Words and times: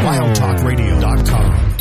WildTalkRadio.com. 0.00 1.76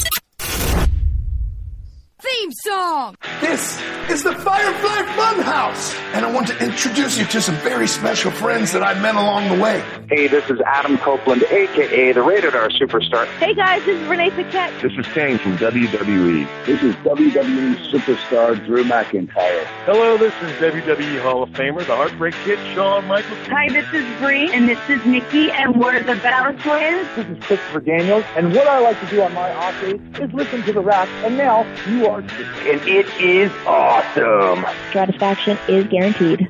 Theme 2.22 2.52
song! 2.52 3.16
This 3.40 3.82
is 4.10 4.24
the 4.24 4.34
Firefly 4.34 5.02
Funhouse, 5.16 5.96
and 6.14 6.26
I 6.26 6.32
want 6.32 6.48
to 6.50 6.58
introduce 6.62 7.18
you 7.18 7.24
to 7.26 7.42
some 7.42 7.56
very 7.56 7.88
special 7.88 8.30
friends 8.30 8.74
that 8.74 8.84
I 8.84 8.94
met 9.02 9.16
along 9.16 9.56
the 9.56 9.64
way. 9.64 9.82
Hey, 10.10 10.28
this 10.28 10.44
is 10.50 10.58
Adam 10.66 10.98
Copeland, 10.98 11.44
aka 11.52 12.14
the 12.14 12.24
Rated 12.24 12.56
R 12.56 12.70
Superstar. 12.70 13.28
Hey 13.40 13.54
guys, 13.54 13.84
this 13.86 14.00
is 14.00 14.08
Renee 14.08 14.32
Paquette. 14.32 14.74
This 14.82 14.94
is 14.98 15.06
Kane 15.14 15.38
from 15.38 15.60
WWE. 15.60 16.50
This 16.66 16.82
is 16.82 16.96
WWE 17.06 17.78
superstar 17.94 18.60
Drew 18.66 18.84
McIntyre. 18.84 19.70
Hello, 19.86 20.18
this 20.18 20.34
is 20.42 20.58
WWE 20.58 21.22
Hall 21.22 21.44
of 21.44 21.50
Famer, 21.52 21.86
the 21.86 21.94
Heartbreak 21.94 22.42
Kid, 22.44 22.60
Shawn 22.74 23.06
Michaels. 23.06 23.38
Hi, 23.50 23.70
this 23.70 23.86
is 23.94 24.18
Bree, 24.18 24.50
and 24.52 24.68
this 24.68 24.80
is 24.88 25.00
Nikki, 25.06 25.52
and 25.56 25.76
we're 25.80 26.02
the 26.02 26.16
Bella 26.16 26.58
Twins. 26.64 27.12
This 27.16 27.28
is 27.28 27.38
Christopher 27.44 27.82
Daniels, 27.82 28.26
and 28.34 28.52
what 28.52 28.68
I 28.68 28.80
like 28.80 29.00
to 29.02 29.06
do 29.06 29.22
on 29.22 29.34
my 29.34 29.52
off 29.52 29.80
days 29.80 30.00
is 30.20 30.34
listen 30.34 30.64
to 30.64 30.74
the 30.74 30.82
Rack, 30.82 31.12
and 31.22 31.38
now 31.38 31.70
you 31.86 32.08
are 32.08 32.22
and 32.22 32.82
it 32.84 33.14
is 33.20 33.52
awesome. 33.64 34.66
Satisfaction 34.92 35.60
is 35.68 35.86
guaranteed. 35.86 36.50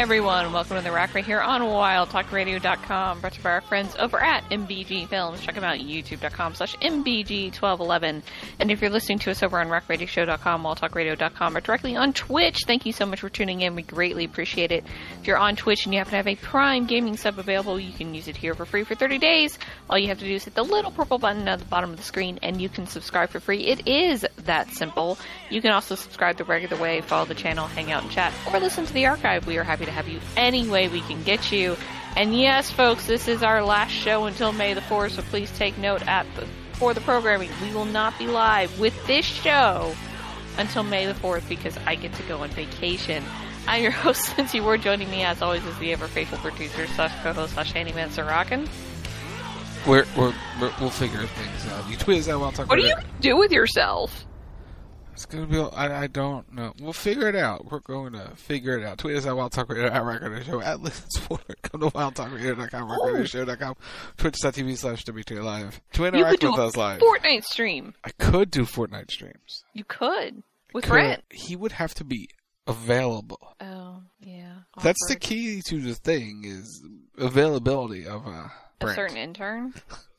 Everyone. 0.00 0.50
Welcome 0.50 0.78
to 0.78 0.82
the 0.82 0.90
Rack 0.90 1.14
right 1.14 1.22
here 1.22 1.42
on 1.42 1.60
WildTalkRadio.com. 1.60 3.20
Brought 3.20 3.32
to 3.34 3.38
you 3.38 3.44
by 3.44 3.50
our 3.50 3.60
friends 3.60 3.94
over 3.98 4.18
at 4.18 4.42
MBG 4.44 5.06
Films. 5.08 5.42
Check 5.42 5.56
them 5.56 5.62
out 5.62 5.78
YouTube.com 5.78 6.54
slash 6.54 6.74
MBG1211. 6.76 8.22
And 8.58 8.70
if 8.70 8.80
you're 8.80 8.88
listening 8.88 9.18
to 9.18 9.30
us 9.30 9.42
over 9.42 9.60
on 9.60 9.68
RackRadioshow.com, 9.68 10.62
WildTalkRadio.com, 10.62 11.54
or 11.54 11.60
directly 11.60 11.96
on 11.96 12.14
Twitch, 12.14 12.60
thank 12.66 12.86
you 12.86 12.94
so 12.94 13.04
much 13.04 13.20
for 13.20 13.28
tuning 13.28 13.60
in. 13.60 13.74
We 13.74 13.82
greatly 13.82 14.24
appreciate 14.24 14.72
it. 14.72 14.84
If 15.20 15.26
you're 15.26 15.36
on 15.36 15.54
Twitch 15.54 15.84
and 15.84 15.92
you 15.92 15.98
happen 15.98 16.12
to 16.12 16.16
have 16.16 16.26
a 16.26 16.36
Prime 16.36 16.86
Gaming 16.86 17.18
sub 17.18 17.38
available, 17.38 17.78
you 17.78 17.92
can 17.92 18.14
use 18.14 18.26
it 18.26 18.38
here 18.38 18.54
for 18.54 18.64
free 18.64 18.84
for 18.84 18.94
30 18.94 19.18
days. 19.18 19.58
All 19.90 19.98
you 19.98 20.08
have 20.08 20.20
to 20.20 20.24
do 20.24 20.32
is 20.32 20.44
hit 20.44 20.54
the 20.54 20.64
little 20.64 20.92
purple 20.92 21.18
button 21.18 21.46
at 21.46 21.58
the 21.58 21.66
bottom 21.66 21.90
of 21.90 21.98
the 21.98 22.02
screen 22.02 22.38
and 22.42 22.58
you 22.58 22.70
can 22.70 22.86
subscribe 22.86 23.28
for 23.28 23.38
free. 23.38 23.66
It 23.66 23.86
is 23.86 24.26
that 24.44 24.70
simple. 24.70 25.18
You 25.50 25.60
can 25.60 25.72
also 25.72 25.94
subscribe 25.94 26.38
the 26.38 26.44
regular 26.44 26.80
way, 26.80 27.02
follow 27.02 27.26
the 27.26 27.34
channel, 27.34 27.66
hang 27.66 27.92
out 27.92 28.02
and 28.02 28.10
chat, 28.10 28.32
or 28.50 28.58
listen 28.60 28.86
to 28.86 28.92
the 28.94 29.04
archive. 29.04 29.46
We 29.46 29.58
are 29.58 29.62
happy 29.62 29.89
to 29.90 29.96
have 29.96 30.08
you 30.08 30.20
any 30.36 30.68
way 30.68 30.88
we 30.88 31.00
can 31.02 31.22
get 31.22 31.52
you. 31.52 31.76
And 32.16 32.36
yes, 32.36 32.70
folks, 32.70 33.06
this 33.06 33.28
is 33.28 33.42
our 33.42 33.62
last 33.62 33.92
show 33.92 34.24
until 34.24 34.52
May 34.52 34.74
the 34.74 34.80
4th, 34.80 35.12
so 35.12 35.22
please 35.22 35.50
take 35.56 35.78
note 35.78 36.06
at 36.06 36.26
the, 36.34 36.46
for 36.74 36.94
the 36.94 37.00
programming. 37.00 37.50
We 37.62 37.72
will 37.72 37.84
not 37.84 38.18
be 38.18 38.26
live 38.26 38.80
with 38.80 39.06
this 39.06 39.24
show 39.24 39.94
until 40.58 40.82
May 40.82 41.06
the 41.06 41.14
4th 41.14 41.48
because 41.48 41.76
I 41.86 41.94
get 41.94 42.12
to 42.14 42.22
go 42.24 42.38
on 42.38 42.50
vacation. 42.50 43.22
I'm 43.66 43.82
your 43.82 43.92
host, 44.06 44.36
Lindsey 44.36 44.60
Ward. 44.60 44.82
Joining 44.82 45.10
me, 45.10 45.22
as 45.22 45.42
always, 45.42 45.64
is 45.64 45.78
the 45.78 45.92
ever 45.92 46.06
faithful 46.08 46.38
producer 46.38 46.86
slash 46.88 47.12
co-host 47.22 47.54
slash 47.54 47.72
handyman, 47.72 48.10
Sir 48.10 48.24
Rockin'. 48.24 48.68
We're, 49.86 50.04
we're, 50.16 50.34
we're, 50.60 50.72
we'll 50.80 50.90
figure 50.90 51.24
things 51.24 51.72
out. 51.72 51.88
You 51.88 51.96
tweet 51.96 52.18
us 52.18 52.28
at 52.28 52.38
Wild 52.38 52.54
Talk 52.54 52.68
What 52.68 52.76
do 52.76 52.86
you 52.86 52.96
do 53.20 53.36
with 53.36 53.50
yourself? 53.50 54.26
It's 55.22 55.26
gonna 55.26 55.46
be. 55.46 55.60
I, 55.76 56.04
I 56.04 56.06
don't 56.06 56.50
know. 56.50 56.72
We'll 56.80 56.94
figure 56.94 57.28
it 57.28 57.36
out. 57.36 57.70
We're 57.70 57.80
going 57.80 58.14
to 58.14 58.30
figure 58.36 58.78
it 58.78 58.84
out. 58.86 58.96
Tweet 58.96 59.16
us 59.16 59.26
at 59.26 59.36
Wild 59.36 59.52
Talk 59.52 59.68
Radio 59.68 59.88
at 59.88 60.02
Record 60.02 60.46
Show 60.46 60.62
at 60.62 60.80
Listen 60.80 61.10
Sport. 61.10 61.42
Come 61.62 61.82
to 61.82 61.88
WildTalkRadio.com, 61.88 62.88
RecordShow.com, 62.88 63.74
Twitch.tv 64.16 64.78
slash 64.78 65.04
WT 65.04 65.32
Live. 65.32 65.78
To 65.92 66.06
interact 66.06 66.42
with 66.42 66.58
us 66.58 66.74
live. 66.74 67.02
Fortnite 67.02 67.44
stream. 67.44 67.92
I 68.02 68.12
could 68.12 68.50
do 68.50 68.62
Fortnite 68.62 69.10
streams. 69.10 69.62
You 69.74 69.84
could 69.84 70.42
with 70.72 70.84
Could- 70.84 70.90
Brent. 70.90 71.24
He 71.30 71.54
would 71.54 71.72
have 71.72 71.92
to 71.96 72.04
be 72.04 72.30
available. 72.66 73.56
Oh 73.60 74.00
yeah. 74.20 74.54
That's 74.82 75.06
the 75.06 75.16
key 75.16 75.60
to 75.66 75.82
the 75.82 75.94
thing 75.96 76.44
is 76.46 76.82
availability 77.18 78.06
of 78.06 78.26
uh, 78.26 78.48
A 78.80 78.94
certain 78.94 79.18
intern. 79.18 79.74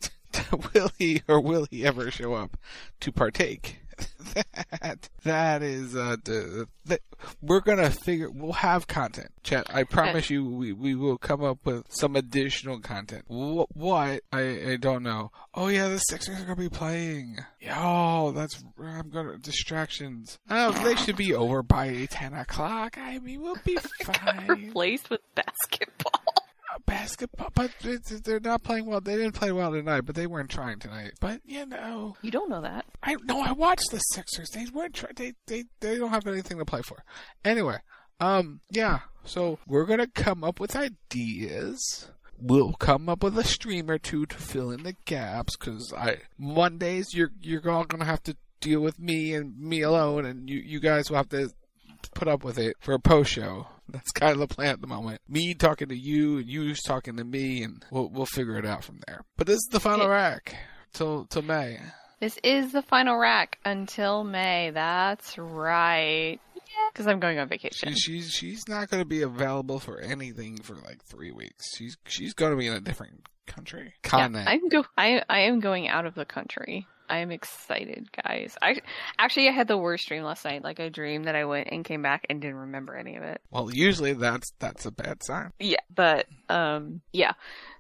will 0.76 0.92
he 1.00 1.24
or 1.28 1.42
will 1.42 1.66
he 1.72 1.86
ever 1.88 2.12
show 2.12 2.36
up 2.36 2.56
to 3.00 3.12
partake? 3.12 3.81
that 4.82 5.10
that 5.24 5.62
is 5.64 5.96
uh 5.96 6.16
the, 6.24 6.68
we're 7.42 7.60
gonna 7.60 7.90
figure 7.90 8.30
we'll 8.32 8.54
have 8.54 8.88
content 8.88 9.30
chat 9.44 9.66
i 9.74 9.84
promise 9.84 10.30
you 10.30 10.44
we, 10.46 10.74
we 10.74 10.96
will 10.96 11.18
come 11.18 11.44
up 11.44 11.60
with 11.66 11.86
some 11.90 12.16
additional 12.16 12.80
content. 12.80 13.24
What, 13.28 13.76
what? 13.76 14.22
I, 14.32 14.72
I 14.72 14.78
don't 14.80 15.03
know. 15.03 15.32
Oh 15.53 15.68
yeah 15.68 15.88
the 15.88 15.98
sixers 15.98 16.40
are 16.40 16.44
gonna 16.44 16.56
be 16.56 16.70
playing. 16.70 17.38
Yo 17.59 18.32
that's 18.36 18.64
i'm 18.80 19.09
gonna 19.09 19.38
distractions. 19.38 20.40
Oh 20.50 20.72
they 20.84 20.96
should 20.96 21.18
be 21.18 21.34
over 21.34 21.64
by 21.64 22.08
10 22.09 22.34
o'clock. 22.34 22.97
I 22.97 23.20
mean 23.20 23.42
we'll 23.42 23.58
be 23.66 23.78
fine. 24.04 24.47
Replaced 24.47 25.09
with 25.09 25.22
basketball. 25.36 26.31
Basketball 26.86 27.50
but 27.56 27.72
they're 28.24 28.40
not 28.40 28.64
playing 28.64 28.86
well 28.86 29.02
they 29.02 29.16
didn't 29.16 29.34
play 29.34 29.52
well 29.52 29.72
tonight 29.72 30.02
but 30.02 30.16
they 30.16 30.28
weren't 30.28 30.50
trying 30.50 30.80
tonight 30.80 31.12
but 31.20 31.40
you 31.46 31.66
know 31.66 32.16
You 32.22 32.32
don't 32.32 32.50
know 32.50 32.62
that. 32.62 32.86
I 33.04 33.16
no, 33.24 33.42
I 33.42 33.52
watched 33.54 33.92
the 33.92 33.98
Sixers. 34.00 34.50
They 34.50 34.66
weren't 34.74 34.94
try- 34.96 35.12
they 35.16 35.34
they 35.48 35.64
they 35.80 35.98
don't 35.98 36.10
have 36.12 36.28
anything 36.28 36.58
to 36.60 36.66
play 36.66 36.82
for. 36.82 37.04
Anyway, 37.44 37.78
um, 38.20 38.62
yeah. 38.70 39.00
So 39.24 39.60
we're 39.68 39.86
gonna 39.86 40.08
come 40.08 40.44
up 40.44 40.60
with 40.60 40.76
ideas. 40.76 42.10
We'll 42.40 42.74
come 42.74 43.08
up 43.10 43.24
with 43.24 43.38
a 43.38 43.44
stream 43.44 43.90
or 43.90 43.98
two 44.00 44.26
to 44.26 44.36
fill 44.36 44.72
in 44.72 44.84
the 44.84 44.96
gaps. 45.06 45.56
Cause 45.56 45.94
I 45.98 46.18
Mondays 46.38 47.14
you're 47.14 47.32
you're 47.40 47.70
all 47.70 47.86
gonna 47.86 48.06
have 48.06 48.24
to 48.24 48.36
deal 48.60 48.82
with 48.82 49.00
me 49.00 49.34
and 49.34 49.58
me 49.60 49.82
alone, 49.82 50.26
and 50.26 50.50
you 50.50 50.60
you 50.60 50.80
guys 50.80 51.10
will 51.10 51.18
have 51.18 51.30
to 51.30 51.52
put 52.16 52.28
up 52.28 52.44
with 52.44 52.58
it 52.58 52.76
for 52.80 52.94
a 52.94 53.00
post 53.00 53.32
show. 53.32 53.68
That's 53.93 54.11
kind 54.11 54.34
of 54.34 54.40
the 54.40 54.47
plan 54.47 54.73
at 54.73 54.82
the 54.82 54.88
moment. 54.88 55.22
Me 55.28 55.53
talking 55.53 55.90
to 55.90 55.97
you, 55.97 56.38
and 56.38 56.49
you 56.49 56.73
talking 56.76 57.17
to 57.17 57.23
me, 57.23 57.64
and 57.64 57.85
we'll 57.91 58.09
we'll 58.09 58.26
figure 58.26 58.58
it 58.58 58.66
out 58.66 58.84
from 58.84 59.02
there. 59.08 59.22
But 59.38 59.47
this 59.47 59.58
is 59.58 59.70
the 59.72 59.79
final 59.79 60.08
rack 60.08 60.55
till 60.93 61.26
till 61.26 61.41
May. 61.41 61.79
This 62.20 62.38
is 62.43 62.72
the 62.72 62.84
final 62.84 63.17
rack 63.17 63.58
until 63.66 64.23
May. 64.23 64.70
That's 64.72 65.38
right. 65.38 66.40
Because 66.93 67.08
I'm 67.08 67.20
going 67.20 67.40
on 67.40 67.47
vacation. 67.47 67.93
She's 67.96 68.32
she's 68.32 68.67
not 68.67 68.90
going 68.90 69.02
to 69.02 69.08
be 69.08 69.23
available 69.23 69.79
for 69.79 69.99
anything 69.99 70.58
for 70.58 70.76
like 70.76 71.03
three 71.03 71.32
weeks. 71.32 71.76
She's 71.76 71.97
she's 72.05 72.34
going 72.34 72.52
to 72.52 72.58
be 72.58 72.67
in 72.67 72.73
a 72.73 72.79
different 72.79 73.28
country. 73.47 73.94
Continent. 74.03 74.46
Yeah, 74.46 74.52
I'm 74.52 74.70
go. 74.70 74.85
I 74.97 75.23
I 75.29 75.40
am 75.41 75.59
going 75.59 75.87
out 75.87 76.05
of 76.05 76.16
the 76.16 76.26
country. 76.26 76.87
I 77.11 77.17
am 77.17 77.29
excited, 77.29 78.09
guys. 78.25 78.58
I 78.61 78.81
actually 79.19 79.49
I 79.49 79.52
had 79.52 79.67
the 79.67 79.78
worst 79.78 80.08
dream 80.08 80.23
last 80.23 80.46
night. 80.46 80.63
Like 80.63 80.79
I 80.79 80.87
dreamed 80.87 81.25
that 81.25 81.35
I 81.35 81.43
went 81.43 81.67
and 81.69 81.84
came 81.84 82.02
back 82.02 82.25
and 82.29 82.41
didn't 82.41 82.55
remember 82.55 82.96
any 82.96 83.17
of 83.17 83.23
it. 83.23 83.41
Well, 83.52 83.69
usually 83.69 84.13
that's 84.13 84.53
that's 84.59 84.85
a 84.85 84.91
bad 84.91 85.22
sign. 85.22 85.52
Yeah, 85.59 85.81
but 85.93 86.28
um, 86.47 87.02
yeah. 87.11 87.34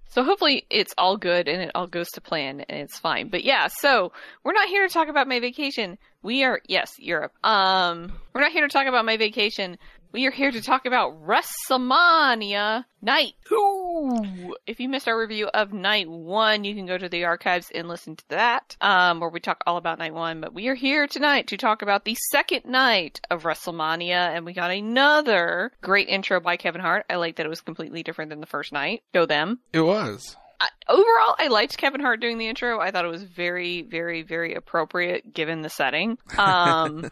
So 0.09 0.25
hopefully 0.25 0.65
it's 0.69 0.93
all 0.97 1.15
good 1.15 1.47
and 1.47 1.61
it 1.61 1.71
all 1.73 1.87
goes 1.87 2.09
to 2.11 2.21
plan 2.21 2.59
and 2.59 2.81
it's 2.81 2.99
fine. 2.99 3.29
But 3.29 3.45
yeah, 3.45 3.67
so 3.67 4.11
we're 4.43 4.51
not 4.51 4.67
here 4.67 4.85
to 4.85 4.93
talk 4.93 5.07
about 5.07 5.29
my 5.29 5.39
vacation. 5.39 5.97
We 6.21 6.43
are 6.43 6.59
yes, 6.67 6.99
Europe. 6.99 7.31
Um, 7.45 8.11
we're 8.33 8.41
not 8.41 8.51
here 8.51 8.67
to 8.67 8.73
talk 8.73 8.87
about 8.87 9.05
my 9.05 9.15
vacation. 9.15 9.77
We 10.13 10.25
are 10.27 10.31
here 10.31 10.51
to 10.51 10.61
talk 10.61 10.85
about 10.85 11.25
WrestleMania 11.25 12.83
Night 13.01 13.33
2. 13.47 14.55
If 14.67 14.81
you 14.81 14.89
missed 14.89 15.07
our 15.07 15.17
review 15.17 15.47
of 15.47 15.71
Night 15.71 16.09
1, 16.09 16.65
you 16.65 16.75
can 16.75 16.85
go 16.85 16.97
to 16.97 17.07
the 17.07 17.23
archives 17.23 17.71
and 17.73 17.87
listen 17.87 18.17
to 18.17 18.23
that, 18.27 18.75
um, 18.81 19.21
where 19.21 19.29
we 19.29 19.39
talk 19.39 19.63
all 19.65 19.77
about 19.77 19.99
Night 19.99 20.13
1. 20.13 20.41
But 20.41 20.53
we 20.53 20.67
are 20.67 20.75
here 20.75 21.07
tonight 21.07 21.47
to 21.47 21.55
talk 21.55 21.81
about 21.81 22.03
the 22.03 22.17
second 22.29 22.65
night 22.65 23.21
of 23.29 23.43
WrestleMania, 23.43 24.35
and 24.35 24.45
we 24.45 24.51
got 24.51 24.71
another 24.71 25.71
great 25.81 26.09
intro 26.09 26.41
by 26.41 26.57
Kevin 26.57 26.81
Hart. 26.81 27.05
I 27.09 27.15
like 27.15 27.37
that 27.37 27.45
it 27.45 27.49
was 27.49 27.61
completely 27.61 28.03
different 28.03 28.31
than 28.31 28.41
the 28.41 28.47
first 28.47 28.73
night. 28.73 29.03
Go 29.13 29.25
them. 29.25 29.59
It 29.71 29.79
was. 29.79 30.35
I, 30.61 30.69
overall, 30.89 31.35
I 31.39 31.47
liked 31.47 31.77
Kevin 31.77 32.01
Hart 32.01 32.19
doing 32.19 32.37
the 32.37 32.47
intro. 32.47 32.79
I 32.79 32.91
thought 32.91 33.03
it 33.03 33.11
was 33.11 33.23
very, 33.23 33.81
very, 33.81 34.21
very 34.21 34.53
appropriate 34.53 35.33
given 35.33 35.63
the 35.63 35.69
setting. 35.69 36.19
Um, 36.37 37.09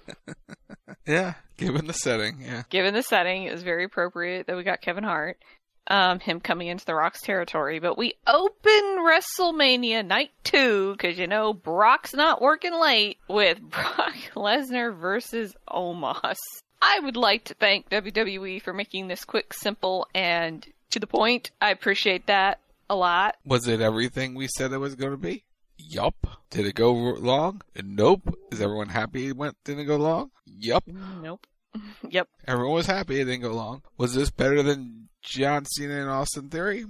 yeah, 1.08 1.34
given 1.58 1.88
the 1.88 1.94
setting, 1.94 2.42
yeah. 2.42 2.64
Given 2.70 2.94
the 2.94 3.02
setting, 3.02 3.44
it 3.44 3.52
was 3.52 3.64
very 3.64 3.86
appropriate 3.86 4.46
that 4.46 4.56
we 4.56 4.62
got 4.64 4.82
Kevin 4.82 5.04
Hart, 5.04 5.40
um, 5.88 6.20
him 6.20 6.40
coming 6.40 6.68
into 6.68 6.86
the 6.86 6.94
Rock's 6.94 7.22
territory. 7.22 7.80
But 7.80 7.98
we 7.98 8.14
open 8.28 8.84
WrestleMania 9.00 10.06
Night 10.06 10.30
2, 10.44 10.92
because 10.92 11.18
you 11.18 11.26
know, 11.26 11.52
Brock's 11.52 12.14
not 12.14 12.44
working 12.44 12.80
late, 12.80 13.18
with 13.28 13.60
Brock 13.70 14.14
Lesnar 14.36 14.96
versus 14.96 15.56
Omos. 15.68 16.38
I 16.84 17.00
would 17.00 17.18
like 17.18 17.46
to 17.46 17.56
thank 17.56 17.90
WWE 17.90 18.62
for 18.62 18.74
making 18.74 19.08
this 19.08 19.26
quick, 19.26 19.54
simple, 19.54 20.08
and 20.14 20.66
to 20.92 21.00
the 21.00 21.08
point. 21.08 21.50
I 21.60 21.72
appreciate 21.72 22.28
that 22.28 22.60
a 22.90 22.96
lot. 22.96 23.36
Was 23.46 23.68
it 23.68 23.82
everything 23.82 24.36
we 24.36 24.48
said 24.48 24.72
it 24.72 24.78
was 24.78 24.96
going 24.96 25.12
to 25.12 25.18
be? 25.18 25.44
Yup. 25.78 26.16
Did 26.50 26.66
it 26.66 26.76
go 26.76 26.92
long? 26.92 27.62
Nope. 27.82 28.38
Is 28.52 28.62
everyone 28.62 28.90
happy 28.90 29.28
it 29.28 29.38
went 29.38 29.56
didn't 29.64 29.88
go 29.88 29.98
long? 29.98 30.32
Yup. 30.46 30.84
Nope. 30.88 31.48
yep. 32.10 32.28
Everyone 32.48 32.76
was 32.76 32.88
happy 32.88 33.22
it 33.22 33.26
didn't 33.26 33.42
go 33.42 33.54
long. 33.54 33.82
Was 33.98 34.14
this 34.14 34.30
better 34.30 34.62
than 34.64 35.10
John 35.22 35.66
Cena 35.66 36.02
and 36.02 36.10
Austin 36.10 36.50
Theory? 36.50 36.86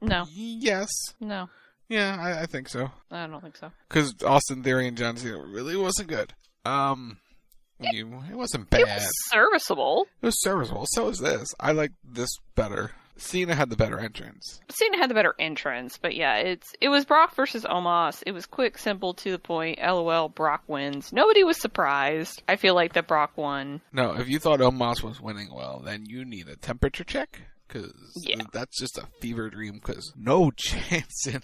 No. 0.00 0.26
Yes. 0.32 0.88
No. 1.20 1.48
Yeah, 1.88 2.16
I, 2.18 2.42
I 2.42 2.46
think 2.46 2.68
so. 2.68 2.90
I 3.10 3.26
don't 3.26 3.42
think 3.42 3.56
so. 3.56 3.70
Because 3.88 4.14
Austin 4.24 4.62
Theory 4.62 4.88
and 4.88 4.96
John 4.96 5.16
Cena 5.16 5.38
really 5.38 5.76
wasn't 5.76 6.08
good. 6.08 6.32
Um, 6.64 7.18
it, 7.80 7.94
you, 7.94 8.22
it 8.30 8.36
wasn't 8.36 8.70
bad. 8.70 8.80
It 8.80 8.86
was 8.86 9.10
serviceable. 9.30 10.06
It 10.22 10.26
was 10.26 10.40
serviceable. 10.40 10.86
So 10.90 11.08
is 11.08 11.18
this. 11.18 11.48
I 11.58 11.72
like 11.72 11.92
this 12.04 12.30
better. 12.54 12.92
Cena 13.16 13.54
had 13.54 13.70
the 13.70 13.76
better 13.76 13.98
entrance. 13.98 14.60
Cena 14.68 14.96
had 14.96 15.10
the 15.10 15.14
better 15.14 15.34
entrance, 15.38 15.98
but 15.98 16.14
yeah, 16.14 16.36
it's 16.36 16.74
it 16.80 16.88
was 16.88 17.04
Brock 17.04 17.34
versus 17.34 17.64
Omos. 17.64 18.22
It 18.26 18.32
was 18.32 18.46
quick, 18.46 18.78
simple, 18.78 19.14
to 19.14 19.30
the 19.30 19.38
point. 19.38 19.78
LOL, 19.80 20.28
Brock 20.28 20.62
wins. 20.66 21.12
Nobody 21.12 21.44
was 21.44 21.60
surprised. 21.60 22.42
I 22.48 22.56
feel 22.56 22.74
like 22.74 22.94
that 22.94 23.06
Brock 23.06 23.36
won. 23.36 23.80
No, 23.92 24.14
if 24.14 24.28
you 24.28 24.38
thought 24.38 24.60
Omos 24.60 25.02
was 25.02 25.20
winning 25.20 25.54
well, 25.54 25.82
then 25.84 26.06
you 26.06 26.24
need 26.24 26.48
a 26.48 26.56
temperature 26.56 27.04
check. 27.04 27.40
Because 27.68 27.92
yeah. 28.16 28.42
that's 28.52 28.78
just 28.78 28.98
a 28.98 29.06
fever 29.20 29.48
dream. 29.48 29.74
Because 29.74 30.12
no 30.16 30.50
chance 30.56 31.26
in 31.26 31.42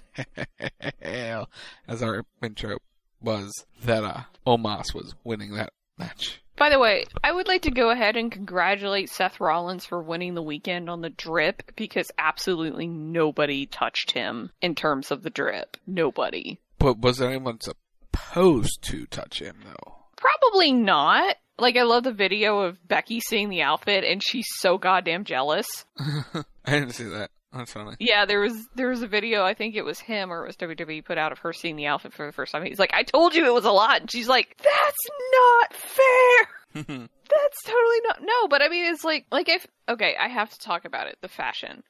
hell, 1.00 1.48
as 1.86 2.02
our 2.02 2.24
intro 2.42 2.78
was, 3.20 3.64
that 3.84 4.04
uh, 4.04 4.22
Omos 4.46 4.94
was 4.94 5.14
winning 5.24 5.54
that 5.54 5.72
match. 5.98 6.40
By 6.58 6.70
the 6.70 6.80
way, 6.80 7.04
I 7.22 7.30
would 7.30 7.46
like 7.46 7.62
to 7.62 7.70
go 7.70 7.90
ahead 7.90 8.16
and 8.16 8.32
congratulate 8.32 9.10
Seth 9.10 9.38
Rollins 9.38 9.86
for 9.86 10.02
winning 10.02 10.34
the 10.34 10.42
weekend 10.42 10.90
on 10.90 11.02
the 11.02 11.10
drip 11.10 11.72
because 11.76 12.10
absolutely 12.18 12.88
nobody 12.88 13.66
touched 13.66 14.10
him 14.10 14.50
in 14.60 14.74
terms 14.74 15.12
of 15.12 15.22
the 15.22 15.30
drip. 15.30 15.76
Nobody. 15.86 16.58
But 16.80 16.98
was 16.98 17.22
anyone 17.22 17.60
supposed 17.60 18.82
to 18.82 19.06
touch 19.06 19.40
him 19.40 19.58
though? 19.64 19.94
Probably 20.16 20.72
not. 20.72 21.36
Like 21.60 21.76
I 21.76 21.82
love 21.82 22.02
the 22.02 22.12
video 22.12 22.60
of 22.60 22.86
Becky 22.86 23.20
seeing 23.20 23.50
the 23.50 23.62
outfit 23.62 24.02
and 24.02 24.20
she's 24.22 24.48
so 24.58 24.78
goddamn 24.78 25.24
jealous. 25.24 25.84
I 25.98 26.44
didn't 26.66 26.92
see 26.92 27.04
that. 27.04 27.30
Oh, 27.52 27.58
that's 27.58 27.72
funny. 27.72 27.96
Yeah, 27.98 28.26
there 28.26 28.40
was 28.40 28.68
there 28.74 28.90
was 28.90 29.02
a 29.02 29.06
video. 29.06 29.42
I 29.42 29.54
think 29.54 29.74
it 29.74 29.84
was 29.84 29.98
him 29.98 30.30
or 30.30 30.44
it 30.44 30.46
was 30.46 30.56
WWE 30.56 31.04
put 31.04 31.16
out 31.16 31.32
of 31.32 31.38
her 31.40 31.52
seeing 31.52 31.76
the 31.76 31.86
outfit 31.86 32.12
for 32.12 32.26
the 32.26 32.32
first 32.32 32.52
time. 32.52 32.64
He's 32.64 32.78
like, 32.78 32.92
"I 32.92 33.04
told 33.04 33.34
you 33.34 33.46
it 33.46 33.54
was 33.54 33.64
a 33.64 33.72
lot," 33.72 34.02
and 34.02 34.10
she's 34.10 34.28
like, 34.28 34.56
"That's 34.58 35.06
not 35.32 35.74
fair. 35.74 36.48
That's 36.74 37.62
totally 37.64 38.00
not 38.04 38.20
no." 38.20 38.48
But 38.48 38.62
I 38.62 38.68
mean, 38.68 38.92
it's 38.92 39.02
like 39.04 39.26
like 39.32 39.48
if 39.48 39.66
okay, 39.88 40.14
I 40.18 40.28
have 40.28 40.50
to 40.50 40.58
talk 40.58 40.84
about 40.84 41.06
it. 41.06 41.16
The 41.22 41.28
fashion. 41.28 41.82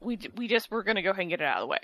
We 0.00 0.18
we 0.36 0.46
just 0.46 0.70
we're 0.70 0.82
gonna 0.82 1.02
go 1.02 1.10
ahead 1.10 1.22
and 1.22 1.30
get 1.30 1.40
it 1.40 1.46
out 1.46 1.62
of 1.62 1.62
the 1.62 1.68
way. 1.68 1.80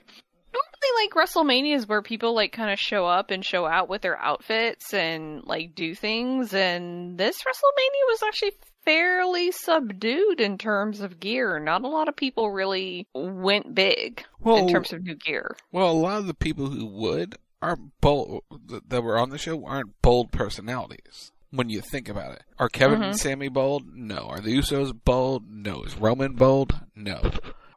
Normally, 0.53 1.06
like 1.06 1.11
WrestleMania 1.15 1.77
is 1.77 1.88
where 1.88 2.03
people 2.03 2.35
like 2.35 2.53
kind 2.53 2.70
of 2.70 2.79
show 2.79 3.06
up 3.06 3.31
and 3.31 3.44
show 3.44 3.67
out 3.67 3.88
with 3.88 4.03
their 4.03 4.19
outfits 4.20 4.93
and 4.93 5.43
like 5.44 5.75
do 5.75 5.94
things, 5.94 6.53
and 6.53 7.17
this 7.19 7.37
WrestleMania 7.38 8.06
was 8.09 8.23
actually 8.23 8.53
fairly 8.85 9.51
subdued 9.51 10.41
in 10.41 10.59
terms 10.59 11.01
of 11.01 11.21
gear. 11.21 11.59
Not 11.59 11.83
a 11.83 11.89
lot 11.89 12.09
of 12.09 12.17
people 12.17 12.51
really 12.51 13.07
went 13.15 13.75
big 13.75 14.25
well, 14.41 14.57
in 14.59 14.69
terms 14.69 14.93
of 14.93 15.03
new 15.03 15.15
gear. 15.15 15.57
Well, 15.73 15.91
a 15.91 15.93
lot 15.93 16.19
of 16.19 16.27
the 16.27 16.35
people 16.35 16.67
who 16.67 16.87
would 16.87 17.37
aren't 17.63 17.99
bold 18.01 18.43
that 18.89 19.03
were 19.03 19.19
on 19.19 19.31
the 19.31 19.39
show 19.39 19.65
aren't 19.65 20.01
bold 20.03 20.33
personalities. 20.33 21.33
When 21.51 21.71
you 21.71 21.81
think 21.81 22.09
about 22.09 22.33
it, 22.33 22.43
are 22.59 22.69
Kevin 22.69 22.99
mm-hmm. 22.99 23.11
and 23.11 23.19
Sammy 23.19 23.49
bold? 23.49 23.95
No. 23.95 24.27
Are 24.29 24.41
the 24.41 24.59
Usos 24.59 24.93
bold? 25.05 25.49
No. 25.49 25.85
Is 25.85 25.97
Roman 25.97 26.35
bold? 26.35 26.75
No. 26.97 27.31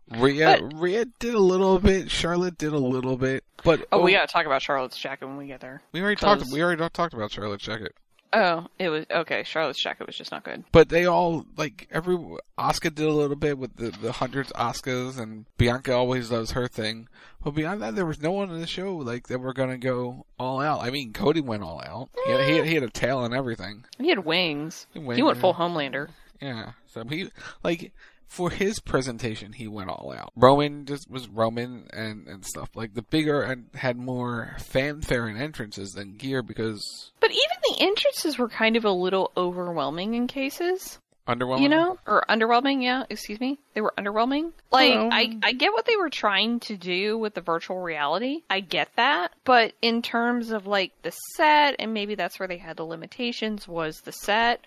Rhea, 0.10 0.60
but, 0.62 0.80
Rhea 0.80 1.06
did 1.20 1.36
a 1.36 1.40
little 1.40 1.80
bit. 1.80 2.10
Charlotte 2.10 2.58
did 2.58 2.74
a 2.74 2.78
little 2.80 3.18
bit, 3.18 3.44
but 3.64 3.82
oh, 3.92 4.00
oh 4.00 4.04
we 4.04 4.14
gotta 4.14 4.28
talk 4.28 4.46
about 4.46 4.62
Charlotte's 4.62 4.98
jacket 4.98 5.28
when 5.28 5.38
we 5.38 5.48
get 5.48 5.60
there. 5.60 5.82
We 5.92 6.02
already 6.02 6.16
talked. 6.16 6.46
We 6.52 6.64
already 6.64 6.82
talked 6.90 7.14
about 7.14 7.32
Charlotte's 7.32 7.64
jacket. 7.64 7.94
Oh, 8.34 8.68
it 8.78 8.90
was 8.90 9.06
okay. 9.10 9.44
Charlotte's 9.44 9.82
jacket 9.82 10.06
was 10.06 10.18
just 10.18 10.32
not 10.32 10.44
good. 10.44 10.64
But 10.72 10.90
they 10.90 11.06
all 11.06 11.46
like 11.56 11.88
every 11.92 12.18
Asuka 12.58 12.94
did 12.94 13.08
a 13.08 13.12
little 13.12 13.36
bit 13.36 13.58
with 13.58 13.76
the 13.78 13.90
the 13.90 14.12
hundreds 14.12 14.52
Asukas, 14.52 15.18
and 15.18 15.46
Bianca 15.58 15.94
always 15.94 16.30
does 16.30 16.52
her 16.52 16.68
thing. 16.68 17.08
But 17.44 17.52
beyond 17.52 17.82
that, 17.82 17.96
there 17.96 18.06
was 18.06 18.22
no 18.22 18.32
one 18.32 18.50
in 18.50 18.60
the 18.60 18.68
show 18.68 18.96
like 18.96 19.28
that 19.28 19.40
were 19.40 19.54
gonna 19.54 19.78
go 19.78 20.26
all 20.38 20.60
out. 20.60 20.84
I 20.84 20.90
mean, 20.90 21.14
Cody 21.14 21.42
went 21.42 21.64
all 21.64 21.82
out. 21.82 22.10
He 22.26 22.32
had, 22.32 22.42
he 22.42 22.56
had, 22.58 22.66
he 22.66 22.74
had 22.76 22.84
a 22.84 22.90
tail 22.90 23.24
and 23.24 23.34
everything. 23.34 23.86
He 23.98 24.10
had 24.10 24.26
wings. 24.26 24.88
He, 24.94 25.00
went, 25.00 25.18
he 25.18 25.24
went 25.24 25.38
full 25.38 25.54
Homelander. 25.54 26.10
Yeah. 26.42 26.72
So 26.88 27.06
he 27.06 27.30
like 27.64 27.94
for 28.28 28.50
his 28.50 28.80
presentation, 28.80 29.54
he 29.54 29.68
went 29.68 29.90
all 29.90 30.14
out. 30.16 30.32
Roman 30.36 30.86
just 30.86 31.10
was 31.10 31.28
Roman 31.28 31.88
and, 31.92 32.28
and 32.28 32.46
stuff. 32.46 32.70
Like 32.76 32.94
the 32.94 33.02
bigger 33.02 33.42
and 33.42 33.68
had 33.74 33.98
more 33.98 34.56
fanfare 34.60 35.28
and 35.28 35.42
entrances 35.42 35.92
than 35.92 36.18
gear 36.18 36.44
because. 36.44 37.12
But 37.20 37.32
even 37.32 37.58
the 37.64 37.82
entrances 37.82 38.38
were 38.38 38.50
kind 38.50 38.76
of 38.76 38.86
a 38.86 38.92
little 38.92 39.32
overwhelming 39.36 40.14
in 40.14 40.28
cases. 40.28 41.00
Underwhelming, 41.28 41.62
you 41.62 41.70
know, 41.70 41.98
or 42.08 42.24
underwhelming. 42.30 42.82
Yeah, 42.82 43.04
excuse 43.10 43.42
me. 43.42 43.60
They 43.74 43.82
were 43.82 43.94
underwhelming. 43.98 44.54
Like 44.72 44.94
I, 44.94 45.38
I 45.44 45.52
get 45.52 45.74
what 45.74 45.86
they 45.86 45.98
were 45.98 46.10
trying 46.10 46.62
to 46.62 46.78
do 46.78 47.18
with 47.18 47.34
the 47.34 47.42
virtual 47.42 47.82
reality. 47.82 48.44
I 48.50 48.62
get 48.62 48.90
that, 48.96 49.34
but 49.44 49.74
in 49.82 50.02
terms 50.02 50.52
of 50.52 50.68
like 50.68 50.94
the 51.02 51.12
set, 51.36 51.76
and 51.80 51.94
maybe 51.94 52.16
that's 52.16 52.40
where 52.40 52.48
they 52.48 52.58
had 52.58 52.78
the 52.78 52.86
limitations 52.86 53.68
was 53.68 54.00
the 54.02 54.14
set. 54.14 54.62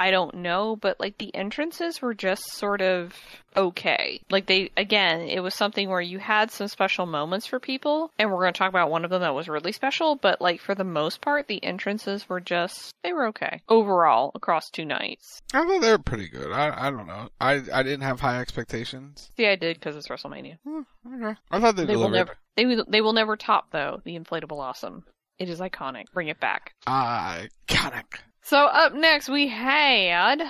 I 0.00 0.10
don't 0.10 0.36
know, 0.36 0.76
but 0.76 0.98
like 0.98 1.18
the 1.18 1.34
entrances 1.34 2.00
were 2.00 2.14
just 2.14 2.50
sort 2.52 2.80
of 2.80 3.14
okay. 3.54 4.22
Like 4.30 4.46
they, 4.46 4.70
again, 4.74 5.20
it 5.20 5.40
was 5.40 5.54
something 5.54 5.90
where 5.90 6.00
you 6.00 6.18
had 6.18 6.50
some 6.50 6.68
special 6.68 7.04
moments 7.04 7.46
for 7.46 7.60
people, 7.60 8.10
and 8.18 8.30
we're 8.30 8.40
going 8.40 8.54
to 8.54 8.58
talk 8.58 8.70
about 8.70 8.90
one 8.90 9.04
of 9.04 9.10
them 9.10 9.20
that 9.20 9.34
was 9.34 9.46
really 9.46 9.72
special, 9.72 10.16
but 10.16 10.40
like 10.40 10.62
for 10.62 10.74
the 10.74 10.84
most 10.84 11.20
part, 11.20 11.48
the 11.48 11.62
entrances 11.62 12.26
were 12.30 12.40
just, 12.40 12.94
they 13.04 13.12
were 13.12 13.26
okay 13.26 13.60
overall 13.68 14.32
across 14.34 14.70
two 14.70 14.86
nights. 14.86 15.42
I 15.52 15.66
thought 15.66 15.82
they 15.82 15.90
were 15.90 15.98
pretty 15.98 16.30
good. 16.30 16.50
I, 16.50 16.86
I 16.86 16.90
don't 16.90 17.06
know. 17.06 17.28
I, 17.38 17.60
I 17.70 17.82
didn't 17.82 18.00
have 18.00 18.20
high 18.20 18.40
expectations. 18.40 19.30
See, 19.36 19.46
I 19.46 19.56
did 19.56 19.78
because 19.78 19.96
it's 19.96 20.08
WrestleMania. 20.08 20.56
Hmm, 20.66 20.80
okay. 21.14 21.38
I 21.50 21.60
thought 21.60 21.76
they, 21.76 21.84
they 21.84 21.96
will 21.96 22.08
never, 22.08 22.38
they, 22.56 22.64
they 22.88 23.02
will 23.02 23.12
never 23.12 23.36
top 23.36 23.66
though 23.70 24.00
the 24.02 24.18
inflatable 24.18 24.60
awesome. 24.60 25.04
It 25.38 25.50
is 25.50 25.60
iconic. 25.60 26.04
Bring 26.14 26.28
it 26.28 26.40
back. 26.40 26.72
Iconic. 26.86 28.20
So 28.50 28.64
up 28.64 28.94
next 28.94 29.28
we 29.28 29.46
had 29.46 30.42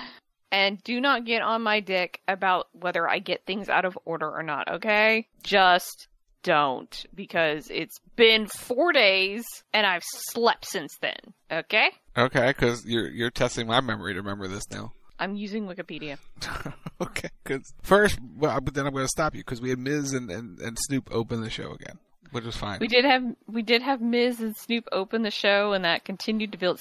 And 0.51 0.83
do 0.83 0.99
not 0.99 1.23
get 1.23 1.43
on 1.43 1.61
my 1.61 1.81
dick 1.81 2.19
about 2.27 2.67
whether 2.71 3.07
I 3.07 3.19
get 3.19 3.45
things 3.45 3.69
out 3.69 3.85
of 3.85 3.95
order 4.05 4.27
or 4.27 4.41
not, 4.41 4.67
okay? 4.67 5.27
Just 5.43 6.07
don't 6.41 7.05
because 7.13 7.69
it's 7.69 7.99
been 8.15 8.47
four 8.47 8.91
days 8.91 9.45
and 9.71 9.85
I've 9.85 10.01
slept 10.03 10.65
since 10.65 10.97
then. 10.99 11.19
Okay? 11.51 11.91
Okay, 12.17 12.47
because 12.47 12.83
you're 12.87 13.07
you're 13.07 13.29
testing 13.29 13.67
my 13.67 13.81
memory 13.81 14.15
to 14.15 14.19
remember 14.19 14.47
this 14.47 14.63
now. 14.71 14.93
I'm 15.19 15.35
using 15.35 15.67
Wikipedia. 15.67 16.17
okay, 17.01 17.29
because 17.43 17.71
first, 17.83 18.17
well, 18.35 18.59
but 18.61 18.73
then 18.73 18.87
I'm 18.87 18.93
going 18.93 19.05
to 19.05 19.09
stop 19.09 19.35
you 19.35 19.41
because 19.41 19.61
we 19.61 19.69
had 19.69 19.77
Miz 19.77 20.13
and, 20.13 20.31
and, 20.31 20.59
and 20.59 20.75
Snoop 20.79 21.07
open 21.13 21.41
the 21.41 21.51
show 21.51 21.71
again, 21.73 21.99
which 22.31 22.45
was 22.45 22.55
fine. 22.55 22.79
We 22.79 22.87
did 22.87 23.05
have 23.05 23.23
we 23.47 23.61
did 23.61 23.81
have 23.81 24.01
Miz 24.01 24.39
and 24.39 24.55
Snoop 24.55 24.87
open 24.91 25.21
the 25.21 25.31
show, 25.31 25.73
and 25.73 25.85
that 25.85 26.05
continued 26.05 26.51
to 26.53 26.57
build 26.57 26.79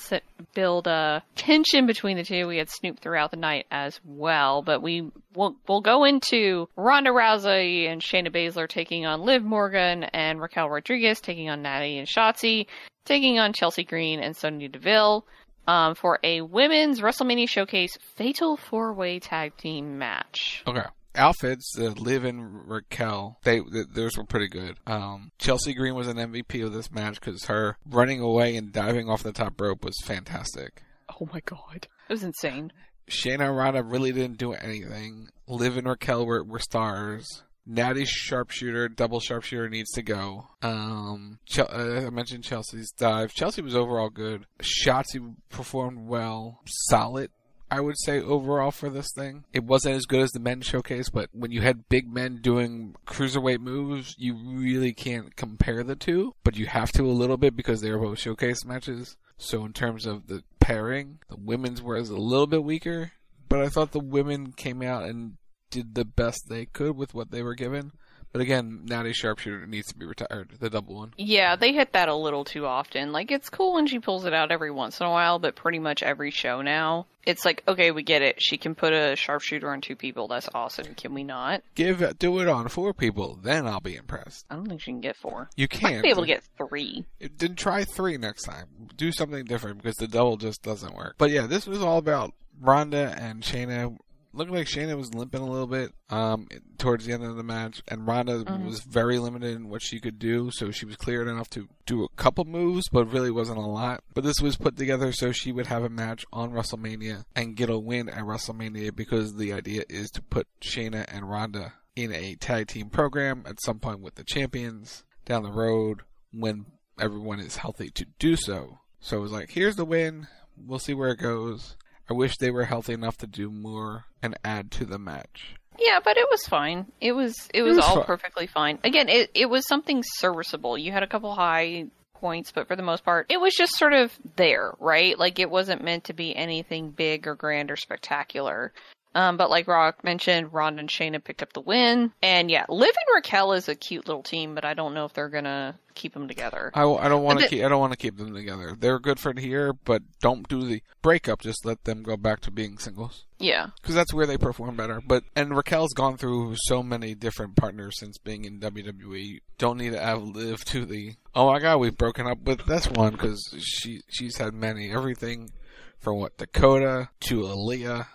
build 0.54 0.88
uh, 0.88 1.21
tension 1.35 1.87
between 1.87 2.16
the 2.16 2.25
two. 2.25 2.47
We 2.47 2.59
had 2.59 2.71
Snoop 2.71 3.00
throughout 3.00 3.30
the 3.30 3.37
night 3.37 3.66
as 3.71 4.00
well, 4.04 4.62
but 4.62 4.83
we 4.83 5.11
will 5.35 5.57
we'll 5.69 5.80
go 5.80 6.04
into 6.04 6.69
Ronda 6.76 7.11
Rousey 7.11 7.90
and 7.90 8.00
Shayna 8.00 8.35
Baszler 8.35 8.69
taking 8.69 9.07
on 9.07 9.23
Liv 9.23 9.42
Morgan 9.42 10.04
and 10.04 10.40
Raquel 10.40 10.71
Rodriguez 10.71 11.21
taking 11.21 11.50
on 11.50 11.62
Natty 11.62 11.99
and 11.99 12.09
Shotzi, 12.09 12.66
taking 13.04 13.38
on 13.38 13.52
Chelsea 13.52 13.85
Green 13.85 14.21
and 14.21 14.37
Sonya 14.37 14.69
Deville 14.69 15.25
um, 15.66 15.95
for 15.95 16.19
a 16.23 16.40
women's 16.40 17.00
WrestleMania 17.00 17.49
Showcase 17.49 17.97
Fatal 18.16 18.57
Four 18.57 18.92
Way 18.92 19.19
Tag 19.19 19.57
Team 19.57 19.99
match. 19.99 20.62
Okay. 20.66 20.85
Outfits, 21.14 21.76
uh, 21.78 21.90
Liv 21.90 22.24
and 22.24 22.68
Raquel, 22.68 23.38
they, 23.42 23.60
they 23.60 23.82
those 23.92 24.16
were 24.16 24.24
pretty 24.24 24.48
good. 24.48 24.76
Um, 24.86 25.32
Chelsea 25.38 25.74
Green 25.74 25.94
was 25.94 26.08
an 26.08 26.16
MVP 26.16 26.64
of 26.64 26.72
this 26.72 26.90
match 26.92 27.20
because 27.20 27.46
her 27.46 27.76
running 27.84 28.20
away 28.20 28.56
and 28.56 28.72
diving 28.72 29.08
off 29.08 29.22
the 29.22 29.32
top 29.32 29.60
rope 29.60 29.84
was 29.84 29.96
fantastic. 30.04 30.82
Oh 31.20 31.28
my 31.32 31.40
god, 31.40 31.88
it 32.08 32.12
was 32.12 32.22
insane. 32.22 32.72
Shayna 33.08 33.54
Ronda 33.54 33.82
really 33.82 34.12
didn't 34.12 34.38
do 34.38 34.52
anything. 34.52 35.28
Liv 35.48 35.76
and 35.76 35.88
Raquel 35.88 36.24
were, 36.24 36.44
were 36.44 36.60
stars. 36.60 37.42
Natty 37.66 38.04
sharpshooter, 38.04 38.88
double 38.88 39.20
sharpshooter 39.20 39.68
needs 39.68 39.90
to 39.92 40.02
go. 40.02 40.48
Um, 40.62 41.38
Ch- 41.46 41.58
uh, 41.60 42.04
I 42.06 42.10
mentioned 42.10 42.44
Chelsea's 42.44 42.90
dive. 42.92 43.32
Chelsea 43.34 43.62
was 43.62 43.76
overall 43.76 44.10
good. 44.10 44.46
Shotzi 44.62 45.34
performed 45.50 46.08
well, 46.08 46.60
solid. 46.88 47.30
I 47.70 47.80
would 47.80 47.98
say 47.98 48.20
overall 48.20 48.72
for 48.72 48.90
this 48.90 49.12
thing, 49.12 49.44
it 49.52 49.64
wasn't 49.64 49.94
as 49.94 50.06
good 50.06 50.20
as 50.20 50.32
the 50.32 50.40
men's 50.40 50.66
showcase, 50.66 51.08
but 51.08 51.28
when 51.32 51.52
you 51.52 51.60
had 51.60 51.88
big 51.88 52.12
men 52.12 52.38
doing 52.42 52.96
cruiserweight 53.06 53.60
moves, 53.60 54.16
you 54.18 54.34
really 54.34 54.92
can't 54.92 55.36
compare 55.36 55.84
the 55.84 55.94
two. 55.94 56.34
But 56.42 56.56
you 56.56 56.66
have 56.66 56.90
to 56.92 57.04
a 57.04 57.12
little 57.12 57.36
bit 57.36 57.56
because 57.56 57.80
they 57.80 57.90
are 57.90 57.98
both 57.98 58.18
showcase 58.18 58.64
matches. 58.64 59.16
So 59.38 59.64
in 59.64 59.72
terms 59.72 60.04
of 60.04 60.26
the 60.26 60.42
pairing, 60.58 61.20
the 61.28 61.36
women's 61.36 61.80
was 61.80 62.10
a 62.10 62.16
little 62.16 62.46
bit 62.46 62.64
weaker, 62.64 63.12
but 63.48 63.60
I 63.60 63.68
thought 63.68 63.92
the 63.92 64.00
women 64.00 64.52
came 64.52 64.82
out 64.82 65.04
and 65.04 65.36
did 65.70 65.94
the 65.94 66.04
best 66.04 66.48
they 66.48 66.66
could 66.66 66.96
with 66.96 67.14
what 67.14 67.30
they 67.30 67.42
were 67.42 67.54
given. 67.54 67.92
But 68.32 68.42
again, 68.42 68.82
Natty 68.84 69.12
Sharpshooter 69.12 69.66
needs 69.66 69.88
to 69.88 69.96
be 69.96 70.06
retired, 70.06 70.50
the 70.60 70.70
double 70.70 70.94
one. 70.94 71.14
Yeah, 71.16 71.56
they 71.56 71.72
hit 71.72 71.94
that 71.94 72.08
a 72.08 72.14
little 72.14 72.44
too 72.44 72.64
often. 72.64 73.10
Like, 73.10 73.32
it's 73.32 73.50
cool 73.50 73.75
when 73.75 73.88
she 73.88 73.99
pulls 73.99 74.25
it 74.25 74.32
out 74.32 74.52
every 74.52 74.70
once 74.70 75.00
in 75.00 75.06
a 75.06 75.10
while, 75.10 75.40
but 75.40 75.56
pretty 75.56 75.80
much 75.80 76.02
every 76.02 76.30
show 76.30 76.62
now, 76.62 77.06
it's 77.25 77.44
like, 77.44 77.64
okay, 77.66 77.90
we 77.90 78.04
get 78.04 78.22
it. 78.22 78.40
She 78.40 78.56
can 78.56 78.76
put 78.76 78.92
a 78.92 79.16
sharpshooter 79.16 79.68
on 79.68 79.80
two 79.80 79.96
people. 79.96 80.28
That's 80.28 80.49
awesome. 80.54 80.94
Can 80.94 81.12
we 81.12 81.25
not? 81.25 81.62
Give 81.75 82.16
Do 82.18 82.38
it 82.38 82.49
on 82.49 82.68
four 82.68 82.94
people, 82.94 83.38
then 83.42 83.66
I'll 83.66 83.80
be 83.80 83.96
impressed. 83.96 84.46
I 84.49 84.54
don't 84.54 84.68
think 84.68 84.80
she 84.80 84.92
can 84.92 85.00
get 85.00 85.16
four. 85.16 85.50
You 85.56 85.66
can't. 85.66 86.02
Be 86.02 86.10
able 86.10 86.22
to 86.22 86.28
get 86.28 86.44
three. 86.56 87.04
Then 87.38 87.56
try 87.56 87.84
three 87.84 88.16
next 88.16 88.44
time. 88.44 88.66
Do 88.96 89.10
something 89.10 89.44
different 89.44 89.78
because 89.78 89.96
the 89.96 90.06
double 90.06 90.37
just 90.37 90.62
doesn't 90.62 90.94
work. 90.94 91.16
But 91.18 91.30
yeah, 91.30 91.46
this 91.46 91.66
was 91.66 91.82
all 91.82 91.99
about 91.99 92.32
Ronda 92.60 93.14
and 93.18 93.42
Shayna 93.42 93.96
looked 94.32 94.50
like 94.50 94.66
Shayna 94.66 94.96
was 94.96 95.14
limping 95.14 95.40
a 95.40 95.49
little 95.49 95.66
bit 95.66 95.92
um, 96.08 96.49
towards 96.78 97.04
the 97.04 97.12
end 97.12 97.25
of 97.25 97.37
the 97.37 97.42
match, 97.42 97.82
and 97.88 98.06
Ronda 98.06 98.44
mm-hmm. 98.44 98.66
was 98.66 98.80
very 98.80 99.18
limited 99.18 99.56
in 99.56 99.68
what 99.68 99.82
she 99.82 100.00
could 100.00 100.18
do, 100.18 100.50
so 100.50 100.70
she 100.70 100.87
was 100.87 100.96
cleared 100.96 101.28
enough 101.28 101.50
to 101.50 101.68
do 101.87 102.04
a 102.04 102.08
couple 102.16 102.44
moves, 102.44 102.88
but 102.88 103.12
really 103.12 103.30
wasn't 103.30 103.58
a 103.58 103.62
lot. 103.62 104.02
But 104.14 104.25
this 104.25 104.40
was 104.40 104.56
put 104.56 104.76
together 104.76 105.12
so 105.12 105.32
she 105.32 105.52
would 105.52 105.66
have 105.66 105.84
a 105.84 105.88
match 105.88 106.25
on 106.32 106.52
WrestleMania 106.52 107.25
and 107.34 107.56
get 107.56 107.70
a 107.70 107.78
win 107.78 108.08
at 108.08 108.25
WrestleMania 108.25 108.94
because 108.94 109.34
the 109.34 109.52
idea 109.52 109.84
is 109.88 110.10
to 110.12 110.22
put 110.22 110.46
Shayna 110.60 111.04
and 111.08 111.28
Ronda 111.28 111.75
in 111.96 112.12
a 112.12 112.37
tag 112.37 112.68
team 112.68 112.88
program 112.88 113.44
at 113.46 113.60
some 113.62 113.78
point 113.78 114.00
with 114.00 114.14
the 114.14 114.25
champions 114.25 115.04
down 115.25 115.42
the 115.42 115.52
road 115.52 116.02
when 116.32 116.66
everyone 116.99 117.40
is 117.40 117.56
healthy 117.56 117.90
to 117.90 118.06
do 118.18 118.37
so. 118.37 118.78
So 119.00 119.18
it 119.18 119.20
was 119.20 119.32
like, 119.32 119.50
here's 119.50 119.76
the 119.76 119.84
win. 119.84 120.28
We'll 120.56 120.78
see 120.78 120.94
where 120.94 121.10
it 121.10 121.18
goes. 121.18 121.76
I 122.10 122.14
wish 122.14 122.36
they 122.38 122.50
were 122.50 122.64
healthy 122.64 122.92
enough 122.92 123.18
to 123.18 123.26
do 123.26 123.50
more 123.50 124.04
and 124.20 124.36
add 124.44 124.70
to 124.72 124.84
the 124.84 124.98
match. 124.98 125.54
Yeah, 125.78 126.00
but 126.02 126.16
it 126.16 126.26
was 126.30 126.42
fine. 126.44 126.86
It 127.00 127.12
was 127.12 127.48
it 127.54 127.62
was, 127.62 127.74
it 127.74 127.76
was 127.76 127.84
all 127.86 127.96
fun. 127.96 128.04
perfectly 128.04 128.46
fine. 128.46 128.78
Again, 128.84 129.08
it 129.08 129.30
it 129.34 129.46
was 129.46 129.66
something 129.66 130.02
serviceable. 130.04 130.76
You 130.76 130.92
had 130.92 131.02
a 131.02 131.06
couple 131.06 131.34
high 131.34 131.86
points, 132.14 132.52
but 132.52 132.68
for 132.68 132.76
the 132.76 132.82
most 132.82 133.04
part, 133.04 133.26
it 133.30 133.40
was 133.40 133.54
just 133.54 133.78
sort 133.78 133.92
of 133.92 134.12
there, 134.36 134.74
right? 134.78 135.18
Like 135.18 135.38
it 135.38 135.50
wasn't 135.50 135.82
meant 135.82 136.04
to 136.04 136.12
be 136.12 136.36
anything 136.36 136.90
big 136.90 137.26
or 137.26 137.34
grand 137.34 137.70
or 137.70 137.76
spectacular. 137.76 138.72
Um, 139.14 139.36
but 139.36 139.50
like 139.50 139.66
Rock 139.66 140.04
mentioned, 140.04 140.52
Ron 140.52 140.78
and 140.78 140.88
Shayna 140.88 141.22
picked 141.22 141.42
up 141.42 141.52
the 141.52 141.60
win. 141.60 142.12
And 142.22 142.50
yeah, 142.50 142.64
Liv 142.68 142.88
and 142.88 143.14
Raquel 143.14 143.52
is 143.52 143.68
a 143.68 143.74
cute 143.74 144.06
little 144.06 144.22
team, 144.22 144.54
but 144.54 144.64
I 144.64 144.74
don't 144.74 144.94
know 144.94 145.04
if 145.04 145.12
they're 145.12 145.28
gonna 145.28 145.78
keep 145.94 146.14
them 146.14 146.28
together. 146.28 146.70
I, 146.74 146.84
I 146.84 147.08
don't 147.08 147.24
want 147.24 147.40
to 147.40 147.48
keep 147.48 147.64
I 147.64 147.68
don't 147.68 147.80
want 147.80 147.92
to 147.92 147.98
keep 147.98 148.16
them 148.16 148.34
together. 148.34 148.76
They're 148.78 149.00
good 149.00 149.18
for 149.18 149.34
here, 149.36 149.72
but 149.72 150.02
don't 150.20 150.48
do 150.48 150.62
the 150.64 150.82
breakup. 151.02 151.40
Just 151.40 151.64
let 151.64 151.84
them 151.84 152.02
go 152.02 152.16
back 152.16 152.40
to 152.40 152.50
being 152.50 152.78
singles. 152.78 153.24
Yeah, 153.38 153.68
because 153.80 153.94
that's 153.94 154.14
where 154.14 154.26
they 154.26 154.38
perform 154.38 154.76
better. 154.76 155.00
But 155.04 155.24
and 155.34 155.56
Raquel's 155.56 155.92
gone 155.92 156.16
through 156.16 156.54
so 156.56 156.82
many 156.82 157.14
different 157.14 157.56
partners 157.56 157.98
since 157.98 158.16
being 158.18 158.44
in 158.44 158.60
WWE. 158.60 159.40
Don't 159.58 159.78
need 159.78 159.92
to 159.92 160.00
have 160.00 160.22
Liv 160.22 160.64
to 160.66 160.84
the 160.84 161.14
oh 161.34 161.50
my 161.50 161.58
god 161.58 161.78
we've 161.78 161.96
broken 161.96 162.26
up 162.26 162.42
with 162.42 162.66
this 162.66 162.88
one 162.88 163.12
because 163.12 163.40
she 163.60 164.02
she's 164.08 164.36
had 164.36 164.54
many 164.54 164.90
everything 164.90 165.50
from 165.98 166.16
what 166.18 166.36
Dakota 166.38 167.10
to 167.20 167.40
Aliyah 167.40 168.06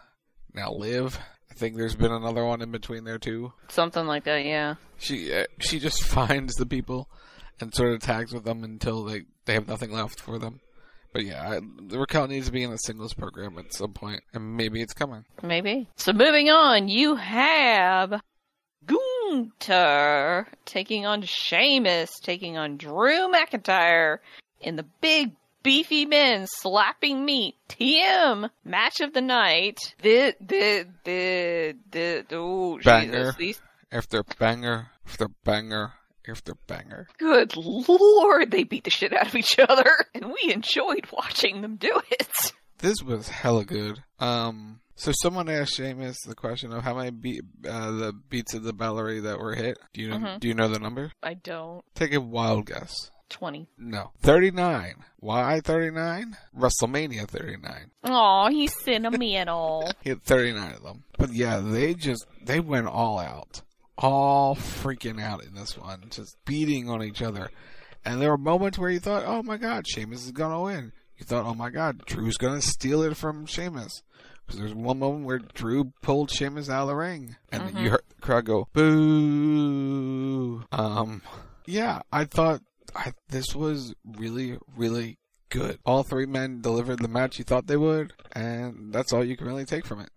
now 0.55 0.71
Liv. 0.71 1.19
I 1.51 1.53
think 1.53 1.77
there's 1.77 1.95
been 1.95 2.11
another 2.11 2.43
one 2.43 2.61
in 2.61 2.71
between 2.71 3.03
there 3.03 3.17
too. 3.17 3.53
Something 3.69 4.05
like 4.05 4.25
that, 4.25 4.43
yeah. 4.45 4.75
She 4.97 5.33
uh, 5.33 5.45
she 5.59 5.79
just 5.79 6.03
finds 6.07 6.55
the 6.55 6.65
people 6.65 7.07
and 7.59 7.73
sort 7.73 7.93
of 7.93 8.01
tags 8.01 8.33
with 8.33 8.43
them 8.43 8.63
until 8.63 9.03
they 9.03 9.23
they 9.45 9.53
have 9.53 9.67
nothing 9.67 9.91
left 9.91 10.19
for 10.19 10.37
them. 10.37 10.59
But 11.13 11.23
yeah, 11.23 11.49
I, 11.49 11.95
Raquel 11.95 12.27
needs 12.27 12.47
to 12.47 12.51
be 12.51 12.63
in 12.63 12.73
a 12.73 12.77
singles 12.77 13.13
program 13.13 13.57
at 13.57 13.73
some 13.73 13.93
point, 13.93 14.21
and 14.33 14.57
maybe 14.57 14.81
it's 14.81 14.93
coming. 14.93 15.23
Maybe. 15.41 15.87
So 15.95 16.11
moving 16.11 16.49
on, 16.49 16.89
you 16.89 17.15
have 17.15 18.21
Gunther 18.85 20.47
taking 20.65 21.05
on 21.05 21.21
Sheamus, 21.21 22.19
taking 22.21 22.57
on 22.57 22.75
Drew 22.75 23.31
McIntyre 23.31 24.17
in 24.59 24.75
the 24.75 24.85
big 24.99 25.31
beefy 25.65 26.05
men 26.05 26.45
slapping 26.47 27.25
meat. 27.25 27.55
TM 27.67 28.49
match 28.63 29.01
of 29.01 29.13
the 29.13 29.21
night. 29.21 29.79
The 30.01 30.35
the 30.39 30.87
the 31.03 31.75
the 31.91 32.25
oh 32.31 32.79
banger 32.83 33.11
Jesus, 33.11 33.35
these... 33.35 33.61
after 33.91 34.23
banger 34.39 34.91
after 35.07 35.27
banger 35.43 35.93
after 36.29 36.53
banger. 36.67 37.07
Good 37.17 37.57
lord, 37.57 38.51
they 38.51 38.63
beat 38.63 38.83
the 38.83 38.91
shit 38.91 39.11
out 39.11 39.27
of 39.27 39.35
each 39.35 39.59
other, 39.59 39.91
and 40.15 40.27
we 40.27 40.53
enjoyed 40.53 41.07
watching 41.11 41.61
them 41.61 41.75
do 41.77 41.99
it. 42.11 42.53
This 42.77 43.01
was 43.03 43.27
hella 43.27 43.65
good. 43.65 44.03
Um. 44.19 44.79
So 44.97 45.11
someone 45.13 45.49
asked 45.49 45.75
Sheamus 45.75 46.21
the 46.25 46.35
question 46.35 46.71
of 46.71 46.81
how 46.81 46.95
many 46.95 47.11
beat, 47.11 47.41
uh, 47.67 47.91
the 47.91 48.13
beats 48.29 48.53
of 48.53 48.63
the 48.63 48.73
Bodhrán 48.73 49.23
that 49.23 49.39
were 49.39 49.53
hit. 49.53 49.77
Do 49.93 50.01
you 50.01 50.09
know? 50.09 50.17
Mm-hmm. 50.17 50.37
Do 50.39 50.47
you 50.47 50.53
know 50.53 50.69
the 50.69 50.79
number? 50.79 51.11
I 51.21 51.33
don't. 51.33 51.83
Take 51.95 52.13
a 52.13 52.21
wild 52.21 52.67
guess. 52.67 53.11
20. 53.29 53.67
No. 53.77 54.11
39. 54.21 54.95
Why 55.19 55.59
39? 55.59 56.37
WrestleMania 56.57 57.27
39. 57.27 57.91
Aw, 58.03 58.49
he's 58.49 58.73
sentimental. 58.83 59.91
he 60.01 60.09
had 60.09 60.23
39 60.23 60.73
of 60.73 60.83
them. 60.83 61.03
But 61.17 61.33
yeah, 61.33 61.59
they 61.59 61.93
just, 61.93 62.25
they 62.43 62.59
went 62.59 62.87
all 62.87 63.19
out. 63.19 63.61
All 63.97 64.55
freaking 64.55 65.21
out 65.21 65.43
in 65.43 65.55
this 65.55 65.77
one. 65.77 66.05
Just 66.09 66.37
beating 66.45 66.89
on 66.89 67.03
each 67.03 67.21
other. 67.21 67.49
And 68.03 68.21
there 68.21 68.29
were 68.29 68.37
moments 68.37 68.77
where 68.77 68.89
you 68.89 68.99
thought, 68.99 69.23
oh 69.25 69.41
my 69.41 69.57
god, 69.57 69.87
Sheamus 69.87 70.25
is 70.25 70.31
gonna 70.31 70.61
win. 70.61 70.91
You 71.17 71.25
thought, 71.25 71.45
oh 71.45 71.55
my 71.55 71.69
god, 71.69 72.05
Drew's 72.05 72.37
gonna 72.37 72.61
steal 72.61 73.01
it 73.03 73.17
from 73.17 73.45
Sheamus. 73.45 74.03
Because 74.45 74.59
there's 74.59 74.75
one 74.75 74.99
moment 74.99 75.25
where 75.25 75.39
Drew 75.39 75.91
pulled 76.03 76.29
Sheamus 76.29 76.69
out 76.69 76.83
of 76.83 76.89
the 76.89 76.95
ring. 76.95 77.35
And 77.51 77.63
mm-hmm. 77.63 77.77
you 77.77 77.89
heard 77.89 78.03
the 78.09 78.21
crowd 78.21 78.45
go, 78.45 78.67
boo. 78.73 80.63
Um, 80.71 81.23
yeah, 81.65 82.01
I 82.11 82.25
thought 82.25 82.61
I, 82.95 83.13
this 83.29 83.53
was 83.53 83.93
really, 84.17 84.57
really 84.75 85.17
good. 85.49 85.79
All 85.85 86.03
three 86.03 86.25
men 86.25 86.61
delivered 86.61 86.99
the 86.99 87.07
match 87.07 87.37
you 87.37 87.43
thought 87.45 87.67
they 87.67 87.77
would, 87.77 88.13
and 88.31 88.93
that's 88.93 89.13
all 89.13 89.23
you 89.23 89.37
can 89.37 89.47
really 89.47 89.65
take 89.65 89.85
from 89.85 89.99
it. 89.99 90.09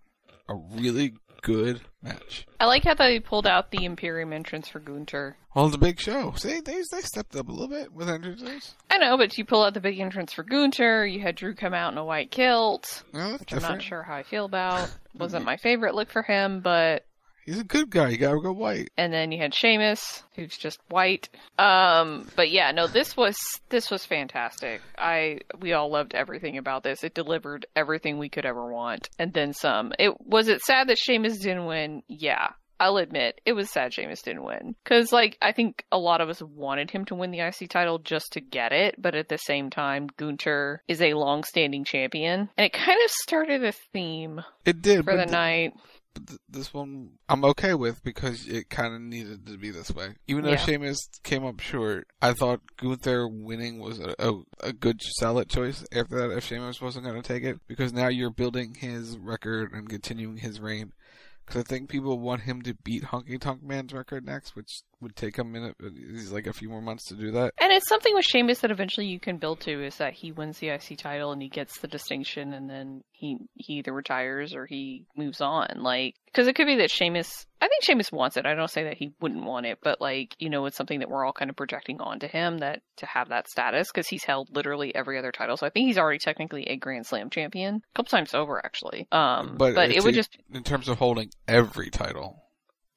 A 0.48 0.54
really 0.54 1.14
good 1.42 1.80
match. 2.02 2.46
I 2.60 2.66
like 2.66 2.84
how 2.84 2.94
they 2.94 3.20
pulled 3.20 3.46
out 3.46 3.70
the 3.70 3.84
Imperium 3.84 4.32
entrance 4.32 4.68
for 4.68 4.80
Gunther. 4.80 5.36
Well, 5.54 5.68
the 5.68 5.78
big 5.78 6.00
show. 6.00 6.32
See, 6.36 6.60
they 6.60 6.82
they 6.90 7.00
stepped 7.00 7.34
up 7.36 7.48
a 7.48 7.52
little 7.52 7.68
bit 7.68 7.92
with 7.92 8.08
entrances. 8.08 8.74
I 8.90 8.98
know, 8.98 9.16
but 9.16 9.36
you 9.36 9.44
pull 9.44 9.64
out 9.64 9.74
the 9.74 9.80
big 9.80 9.98
entrance 9.98 10.32
for 10.32 10.42
Gunther. 10.42 11.06
You 11.06 11.20
had 11.20 11.36
Drew 11.36 11.54
come 11.54 11.74
out 11.74 11.92
in 11.92 11.98
a 11.98 12.04
white 12.04 12.30
kilt, 12.30 13.02
which 13.12 13.40
different. 13.40 13.64
I'm 13.64 13.72
not 13.72 13.82
sure 13.82 14.02
how 14.02 14.14
I 14.14 14.22
feel 14.22 14.44
about. 14.44 14.90
Wasn't 15.14 15.44
my 15.44 15.56
favorite 15.56 15.94
look 15.94 16.10
for 16.10 16.22
him, 16.22 16.60
but 16.60 17.04
He's 17.48 17.60
a 17.60 17.64
good 17.64 17.88
guy. 17.88 18.10
You 18.10 18.18
gotta 18.18 18.42
go 18.42 18.52
white. 18.52 18.90
And 18.98 19.10
then 19.10 19.32
you 19.32 19.38
had 19.38 19.54
Sheamus, 19.54 20.22
who's 20.36 20.58
just 20.58 20.78
white. 20.90 21.30
Um, 21.58 22.28
but 22.36 22.50
yeah, 22.50 22.72
no, 22.72 22.86
this 22.86 23.16
was 23.16 23.38
this 23.70 23.90
was 23.90 24.04
fantastic. 24.04 24.82
I 24.98 25.40
we 25.58 25.72
all 25.72 25.90
loved 25.90 26.14
everything 26.14 26.58
about 26.58 26.82
this. 26.82 27.02
It 27.02 27.14
delivered 27.14 27.64
everything 27.74 28.18
we 28.18 28.28
could 28.28 28.44
ever 28.44 28.70
want, 28.70 29.08
and 29.18 29.32
then 29.32 29.54
some. 29.54 29.94
It 29.98 30.20
was 30.20 30.48
it 30.48 30.60
sad 30.60 30.90
that 30.90 30.98
Sheamus 30.98 31.38
didn't 31.38 31.64
win. 31.64 32.02
Yeah, 32.06 32.48
I'll 32.80 32.98
admit 32.98 33.40
it 33.44 33.54
was 33.54 33.70
sad 33.70 33.92
Sheamus 33.94 34.22
didn't 34.22 34.44
win 34.44 34.74
because 34.84 35.10
like 35.10 35.38
I 35.40 35.52
think 35.52 35.84
a 35.90 35.98
lot 35.98 36.20
of 36.20 36.28
us 36.28 36.42
wanted 36.42 36.90
him 36.90 37.06
to 37.06 37.14
win 37.14 37.30
the 37.30 37.40
IC 37.40 37.70
title 37.70 37.98
just 37.98 38.32
to 38.34 38.42
get 38.42 38.72
it, 38.72 39.00
but 39.00 39.14
at 39.14 39.30
the 39.30 39.38
same 39.38 39.70
time, 39.70 40.08
Gunther 40.16 40.82
is 40.86 41.00
a 41.00 41.14
long-standing 41.14 41.84
champion, 41.84 42.50
and 42.56 42.66
it 42.66 42.72
kind 42.72 42.98
of 43.02 43.10
started 43.10 43.64
a 43.64 43.72
theme. 43.94 44.42
It 44.64 44.82
did 44.82 45.04
for 45.04 45.16
the 45.16 45.24
th- 45.24 45.32
night. 45.32 45.72
Th- 46.26 46.40
this 46.48 46.72
one 46.74 47.10
I'm 47.28 47.44
okay 47.44 47.74
with 47.74 48.02
because 48.02 48.46
it 48.46 48.68
kind 48.70 48.94
of 48.94 49.00
needed 49.00 49.46
to 49.46 49.56
be 49.56 49.70
this 49.70 49.90
way. 49.90 50.14
Even 50.26 50.44
though 50.44 50.50
Yeah. 50.50 50.56
Sheamus 50.64 50.98
came 51.22 51.44
up 51.44 51.60
short, 51.60 52.08
I 52.20 52.32
thought 52.32 52.60
Gunther 52.76 53.28
winning 53.28 53.78
was 53.78 53.98
a, 54.00 54.14
a, 54.18 54.42
a 54.60 54.72
good 54.72 55.00
solid 55.02 55.48
choice 55.48 55.84
after 55.92 56.16
that 56.16 56.36
if 56.36 56.44
Sheamus 56.44 56.80
wasn't 56.80 57.04
going 57.04 57.20
to 57.20 57.26
take 57.26 57.44
it 57.44 57.60
because 57.66 57.92
now 57.92 58.08
you're 58.08 58.30
building 58.30 58.74
his 58.74 59.18
record 59.18 59.72
and 59.72 59.88
continuing 59.88 60.38
his 60.38 60.60
reign. 60.60 60.92
Because 61.46 61.62
I 61.62 61.64
think 61.64 61.88
people 61.88 62.18
want 62.18 62.42
him 62.42 62.60
to 62.62 62.74
beat 62.74 63.04
Honky 63.04 63.40
Tonk 63.40 63.62
Man's 63.62 63.94
record 63.94 64.26
next, 64.26 64.54
which 64.54 64.82
would 65.00 65.16
take 65.16 65.36
him 65.36 65.54
in 65.54 65.64
a, 65.64 65.74
he's 65.90 66.32
like 66.32 66.46
a 66.46 66.52
few 66.52 66.68
more 66.68 66.82
months 66.82 67.04
to 67.06 67.14
do 67.14 67.30
that. 67.32 67.54
And 67.58 67.72
it's 67.72 67.88
something 67.88 68.14
with 68.14 68.24
Sheamus 68.24 68.60
that 68.60 68.70
eventually 68.70 69.06
you 69.06 69.20
can 69.20 69.38
build 69.38 69.60
to 69.60 69.84
is 69.84 69.96
that 69.96 70.14
he 70.14 70.32
wins 70.32 70.58
the 70.58 70.68
IC 70.68 70.98
title 70.98 71.32
and 71.32 71.40
he 71.40 71.48
gets 71.48 71.78
the 71.78 71.88
distinction 71.88 72.52
and 72.52 72.68
then 72.68 73.02
he 73.12 73.38
he 73.54 73.74
either 73.74 73.92
retires 73.92 74.54
or 74.54 74.66
he 74.66 75.06
moves 75.16 75.40
on. 75.40 75.68
Like 75.76 76.14
because 76.26 76.46
it 76.46 76.54
could 76.54 76.66
be 76.66 76.76
that 76.76 76.90
Sheamus 76.90 77.46
I 77.60 77.68
think 77.68 77.82
Sheamus 77.82 78.12
wants 78.12 78.36
it. 78.36 78.46
I 78.46 78.54
don't 78.54 78.70
say 78.70 78.84
that 78.84 78.96
he 78.96 79.12
wouldn't 79.20 79.44
want 79.44 79.66
it, 79.66 79.78
but 79.82 80.00
like, 80.00 80.36
you 80.38 80.48
know, 80.48 80.66
it's 80.66 80.76
something 80.76 81.00
that 81.00 81.08
we're 81.10 81.24
all 81.24 81.32
kind 81.32 81.50
of 81.50 81.56
projecting 81.56 82.00
onto 82.00 82.28
him 82.28 82.58
that 82.58 82.82
to 82.98 83.06
have 83.06 83.30
that 83.30 83.48
status 83.48 83.88
because 83.92 84.06
he's 84.06 84.24
held 84.24 84.54
literally 84.54 84.94
every 84.94 85.18
other 85.18 85.32
title. 85.32 85.56
So 85.56 85.66
I 85.66 85.70
think 85.70 85.86
he's 85.86 85.98
already 85.98 86.18
technically 86.18 86.64
a 86.68 86.76
Grand 86.76 87.06
Slam 87.06 87.30
champion. 87.30 87.76
A 87.76 87.96
couple 87.96 88.10
times 88.10 88.34
over 88.34 88.64
actually. 88.64 89.08
Um 89.10 89.56
but, 89.56 89.90
it 89.90 90.04
would 90.04 90.14
a- 90.14 90.16
just 90.16 90.36
in 90.52 90.62
terms 90.62 90.88
of 90.88 90.98
holding 90.98 91.30
every 91.46 91.90
title. 91.90 92.44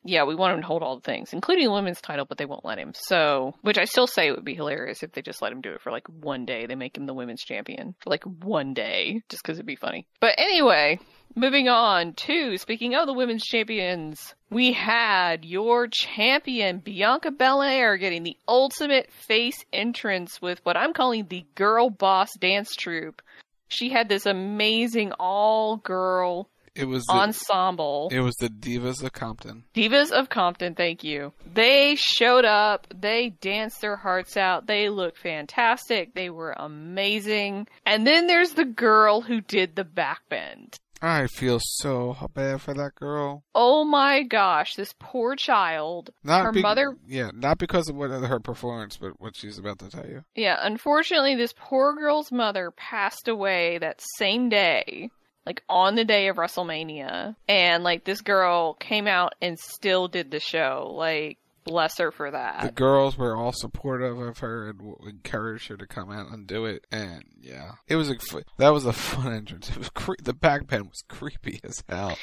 Yeah, 0.04 0.24
we 0.24 0.36
want 0.36 0.56
him 0.56 0.62
to 0.62 0.68
hold 0.68 0.82
all 0.82 0.96
the 0.96 1.02
things, 1.02 1.34
including 1.34 1.66
the 1.66 1.72
women's 1.72 2.02
title, 2.02 2.26
but 2.26 2.38
they 2.38 2.46
won't 2.46 2.66
let 2.66 2.80
him. 2.80 2.94
So, 2.96 3.54
which 3.62 3.78
I 3.78 3.86
still 3.86 4.08
say 4.08 4.28
it 4.28 4.36
would 4.36 4.46
be 4.46 4.56
hilarious 4.56 5.04
if 5.04 5.12
they 5.12 5.22
just 5.22 5.42
let 5.42 5.52
him 5.52 5.62
do 5.62 5.74
it 5.74 5.82
for 5.82 5.92
like 5.92 6.08
one 6.08 6.46
day. 6.46 6.66
They 6.66 6.76
make 6.76 6.98
him 6.98 7.06
the 7.06 7.14
women's 7.14 7.44
champion 7.44 7.96
for 8.00 8.10
like 8.10 8.24
one 8.24 8.74
day, 8.74 9.22
just 9.30 9.44
because 9.44 9.58
it'd 9.58 9.66
be 9.66 9.76
funny. 9.76 10.08
But 10.20 10.36
anyway, 10.38 11.00
moving 11.36 11.68
on 11.70 12.14
to 12.14 12.58
speaking 12.58 12.96
of 12.96 13.06
the 13.06 13.14
women's 13.14 13.44
champions, 13.44 14.34
we 14.50 14.74
had 14.74 15.46
your 15.46 15.88
champion 15.88 16.80
Bianca 16.80 17.32
Belair 17.32 17.98
getting 17.98 18.24
the 18.24 18.38
ultimate 18.48 19.12
face 19.12 19.64
entrance 19.72 20.42
with 20.42 20.60
what 20.64 20.78
I'm 20.78 20.94
calling 20.94 21.28
the 21.28 21.46
girl 21.56 21.90
boss 21.90 22.30
dance 22.40 22.76
troupe. 22.76 23.22
She 23.68 23.90
had 23.90 24.10
this 24.10 24.26
amazing 24.26 25.14
all 25.14 25.78
girl 25.78 26.50
It 26.76 26.86
was 26.86 27.04
the, 27.06 27.14
ensemble. 27.14 28.10
it 28.12 28.22
was 28.22 28.36
the 28.36 28.48
Divas 28.50 29.04
of 29.04 29.12
Compton. 29.12 29.66
Divas 29.76 30.12
of 30.12 30.30
Compton, 30.30 30.74
thank 30.76 31.04
you. 31.04 31.34
They 31.54 31.96
showed 31.96 32.46
up, 32.46 32.88
they 32.96 33.30
danced 33.42 33.82
their 33.82 33.98
hearts 33.98 34.38
out, 34.38 34.68
they 34.68 34.90
looked 34.90 35.18
fantastic, 35.18 36.14
they 36.14 36.30
were 36.30 36.54
amazing. 36.54 37.68
And 37.86 38.08
then 38.08 38.28
there's 38.28 38.54
the 38.54 38.66
girl 38.66 39.22
who 39.22 39.42
did 39.42 39.76
the 39.76 39.84
backbend. 39.84 40.80
I 41.04 41.26
feel 41.28 41.60
so 41.60 42.16
bad 42.36 42.62
for 42.62 42.76
that 42.76 42.94
girl. 42.96 43.44
Oh 43.56 43.84
my 43.84 44.22
gosh, 44.22 44.76
this 44.76 44.94
poor 45.00 45.36
child. 45.36 46.12
Not 46.24 46.46
her 46.46 46.52
be- 46.52 46.62
mother 46.62 46.96
yeah, 47.08 47.32
not 47.34 47.58
because 47.58 47.90
of 47.90 47.96
what 47.96 48.12
her 48.12 48.40
performance, 48.40 48.98
but 48.98 49.20
what 49.20 49.36
she's 49.36 49.58
about 49.58 49.80
to 49.80 49.90
tell 49.90 50.06
you. 50.06 50.24
Yeah, 50.36 50.60
unfortunately, 50.62 51.36
this 51.36 51.56
poor 51.58 51.96
girl's 51.96 52.32
mother 52.32 52.70
passed 52.72 53.28
away 53.28 53.80
that 53.80 54.00
same 54.18 54.50
day, 54.50 55.10
like 55.46 55.64
on 55.70 55.96
the 55.96 56.06
day 56.06 56.28
of 56.28 56.38
WrestleMania. 56.38 57.36
And, 57.48 57.84
like, 57.84 58.04
this 58.04 58.22
girl 58.22 58.74
came 58.76 59.08
out 59.08 59.34
and 59.42 59.60
still 59.60 60.08
did 60.08 60.32
the 60.32 60.40
show. 60.40 60.92
Like, 60.96 61.38
bless 61.64 61.98
her 61.98 62.12
for 62.12 62.32
that. 62.32 62.62
The 62.64 62.72
girls 62.72 63.18
were 63.18 63.36
all 63.36 63.54
supportive 63.54 64.20
of 64.20 64.40
her 64.40 64.70
and 64.70 64.80
w- 64.80 64.98
encouraged 65.08 65.68
her 65.68 65.78
to 65.78 65.88
come 65.88 66.12
out 66.12 66.32
and 66.32 66.48
do 66.48 66.66
it. 66.66 66.86
And 66.92 67.24
yeah, 67.42 67.74
it 67.88 67.96
was 67.96 68.10
a 68.10 68.16
f- 68.16 68.44
that 68.58 68.70
was 68.70 68.86
a 68.86 68.94
fun 68.94 69.34
entrance. 69.34 69.70
It 69.70 69.78
was 69.78 69.90
cre- 69.90 70.14
the 70.22 70.34
back 70.34 70.64
backbend 70.64 70.90
was 70.90 71.04
creepy 71.08 71.60
as 71.64 71.84
hell. 71.88 72.18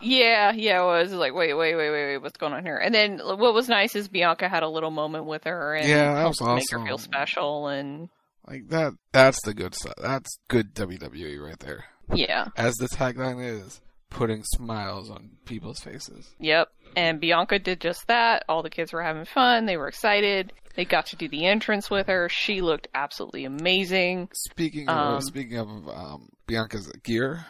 Yeah, 0.00 0.52
yeah, 0.52 0.82
it 0.82 0.86
was 0.86 1.12
like, 1.12 1.34
wait, 1.34 1.54
wait, 1.54 1.74
wait, 1.74 1.90
wait, 1.90 2.06
wait, 2.06 2.18
what's 2.18 2.36
going 2.36 2.52
on 2.52 2.64
here? 2.64 2.76
And 2.76 2.94
then 2.94 3.18
what 3.18 3.54
was 3.54 3.68
nice 3.68 3.96
is 3.96 4.08
Bianca 4.08 4.48
had 4.48 4.62
a 4.62 4.68
little 4.68 4.90
moment 4.90 5.24
with 5.24 5.44
her 5.44 5.74
and 5.74 5.88
Yeah, 5.88 6.14
that 6.14 6.26
was 6.26 6.40
make 6.40 6.70
her 6.70 6.84
feel 6.84 6.98
special. 6.98 7.68
And 7.68 8.08
Like 8.46 8.68
that. 8.68 8.94
That's 9.12 9.40
the 9.42 9.54
good 9.54 9.74
stuff. 9.74 9.94
That's 9.98 10.38
good 10.48 10.74
WWE 10.74 11.40
right 11.44 11.58
there. 11.58 11.86
Yeah, 12.14 12.48
As 12.56 12.74
the 12.76 12.88
tagline 12.88 13.42
is, 13.42 13.80
putting 14.10 14.42
smiles 14.44 15.10
on 15.10 15.30
people's 15.44 15.80
faces. 15.80 16.28
Yep. 16.40 16.68
And 16.96 17.20
Bianca 17.20 17.58
did 17.58 17.80
just 17.80 18.06
that. 18.08 18.44
All 18.48 18.62
the 18.62 18.70
kids 18.70 18.92
were 18.92 19.02
having 19.02 19.24
fun. 19.24 19.66
They 19.66 19.76
were 19.76 19.88
excited. 19.88 20.52
They 20.74 20.84
got 20.84 21.06
to 21.06 21.16
do 21.16 21.28
the 21.28 21.46
entrance 21.46 21.90
with 21.90 22.06
her. 22.08 22.28
She 22.28 22.60
looked 22.60 22.88
absolutely 22.94 23.44
amazing. 23.44 24.28
Speaking 24.32 24.88
of 24.88 24.96
Um, 25.16 25.20
speaking 25.20 25.58
of 25.58 25.68
um, 25.88 26.28
Bianca's 26.46 26.90
gear, 27.04 27.44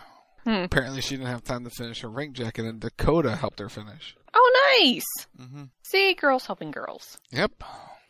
Hmm. 0.45 0.65
apparently 0.65 1.01
she 1.03 1.17
didn't 1.17 1.29
have 1.29 1.45
time 1.45 1.65
to 1.65 1.71
finish 1.71 2.01
her 2.01 2.09
ring 2.09 2.33
jacket, 2.33 2.65
and 2.65 2.81
Dakota 2.81 3.37
helped 3.37 3.59
her 3.59 3.69
finish. 3.69 4.17
Oh, 4.33 4.79
nice. 4.83 5.05
Mm-hmm. 5.39 5.65
See, 5.83 6.15
girls 6.15 6.47
helping 6.47 6.71
girls. 6.71 7.19
Yep. 7.31 7.63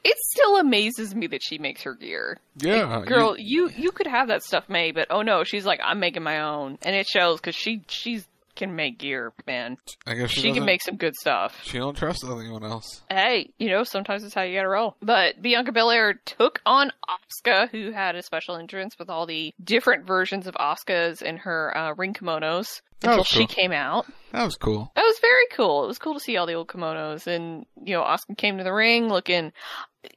It 0.03 0.17
still 0.19 0.57
amazes 0.57 1.15
me 1.15 1.27
that 1.29 1.43
she 1.43 1.59
makes 1.59 1.83
her 1.83 1.95
gear. 1.95 2.39
Yeah, 2.57 3.03
Girl, 3.07 3.37
you 3.39 3.69
you 3.69 3.91
could 3.91 4.07
have 4.07 4.29
that 4.29 4.43
stuff 4.43 4.69
made, 4.69 4.95
but 4.95 5.09
oh 5.11 5.23
no, 5.23 5.45
she's 5.45 5.67
like 5.67 5.81
I'm 5.83 6.01
making 6.01 6.23
my 6.23 6.41
own, 6.41 6.79
and 6.83 6.97
it 6.97 7.07
shows 7.07 7.39
because 7.39 7.55
she 7.55 7.83
she's 7.89 8.27
can 8.61 8.77
make 8.77 8.99
gear, 8.99 9.33
man. 9.47 9.77
I 10.07 10.15
guess 10.15 10.31
she, 10.31 10.43
She 10.43 10.53
can 10.53 10.65
make 10.65 10.83
some 10.83 10.97
good 10.97 11.17
stuff. 11.17 11.61
She 11.65 11.79
don't 11.79 11.97
trust 11.97 12.25
anyone 12.25 12.63
else. 12.63 13.03
Hey, 13.11 13.51
you 13.59 13.71
know, 13.71 13.83
sometimes 13.85 14.23
it's 14.23 14.35
how 14.35 14.43
you 14.43 14.57
gotta 14.57 14.69
roll. 14.69 14.97
But 15.03 15.41
Bianca 15.43 15.73
Belair 15.73 16.15
took 16.25 16.61
on 16.65 16.93
Asuka, 17.09 17.69
who 17.71 17.91
had 17.91 18.15
a 18.17 18.23
special 18.23 18.57
entrance 18.57 18.99
with 18.99 19.11
all 19.11 19.27
the 19.27 19.53
different 19.63 20.07
versions 20.07 20.47
of 20.47 20.55
Asuka's 20.55 21.23
in 21.23 21.39
her 21.39 21.77
uh, 21.77 21.95
ring 21.95 22.15
kimonos 22.15 22.83
until 23.03 23.25
she 23.25 23.41
cool. 23.41 23.47
came 23.47 23.73
out. 23.73 24.07
That 24.33 24.45
was 24.45 24.57
cool. 24.57 24.93
That 24.95 25.05
was 25.05 25.19
very 25.21 25.47
cool. 25.53 25.85
It 25.85 25.89
was 25.89 25.99
cool 25.99 26.15
to 26.15 26.21
see 26.21 26.37
all 26.37 26.47
the 26.47 26.55
old 26.55 26.69
kimonos, 26.69 27.27
and 27.27 27.65
you 27.83 27.95
know, 27.95 28.03
Asuka 28.03 28.37
came 28.37 28.59
to 28.59 28.65
the 28.65 28.73
ring 28.73 29.09
looking. 29.09 29.53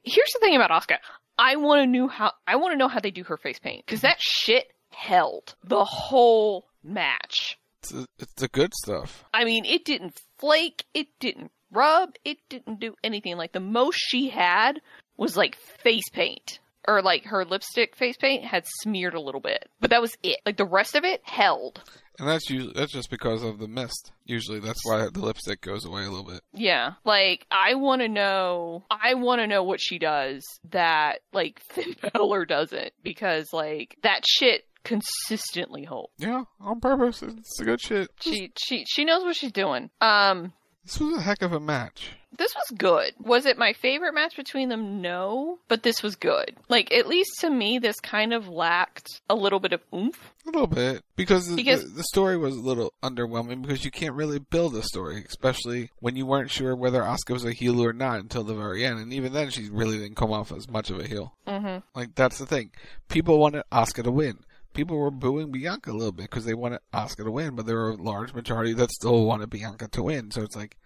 Here's 0.02 0.32
the 0.32 0.38
thing 0.40 0.54
about 0.54 0.70
Asuka. 0.70 0.98
I 1.38 1.56
want 1.56 1.80
to 1.80 1.86
know 1.86 2.08
how. 2.08 2.32
I 2.46 2.56
want 2.56 2.74
to 2.74 2.78
know 2.78 2.88
how 2.88 3.00
they 3.00 3.10
do 3.10 3.24
her 3.24 3.36
face 3.36 3.58
paint 3.58 3.84
because 3.86 4.02
that 4.02 4.18
shit 4.20 4.66
held 4.90 5.54
the 5.64 5.84
whole 5.84 6.66
match. 6.84 7.58
It's, 7.90 8.06
it's 8.18 8.32
the 8.34 8.48
good 8.48 8.72
stuff. 8.74 9.24
I 9.32 9.44
mean, 9.44 9.64
it 9.64 9.84
didn't 9.84 10.20
flake, 10.38 10.84
it 10.94 11.08
didn't 11.20 11.50
rub, 11.70 12.14
it 12.24 12.38
didn't 12.48 12.80
do 12.80 12.94
anything. 13.02 13.36
Like 13.36 13.52
the 13.52 13.60
most 13.60 13.96
she 13.96 14.28
had 14.28 14.80
was 15.16 15.36
like 15.36 15.56
face 15.56 16.08
paint. 16.12 16.60
Or 16.86 17.00
like 17.00 17.24
her 17.24 17.46
lipstick 17.46 17.96
face 17.96 18.18
paint 18.18 18.44
had 18.44 18.66
smeared 18.82 19.14
a 19.14 19.20
little 19.20 19.40
bit. 19.40 19.70
But 19.80 19.88
that 19.90 20.02
was 20.02 20.14
it. 20.22 20.40
Like 20.44 20.58
the 20.58 20.66
rest 20.66 20.94
of 20.94 21.04
it 21.04 21.22
held. 21.24 21.80
And 22.18 22.28
that's 22.28 22.48
usually 22.50 22.74
that's 22.74 22.92
just 22.92 23.10
because 23.10 23.42
of 23.42 23.58
the 23.58 23.66
mist. 23.66 24.12
Usually 24.26 24.60
that's 24.60 24.84
why 24.84 25.08
the 25.12 25.20
lipstick 25.20 25.62
goes 25.62 25.86
away 25.86 26.04
a 26.04 26.10
little 26.10 26.26
bit. 26.26 26.42
Yeah. 26.52 26.92
Like 27.04 27.46
I 27.50 27.74
want 27.74 28.02
to 28.02 28.08
know 28.08 28.84
I 28.90 29.14
want 29.14 29.40
to 29.40 29.46
know 29.46 29.62
what 29.62 29.80
she 29.80 29.98
does 29.98 30.44
that 30.70 31.20
like 31.32 31.60
Finn 31.70 31.96
Balor 32.12 32.44
doesn't 32.44 32.92
because 33.02 33.52
like 33.52 33.96
that 34.02 34.24
shit 34.26 34.64
consistently 34.84 35.84
holds. 35.84 36.12
Yeah, 36.18 36.44
on 36.60 36.80
purpose. 36.80 37.22
It's 37.22 37.60
a 37.60 37.64
good 37.64 37.80
shit. 37.80 38.10
She 38.20 38.52
she 38.56 38.84
she 38.86 39.04
knows 39.04 39.22
what 39.24 39.36
she's 39.36 39.52
doing. 39.52 39.90
Um 40.00 40.52
This 40.84 41.00
was 41.00 41.16
a 41.18 41.22
heck 41.22 41.42
of 41.42 41.52
a 41.52 41.60
match. 41.60 42.12
This 42.36 42.52
was 42.56 42.76
good. 42.76 43.12
Was 43.20 43.46
it 43.46 43.56
my 43.58 43.74
favorite 43.74 44.12
match 44.12 44.34
between 44.36 44.68
them? 44.68 45.00
No, 45.00 45.60
but 45.68 45.84
this 45.84 46.02
was 46.02 46.16
good. 46.16 46.56
Like 46.68 46.92
at 46.92 47.06
least 47.06 47.30
to 47.42 47.48
me, 47.50 47.78
this 47.78 48.00
kind 48.00 48.32
of 48.34 48.48
lacked 48.48 49.20
a 49.30 49.36
little 49.36 49.60
bit 49.60 49.72
of 49.72 49.80
oomph. 49.94 50.32
A 50.44 50.50
little 50.50 50.66
bit 50.66 51.04
because, 51.14 51.46
the- 51.48 51.54
Because- 51.54 51.84
the, 51.84 51.98
the 51.98 52.02
story 52.12 52.36
was 52.36 52.56
a 52.56 52.60
little 52.60 52.92
underwhelming 53.04 53.62
because 53.62 53.84
you 53.84 53.92
can't 53.92 54.16
really 54.16 54.40
build 54.40 54.74
a 54.74 54.82
story, 54.82 55.24
especially 55.28 55.90
when 56.00 56.16
you 56.16 56.26
weren't 56.26 56.50
sure 56.50 56.74
whether 56.74 57.02
Asuka 57.02 57.34
was 57.34 57.44
a 57.44 57.52
heel 57.52 57.80
or 57.80 57.92
not 57.92 58.18
until 58.18 58.42
the 58.42 58.54
very 58.56 58.84
end, 58.84 58.98
and 58.98 59.12
even 59.12 59.32
then 59.32 59.50
she 59.50 59.70
really 59.70 59.96
didn't 59.98 60.16
come 60.16 60.32
off 60.32 60.50
as 60.50 60.68
much 60.68 60.90
of 60.90 60.98
a 60.98 61.06
heel. 61.06 61.34
Mm-hmm. 61.46 61.86
Like 61.94 62.16
that's 62.16 62.38
the 62.38 62.46
thing. 62.46 62.72
People 63.08 63.38
wanted 63.38 63.62
Asuka 63.70 64.02
to 64.02 64.10
win. 64.10 64.38
People 64.74 64.98
were 64.98 65.10
booing 65.10 65.50
Bianca 65.50 65.90
a 65.90 65.92
little 65.92 66.12
bit 66.12 66.30
because 66.30 66.44
they 66.44 66.54
wanted 66.54 66.80
Asuka 66.92 67.24
to 67.24 67.30
win, 67.30 67.56
but 67.56 67.66
there 67.66 67.76
were 67.76 67.90
a 67.90 67.96
large 67.96 68.34
majority 68.34 68.74
that 68.74 68.90
still 68.90 69.24
wanted 69.24 69.50
Bianca 69.50 69.88
to 69.88 70.02
win. 70.02 70.30
So 70.30 70.42
it's 70.42 70.56
like 70.56 70.76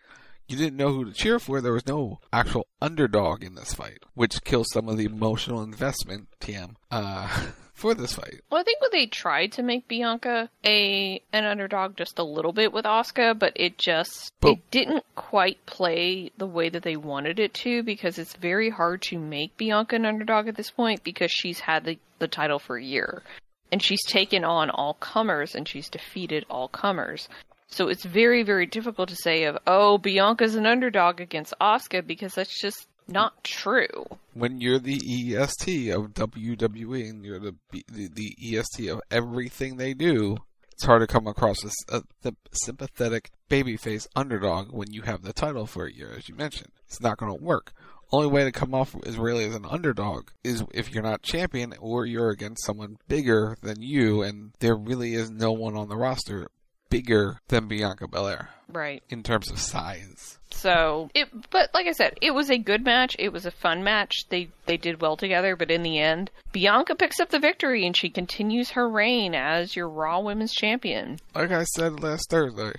you 0.46 0.57
didn't 0.57 0.77
know 0.77 0.92
who 0.92 1.05
to 1.05 1.12
cheer 1.12 1.38
for. 1.38 1.61
There 1.61 1.72
was 1.72 1.87
no 1.87 2.20
actual 2.33 2.66
underdog 2.81 3.42
in 3.42 3.55
this 3.55 3.74
fight, 3.74 3.98
which 4.14 4.44
kills 4.44 4.68
some 4.72 4.88
of 4.88 4.96
the 4.96 5.05
emotional 5.05 5.62
investment. 5.62 6.29
TM. 6.40 6.74
Uh, 6.90 7.46
for 7.79 7.94
this 7.94 8.14
fight. 8.14 8.40
Well, 8.51 8.61
I 8.61 8.64
think 8.64 8.79
they 8.90 9.07
tried 9.07 9.53
to 9.53 9.62
make 9.62 9.87
Bianca 9.87 10.51
a 10.64 11.22
an 11.33 11.44
underdog 11.44 11.96
just 11.96 12.18
a 12.18 12.24
little 12.24 12.53
bit 12.53 12.72
with 12.72 12.85
Asuka, 12.85 13.38
but 13.38 13.53
it 13.55 13.79
just 13.79 14.33
but, 14.40 14.53
it 14.53 14.70
didn't 14.70 15.05
quite 15.14 15.64
play 15.64 16.33
the 16.37 16.46
way 16.46 16.68
that 16.68 16.83
they 16.83 16.96
wanted 16.96 17.38
it 17.38 17.55
to 17.55 17.83
because 17.83 18.18
it's 18.18 18.35
very 18.35 18.70
hard 18.70 19.03
to 19.03 19.18
make 19.18 19.57
Bianca 19.57 19.96
an 19.96 20.07
underdog 20.07 20.48
at 20.48 20.57
this 20.57 20.70
point 20.70 21.05
because 21.05 21.31
she's 21.31 21.61
had 21.61 21.85
the, 21.85 21.98
the 22.18 22.29
title 22.29 22.59
for 22.59 22.77
a 22.77 22.83
year. 22.83 23.22
And 23.70 23.83
she's 23.83 24.04
taken 24.04 24.44
on 24.44 24.70
all 24.70 24.94
comers 24.94 25.54
and 25.54 25.68
she's 25.68 25.88
defeated 25.88 26.46
all 26.48 26.68
comers. 26.68 27.28
So 27.68 27.88
it's 27.88 28.04
very, 28.04 28.42
very 28.42 28.66
difficult 28.66 29.11
to 29.11 29.16
say 29.16 29.44
of, 29.44 29.59
oh, 29.66 29.98
Bianca's 29.98 30.54
an 30.54 30.66
underdog 30.66 31.20
against 31.20 31.54
Asuka 31.61 32.07
because 32.07 32.35
that's 32.35 32.59
just 32.59 32.87
not 33.07 33.44
true. 33.44 34.07
When 34.35 34.61
you're 34.61 34.78
the 34.78 34.96
EST 34.96 35.90
of 35.90 36.14
WWE 36.14 37.11
and 37.11 37.24
you're 37.24 37.38
the 37.38 37.54
the, 37.70 38.09
the 38.09 38.37
EST 38.40 38.88
of 38.88 39.00
everything 39.11 39.76
they 39.76 39.94
do, 39.94 40.38
it's 40.72 40.85
hard 40.85 41.00
to 41.00 41.07
come 41.07 41.26
across 41.26 41.64
as 41.64 41.74
a, 41.88 42.02
a 42.24 42.33
sympathetic 42.52 43.31
babyface 43.50 44.07
underdog 44.14 44.70
when 44.70 44.92
you 44.92 45.02
have 45.02 45.22
the 45.22 45.33
title 45.33 45.66
for 45.66 45.87
a 45.87 45.92
year, 45.92 46.14
as 46.16 46.28
you 46.28 46.35
mentioned. 46.35 46.70
It's 46.87 47.00
not 47.00 47.18
going 47.18 47.37
to 47.37 47.44
work. 47.44 47.72
Only 48.11 48.29
way 48.29 48.44
to 48.44 48.53
come 48.53 48.75
off 48.75 48.94
as 49.07 49.18
really 49.18 49.44
as 49.44 49.55
an 49.55 49.66
underdog 49.66 50.29
is 50.42 50.64
if 50.73 50.92
you're 50.92 51.03
not 51.03 51.23
champion 51.23 51.75
or 51.79 52.07
you're 52.07 52.31
against 52.31 52.64
someone 52.64 52.99
bigger 53.07 53.57
than 53.62 53.83
you, 53.83 54.23
and 54.23 54.53
there 54.61 54.77
really 54.77 55.14
is 55.14 55.31
no 55.31 55.53
one 55.53 55.77
on 55.77 55.88
the 55.88 55.97
roster 55.97 56.49
bigger 56.90 57.40
than 57.49 57.68
Bianca 57.68 58.09
Belair. 58.09 58.51
Right. 58.68 59.03
In 59.09 59.23
terms 59.23 59.51
of 59.51 59.59
size. 59.59 60.38
So 60.51 61.11
it, 61.14 61.29
but 61.51 61.71
like 61.75 61.87
I 61.87 61.92
said, 61.92 62.18
it 62.21 62.33
was 62.33 62.51
a 62.51 62.59
good 62.59 62.85
match. 62.85 63.14
It 63.18 63.33
was 63.33 63.47
a 63.47 63.51
fun 63.51 63.85
match. 63.85 64.25
They 64.29 64.49
they 64.66 64.77
did 64.77 65.01
well 65.01 65.16
together, 65.16 65.57
but 65.57 65.71
in 65.71 65.83
the 65.83 65.99
end, 65.99 66.31
Bianca 66.53 66.94
picks 66.94 67.21
up 67.21 67.31
the 67.31 67.38
victory 67.38 67.87
and 67.87 67.97
she 67.97 68.09
continues 68.09 68.71
her 68.71 68.88
reign 68.88 69.35
as 69.35 69.77
your 69.77 69.88
Raw 69.88 70.21
Women's 70.21 70.55
Champion. 70.55 71.18
Like 71.35 71.51
I 71.51 71.64
said 71.64 72.03
last 72.03 72.31
Thursday, 72.31 72.73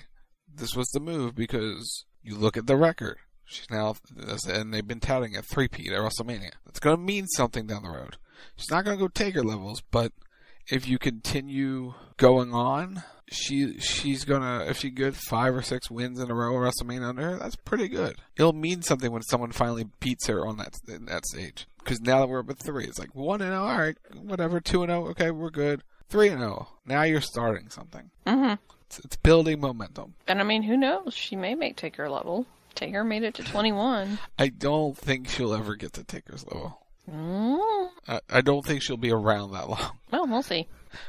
this 0.53 0.75
was 0.75 0.87
the 0.89 0.99
move 0.99 1.35
because 1.35 2.05
you 2.23 2.35
look 2.35 2.57
at 2.57 2.67
the 2.67 2.77
record. 2.77 3.17
She's 3.49 3.69
now, 3.71 3.95
and 4.47 4.73
they've 4.73 4.87
been 4.87 4.99
touting 4.99 5.35
a 5.35 5.41
three-peat 5.41 5.91
at 5.91 5.99
WrestleMania. 5.99 6.51
That's 6.65 6.79
going 6.79 6.97
to 6.97 7.01
mean 7.01 7.25
something 7.27 7.65
down 7.65 7.81
the 7.81 7.89
road. 7.89 8.17
She's 8.55 8.69
not 8.69 8.85
going 8.85 8.95
to 8.95 9.01
go 9.01 9.07
Taker 9.07 9.43
levels, 9.43 9.81
but 9.89 10.11
if 10.67 10.87
you 10.87 10.99
continue 10.99 11.95
going 12.17 12.53
on, 12.53 13.03
she 13.31 13.79
she's 13.79 14.25
gonna 14.25 14.65
if 14.67 14.77
she 14.77 14.89
gets 14.89 15.27
five 15.27 15.55
or 15.55 15.61
six 15.61 15.89
wins 15.89 16.19
in 16.19 16.31
a 16.31 16.33
row 16.33 16.55
at 16.55 16.73
WrestleMania 16.73 17.09
under 17.09 17.21
her, 17.31 17.37
that's 17.37 17.55
pretty 17.55 17.87
good. 17.87 18.15
It'll 18.37 18.53
mean 18.53 18.81
something 18.81 19.11
when 19.11 19.21
someone 19.23 19.51
finally 19.51 19.85
beats 19.99 20.27
her 20.27 20.45
on 20.45 20.57
that 20.57 20.75
in 20.87 21.05
that 21.05 21.25
stage. 21.25 21.67
Because 21.79 22.01
now 22.01 22.19
that 22.19 22.27
we're 22.27 22.39
up 22.39 22.49
at 22.49 22.59
three, 22.59 22.85
it's 22.85 22.99
like 22.99 23.15
one 23.15 23.41
and 23.41 23.51
zero. 23.51 23.63
All 23.63 23.77
right, 23.77 23.97
whatever. 24.21 24.59
Two 24.59 24.83
and 24.83 24.89
zero. 24.89 25.07
Okay, 25.09 25.31
we're 25.31 25.49
good. 25.49 25.83
Three 26.09 26.29
and 26.29 26.39
zero. 26.39 26.69
Now 26.85 27.03
you're 27.03 27.21
starting 27.21 27.69
something. 27.69 28.09
Mm-hmm. 28.25 28.55
It's, 28.87 28.99
it's 28.99 29.15
building 29.17 29.59
momentum. 29.59 30.15
And 30.27 30.39
I 30.39 30.43
mean, 30.43 30.63
who 30.63 30.75
knows? 30.75 31.13
She 31.13 31.35
may 31.35 31.55
make 31.55 31.77
Taker 31.77 32.09
level. 32.09 32.47
Taker 32.79 33.03
made 33.03 33.23
it 33.23 33.33
to 33.35 33.43
21. 33.43 34.19
I 34.37 34.47
don't 34.47 34.97
think 34.97 35.27
she'll 35.27 35.53
ever 35.53 35.75
get 35.75 35.93
to 35.93 36.03
Taker's 36.03 36.45
level. 36.47 36.79
Mm. 37.11 37.89
I, 38.07 38.21
I 38.29 38.41
don't 38.41 38.65
think 38.65 38.81
she'll 38.81 38.95
be 38.95 39.11
around 39.11 39.51
that 39.51 39.69
long. 39.69 39.97
Well, 40.11 40.27
we'll 40.27 40.41
see. 40.41 40.67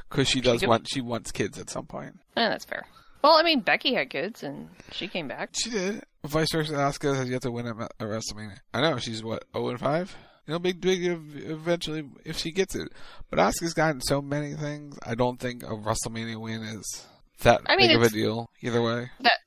Because 0.09 0.29
she 0.29 0.41
does 0.43 0.61
she 0.61 0.67
want 0.67 0.87
she 0.87 1.01
wants 1.01 1.33
kids 1.33 1.59
at 1.59 1.71
some 1.71 1.87
point. 1.87 2.19
Yeah, 2.37 2.51
that's 2.51 2.67
fair. 2.67 2.87
Well, 3.23 3.33
I 3.33 3.43
mean, 3.43 3.61
Becky 3.61 3.95
had 3.95 4.11
kids 4.11 4.43
and 4.43 4.69
she 4.93 5.09
came 5.09 5.27
back. 5.27 5.51
She 5.53 5.71
did. 5.71 6.05
Vice 6.25 6.53
versa, 6.53 6.73
Asuka 6.75 7.17
has 7.17 7.31
yet 7.31 7.43
to 7.43 7.51
win 7.51 7.67
at 7.67 7.77
WrestleMania. 7.99 8.59
I 8.75 8.83
know 8.83 8.99
she's 8.99 9.23
what 9.23 9.45
0 9.55 9.71
and 9.71 9.81
5. 9.81 10.17
It'll 10.47 10.59
be 10.59 10.73
big 10.73 11.05
eventually 11.05 12.05
if 12.25 12.37
she 12.37 12.51
gets 12.53 12.75
it. 12.75 12.93
But 13.31 13.39
Asuka's 13.39 13.75
gotten 13.75 14.01
so 14.01 14.21
many 14.21 14.55
things. 14.55 14.99
I 15.03 15.15
don't 15.15 15.41
think 15.41 15.63
a 15.63 15.69
WrestleMania 15.69 16.39
win 16.39 16.63
is 16.63 17.07
that 17.43 17.63
I 17.67 17.77
mean, 17.77 17.89
big 17.89 17.97
of 17.97 18.03
a 18.03 18.11
deal 18.11 18.51
either 18.61 18.83
way. 18.83 19.11
That 19.21 19.39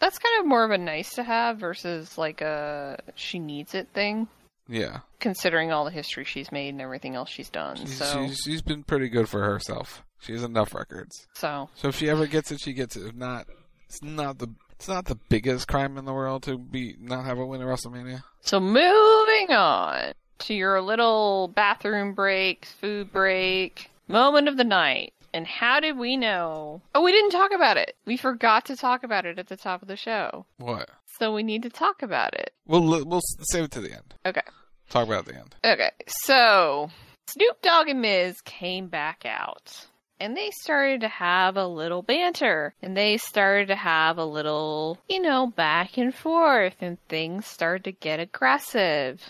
that's 0.00 0.18
kind 0.18 0.40
of 0.40 0.46
more 0.46 0.64
of 0.64 0.70
a 0.70 0.78
nice 0.78 1.14
to 1.14 1.22
have 1.22 1.58
versus 1.58 2.16
like 2.18 2.40
a 2.40 2.98
she 3.14 3.38
needs 3.38 3.74
it 3.74 3.88
thing. 3.92 4.28
Yeah. 4.68 5.00
Considering 5.18 5.72
all 5.72 5.84
the 5.84 5.90
history 5.90 6.24
she's 6.24 6.52
made 6.52 6.70
and 6.70 6.80
everything 6.80 7.14
else 7.14 7.30
she's 7.30 7.48
done. 7.48 7.76
She's, 7.76 7.96
so 7.96 8.26
she's, 8.26 8.38
she's 8.44 8.62
been 8.62 8.84
pretty 8.84 9.08
good 9.08 9.28
for 9.28 9.42
herself. 9.42 10.04
She 10.20 10.32
has 10.32 10.42
enough 10.42 10.74
records. 10.74 11.26
So 11.34 11.70
So 11.74 11.88
if 11.88 11.96
she 11.96 12.10
ever 12.10 12.26
gets 12.26 12.52
it, 12.52 12.60
she 12.60 12.72
gets 12.72 12.96
it. 12.96 13.06
If 13.06 13.14
not, 13.14 13.46
it's 13.88 14.02
not 14.02 14.38
the 14.38 14.48
it's 14.72 14.88
not 14.88 15.06
the 15.06 15.18
biggest 15.28 15.66
crime 15.66 15.96
in 15.98 16.04
the 16.04 16.12
world 16.12 16.44
to 16.44 16.56
be 16.56 16.96
not 17.00 17.24
have 17.24 17.38
a 17.38 17.46
win 17.46 17.60
at 17.60 17.66
WrestleMania. 17.66 18.22
So 18.42 18.60
moving 18.60 19.50
on 19.50 20.12
to 20.40 20.54
your 20.54 20.80
little 20.80 21.48
bathroom 21.48 22.12
break, 22.14 22.64
food 22.64 23.12
break, 23.12 23.90
moment 24.06 24.48
of 24.48 24.56
the 24.56 24.64
night. 24.64 25.12
And 25.38 25.46
how 25.46 25.78
did 25.78 25.96
we 25.96 26.16
know? 26.16 26.82
Oh, 26.96 27.04
we 27.04 27.12
didn't 27.12 27.30
talk 27.30 27.52
about 27.54 27.76
it. 27.76 27.94
We 28.04 28.16
forgot 28.16 28.64
to 28.64 28.76
talk 28.76 29.04
about 29.04 29.24
it 29.24 29.38
at 29.38 29.46
the 29.46 29.56
top 29.56 29.82
of 29.82 29.86
the 29.86 29.94
show. 29.94 30.46
What? 30.56 30.90
So 31.20 31.32
we 31.32 31.44
need 31.44 31.62
to 31.62 31.70
talk 31.70 32.02
about 32.02 32.34
it. 32.34 32.52
We'll 32.66 33.04
we'll 33.04 33.20
save 33.42 33.62
it 33.62 33.70
to 33.70 33.80
the 33.80 33.92
end. 33.92 34.14
Okay. 34.26 34.42
Talk 34.90 35.06
about 35.06 35.26
the 35.26 35.36
end. 35.36 35.54
Okay. 35.64 35.92
So 36.08 36.90
Snoop 37.28 37.62
Dogg 37.62 37.86
and 37.86 38.02
Miz 38.02 38.40
came 38.40 38.88
back 38.88 39.24
out. 39.24 39.86
And 40.18 40.36
they 40.36 40.50
started 40.50 41.02
to 41.02 41.08
have 41.08 41.56
a 41.56 41.68
little 41.68 42.02
banter. 42.02 42.74
And 42.82 42.96
they 42.96 43.16
started 43.16 43.68
to 43.68 43.76
have 43.76 44.18
a 44.18 44.24
little, 44.24 44.98
you 45.08 45.22
know, 45.22 45.46
back 45.46 45.98
and 45.98 46.12
forth. 46.12 46.74
And 46.80 46.98
things 47.08 47.46
started 47.46 47.84
to 47.84 47.92
get 47.92 48.18
aggressive. 48.18 49.22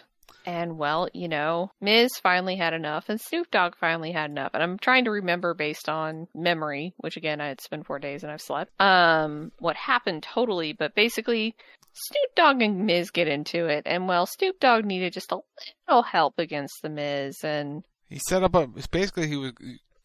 And 0.48 0.78
well, 0.78 1.10
you 1.12 1.28
know, 1.28 1.72
Miz 1.78 2.16
finally 2.22 2.56
had 2.56 2.72
enough 2.72 3.10
and 3.10 3.20
Snoop 3.20 3.50
Dogg 3.50 3.74
finally 3.78 4.12
had 4.12 4.30
enough. 4.30 4.52
And 4.54 4.62
I'm 4.62 4.78
trying 4.78 5.04
to 5.04 5.10
remember 5.10 5.52
based 5.52 5.90
on 5.90 6.26
memory, 6.34 6.94
which 6.96 7.18
again, 7.18 7.38
I 7.38 7.48
had 7.48 7.60
spent 7.60 7.84
four 7.84 7.98
days 7.98 8.22
and 8.22 8.32
I've 8.32 8.40
slept, 8.40 8.72
um, 8.80 9.52
what 9.58 9.76
happened 9.76 10.22
totally. 10.22 10.72
But 10.72 10.94
basically, 10.94 11.54
Snoop 11.92 12.34
Dogg 12.34 12.62
and 12.62 12.86
Miz 12.86 13.10
get 13.10 13.28
into 13.28 13.66
it. 13.66 13.82
And 13.84 14.08
well, 14.08 14.24
Snoop 14.24 14.58
Dogg 14.58 14.86
needed 14.86 15.12
just 15.12 15.32
a 15.32 15.40
little 15.86 16.02
help 16.02 16.38
against 16.38 16.80
the 16.80 16.88
Miz. 16.88 17.44
And 17.44 17.84
he 18.08 18.18
set 18.18 18.42
up 18.42 18.54
a, 18.54 18.68
basically, 18.90 19.28
he 19.28 19.36
was, 19.36 19.52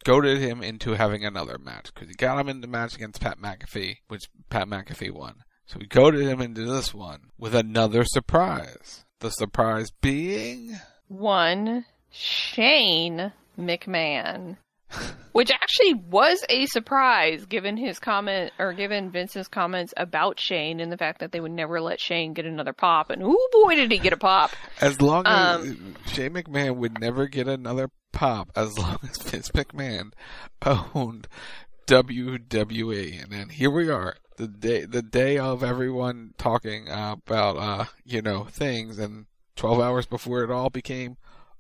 goaded 0.04 0.40
him 0.40 0.62
into 0.62 0.92
having 0.92 1.24
another 1.24 1.58
match 1.58 1.94
because 1.94 2.10
he 2.10 2.16
got 2.16 2.38
him 2.38 2.50
in 2.50 2.60
the 2.60 2.68
match 2.68 2.96
against 2.96 3.22
Pat 3.22 3.40
McAfee, 3.40 4.00
which 4.10 4.24
Pat 4.50 4.68
McAfee 4.68 5.12
won. 5.12 5.36
So 5.68 5.80
he 5.80 5.86
goaded 5.86 6.28
him 6.28 6.42
into 6.42 6.66
this 6.66 6.94
one 6.94 7.32
with 7.38 7.56
another 7.56 8.04
surprise. 8.04 9.06
The 9.24 9.30
surprise 9.30 9.90
being 10.02 10.78
one 11.08 11.86
Shane 12.12 13.32
McMahon. 13.58 14.58
Which 15.32 15.50
actually 15.50 15.94
was 15.94 16.44
a 16.50 16.66
surprise 16.66 17.46
given 17.46 17.78
his 17.78 18.00
comment 18.00 18.52
or 18.60 18.74
given 18.74 19.12
Vince's 19.12 19.48
comments 19.48 19.94
about 19.96 20.42
Shane 20.42 20.82
and 20.82 20.92
the 20.92 20.98
fact 20.98 21.22
that 21.22 21.32
they 21.32 21.40
would 21.40 21.54
never 21.54 21.80
let 21.80 22.02
Shane 22.02 22.34
get 22.34 22.46
another 22.46 22.74
pop. 22.74 23.12
And 23.12 23.24
oh 23.24 23.50
boy, 23.54 23.76
did 23.76 23.94
he 23.94 23.98
get 23.98 24.12
a 24.12 24.18
pop! 24.18 24.52
As 24.82 25.02
long 25.02 25.26
as 25.26 25.62
um, 25.62 25.96
Shane 26.08 26.34
McMahon 26.34 26.76
would 26.76 27.00
never 27.00 27.28
get 27.28 27.48
another 27.48 27.92
pop, 28.12 28.52
as 28.58 28.78
long 28.78 29.00
as 29.04 29.18
Vince 29.20 29.52
McMahon 29.52 30.12
owned 30.66 31.30
WWE. 31.88 33.24
And 33.24 33.32
then 33.32 33.48
here 33.48 33.72
we 33.72 33.90
are, 33.90 34.18
the 34.38 34.48
day 34.48 34.86
the 34.86 35.02
day 35.02 35.38
of 35.38 35.64
everyone 35.64 36.34
talking 36.38 36.90
uh, 36.90 37.16
about 37.26 37.58
uh, 37.58 37.86
you 38.06 38.22
know 38.22 38.46
things, 38.46 39.00
and 39.00 39.26
12 39.56 39.80
hours 39.80 40.06
before 40.06 40.44
it 40.44 40.52
all 40.52 40.70
became 40.70 41.18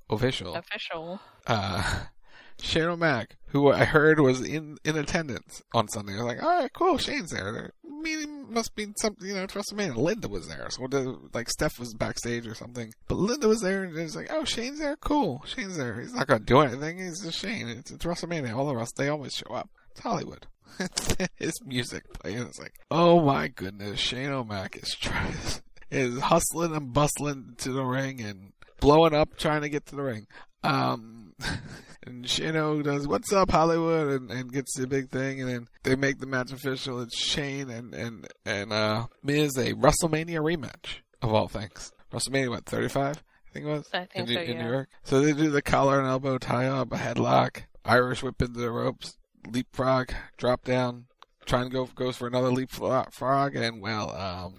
official. 0.10 0.56
Official. 0.56 1.20
Uh, 1.46 2.06
Shane 2.62 2.84
O'Mac, 2.84 3.36
who 3.48 3.72
I 3.72 3.84
heard 3.84 4.20
was 4.20 4.42
in, 4.42 4.78
in 4.86 4.96
attendance 4.96 5.62
on 5.74 5.88
Sunday. 5.88 6.14
I 6.14 6.18
was 6.18 6.26
like, 6.26 6.44
all 6.44 6.62
right, 6.62 6.74
cool, 6.74 6.98
Shane's 6.98 7.32
there. 7.32 7.72
Meaning 7.84 8.54
must 8.54 8.76
be 8.76 8.88
something, 8.98 9.28
you 9.28 9.34
know, 9.34 9.44
it's 9.44 9.54
WrestleMania. 9.54 9.96
Linda 9.96 10.28
was 10.28 10.48
there. 10.48 10.70
So, 10.70 10.88
like, 11.34 11.50
Steph 11.50 11.80
was 11.80 11.94
backstage 11.94 12.46
or 12.46 12.54
something. 12.54 12.94
But 13.08 13.18
Linda 13.18 13.48
was 13.48 13.62
there 13.62 13.84
and 13.84 13.98
it 13.98 14.02
was 14.02 14.16
like, 14.16 14.32
oh, 14.32 14.44
Shane's 14.46 14.80
there? 14.80 14.96
Cool. 14.98 15.44
Shane's 15.46 15.78
there. 15.78 16.00
He's 16.00 16.14
not 16.14 16.28
going 16.28 16.42
to 16.42 16.46
do 16.46 16.60
anything. 16.60 17.00
He's 17.00 17.24
just 17.24 17.40
Shane. 17.40 17.68
It's, 17.68 17.92
it's 17.92 18.06
WrestleMania. 18.06 18.56
All 18.56 18.68
the 18.68 18.76
rest, 18.76 18.96
they 18.98 19.10
always 19.10 19.34
show 19.34 19.54
up. 19.54 19.70
It's 19.92 20.02
Hollywood. 20.02 20.48
His 21.36 21.54
music 21.66 22.12
playing. 22.14 22.40
It's 22.40 22.60
like, 22.60 22.74
oh 22.92 23.22
my 23.22 23.48
goodness, 23.48 24.00
Shane 24.00 24.30
O'Mac 24.30 24.78
is 24.78 24.96
trying, 25.00 25.36
is 25.92 26.20
hustling 26.20 26.76
and 26.76 26.94
bustling 26.94 27.56
to 27.60 27.72
the 27.72 27.84
ring 27.84 28.22
and 28.22 28.54
blowing 28.80 29.14
up 29.14 29.38
trying 29.38 29.62
to 29.62 29.70
get 29.70 29.86
to 29.88 29.96
the 29.96 30.04
ring. 30.04 30.28
Um, 30.64 31.34
and 32.06 32.30
Shane 32.30 32.56
O 32.56 32.82
does 32.82 33.08
"What's 33.08 33.32
up, 33.34 33.52
Hollywood?" 33.52 34.22
and, 34.22 34.32
and 34.32 34.52
gets 34.52 34.78
the 34.78 34.88
big 34.88 35.10
thing, 35.10 35.42
and 35.42 35.50
then 35.50 35.68
they 35.84 35.96
make 35.96 36.20
the 36.20 36.28
match 36.28 36.52
official. 36.52 37.02
It's 37.02 37.18
Shane 37.18 37.70
and 37.70 37.94
and 37.94 38.28
and 38.46 38.72
uh, 38.72 39.08
Miz 39.24 39.58
a 39.58 39.74
WrestleMania 39.74 40.40
rematch 40.40 41.00
of 41.22 41.34
all 41.34 41.48
things. 41.48 41.92
WrestleMania 42.12 42.50
what 42.50 42.66
thirty 42.66 42.90
five? 42.90 43.24
I 43.50 43.54
think 43.54 43.66
it 43.66 43.70
was. 43.70 43.90
I 43.94 44.06
think 44.06 44.30
in, 44.30 44.36
so, 44.36 44.42
in 44.42 44.58
yeah. 44.58 44.64
New 44.64 44.72
York. 44.72 44.90
So 45.04 45.22
they 45.22 45.34
do 45.34 45.50
the 45.50 45.62
collar 45.62 46.00
and 46.00 46.08
elbow 46.08 46.38
tie 46.38 46.68
up, 46.68 46.92
a 46.92 46.98
headlock. 46.98 47.64
Irish 47.86 48.24
whip 48.24 48.42
into 48.42 48.60
the 48.60 48.72
ropes, 48.72 49.18
leapfrog, 49.51 50.12
drop 50.38 50.63
down, 50.63 51.06
trying 51.45 51.65
to 51.65 51.69
go 51.69 51.86
goes 51.86 52.17
for 52.17 52.27
another 52.27 52.51
leapfrog, 52.51 53.56
and 53.56 53.82
well, 53.82 54.15
um, 54.15 54.56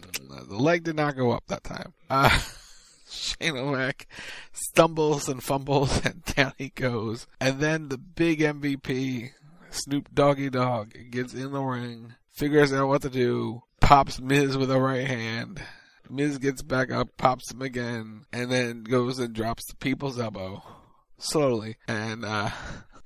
the 0.48 0.56
leg 0.56 0.84
did 0.84 0.96
not 0.96 1.16
go 1.16 1.32
up 1.32 1.44
that 1.48 1.64
time. 1.64 1.94
Uh, 2.10 2.38
Shane 3.10 3.56
O'Mac 3.56 4.06
stumbles 4.52 5.28
and 5.28 5.42
fumbles, 5.42 6.04
and 6.04 6.24
down 6.36 6.52
he 6.58 6.70
goes. 6.70 7.26
And 7.40 7.60
then 7.60 7.88
the 7.88 7.98
big 7.98 8.40
MVP, 8.40 9.30
Snoop 9.70 10.14
Doggy 10.14 10.50
Dogg, 10.50 10.92
gets 11.10 11.34
in 11.34 11.52
the 11.52 11.62
ring, 11.62 12.14
figures 12.32 12.72
out 12.72 12.88
what 12.88 13.02
to 13.02 13.10
do, 13.10 13.62
pops 13.80 14.20
Miz 14.20 14.56
with 14.56 14.70
a 14.70 14.80
right 14.80 15.06
hand. 15.06 15.60
Miz 16.10 16.38
gets 16.38 16.62
back 16.62 16.90
up, 16.90 17.16
pops 17.16 17.50
him 17.50 17.62
again, 17.62 18.26
and 18.32 18.50
then 18.50 18.82
goes 18.82 19.18
and 19.18 19.34
drops 19.34 19.66
the 19.66 19.76
people's 19.76 20.18
elbow 20.18 20.62
slowly 21.18 21.76
and 21.88 22.24
uh, 22.24 22.50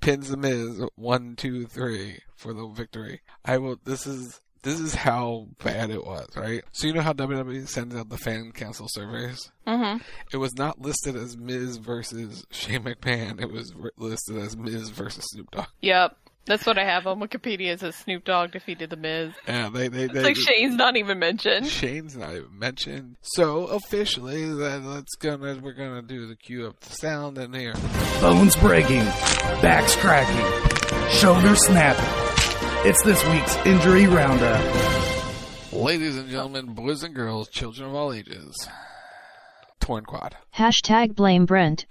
pins 0.00 0.28
the 0.28 0.36
Miz 0.36 0.82
one, 0.96 1.36
two, 1.36 1.66
three 1.66 2.20
for 2.36 2.52
the 2.52 2.66
victory. 2.68 3.22
I 3.44 3.58
will. 3.58 3.78
This 3.84 4.06
is 4.06 4.40
this 4.62 4.80
is 4.80 4.94
how 4.94 5.48
bad 5.62 5.90
it 5.90 6.04
was, 6.04 6.28
right? 6.36 6.64
So 6.72 6.86
you 6.86 6.92
know 6.92 7.00
how 7.00 7.12
WWE 7.12 7.68
sends 7.68 7.94
out 7.94 8.08
the 8.08 8.18
fan 8.18 8.52
council 8.52 8.86
surveys? 8.88 9.50
Mm-hmm. 9.66 10.02
It 10.32 10.36
was 10.38 10.54
not 10.56 10.80
listed 10.80 11.16
as 11.16 11.36
Miz 11.36 11.76
versus 11.76 12.44
Shane 12.50 12.82
McMahon. 12.82 13.40
It 13.40 13.50
was 13.50 13.72
listed 13.96 14.36
as 14.36 14.56
Miz 14.56 14.90
versus 14.90 15.24
Snoop 15.30 15.50
Dogg. 15.50 15.68
Yep. 15.80 16.16
That's 16.48 16.64
what 16.64 16.78
I 16.78 16.84
have 16.84 17.06
on 17.06 17.20
Wikipedia. 17.20 17.74
It 17.74 17.80
says 17.80 17.94
Snoop 17.94 18.24
Dogg 18.24 18.52
defeated 18.52 18.88
The 18.88 18.96
Miz. 18.96 19.34
Yeah, 19.46 19.68
they 19.68 19.88
they, 19.88 20.04
it's 20.04 20.14
they 20.14 20.22
like 20.22 20.36
Shane's 20.36 20.76
not 20.76 20.96
even 20.96 21.18
mentioned. 21.18 21.66
Shane's 21.66 22.16
not 22.16 22.30
even 22.30 22.58
mentioned. 22.58 23.16
So 23.20 23.66
officially, 23.66 24.46
that 24.54 24.82
let's 24.82 25.14
gonna 25.16 25.60
we're 25.62 25.74
gonna 25.74 26.00
do 26.00 26.26
the 26.26 26.36
cue 26.36 26.66
up 26.66 26.80
the 26.80 26.94
sound 26.94 27.36
in 27.36 27.52
here. 27.52 27.74
Bones 28.22 28.56
breaking, 28.56 29.04
backs 29.60 29.94
cracking, 29.96 31.10
shoulders 31.10 31.66
snapping. 31.66 32.04
It's 32.88 33.02
this 33.02 33.22
week's 33.28 33.54
injury 33.66 34.06
roundup. 34.06 34.64
Ladies 35.70 36.16
and 36.16 36.30
gentlemen, 36.30 36.72
boys 36.72 37.02
and 37.02 37.14
girls, 37.14 37.50
children 37.50 37.90
of 37.90 37.94
all 37.94 38.10
ages. 38.10 38.66
Torn 39.80 40.04
quad. 40.04 40.34
Hashtag 40.56 41.14
blame 41.14 41.44
Brent. 41.44 41.84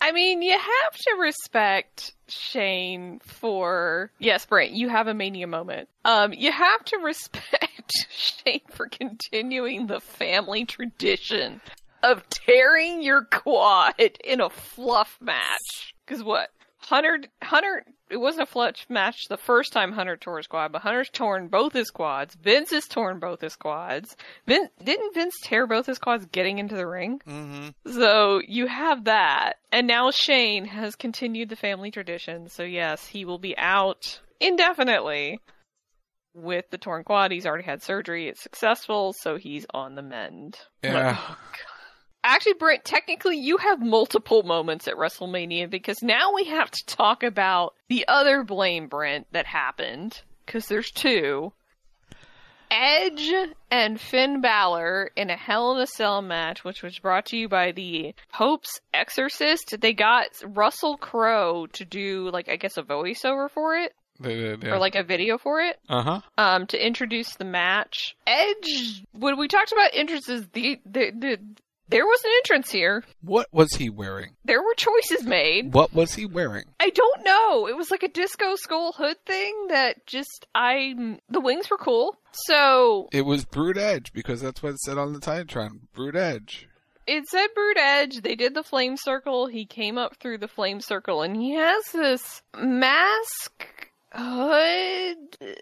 I 0.00 0.12
mean, 0.12 0.42
you 0.42 0.52
have 0.52 0.92
to 0.92 1.16
respect 1.20 2.12
Shane 2.28 3.20
for 3.24 4.10
yes, 4.18 4.44
Brent, 4.46 4.72
you 4.72 4.88
have 4.88 5.06
a 5.06 5.14
mania 5.14 5.46
moment. 5.46 5.88
Um, 6.04 6.32
you 6.32 6.52
have 6.52 6.84
to 6.86 6.96
respect 7.02 8.06
Shane 8.10 8.60
for 8.70 8.88
continuing 8.88 9.86
the 9.86 10.00
family 10.00 10.64
tradition 10.64 11.60
of 12.02 12.28
tearing 12.28 13.02
your 13.02 13.24
quad 13.24 13.94
in 14.24 14.40
a 14.40 14.50
fluff 14.50 15.18
match. 15.20 15.94
Because 16.04 16.22
what? 16.22 16.50
Hunter, 16.78 17.18
Hunter, 17.42 17.84
it 18.10 18.16
wasn't 18.18 18.48
a 18.48 18.50
fluff 18.50 18.86
match 18.88 19.26
the 19.28 19.36
first 19.36 19.72
time 19.72 19.92
Hunter 19.92 20.16
tore 20.16 20.38
his 20.38 20.46
quad, 20.46 20.72
but 20.72 20.82
Hunter's 20.82 21.10
torn 21.10 21.48
both 21.48 21.72
his 21.72 21.90
quads. 21.90 22.34
Vince 22.34 22.70
has 22.70 22.86
torn 22.86 23.18
both 23.18 23.40
his 23.40 23.56
quads. 23.56 24.16
Vin, 24.46 24.68
didn't 24.82 25.14
Vince 25.14 25.34
tear 25.42 25.66
both 25.66 25.86
his 25.86 25.98
quads 25.98 26.26
getting 26.26 26.58
into 26.58 26.76
the 26.76 26.86
ring? 26.86 27.20
Mm-hmm. 27.26 27.90
So 27.92 28.40
you 28.46 28.66
have 28.66 29.04
that. 29.04 29.54
And 29.72 29.86
now 29.86 30.10
Shane 30.10 30.64
has 30.66 30.96
continued 30.96 31.48
the 31.48 31.56
family 31.56 31.90
tradition. 31.90 32.48
So 32.48 32.62
yes, 32.62 33.06
he 33.06 33.24
will 33.24 33.38
be 33.38 33.56
out 33.56 34.20
indefinitely 34.40 35.40
with 36.34 36.68
the 36.70 36.78
torn 36.78 37.02
quad. 37.02 37.32
He's 37.32 37.46
already 37.46 37.64
had 37.64 37.82
surgery. 37.82 38.28
It's 38.28 38.42
successful. 38.42 39.14
So 39.20 39.36
he's 39.36 39.66
on 39.72 39.94
the 39.94 40.02
mend. 40.02 40.58
Yeah. 40.82 41.18
Actually, 42.28 42.54
Brent, 42.54 42.84
technically 42.84 43.38
you 43.38 43.56
have 43.56 43.80
multiple 43.80 44.42
moments 44.42 44.88
at 44.88 44.96
WrestleMania 44.96 45.70
because 45.70 46.02
now 46.02 46.34
we 46.34 46.44
have 46.46 46.68
to 46.72 46.86
talk 46.86 47.22
about 47.22 47.74
the 47.88 48.04
other 48.08 48.42
blame 48.42 48.88
Brent 48.88 49.28
that 49.30 49.46
happened 49.46 50.20
because 50.44 50.66
there's 50.66 50.90
two. 50.90 51.52
Edge 52.68 53.32
and 53.70 54.00
Finn 54.00 54.40
Balor 54.40 55.12
in 55.14 55.30
a 55.30 55.36
Hell 55.36 55.76
in 55.76 55.82
a 55.82 55.86
Cell 55.86 56.20
match, 56.20 56.64
which 56.64 56.82
was 56.82 56.98
brought 56.98 57.26
to 57.26 57.36
you 57.36 57.48
by 57.48 57.70
the 57.70 58.12
Pope's 58.32 58.80
Exorcist. 58.92 59.80
They 59.80 59.92
got 59.92 60.26
Russell 60.44 60.96
Crowe 60.96 61.66
to 61.74 61.84
do, 61.84 62.28
like, 62.32 62.48
I 62.48 62.56
guess 62.56 62.76
a 62.76 62.82
voiceover 62.82 63.48
for 63.48 63.76
it. 63.76 63.92
Did, 64.20 64.64
yeah. 64.64 64.70
Or 64.70 64.78
like 64.78 64.96
a 64.96 65.04
video 65.04 65.38
for 65.38 65.60
it. 65.60 65.78
Uh 65.88 66.02
huh. 66.02 66.20
Um, 66.38 66.66
to 66.68 66.86
introduce 66.86 67.36
the 67.36 67.44
match. 67.44 68.16
Edge, 68.26 69.04
when 69.12 69.38
we 69.38 69.46
talked 69.46 69.70
about 69.70 69.90
entrances, 69.94 70.46
the, 70.52 70.80
the, 70.86 71.12
the, 71.16 71.38
there 71.88 72.04
was 72.04 72.20
an 72.24 72.30
entrance 72.38 72.70
here. 72.70 73.04
What 73.22 73.46
was 73.52 73.70
he 73.74 73.90
wearing? 73.90 74.36
There 74.44 74.62
were 74.62 74.74
choices 74.76 75.24
made. 75.24 75.72
What 75.72 75.92
was 75.94 76.14
he 76.14 76.26
wearing? 76.26 76.64
I 76.80 76.90
don't 76.90 77.24
know. 77.24 77.66
It 77.68 77.76
was 77.76 77.90
like 77.90 78.02
a 78.02 78.08
disco 78.08 78.56
skull 78.56 78.92
hood 78.92 79.16
thing 79.26 79.66
that 79.68 80.06
just 80.06 80.46
I 80.54 81.18
the 81.28 81.40
wings 81.40 81.70
were 81.70 81.78
cool. 81.78 82.16
So 82.32 83.08
It 83.12 83.22
was 83.22 83.44
Brood 83.44 83.78
Edge 83.78 84.12
because 84.12 84.40
that's 84.40 84.62
what 84.62 84.72
it 84.72 84.80
said 84.80 84.98
on 84.98 85.12
the 85.12 85.20
Titantron. 85.20 85.80
Brood 85.94 86.16
Edge. 86.16 86.68
it 87.06 87.24
said 87.28 87.48
Brood 87.54 87.78
Edge. 87.78 88.22
They 88.22 88.34
did 88.34 88.54
the 88.54 88.62
flame 88.64 88.96
circle. 88.96 89.46
He 89.46 89.64
came 89.64 89.96
up 89.96 90.16
through 90.16 90.38
the 90.38 90.48
flame 90.48 90.80
circle 90.80 91.22
and 91.22 91.36
he 91.36 91.52
has 91.54 91.84
this 91.92 92.42
mask 92.58 93.66
hood 94.12 95.56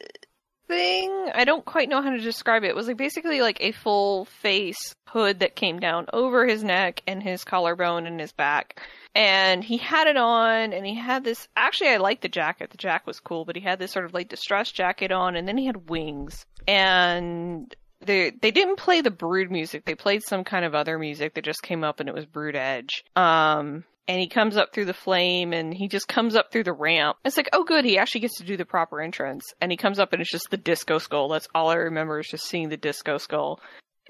thing. 0.66 1.30
I 1.34 1.44
don't 1.44 1.64
quite 1.64 1.88
know 1.88 2.02
how 2.02 2.10
to 2.10 2.18
describe 2.18 2.64
it. 2.64 2.68
It 2.68 2.76
was 2.76 2.86
like 2.86 2.96
basically 2.96 3.40
like 3.40 3.58
a 3.60 3.72
full 3.72 4.26
face 4.26 4.94
hood 5.08 5.40
that 5.40 5.56
came 5.56 5.78
down 5.78 6.06
over 6.12 6.46
his 6.46 6.64
neck 6.64 7.02
and 7.06 7.22
his 7.22 7.44
collarbone 7.44 8.06
and 8.06 8.20
his 8.20 8.32
back. 8.32 8.80
And 9.14 9.62
he 9.62 9.76
had 9.76 10.08
it 10.08 10.16
on 10.16 10.72
and 10.72 10.84
he 10.84 10.94
had 10.94 11.24
this 11.24 11.48
actually 11.56 11.90
I 11.90 11.98
liked 11.98 12.22
the 12.22 12.28
jacket. 12.28 12.70
The 12.70 12.76
jacket 12.76 13.06
was 13.06 13.20
cool, 13.20 13.44
but 13.44 13.56
he 13.56 13.62
had 13.62 13.78
this 13.78 13.92
sort 13.92 14.04
of 14.04 14.14
like 14.14 14.28
distressed 14.28 14.74
jacket 14.74 15.12
on 15.12 15.36
and 15.36 15.46
then 15.46 15.56
he 15.56 15.66
had 15.66 15.88
wings. 15.88 16.44
And 16.66 17.74
they 18.00 18.30
they 18.30 18.50
didn't 18.50 18.76
play 18.76 19.00
the 19.00 19.10
brood 19.10 19.50
music. 19.50 19.84
They 19.84 19.94
played 19.94 20.22
some 20.22 20.44
kind 20.44 20.64
of 20.64 20.74
other 20.74 20.98
music 20.98 21.34
that 21.34 21.44
just 21.44 21.62
came 21.62 21.84
up 21.84 22.00
and 22.00 22.08
it 22.08 22.14
was 22.14 22.26
brood 22.26 22.56
edge. 22.56 23.04
Um 23.16 23.84
and 24.06 24.20
he 24.20 24.28
comes 24.28 24.56
up 24.56 24.72
through 24.72 24.84
the 24.84 24.94
flame 24.94 25.52
and 25.52 25.72
he 25.72 25.88
just 25.88 26.08
comes 26.08 26.36
up 26.36 26.52
through 26.52 26.64
the 26.64 26.72
ramp. 26.72 27.16
It's 27.24 27.36
like, 27.36 27.48
oh 27.52 27.64
good, 27.64 27.84
he 27.84 27.98
actually 27.98 28.22
gets 28.22 28.38
to 28.38 28.44
do 28.44 28.56
the 28.56 28.64
proper 28.64 29.00
entrance. 29.00 29.54
And 29.60 29.70
he 29.70 29.76
comes 29.76 29.98
up 29.98 30.12
and 30.12 30.20
it's 30.20 30.30
just 30.30 30.50
the 30.50 30.56
disco 30.56 30.98
skull. 30.98 31.28
That's 31.28 31.48
all 31.54 31.70
I 31.70 31.76
remember 31.76 32.20
is 32.20 32.28
just 32.28 32.46
seeing 32.46 32.68
the 32.68 32.76
disco 32.76 33.18
skull. 33.18 33.60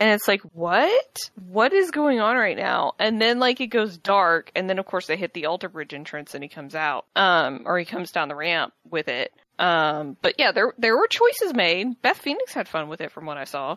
And 0.00 0.10
it's 0.10 0.26
like, 0.26 0.40
what? 0.52 1.30
What 1.36 1.72
is 1.72 1.92
going 1.92 2.18
on 2.20 2.36
right 2.36 2.56
now? 2.56 2.94
And 2.98 3.20
then 3.20 3.38
like 3.38 3.60
it 3.60 3.68
goes 3.68 3.96
dark 3.96 4.50
and 4.56 4.68
then 4.68 4.78
of 4.78 4.86
course 4.86 5.06
they 5.06 5.16
hit 5.16 5.32
the 5.34 5.46
Alter 5.46 5.68
Bridge 5.68 5.94
entrance 5.94 6.34
and 6.34 6.42
he 6.42 6.48
comes 6.48 6.74
out. 6.74 7.06
Um 7.14 7.62
or 7.64 7.78
he 7.78 7.84
comes 7.84 8.10
down 8.10 8.28
the 8.28 8.34
ramp 8.34 8.72
with 8.90 9.06
it. 9.08 9.32
Um 9.58 10.16
but 10.20 10.34
yeah, 10.38 10.50
there 10.50 10.74
there 10.78 10.96
were 10.96 11.06
choices 11.08 11.54
made. 11.54 12.02
Beth 12.02 12.18
Phoenix 12.18 12.52
had 12.52 12.68
fun 12.68 12.88
with 12.88 13.00
it 13.00 13.12
from 13.12 13.26
what 13.26 13.36
I 13.36 13.44
saw. 13.44 13.76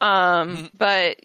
Um 0.00 0.70
but 0.76 1.18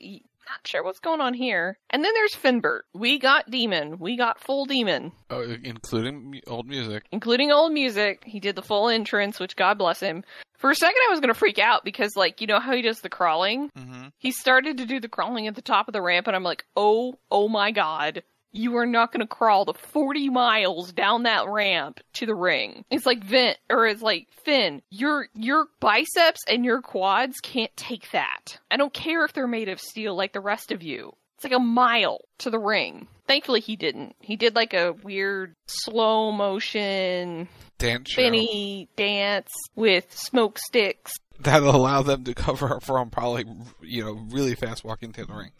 not 0.49 0.65
sure 0.65 0.83
what's 0.83 0.99
going 0.99 1.21
on 1.21 1.33
here. 1.33 1.77
And 1.89 2.03
then 2.03 2.13
there's 2.13 2.35
Finbert. 2.35 2.81
We 2.93 3.19
got 3.19 3.49
Demon. 3.49 3.97
We 3.99 4.17
got 4.17 4.39
full 4.39 4.65
Demon. 4.65 5.11
Oh, 5.29 5.41
including 5.63 6.41
old 6.47 6.67
music. 6.67 7.05
Including 7.11 7.51
old 7.51 7.71
music. 7.71 8.23
He 8.25 8.39
did 8.39 8.55
the 8.55 8.61
full 8.61 8.89
entrance, 8.89 9.39
which 9.39 9.55
God 9.55 9.77
bless 9.77 9.99
him. 9.99 10.23
For 10.57 10.69
a 10.69 10.75
second, 10.75 11.01
I 11.07 11.11
was 11.11 11.19
going 11.19 11.33
to 11.33 11.39
freak 11.39 11.59
out 11.59 11.83
because, 11.83 12.15
like, 12.15 12.41
you 12.41 12.47
know 12.47 12.59
how 12.59 12.73
he 12.73 12.81
does 12.81 13.01
the 13.01 13.09
crawling? 13.09 13.69
Mm-hmm. 13.77 14.07
He 14.17 14.31
started 14.31 14.77
to 14.77 14.85
do 14.85 14.99
the 14.99 15.09
crawling 15.09 15.47
at 15.47 15.55
the 15.55 15.61
top 15.61 15.87
of 15.87 15.93
the 15.93 16.01
ramp, 16.01 16.27
and 16.27 16.35
I'm 16.35 16.43
like, 16.43 16.65
oh, 16.75 17.15
oh 17.29 17.49
my 17.49 17.71
God. 17.71 18.23
You 18.55 18.77
are 18.77 18.85
not 18.85 19.11
going 19.11 19.19
to 19.19 19.27
crawl 19.27 19.65
the 19.65 19.73
40 19.73 20.29
miles 20.29 20.93
down 20.93 21.23
that 21.23 21.49
ramp 21.49 21.99
to 22.13 22.25
the 22.25 22.35
ring. 22.35 22.85
It's 22.89 23.05
like 23.05 23.21
Vin, 23.21 23.55
or 23.69 23.85
it's 23.85 24.01
like 24.01 24.27
Finn. 24.31 24.81
Your 24.89 25.27
your 25.33 25.67
biceps 25.81 26.41
and 26.47 26.63
your 26.63 26.81
quads 26.81 27.35
can't 27.43 27.75
take 27.75 28.11
that. 28.11 28.57
I 28.71 28.77
don't 28.77 28.93
care 28.93 29.25
if 29.25 29.33
they're 29.33 29.45
made 29.45 29.67
of 29.67 29.81
steel 29.81 30.15
like 30.15 30.31
the 30.31 30.39
rest 30.39 30.71
of 30.71 30.81
you. 30.81 31.13
It's 31.35 31.43
like 31.43 31.51
a 31.51 31.59
mile 31.59 32.21
to 32.39 32.49
the 32.49 32.57
ring. 32.57 33.09
Thankfully, 33.27 33.59
he 33.59 33.75
didn't. 33.75 34.15
He 34.21 34.37
did 34.37 34.55
like 34.55 34.73
a 34.73 34.93
weird 35.03 35.55
slow 35.67 36.31
motion 36.31 37.49
dance 37.77 38.09
spinny 38.09 38.87
dance 38.95 39.51
with 39.75 40.15
smoke 40.17 40.59
sticks. 40.59 41.11
That'll 41.41 41.75
allow 41.75 42.03
them 42.03 42.23
to 42.23 42.33
cover 42.33 42.79
from 42.79 43.09
probably 43.09 43.45
you 43.81 44.05
know 44.05 44.13
really 44.29 44.55
fast 44.55 44.85
walking 44.85 45.11
to 45.11 45.25
the 45.25 45.33
ring. 45.33 45.51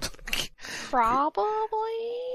Probably. 0.88 1.40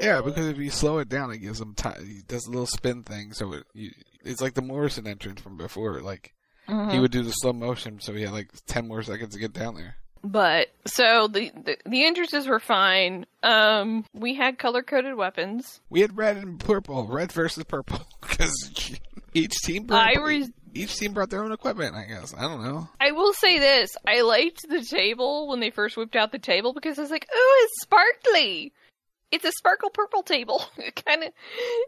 Yeah, 0.01 0.21
because 0.21 0.47
if 0.47 0.57
you 0.57 0.69
slow 0.69 0.99
it 0.99 1.09
down, 1.09 1.31
it 1.31 1.39
gives 1.39 1.61
him 1.61 1.73
time. 1.73 2.05
He 2.05 2.21
does 2.27 2.47
a 2.47 2.51
little 2.51 2.65
spin 2.65 3.03
thing, 3.03 3.33
so 3.33 3.53
it 3.53 3.63
you, 3.73 3.91
it's 4.23 4.41
like 4.41 4.53
the 4.53 4.61
Morrison 4.61 5.07
entrance 5.07 5.41
from 5.41 5.57
before. 5.57 6.01
Like 6.01 6.33
mm-hmm. 6.67 6.91
he 6.91 6.99
would 6.99 7.11
do 7.11 7.23
the 7.23 7.31
slow 7.31 7.53
motion, 7.53 7.99
so 7.99 8.13
he 8.13 8.23
had 8.23 8.31
like 8.31 8.49
ten 8.65 8.87
more 8.87 9.03
seconds 9.03 9.33
to 9.33 9.39
get 9.39 9.53
down 9.53 9.75
there. 9.75 9.95
But 10.23 10.67
so 10.85 11.27
the 11.27 11.51
the, 11.55 11.77
the 11.85 12.05
entrances 12.05 12.47
were 12.47 12.59
fine. 12.59 13.25
Um, 13.43 14.05
we 14.13 14.35
had 14.35 14.59
color 14.59 14.83
coded 14.83 15.15
weapons. 15.15 15.81
We 15.89 16.01
had 16.01 16.15
red 16.15 16.37
and 16.37 16.59
purple, 16.59 17.07
red 17.07 17.31
versus 17.31 17.63
purple, 17.63 18.01
because 18.21 18.99
each 19.33 19.53
team 19.63 19.87
I 19.89 20.15
re- 20.21 20.49
each 20.73 20.95
team 20.97 21.13
brought 21.13 21.29
their 21.29 21.43
own 21.43 21.51
equipment. 21.51 21.95
I 21.95 22.05
guess 22.05 22.33
I 22.37 22.41
don't 22.41 22.63
know. 22.63 22.89
I 22.99 23.11
will 23.11 23.33
say 23.33 23.59
this: 23.59 23.91
I 24.07 24.21
liked 24.21 24.67
the 24.67 24.83
table 24.83 25.47
when 25.47 25.59
they 25.59 25.69
first 25.69 25.97
whipped 25.97 26.15
out 26.15 26.31
the 26.31 26.39
table 26.39 26.73
because 26.73 26.97
I 26.97 27.01
was 27.01 27.11
like, 27.11 27.27
"Oh, 27.33 27.65
it's 27.65 27.81
sparkly." 27.81 28.73
it's 29.31 29.45
a 29.45 29.51
sparkle 29.53 29.89
purple 29.89 30.23
table. 30.23 30.63
kind 31.05 31.23
of. 31.23 31.33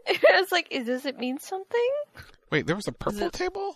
I 0.08 0.40
was 0.40 0.50
like, 0.50 0.70
does 0.70 1.06
it 1.06 1.18
mean 1.18 1.38
something? 1.38 1.90
Wait, 2.50 2.66
there 2.66 2.76
was 2.76 2.86
a 2.88 2.92
purple 2.92 3.30
table? 3.30 3.74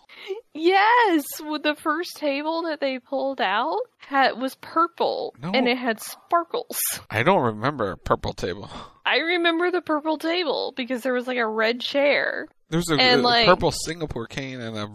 Yes, 0.55 1.25
with 1.41 1.63
the 1.63 1.75
first 1.75 2.17
table 2.17 2.63
that 2.63 2.81
they 2.81 2.99
pulled 2.99 3.41
out 3.41 3.79
had 3.99 4.33
was 4.41 4.55
purple 4.57 5.35
No. 5.41 5.51
and 5.53 5.69
it 5.69 5.79
had 5.79 6.01
sparkles. 6.01 6.79
I 7.11 7.23
don't 7.23 7.43
remember 7.43 7.93
a 7.93 7.97
purple 7.99 8.33
table. 8.33 8.71
I 9.07 9.19
remember 9.19 9.71
the 9.71 9.81
purple 9.81 10.19
table 10.19 10.73
because 10.77 11.03
there 11.03 11.13
was 11.15 11.27
like 11.27 11.39
a 11.39 11.47
red 11.47 11.81
chair. 11.81 12.47
There 12.71 12.79
was 12.79 12.91
a, 12.91 13.01
And, 13.01 13.21
a 13.21 13.25
like- 13.25 13.47
purple 13.47 13.71
Singapore 13.73 14.27
cane 14.27 14.61
and 14.61 14.77
a 14.77 14.89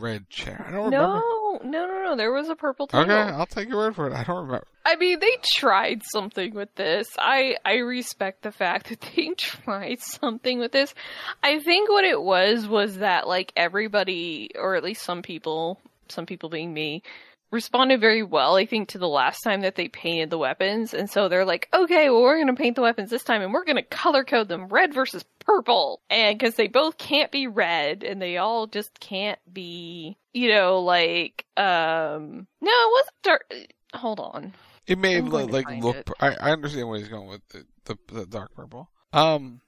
red 0.00 0.28
chair. 0.30 0.64
I 0.66 0.70
don't 0.70 0.84
remember. 0.86 0.96
No, 0.96 1.60
no, 1.62 1.86
no, 1.86 2.02
no. 2.04 2.16
There 2.16 2.32
was 2.32 2.48
a 2.48 2.56
purple 2.56 2.86
table. 2.86 3.04
Okay, 3.04 3.12
I'll 3.12 3.46
take 3.46 3.68
your 3.68 3.78
word 3.78 3.96
for 3.96 4.06
it. 4.06 4.12
I 4.12 4.24
don't 4.24 4.46
remember. 4.46 4.66
I 4.84 4.96
mean, 4.96 5.20
they 5.20 5.36
tried 5.56 6.02
something 6.04 6.54
with 6.54 6.74
this. 6.74 7.08
I 7.18 7.56
I 7.64 7.76
respect 7.76 8.42
the 8.42 8.52
fact 8.52 8.88
that 8.88 9.00
they 9.16 9.28
tried 9.36 10.00
something 10.00 10.58
with 10.58 10.72
this. 10.72 10.94
I 11.42 11.60
think 11.60 11.90
what 11.90 12.04
it 12.04 12.20
was 12.20 12.66
was 12.66 12.98
that 12.98 13.28
like 13.28 13.52
everybody, 13.56 14.50
or 14.56 14.74
at 14.74 14.84
least 14.84 15.02
some 15.02 15.22
people, 15.22 15.78
some 16.08 16.26
people 16.26 16.48
being 16.48 16.72
me, 16.72 17.02
responded 17.50 18.00
very 18.00 18.22
well. 18.22 18.56
I 18.56 18.66
think 18.66 18.90
to 18.90 18.98
the 18.98 19.08
last 19.08 19.40
time 19.42 19.62
that 19.62 19.74
they 19.74 19.88
painted 19.88 20.30
the 20.30 20.38
weapons, 20.38 20.94
and 20.94 21.10
so 21.10 21.28
they're 21.28 21.44
like, 21.44 21.68
okay, 21.72 22.10
well 22.10 22.22
we're 22.22 22.38
gonna 22.38 22.54
paint 22.54 22.76
the 22.76 22.82
weapons 22.82 23.10
this 23.10 23.24
time, 23.24 23.42
and 23.42 23.52
we're 23.52 23.64
gonna 23.64 23.82
color 23.82 24.24
code 24.24 24.48
them 24.48 24.68
red 24.68 24.94
versus 24.94 25.24
purple, 25.40 26.00
and 26.10 26.38
because 26.38 26.54
they 26.54 26.68
both 26.68 26.98
can't 26.98 27.30
be 27.30 27.46
red, 27.46 28.02
and 28.04 28.20
they 28.20 28.36
all 28.36 28.66
just 28.66 28.98
can't 29.00 29.38
be, 29.52 30.16
you 30.32 30.48
know, 30.48 30.80
like 30.80 31.44
um, 31.56 32.46
no, 32.60 32.70
it 32.70 32.92
wasn't 32.92 33.22
dark. 33.22 33.54
Hold 33.94 34.20
on. 34.20 34.52
It 34.86 34.98
may 34.98 35.20
going 35.20 35.48
to 35.48 35.52
like 35.52 35.70
look. 35.82 36.10
I, 36.20 36.34
I 36.34 36.50
understand 36.50 36.88
where 36.88 36.98
he's 36.98 37.08
going 37.08 37.28
with 37.28 37.46
the, 37.48 37.64
the, 37.84 37.96
the 38.12 38.26
dark 38.26 38.54
purple. 38.54 38.88
Um, 39.12 39.60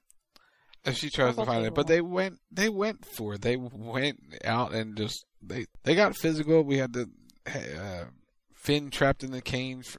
if 0.84 0.96
she 0.96 1.10
tries 1.10 1.30
Purple 1.30 1.44
to 1.44 1.50
find 1.50 1.66
it, 1.66 1.74
but 1.74 1.86
they 1.86 2.00
went 2.00 2.38
they 2.50 2.68
went 2.68 3.04
for 3.04 3.34
it. 3.34 3.42
They 3.42 3.56
went 3.56 4.18
out 4.44 4.74
and 4.74 4.96
just 4.96 5.24
they 5.40 5.66
they 5.84 5.94
got 5.94 6.16
physical. 6.16 6.62
We 6.64 6.78
had 6.78 6.92
the 6.92 7.08
uh, 7.46 8.05
Finn 8.52 8.90
trapped 8.90 9.24
in 9.24 9.33
the 9.33 9.42
Kane's 9.42 9.96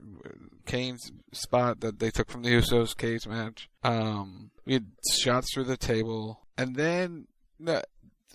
Kane's 0.66 1.12
spot 1.32 1.82
that 1.82 2.00
they 2.00 2.12
took 2.12 2.30
from 2.30 2.44
the 2.44 2.50
Usos 2.50 2.96
cage 2.96 3.28
match. 3.28 3.70
Um, 3.84 4.52
we 4.66 4.74
had 4.74 4.88
shots 5.12 5.54
through 5.54 5.66
the 5.66 5.78
table, 5.78 6.48
and 6.58 6.76
then 6.76 7.28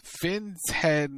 Finn's 0.03 0.69
head 0.71 1.11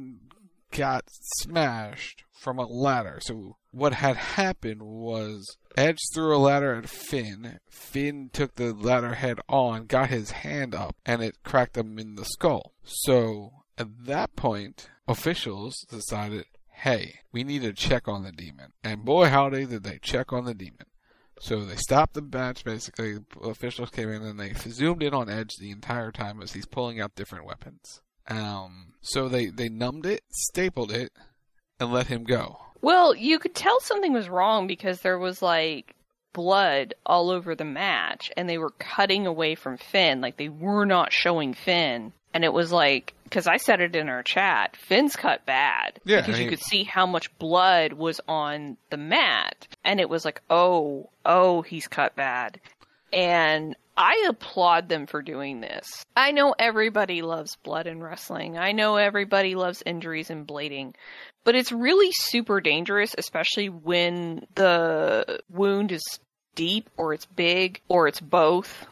got 0.71 1.03
smashed 1.39 2.23
from 2.41 2.57
a 2.57 2.65
ladder. 2.65 3.19
So 3.21 3.57
what 3.71 3.93
had 3.93 4.15
happened 4.15 4.81
was 4.81 5.57
Edge 5.77 5.99
threw 6.13 6.35
a 6.35 6.37
ladder 6.37 6.75
at 6.75 6.89
Finn. 6.89 7.59
Finn 7.69 8.29
took 8.33 8.55
the 8.55 8.73
ladder 8.73 9.13
head 9.15 9.39
on, 9.47 9.85
got 9.85 10.09
his 10.09 10.31
hand 10.31 10.73
up, 10.73 10.95
and 11.05 11.21
it 11.21 11.43
cracked 11.43 11.77
him 11.77 11.99
in 11.99 12.15
the 12.15 12.25
skull. 12.25 12.73
So 12.83 13.51
at 13.77 14.05
that 14.05 14.35
point, 14.35 14.89
officials 15.07 15.85
decided, 15.89 16.45
hey, 16.81 17.19
we 17.31 17.43
need 17.43 17.61
to 17.61 17.73
check 17.73 18.07
on 18.07 18.23
the 18.23 18.31
demon. 18.31 18.73
And 18.83 19.05
boy, 19.05 19.29
howdy, 19.29 19.67
did 19.67 19.83
they 19.83 19.99
check 20.01 20.33
on 20.33 20.45
the 20.45 20.55
demon. 20.55 20.87
So 21.39 21.63
they 21.63 21.75
stopped 21.75 22.15
the 22.15 22.23
match, 22.23 22.63
basically. 22.63 23.17
Officials 23.43 23.91
came 23.91 24.09
in 24.09 24.23
and 24.23 24.39
they 24.39 24.53
zoomed 24.53 25.03
in 25.03 25.13
on 25.13 25.29
Edge 25.29 25.57
the 25.59 25.69
entire 25.69 26.11
time 26.11 26.41
as 26.41 26.53
he's 26.53 26.65
pulling 26.65 26.99
out 26.99 27.15
different 27.15 27.45
weapons. 27.45 28.01
Um, 28.27 28.93
so 29.01 29.29
they, 29.29 29.47
they 29.47 29.69
numbed 29.69 30.07
it, 30.07 30.21
stapled 30.31 30.91
it, 30.91 31.11
and 31.79 31.91
let 31.91 32.07
him 32.07 32.23
go. 32.23 32.57
Well, 32.81 33.15
you 33.15 33.37
could 33.37 33.53
tell 33.53 33.79
something 33.79 34.11
was 34.11 34.29
wrong 34.29 34.65
because 34.65 35.01
there 35.01 35.19
was 35.19 35.41
like 35.41 35.95
blood 36.33 36.95
all 37.05 37.29
over 37.29 37.53
the 37.53 37.65
match 37.65 38.31
and 38.35 38.49
they 38.49 38.57
were 38.57 38.71
cutting 38.71 39.27
away 39.27 39.53
from 39.53 39.77
Finn. 39.77 40.19
Like 40.19 40.37
they 40.37 40.49
were 40.49 40.85
not 40.85 41.13
showing 41.13 41.53
Finn. 41.53 42.13
And 42.33 42.43
it 42.43 42.53
was 42.53 42.71
like, 42.71 43.13
because 43.23 43.47
I 43.47 43.57
said 43.57 43.81
it 43.81 43.95
in 43.95 44.09
our 44.09 44.23
chat, 44.23 44.75
Finn's 44.75 45.15
cut 45.15 45.45
bad. 45.45 45.99
Yeah, 46.03 46.21
Because 46.21 46.39
I 46.39 46.43
you 46.43 46.49
could 46.49 46.61
see 46.61 46.83
how 46.83 47.05
much 47.05 47.35
blood 47.37 47.93
was 47.93 48.21
on 48.27 48.77
the 48.89 48.97
mat. 48.97 49.67
And 49.83 49.99
it 49.99 50.09
was 50.09 50.25
like, 50.25 50.41
oh, 50.49 51.09
oh, 51.25 51.61
he's 51.61 51.87
cut 51.87 52.15
bad. 52.15 52.59
And 53.13 53.75
I 53.97 54.25
applaud 54.29 54.87
them 54.87 55.05
for 55.05 55.21
doing 55.21 55.59
this. 55.61 56.05
I 56.15 56.31
know 56.31 56.55
everybody 56.57 57.21
loves 57.21 57.57
blood 57.57 57.87
in 57.87 58.01
wrestling. 58.01 58.57
I 58.57 58.71
know 58.71 58.95
everybody 58.95 59.55
loves 59.55 59.83
injuries 59.85 60.29
and 60.29 60.47
blading. 60.47 60.93
But 61.43 61.55
it's 61.55 61.71
really 61.71 62.11
super 62.11 62.61
dangerous, 62.61 63.15
especially 63.17 63.69
when 63.69 64.45
the 64.55 65.41
wound 65.49 65.91
is 65.91 66.03
deep 66.55 66.89
or 66.97 67.13
it's 67.13 67.25
big 67.25 67.81
or 67.89 68.07
it's 68.07 68.21
both. 68.21 68.85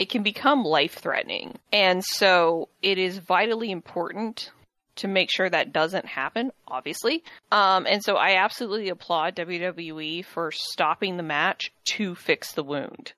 It 0.00 0.08
can 0.08 0.22
become 0.22 0.64
life 0.64 0.94
threatening. 0.94 1.58
And 1.70 2.02
so 2.02 2.70
it 2.80 2.96
is 2.96 3.18
vitally 3.18 3.70
important 3.70 4.50
to 4.96 5.08
make 5.08 5.30
sure 5.30 5.48
that 5.48 5.74
doesn't 5.74 6.06
happen, 6.06 6.52
obviously. 6.66 7.22
Um, 7.52 7.86
and 7.86 8.02
so 8.02 8.16
I 8.16 8.36
absolutely 8.36 8.88
applaud 8.88 9.36
WWE 9.36 10.24
for 10.24 10.52
stopping 10.52 11.18
the 11.18 11.22
match 11.22 11.70
to 11.96 12.14
fix 12.14 12.52
the 12.52 12.64
wound 12.64 13.12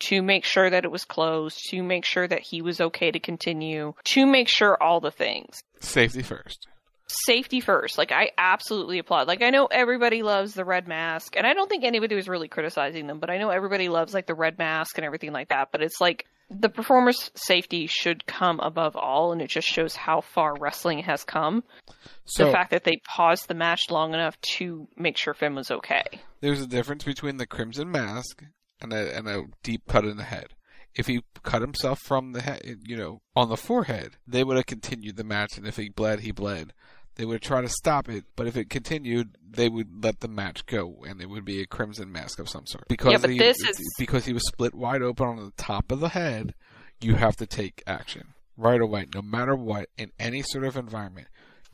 to 0.00 0.22
make 0.22 0.44
sure 0.44 0.70
that 0.70 0.84
it 0.84 0.92
was 0.92 1.04
closed, 1.04 1.58
to 1.70 1.82
make 1.82 2.04
sure 2.04 2.28
that 2.28 2.42
he 2.42 2.62
was 2.62 2.80
okay 2.80 3.10
to 3.10 3.18
continue, 3.18 3.94
to 4.04 4.26
make 4.26 4.48
sure 4.48 4.80
all 4.80 5.00
the 5.00 5.10
things. 5.10 5.60
Safety 5.80 6.22
first. 6.22 6.68
Safety 7.08 7.60
first. 7.60 7.96
Like, 7.98 8.12
I 8.12 8.30
absolutely 8.36 8.98
applaud. 8.98 9.28
Like, 9.28 9.42
I 9.42 9.50
know 9.50 9.66
everybody 9.66 10.22
loves 10.22 10.54
the 10.54 10.64
red 10.64 10.86
mask, 10.86 11.36
and 11.36 11.46
I 11.46 11.54
don't 11.54 11.68
think 11.68 11.84
anybody 11.84 12.14
was 12.14 12.28
really 12.28 12.48
criticizing 12.48 13.06
them, 13.06 13.18
but 13.18 13.30
I 13.30 13.38
know 13.38 13.50
everybody 13.50 13.88
loves, 13.88 14.12
like, 14.12 14.26
the 14.26 14.34
red 14.34 14.58
mask 14.58 14.98
and 14.98 15.04
everything 15.04 15.32
like 15.32 15.48
that, 15.48 15.68
but 15.72 15.82
it's 15.82 16.00
like, 16.00 16.26
the 16.50 16.68
performer's 16.68 17.30
safety 17.34 17.86
should 17.86 18.26
come 18.26 18.60
above 18.60 18.96
all, 18.96 19.32
and 19.32 19.42
it 19.42 19.50
just 19.50 19.68
shows 19.68 19.94
how 19.94 20.20
far 20.20 20.54
wrestling 20.58 21.00
has 21.00 21.24
come. 21.24 21.62
So 22.24 22.46
the 22.46 22.52
fact 22.52 22.70
that 22.70 22.84
they 22.84 23.00
paused 23.06 23.48
the 23.48 23.54
match 23.54 23.82
long 23.90 24.14
enough 24.14 24.40
to 24.56 24.88
make 24.96 25.16
sure 25.16 25.34
Finn 25.34 25.54
was 25.54 25.70
okay. 25.70 26.04
there's 26.40 26.60
a 26.62 26.66
difference 26.66 27.04
between 27.04 27.36
the 27.36 27.46
crimson 27.46 27.90
mask 27.90 28.42
and 28.80 28.92
a 28.92 29.16
and 29.16 29.28
a 29.28 29.44
deep 29.62 29.82
cut 29.88 30.04
in 30.04 30.16
the 30.16 30.24
head. 30.24 30.48
If 30.94 31.06
he 31.06 31.22
cut 31.42 31.60
himself 31.60 32.00
from 32.00 32.32
the 32.32 32.42
head, 32.42 32.62
you 32.82 32.96
know, 32.96 33.20
on 33.36 33.50
the 33.50 33.56
forehead, 33.56 34.16
they 34.26 34.42
would 34.42 34.56
have 34.56 34.66
continued 34.66 35.16
the 35.16 35.24
match, 35.24 35.58
and 35.58 35.66
if 35.66 35.76
he 35.76 35.90
bled, 35.90 36.20
he 36.20 36.32
bled. 36.32 36.72
They 37.18 37.24
would 37.26 37.42
try 37.42 37.60
to 37.60 37.68
stop 37.68 38.08
it, 38.08 38.24
but 38.36 38.46
if 38.46 38.56
it 38.56 38.70
continued, 38.70 39.36
they 39.50 39.68
would 39.68 40.02
let 40.04 40.20
the 40.20 40.28
match 40.28 40.64
go, 40.66 41.04
and 41.06 41.20
it 41.20 41.28
would 41.28 41.44
be 41.44 41.60
a 41.60 41.66
crimson 41.66 42.10
mask 42.12 42.38
of 42.38 42.48
some 42.48 42.64
sort. 42.66 42.86
Because 42.88 43.12
Yeah, 43.12 43.18
but 43.18 43.30
he, 43.30 43.38
this 43.38 43.58
is- 43.62 43.94
because 43.98 44.24
he 44.24 44.32
was 44.32 44.46
split 44.46 44.72
wide 44.74 45.02
open 45.02 45.26
on 45.26 45.36
the 45.36 45.50
top 45.56 45.90
of 45.92 45.98
the 46.00 46.10
head, 46.10 46.54
you 47.00 47.16
have 47.16 47.36
to 47.36 47.46
take 47.46 47.82
action 47.86 48.34
right 48.56 48.80
away, 48.80 49.06
no 49.14 49.20
matter 49.20 49.54
what, 49.56 49.88
in 49.98 50.12
any 50.18 50.42
sort 50.42 50.62
of 50.64 50.76
environment. 50.76 51.26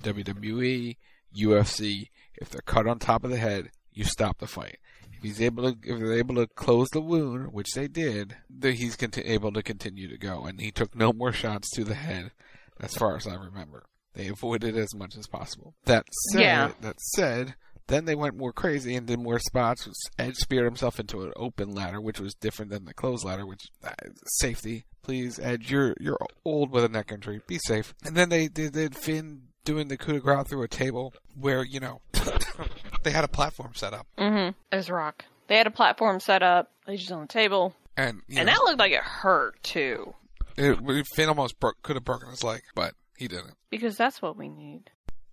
WWE, 0.03 0.97
UFC, 1.37 2.09
if 2.37 2.49
they're 2.51 2.61
cut 2.63 2.87
on 2.87 2.99
top 2.99 3.25
of 3.25 3.31
the 3.31 3.37
head, 3.39 3.71
you 3.93 4.05
stop 4.05 4.39
the 4.39 4.47
fight. 4.47 4.79
If 5.13 5.23
he's 5.23 5.41
able 5.41 5.73
to, 5.73 5.79
if 5.83 5.99
they're 5.99 6.19
able 6.19 6.35
to 6.37 6.47
close 6.47 6.89
the 6.91 7.01
wound, 7.01 7.53
which 7.53 7.73
they 7.75 7.89
did, 7.89 8.37
then 8.51 8.75
he's 8.75 8.97
conti- 8.97 9.23
able 9.23 9.53
to 9.53 9.63
continue 9.63 10.09
to 10.09 10.19
go. 10.19 10.45
And 10.45 10.61
he 10.61 10.71
took 10.71 10.95
no 10.95 11.13
more 11.13 11.33
shots 11.33 11.71
to 11.73 11.85
the 11.85 11.95
head, 11.95 12.33
as 12.81 12.95
far 12.95 13.17
as 13.17 13.27
I 13.27 13.35
remember. 13.35 13.85
They 14.15 14.29
avoided 14.29 14.77
as 14.77 14.95
much 14.95 15.17
as 15.17 15.27
possible. 15.27 15.75
That 15.85 16.07
said, 16.33 16.41
Yeah. 16.43 16.71
that 16.83 17.01
said, 17.01 17.55
then 17.89 18.05
they 18.07 18.15
went 18.15 18.37
more 18.37 18.53
crazy 18.53 18.95
and 18.97 19.07
did 19.07 19.19
more 19.19 19.39
spots. 19.39 19.87
Edge 20.19 20.37
speared 20.37 20.65
himself 20.65 20.99
into 20.99 21.23
an 21.23 21.33
open 21.37 21.71
ladder, 21.75 22.01
which 22.01 22.21
was 22.21 22.35
different 22.35 22.71
than 22.71 22.85
the 22.87 22.95
closed 22.95 23.25
ladder, 23.25 23.45
which 23.47 23.61
uh, 23.85 23.91
safety. 24.39 24.85
Please, 25.03 25.39
Edge, 25.39 25.71
you're 25.71 25.95
you're 26.01 26.17
old 26.47 26.71
with 26.71 26.85
a 26.85 26.89
neck 26.89 27.13
injury. 27.13 27.43
Be 27.47 27.59
safe. 27.59 27.95
And 28.05 28.17
then 28.17 28.31
they 28.31 28.49
did, 28.49 28.73
did 28.73 28.97
Finn 28.97 29.43
doing 29.65 29.89
the 29.89 29.97
coup 29.99 30.13
de 30.15 30.21
grace 30.21 30.47
through 30.47 30.63
a 30.63 30.69
table 30.69 31.13
where 31.39 31.63
you 31.65 31.81
know 31.81 32.01
they 33.03 33.11
had 33.11 33.25
a 33.25 33.29
platform 33.29 33.73
set 33.75 33.93
up, 33.95 34.07
Mm-hmm. 34.19 34.51
It 34.73 34.77
was 34.77 34.91
rock. 34.91 35.25
They 35.49 35.57
had 35.59 35.67
a 35.67 35.71
platform 35.71 36.21
set 36.21 36.43
up, 36.43 36.71
they 36.87 36.97
just 36.97 37.13
on 37.13 37.21
the 37.23 37.27
table. 37.27 37.75
and 37.97 38.23
And 38.29 38.37
know, 38.37 38.45
that 38.47 38.63
looked 38.65 38.79
like 38.79 38.93
it 38.93 39.03
hurt 39.03 39.63
too. 39.63 40.15
it, 40.57 41.07
Finn 41.15 41.29
almost 41.29 41.61
broke, 41.61 41.83
could 41.83 41.97
have 41.97 42.05
broken 42.05 42.31
his 42.31 42.43
leg, 42.43 42.63
but 42.75 42.95
he 43.17 43.29
didn't. 43.29 43.55
Because 43.71 43.97
that's 43.97 44.21
what 44.23 44.37
we 44.37 44.49
need. 44.49 44.91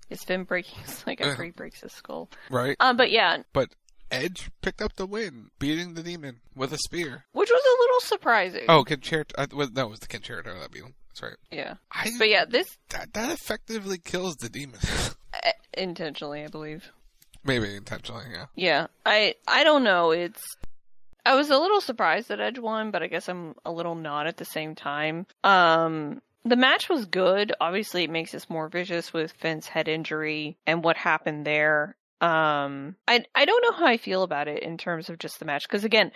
It's 0.09 0.25
been 0.25 0.43
breaking 0.43 0.79
his 0.85 1.05
leg 1.07 1.21
after 1.21 1.43
he 1.43 1.51
breaks 1.51 1.81
his 1.81 1.93
skull. 1.93 2.29
Right? 2.49 2.75
Um, 2.79 2.97
but 2.97 3.11
yeah, 3.11 3.43
But 3.53 3.69
Edge 4.11 4.51
picked 4.61 4.81
up 4.81 4.95
the 4.97 5.05
win, 5.05 5.51
beating 5.59 5.93
the 5.93 6.03
demon 6.03 6.41
with 6.55 6.73
a 6.73 6.77
spear. 6.77 7.25
which 7.31 7.49
was 7.49 7.63
a 7.63 7.81
little 7.81 7.99
surprising. 8.01 8.65
Oh, 8.67 8.83
Con-chair-to. 8.83 9.39
I, 9.39 9.47
no, 9.51 9.87
it 9.87 9.89
was 9.89 9.99
the 9.99 10.07
Con-chair-to 10.07 10.49
that 10.59 10.71
beat 10.71 10.83
him. 10.83 10.95
That's 11.09 11.23
right. 11.23 11.37
Yeah. 11.51 11.75
I, 11.91 12.11
But 12.17 12.29
yeah, 12.29 12.45
this 12.45 12.77
that, 12.89 13.13
that 13.13 13.31
effectively 13.31 13.97
kills 13.97 14.35
the 14.35 14.49
demon. 14.49 14.79
uh, 15.33 15.51
intentionally, 15.73 16.43
I 16.43 16.47
believe. 16.47 16.89
Maybe 17.43 17.75
intentionally, 17.75 18.25
yeah. 18.31 18.45
Yeah, 18.55 18.87
I 19.05 19.35
I 19.47 19.63
don't 19.63 19.83
know. 19.83 20.11
It's 20.11 20.43
I 21.25 21.33
was 21.35 21.49
a 21.49 21.57
little 21.57 21.81
surprised 21.81 22.27
that 22.29 22.39
Edge 22.39 22.59
won, 22.59 22.91
but 22.91 23.01
I 23.01 23.07
guess 23.07 23.27
I'm 23.27 23.55
a 23.65 23.71
little 23.71 23.95
not 23.95 24.27
at 24.27 24.37
the 24.37 24.45
same 24.45 24.75
time. 24.75 25.25
Um, 25.43 26.21
the 26.43 26.55
match 26.55 26.89
was 26.89 27.05
good. 27.05 27.53
Obviously, 27.61 28.03
it 28.03 28.09
makes 28.09 28.33
us 28.33 28.49
more 28.49 28.67
vicious 28.67 29.13
with 29.13 29.31
Finn's 29.33 29.67
head 29.67 29.87
injury 29.87 30.57
and 30.65 30.83
what 30.83 30.97
happened 30.97 31.45
there. 31.45 31.95
Um, 32.19 32.95
I 33.07 33.25
I 33.33 33.45
don't 33.45 33.63
know 33.63 33.71
how 33.77 33.85
I 33.87 33.97
feel 33.97 34.23
about 34.23 34.47
it 34.47 34.61
in 34.63 34.77
terms 34.77 35.09
of 35.09 35.17
just 35.17 35.39
the 35.39 35.45
match 35.45 35.67
because 35.67 35.83
again, 35.83 36.11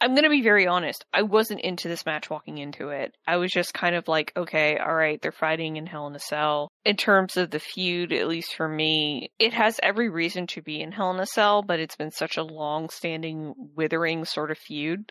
I'm 0.00 0.14
gonna 0.14 0.28
be 0.28 0.42
very 0.42 0.66
honest. 0.66 1.04
I 1.12 1.22
wasn't 1.22 1.62
into 1.62 1.88
this 1.88 2.04
match 2.04 2.28
walking 2.28 2.58
into 2.58 2.88
it. 2.88 3.16
I 3.26 3.36
was 3.36 3.50
just 3.50 3.72
kind 3.72 3.94
of 3.94 4.08
like, 4.08 4.32
okay, 4.36 4.76
all 4.76 4.94
right, 4.94 5.20
they're 5.22 5.32
fighting 5.32 5.76
in 5.76 5.86
Hell 5.86 6.06
in 6.06 6.14
a 6.14 6.18
Cell. 6.18 6.70
In 6.84 6.96
terms 6.96 7.36
of 7.36 7.50
the 7.50 7.58
feud, 7.58 8.12
at 8.12 8.28
least 8.28 8.54
for 8.54 8.68
me, 8.68 9.30
it 9.38 9.54
has 9.54 9.80
every 9.82 10.10
reason 10.10 10.46
to 10.48 10.62
be 10.62 10.80
in 10.80 10.92
Hell 10.92 11.12
in 11.12 11.20
a 11.20 11.26
Cell, 11.26 11.62
but 11.62 11.80
it's 11.80 11.96
been 11.96 12.10
such 12.10 12.36
a 12.36 12.42
long-standing, 12.42 13.54
withering 13.74 14.24
sort 14.24 14.50
of 14.50 14.58
feud 14.58 15.10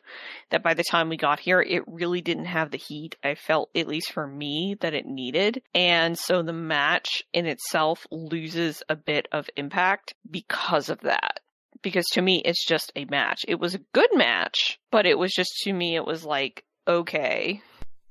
that 0.52 0.64
by 0.64 0.74
the 0.74 0.84
time 0.84 1.10
we 1.10 1.18
got 1.18 1.40
here, 1.40 1.62
it 1.62 1.84
really 1.88 2.22
didn't 2.22 2.46
have 2.46 2.70
the 2.70 2.78
heat 2.78 3.16
I 3.24 3.36
felt, 3.36 3.70
at 3.76 3.88
least 3.88 4.12
for 4.12 4.28
me, 4.28 4.76
that 4.82 4.94
it 4.94 5.06
needed. 5.06 5.64
And 5.74 6.18
so 6.18 6.44
the 6.44 6.54
match 6.54 7.24
in 7.34 7.48
itself 7.48 8.06
loses 8.12 8.84
a 8.90 8.96
bit 8.96 9.28
of 9.32 9.50
impact 9.56 10.14
because 10.30 10.90
of 10.90 11.00
that 11.02 11.40
because 11.84 12.06
to 12.14 12.22
me 12.22 12.42
it's 12.44 12.66
just 12.66 12.92
a 12.96 13.06
match. 13.06 13.46
It 13.48 13.60
was 13.60 13.76
a 13.76 13.82
good 13.94 14.10
match, 14.14 14.80
but 14.92 15.06
it 15.06 15.18
was 15.18 15.32
just 15.32 15.52
to 15.64 15.74
me 15.74 15.96
it 15.96 16.06
was 16.06 16.26
like 16.26 16.64
okay, 16.88 17.62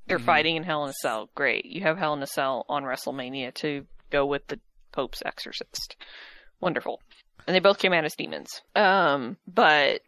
they're 0.07 0.19
mm-hmm. 0.19 0.27
fighting 0.27 0.57
in 0.57 0.63
Hell 0.63 0.85
in 0.85 0.91
a 0.91 0.95
Cell. 0.95 1.29
Great, 1.35 1.67
you 1.67 1.83
have 1.83 1.99
Hell 1.99 2.15
in 2.15 2.23
a 2.23 2.27
Cell 2.27 2.65
on 2.69 2.85
WrestleMania 2.85 3.53
to 3.55 3.85
go 4.11 4.25
with 4.25 4.47
the 4.47 4.61
Pope's 4.93 5.23
Exorcist. 5.25 5.97
Wonderful, 6.61 7.01
and 7.47 7.55
they 7.55 7.61
both 7.61 7.79
came 7.79 7.93
out 7.93 8.05
as 8.05 8.15
demons. 8.15 8.63
Um, 8.77 9.37
but 9.47 10.03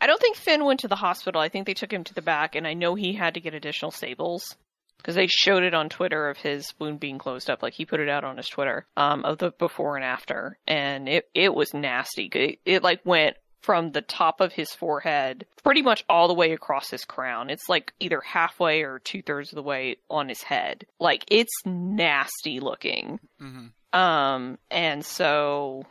I 0.00 0.06
don't 0.06 0.20
think 0.20 0.36
Finn 0.36 0.64
went 0.64 0.80
to 0.80 0.88
the 0.88 0.96
hospital. 0.96 1.40
I 1.40 1.48
think 1.48 1.66
they 1.66 1.74
took 1.74 1.92
him 1.92 2.04
to 2.04 2.14
the 2.14 2.22
back, 2.22 2.54
and 2.54 2.66
I 2.66 2.74
know 2.74 2.94
he 2.94 3.12
had 3.12 3.34
to 3.34 3.40
get 3.40 3.54
additional 3.54 3.90
stables 3.90 4.56
because 5.02 5.16
they 5.16 5.26
showed 5.26 5.64
it 5.64 5.74
on 5.74 5.88
Twitter 5.88 6.30
of 6.30 6.38
his 6.38 6.72
wound 6.78 7.00
being 7.00 7.18
closed 7.18 7.50
up. 7.50 7.62
Like 7.62 7.74
he 7.74 7.84
put 7.84 8.00
it 8.00 8.08
out 8.08 8.24
on 8.24 8.36
his 8.36 8.48
Twitter 8.48 8.86
um, 8.96 9.24
of 9.24 9.38
the 9.38 9.50
before 9.50 9.96
and 9.96 10.04
after, 10.04 10.58
and 10.66 11.08
it 11.08 11.28
it 11.34 11.54
was 11.54 11.74
nasty. 11.74 12.30
It, 12.32 12.58
it 12.64 12.82
like 12.82 13.00
went 13.04 13.36
from 13.62 13.92
the 13.92 14.02
top 14.02 14.40
of 14.40 14.52
his 14.52 14.72
forehead 14.74 15.46
pretty 15.62 15.82
much 15.82 16.04
all 16.08 16.28
the 16.28 16.34
way 16.34 16.52
across 16.52 16.90
his 16.90 17.04
crown. 17.04 17.48
It's 17.48 17.68
like 17.68 17.92
either 18.00 18.20
halfway 18.20 18.82
or 18.82 18.98
two 18.98 19.22
thirds 19.22 19.52
of 19.52 19.56
the 19.56 19.62
way 19.62 19.96
on 20.10 20.28
his 20.28 20.42
head. 20.42 20.84
Like 20.98 21.24
it's 21.28 21.54
nasty 21.64 22.60
looking. 22.60 23.20
Mm-hmm. 23.40 23.98
Um, 23.98 24.58
and 24.70 25.04
so, 25.04 25.84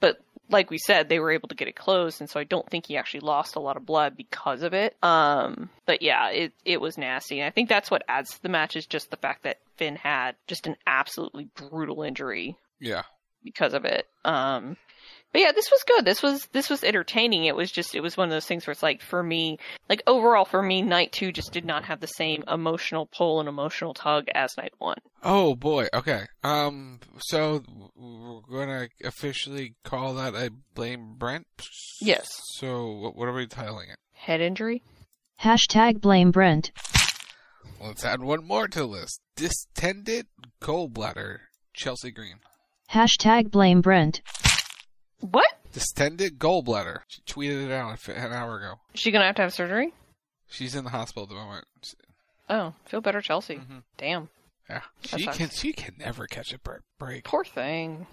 but 0.00 0.20
like 0.50 0.70
we 0.70 0.78
said, 0.78 1.08
they 1.08 1.18
were 1.18 1.30
able 1.30 1.48
to 1.48 1.54
get 1.54 1.68
it 1.68 1.76
closed, 1.76 2.20
and 2.20 2.28
so 2.28 2.38
I 2.38 2.44
don't 2.44 2.68
think 2.68 2.86
he 2.86 2.96
actually 2.96 3.20
lost 3.20 3.56
a 3.56 3.60
lot 3.60 3.76
of 3.76 3.86
blood 3.86 4.16
because 4.16 4.62
of 4.62 4.74
it. 4.74 4.96
Um, 5.02 5.70
but 5.86 6.02
yeah, 6.02 6.30
it 6.30 6.52
it 6.64 6.80
was 6.80 6.98
nasty, 6.98 7.40
and 7.40 7.46
I 7.46 7.50
think 7.50 7.68
that's 7.68 7.90
what 7.90 8.04
adds 8.08 8.30
to 8.34 8.42
the 8.42 8.48
match 8.48 8.76
is 8.76 8.86
just 8.86 9.10
the 9.10 9.16
fact 9.16 9.44
that 9.44 9.58
Finn 9.76 9.96
had 9.96 10.36
just 10.46 10.66
an 10.66 10.76
absolutely 10.86 11.48
brutal 11.54 12.02
injury. 12.02 12.56
Yeah. 12.80 13.02
Because 13.42 13.74
of 13.74 13.84
it. 13.84 14.06
Um, 14.24 14.76
but 15.34 15.40
yeah, 15.40 15.50
this 15.50 15.68
was 15.68 15.82
good. 15.82 16.04
This 16.04 16.22
was 16.22 16.46
this 16.52 16.70
was 16.70 16.84
entertaining. 16.84 17.46
It 17.46 17.56
was 17.56 17.72
just 17.72 17.96
it 17.96 18.00
was 18.00 18.16
one 18.16 18.28
of 18.28 18.30
those 18.30 18.46
things 18.46 18.68
where 18.68 18.70
it's 18.70 18.84
like 18.84 19.02
for 19.02 19.20
me, 19.20 19.58
like 19.88 20.00
overall 20.06 20.44
for 20.44 20.62
me, 20.62 20.80
night 20.80 21.10
two 21.10 21.32
just 21.32 21.52
did 21.52 21.64
not 21.64 21.86
have 21.86 21.98
the 21.98 22.06
same 22.06 22.44
emotional 22.46 23.06
pull 23.06 23.40
and 23.40 23.48
emotional 23.48 23.94
tug 23.94 24.28
as 24.32 24.56
night 24.56 24.74
one. 24.78 24.98
Oh 25.24 25.56
boy. 25.56 25.88
Okay. 25.92 26.26
Um. 26.44 27.00
So 27.18 27.64
we're 27.96 28.64
gonna 28.64 28.86
officially 29.02 29.74
call 29.82 30.14
that 30.14 30.36
a 30.36 30.52
blame 30.72 31.16
Brent. 31.18 31.48
Yes. 32.00 32.28
So 32.52 33.12
what 33.16 33.26
are 33.26 33.32
we 33.32 33.48
titling 33.48 33.90
it? 33.90 33.98
Head 34.12 34.40
injury. 34.40 34.84
Hashtag 35.42 36.00
blame 36.00 36.30
Brent. 36.30 36.70
Let's 37.80 38.04
add 38.04 38.22
one 38.22 38.46
more 38.46 38.68
to 38.68 38.78
the 38.78 38.86
list. 38.86 39.20
Distended 39.34 40.28
gallbladder. 40.62 41.38
Chelsea 41.74 42.12
Green. 42.12 42.36
Hashtag 42.92 43.50
blame 43.50 43.80
Brent. 43.80 44.22
What? 45.30 45.46
Distended 45.72 46.38
gallbladder. 46.38 47.00
She 47.08 47.22
tweeted 47.22 47.66
it 47.66 47.72
out 47.72 48.08
an 48.08 48.32
hour 48.32 48.58
ago. 48.58 48.74
Is 48.92 49.00
she 49.00 49.10
gonna 49.10 49.24
have 49.24 49.36
to 49.36 49.42
have 49.42 49.54
surgery? 49.54 49.92
She's 50.48 50.74
in 50.74 50.84
the 50.84 50.90
hospital 50.90 51.22
at 51.22 51.30
the 51.30 51.34
moment. 51.34 51.66
Oh, 52.50 52.74
feel 52.84 53.00
better, 53.00 53.22
Chelsea. 53.22 53.56
Mm-hmm. 53.56 53.78
Damn. 53.96 54.28
Yeah, 54.68 54.82
she 55.02 55.26
can. 55.26 55.48
She 55.48 55.72
can 55.72 55.94
never 55.98 56.26
catch 56.26 56.52
a 56.52 56.58
break. 56.98 57.24
Poor 57.24 57.44
thing. 57.44 58.06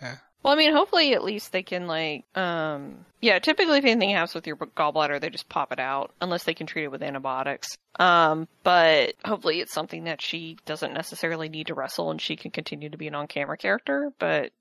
Yeah. 0.00 0.16
Well, 0.42 0.54
I 0.54 0.56
mean, 0.56 0.72
hopefully 0.72 1.14
at 1.14 1.24
least 1.24 1.50
they 1.50 1.64
can 1.64 1.88
like, 1.88 2.24
um, 2.36 3.04
yeah. 3.20 3.40
Typically, 3.40 3.78
if 3.78 3.84
anything 3.84 4.10
happens 4.10 4.34
with 4.34 4.46
your 4.46 4.56
gallbladder, 4.56 5.20
they 5.20 5.30
just 5.30 5.48
pop 5.48 5.72
it 5.72 5.80
out 5.80 6.12
unless 6.20 6.44
they 6.44 6.54
can 6.54 6.68
treat 6.68 6.84
it 6.84 6.90
with 6.92 7.02
antibiotics. 7.02 7.76
Um, 7.98 8.46
but 8.62 9.14
hopefully 9.24 9.60
it's 9.60 9.72
something 9.72 10.04
that 10.04 10.22
she 10.22 10.58
doesn't 10.64 10.94
necessarily 10.94 11.48
need 11.48 11.66
to 11.68 11.74
wrestle 11.74 12.12
and 12.12 12.20
she 12.20 12.36
can 12.36 12.52
continue 12.52 12.90
to 12.90 12.98
be 12.98 13.08
an 13.08 13.16
on-camera 13.16 13.56
character. 13.56 14.12
But 14.20 14.52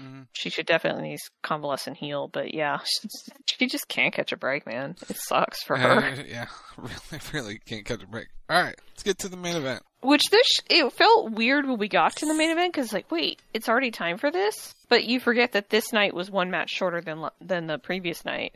Mm-hmm. 0.00 0.22
She 0.32 0.50
should 0.50 0.66
definitely 0.66 1.10
need 1.10 1.18
convalescent 1.42 1.96
heal, 1.96 2.28
but 2.28 2.54
yeah, 2.54 2.78
she 3.46 3.66
just 3.66 3.88
can't 3.88 4.14
catch 4.14 4.32
a 4.32 4.36
break, 4.36 4.66
man. 4.66 4.96
It 5.08 5.16
sucks 5.16 5.62
for 5.62 5.76
her. 5.76 5.98
Uh, 5.98 6.22
yeah, 6.26 6.46
really, 6.76 7.22
really 7.32 7.58
can't 7.58 7.84
catch 7.84 8.02
a 8.02 8.06
break. 8.06 8.28
All 8.48 8.62
right, 8.62 8.78
let's 8.90 9.02
get 9.02 9.18
to 9.18 9.28
the 9.28 9.36
main 9.36 9.56
event. 9.56 9.82
Which 10.00 10.22
this 10.30 10.46
it 10.70 10.92
felt 10.92 11.32
weird 11.32 11.66
when 11.66 11.78
we 11.78 11.88
got 11.88 12.16
to 12.16 12.26
the 12.26 12.34
main 12.34 12.50
event 12.50 12.72
because 12.72 12.92
like, 12.92 13.10
wait, 13.10 13.42
it's 13.52 13.68
already 13.68 13.90
time 13.90 14.16
for 14.18 14.30
this, 14.30 14.74
but 14.88 15.04
you 15.04 15.18
forget 15.18 15.52
that 15.52 15.70
this 15.70 15.92
night 15.92 16.14
was 16.14 16.30
one 16.30 16.50
match 16.50 16.70
shorter 16.70 17.00
than 17.00 17.28
than 17.40 17.66
the 17.66 17.78
previous 17.78 18.24
night. 18.24 18.54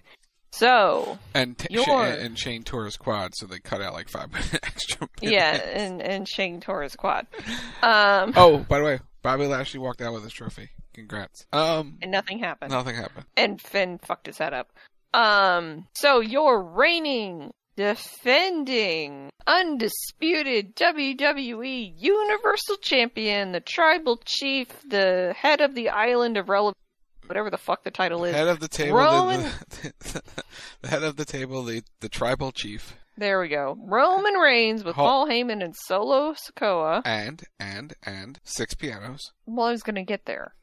So 0.52 1.18
and 1.34 1.56
t- 1.56 1.68
your... 1.70 2.04
and 2.04 2.38
Shane 2.38 2.62
tore 2.62 2.84
his 2.84 2.96
quad, 2.96 3.32
so 3.34 3.46
they 3.46 3.58
cut 3.58 3.80
out 3.80 3.94
like 3.94 4.08
five 4.08 4.30
minutes 4.32 4.54
extra. 4.62 5.08
Minutes. 5.20 5.32
Yeah, 5.34 5.56
and 5.56 6.00
and 6.00 6.28
Shane 6.28 6.60
tore 6.60 6.82
his 6.82 6.94
quad. 6.94 7.26
Um, 7.82 8.34
oh, 8.36 8.58
by 8.68 8.78
the 8.78 8.84
way, 8.84 9.00
Bobby 9.22 9.46
Lashley 9.46 9.80
walked 9.80 10.02
out 10.02 10.12
with 10.12 10.22
his 10.22 10.32
trophy. 10.32 10.68
Congrats. 10.92 11.46
Um, 11.52 11.98
and 12.02 12.10
nothing 12.10 12.38
happened. 12.38 12.70
Nothing 12.70 12.96
happened. 12.96 13.26
And 13.36 13.60
Finn 13.60 13.98
fucked 13.98 14.26
his 14.26 14.38
head 14.38 14.52
up. 14.52 14.72
Um, 15.14 15.86
so 15.94 16.20
you're 16.20 16.60
reigning, 16.60 17.52
defending, 17.76 19.30
undisputed 19.46 20.74
WWE 20.76 21.94
Universal 21.96 22.76
Champion, 22.78 23.52
the 23.52 23.60
Tribal 23.60 24.20
Chief, 24.24 24.68
the 24.88 25.34
head 25.36 25.60
of 25.60 25.74
the 25.74 25.90
island 25.90 26.36
of 26.36 26.48
relevant, 26.48 26.76
whatever 27.26 27.50
the 27.50 27.58
fuck 27.58 27.84
the 27.84 27.90
title 27.90 28.24
is. 28.24 28.34
Head 28.34 28.48
of 28.48 28.60
the 28.60 28.68
table. 28.68 28.96
Roman... 28.96 29.42
The, 29.42 29.92
the, 30.00 30.22
the 30.82 30.88
head 30.88 31.02
of 31.02 31.16
the 31.16 31.24
table, 31.24 31.62
the, 31.62 31.82
the 32.00 32.08
Tribal 32.08 32.52
Chief. 32.52 32.96
There 33.16 33.40
we 33.40 33.48
go. 33.48 33.76
Roman 33.78 34.34
Reigns 34.34 34.84
with 34.84 34.96
Paul 34.96 35.26
Heyman 35.28 35.62
and 35.62 35.76
Solo 35.76 36.32
Sikoa. 36.32 37.02
And, 37.04 37.42
and, 37.60 37.94
and 38.04 38.40
six 38.42 38.74
pianos. 38.74 39.32
Well, 39.46 39.66
I 39.66 39.72
was 39.72 39.82
going 39.82 39.96
to 39.96 40.02
get 40.02 40.24
there. 40.24 40.54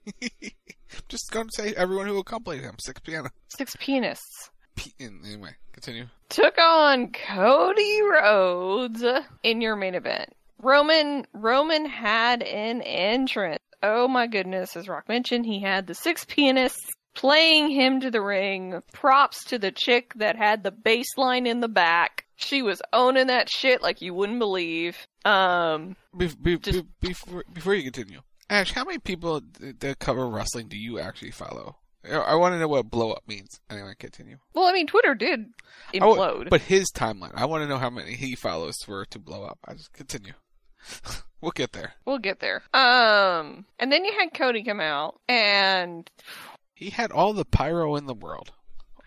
Just 1.08 1.32
going 1.32 1.48
to 1.48 1.62
say 1.62 1.74
everyone 1.76 2.08
who 2.08 2.18
accompanied 2.18 2.62
him. 2.62 2.76
Six 2.80 3.00
pianos. 3.02 3.32
Six 3.50 3.76
pianists. 3.80 4.50
P- 4.76 4.94
anyway, 5.00 5.56
continue. 5.74 6.08
Took 6.30 6.58
on 6.58 7.12
Cody 7.12 8.02
Rhodes 8.02 9.04
in 9.44 9.62
your 9.62 9.76
main 9.76 9.94
event. 9.94 10.34
Roman 10.62 11.26
Roman 11.34 11.86
had 11.86 12.44
an 12.44 12.82
entrance. 12.82 13.64
Oh 13.82 14.08
my 14.08 14.28
goodness, 14.28 14.76
as 14.76 14.90
Rock 14.90 15.08
mentioned, 15.08 15.46
he 15.46 15.62
had 15.62 15.88
the 15.88 15.94
six 15.94 16.26
pianists 16.26 16.90
playing 17.20 17.70
him 17.70 18.00
to 18.00 18.10
the 18.10 18.22
ring. 18.22 18.82
Props 18.94 19.44
to 19.46 19.60
the 19.60 19.72
chick 19.72 20.14
that 20.16 20.38
had 20.38 20.64
the 20.64 20.72
bass 20.72 21.18
line 21.18 21.46
in 21.46 21.60
the 21.60 21.68
back. 21.68 22.26
She 22.38 22.62
was 22.62 22.82
owning 22.94 23.28
that 23.28 23.50
shit 23.50 23.82
like 23.82 24.02
you 24.02 24.14
wouldn't 24.14 24.40
believe. 24.40 25.06
Um, 25.26 25.98
be- 26.16 26.32
be- 26.42 26.58
just... 26.58 26.86
before 27.02 27.44
before 27.52 27.76
you 27.76 27.84
continue, 27.84 28.22
Ash, 28.50 28.72
how 28.72 28.86
many 28.86 29.00
people 29.00 29.42
that 29.60 30.00
cover 30.00 30.30
wrestling 30.30 30.70
do 30.70 30.78
you 30.78 30.98
actually 30.98 31.32
follow? 31.32 31.76
I 32.10 32.36
want 32.36 32.54
to 32.54 32.60
know 32.60 32.70
what 32.70 32.90
blow 32.90 33.12
up 33.12 33.24
means. 33.28 33.60
Anyway, 33.70 33.94
continue. 34.00 34.38
Well, 34.54 34.68
I 34.68 34.72
mean, 34.72 34.88
Twitter 34.88 35.14
did 35.14 35.48
implode, 35.94 36.50
but 36.50 36.62
his 36.62 36.90
timeline. 36.96 37.34
I 37.36 37.46
want 37.46 37.64
to 37.64 37.68
know 37.68 37.78
how 37.78 37.90
many 37.90 38.14
he 38.14 38.36
follows 38.36 38.78
for 38.86 39.04
to 39.08 39.20
blow 39.20 39.44
up. 39.44 39.60
I 39.66 39.74
just 39.74 39.92
continue. 39.92 40.34
we'll 41.42 41.52
get 41.52 41.74
there. 41.74 41.96
We'll 42.06 42.20
get 42.20 42.40
there. 42.40 42.64
Um, 42.74 43.66
and 43.78 43.92
then 43.92 44.06
you 44.06 44.14
had 44.18 44.34
Cody 44.34 44.64
come 44.64 44.80
out, 44.80 45.20
and 45.28 46.10
he 46.80 46.92
had 46.92 47.12
all 47.12 47.34
the 47.34 47.44
pyro 47.44 47.98
in 47.98 48.06
the 48.06 48.14
world. 48.14 48.54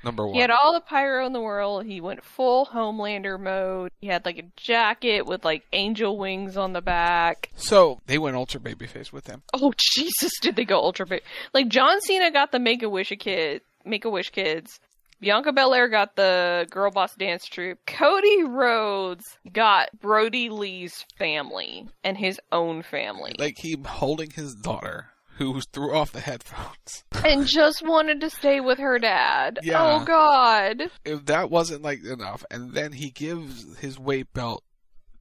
Number 0.05 0.27
one. 0.27 0.35
He 0.35 0.41
had 0.41 0.51
all 0.51 0.75
the 0.75 0.81
pyro 0.81 1.25
in 1.25 1.33
the 1.33 1.41
world. 1.41 1.87
He 1.87 2.03
went 2.03 2.23
full 2.23 2.67
Homelander 2.67 3.41
mode. 3.41 3.91
He 4.01 4.09
had 4.09 4.27
like 4.27 4.37
a 4.37 4.45
jacket 4.57 5.25
with 5.25 5.43
like 5.43 5.65
angel 5.73 6.19
wings 6.19 6.59
on 6.59 6.75
the 6.75 6.83
back. 6.83 7.51
So 7.57 8.01
they 8.07 8.19
went 8.19 8.37
ultra 8.37 8.61
babyface 8.61 9.11
with 9.11 9.27
him. 9.27 9.43
Oh 9.55 9.73
Jesus! 9.95 10.33
Did 10.43 10.57
they 10.57 10.67
go 10.67 10.81
ultra 10.81 11.07
baby? 11.07 11.23
Like 11.55 11.69
John 11.69 11.99
Cena 12.03 12.31
got 12.31 12.53
the 12.53 12.59
Make 12.59 12.83
a 12.83 12.91
Wish 12.91 13.13
kid, 13.19 13.63
Make 13.87 14.05
a 14.05 14.11
Wish 14.11 14.31
kids. 14.31 14.79
Bianca 15.21 15.53
Belair 15.53 15.89
got 15.89 16.17
the 16.17 16.67
Girl 16.69 16.91
Boss 16.91 17.15
Dance 17.15 17.47
Troupe. 17.47 17.79
Cody 17.87 18.43
Rhodes 18.43 19.39
got 19.51 19.89
Brodie 19.99 20.51
Lee's 20.51 21.07
family 21.17 21.89
and 22.05 22.19
his 22.19 22.39
own 22.51 22.83
family. 22.83 23.37
Like 23.39 23.57
he 23.57 23.77
holding 23.87 24.31
his 24.31 24.57
daughter 24.57 25.12
who 25.39 25.61
threw 25.73 25.95
off 25.95 26.13
the 26.13 26.21
headphones 26.21 27.05
and 27.25 27.47
just 27.47 27.83
wanted 27.87 28.21
to 28.21 28.31
stay 28.31 28.61
with 28.61 28.79
her 28.79 28.99
dad. 28.99 29.59
Yeah. 29.63 29.83
Oh 29.83 30.05
God! 30.05 30.83
If 31.05 31.27
that 31.27 31.51
wasn't 31.51 31.83
like 31.83 32.05
enough, 32.05 32.45
and 32.51 32.73
then 32.73 32.93
he 32.93 33.11
gives 33.11 33.79
his 33.79 33.99
weight 33.99 34.33
belt 34.33 34.65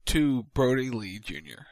to 0.06 0.44
Brodie 0.54 0.90
Lee 0.90 1.18
Jr., 1.18 1.62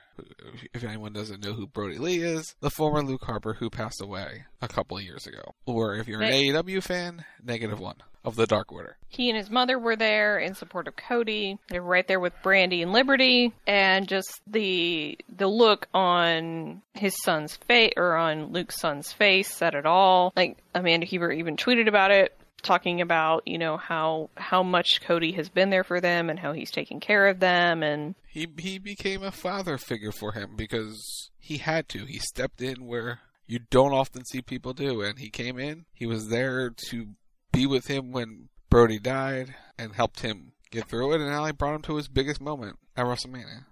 if 0.72 0.84
anyone 0.84 1.12
doesn't 1.12 1.44
know 1.44 1.52
who 1.52 1.66
Brodie 1.66 1.98
Lee 1.98 2.18
is, 2.22 2.54
the 2.60 2.70
former 2.70 3.02
Luke 3.02 3.24
Harper 3.24 3.54
who 3.54 3.70
passed 3.70 4.00
away 4.00 4.44
a 4.62 4.68
couple 4.68 4.96
of 4.96 5.02
years 5.02 5.26
ago. 5.26 5.54
Or 5.66 5.94
if 5.96 6.08
you're 6.08 6.20
an 6.22 6.30
They- 6.30 6.48
AEW 6.48 6.82
fan, 6.82 7.24
negative 7.42 7.78
one 7.80 7.96
of 8.22 8.36
the 8.36 8.46
Dark 8.46 8.70
Order. 8.70 8.96
He 9.08 9.30
and 9.30 9.36
his 9.38 9.50
mother 9.50 9.78
were 9.78 9.96
there 9.96 10.38
in 10.38 10.54
support 10.54 10.86
of 10.86 10.94
Cody. 10.96 11.58
They 11.68 11.80
were 11.80 11.86
right 11.88 12.06
there 12.06 12.20
with 12.20 12.34
Brandi 12.42 12.82
and 12.82 12.92
Liberty, 12.92 13.52
and 13.66 14.06
just 14.06 14.40
the 14.46 15.16
the 15.34 15.46
look 15.46 15.88
on 15.94 16.82
his 16.94 17.14
son's 17.22 17.56
face 17.56 17.94
or 17.96 18.16
on 18.16 18.52
Luke's 18.52 18.78
son's 18.78 19.10
face 19.12 19.48
said 19.48 19.74
it 19.74 19.86
all. 19.86 20.32
Like 20.36 20.58
Amanda 20.74 21.06
Huber 21.06 21.32
even 21.32 21.56
tweeted 21.56 21.88
about 21.88 22.10
it, 22.10 22.34
talking 22.60 23.00
about 23.00 23.42
you 23.46 23.58
know 23.58 23.76
how 23.76 24.30
how 24.36 24.62
much 24.62 25.00
Cody 25.02 25.32
has 25.32 25.48
been 25.48 25.70
there 25.70 25.84
for 25.84 26.00
them 26.00 26.30
and 26.30 26.38
how 26.38 26.52
he's 26.52 26.70
taking 26.70 27.00
care 27.00 27.26
of 27.26 27.40
them 27.40 27.82
and 27.82 28.14
He 28.28 28.48
he 28.58 28.78
became 28.78 29.22
a 29.22 29.32
father 29.32 29.78
figure 29.78 30.12
for 30.12 30.32
him 30.32 30.56
because 30.56 31.30
he 31.38 31.58
had 31.58 31.88
to. 31.90 32.04
He 32.04 32.18
stepped 32.18 32.62
in 32.62 32.86
where 32.86 33.20
you 33.46 33.58
don't 33.70 33.92
often 33.92 34.24
see 34.24 34.40
people 34.42 34.72
do, 34.72 35.02
and 35.02 35.18
he 35.18 35.30
came 35.30 35.58
in. 35.58 35.86
He 35.92 36.06
was 36.06 36.28
there 36.28 36.70
to 36.90 37.08
be 37.52 37.66
with 37.66 37.88
him 37.88 38.12
when 38.12 38.48
Brodie 38.68 39.00
died 39.00 39.56
and 39.76 39.94
helped 39.94 40.20
him 40.20 40.52
get 40.70 40.88
through 40.88 41.12
it, 41.14 41.20
and 41.20 41.28
now 41.28 41.44
he 41.44 41.52
brought 41.52 41.74
him 41.74 41.82
to 41.82 41.96
his 41.96 42.06
biggest 42.06 42.40
moment 42.40 42.78
at 42.96 43.04
WrestleMania. 43.04 43.64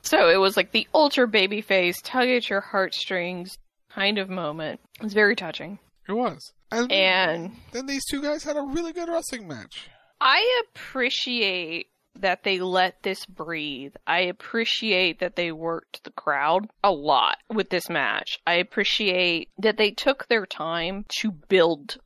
So 0.00 0.30
it 0.30 0.38
was 0.38 0.56
like 0.56 0.72
the 0.72 0.88
ultra 0.94 1.28
baby 1.28 1.60
face 1.60 2.00
tug 2.00 2.28
at 2.28 2.48
your 2.48 2.62
heartstrings 2.62 3.58
kind 3.90 4.16
of 4.18 4.30
moment. 4.30 4.80
It 4.98 5.02
was 5.02 5.12
very 5.12 5.36
touching. 5.36 5.78
It 6.08 6.12
was. 6.12 6.52
And, 6.70 6.90
and 6.92 7.52
then 7.72 7.86
these 7.86 8.04
two 8.04 8.22
guys 8.22 8.44
had 8.44 8.56
a 8.56 8.62
really 8.62 8.92
good 8.92 9.08
wrestling 9.08 9.46
match. 9.46 9.88
I 10.20 10.62
appreciate 10.64 11.88
that 12.20 12.42
they 12.42 12.58
let 12.58 13.02
this 13.02 13.26
breathe. 13.26 13.94
I 14.06 14.20
appreciate 14.20 15.20
that 15.20 15.36
they 15.36 15.52
worked 15.52 16.02
the 16.04 16.10
crowd 16.10 16.68
a 16.82 16.90
lot 16.90 17.38
with 17.52 17.70
this 17.70 17.88
match. 17.88 18.38
I 18.46 18.54
appreciate 18.54 19.50
that 19.58 19.76
they 19.76 19.90
took 19.90 20.26
their 20.26 20.46
time 20.46 21.04
to 21.20 21.30
build 21.30 21.98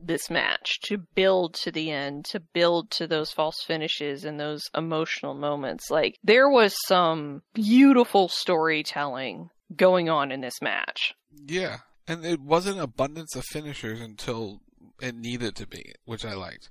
this 0.00 0.30
match, 0.30 0.80
to 0.84 0.98
build 1.14 1.54
to 1.54 1.72
the 1.72 1.90
end, 1.90 2.24
to 2.26 2.40
build 2.40 2.90
to 2.92 3.06
those 3.06 3.32
false 3.32 3.62
finishes 3.66 4.24
and 4.24 4.38
those 4.38 4.62
emotional 4.76 5.34
moments. 5.34 5.90
Like, 5.90 6.16
there 6.22 6.48
was 6.48 6.74
some 6.86 7.42
beautiful 7.52 8.28
storytelling 8.28 9.50
going 9.74 10.08
on 10.08 10.32
in 10.32 10.40
this 10.40 10.62
match. 10.62 11.14
Yeah. 11.46 11.78
And 12.08 12.24
it 12.24 12.40
wasn't 12.40 12.80
abundance 12.80 13.36
of 13.36 13.44
finishers 13.44 14.00
until 14.00 14.62
it 15.00 15.14
needed 15.14 15.54
to 15.56 15.66
be, 15.66 15.92
which 16.06 16.24
I 16.24 16.32
liked. 16.32 16.70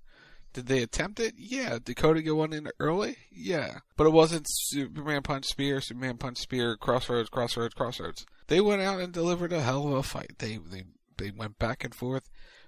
Did 0.53 0.65
they 0.65 0.81
attempt 0.81 1.19
it? 1.19 1.35
Yeah. 1.37 1.77
Did 1.83 1.97
Cody 1.97 2.23
go 2.23 2.35
one 2.35 2.51
in 2.51 2.67
early? 2.79 3.17
Yeah. 3.31 3.79
But 3.95 4.07
it 4.07 4.13
wasn't 4.13 4.47
Superman 4.49 5.21
punch 5.21 5.45
spear, 5.45 5.79
Superman 5.81 6.17
punch 6.17 6.39
spear, 6.39 6.75
Cross 6.75 7.09
Rhodes, 7.09 7.29
crossroads, 7.29 7.75
Cross 7.75 7.99
Rhodes. 7.99 8.25
They 8.47 8.59
went 8.59 8.81
out 8.81 8.99
and 8.99 9.13
delivered 9.13 9.53
a 9.53 9.61
hell 9.61 9.87
of 9.87 9.93
a 9.93 10.03
fight. 10.03 10.39
They 10.39 10.57
they 10.57 10.85
they 11.17 11.29
went 11.29 11.59
back 11.59 11.83
and 11.83 11.93
forth. 11.93 12.23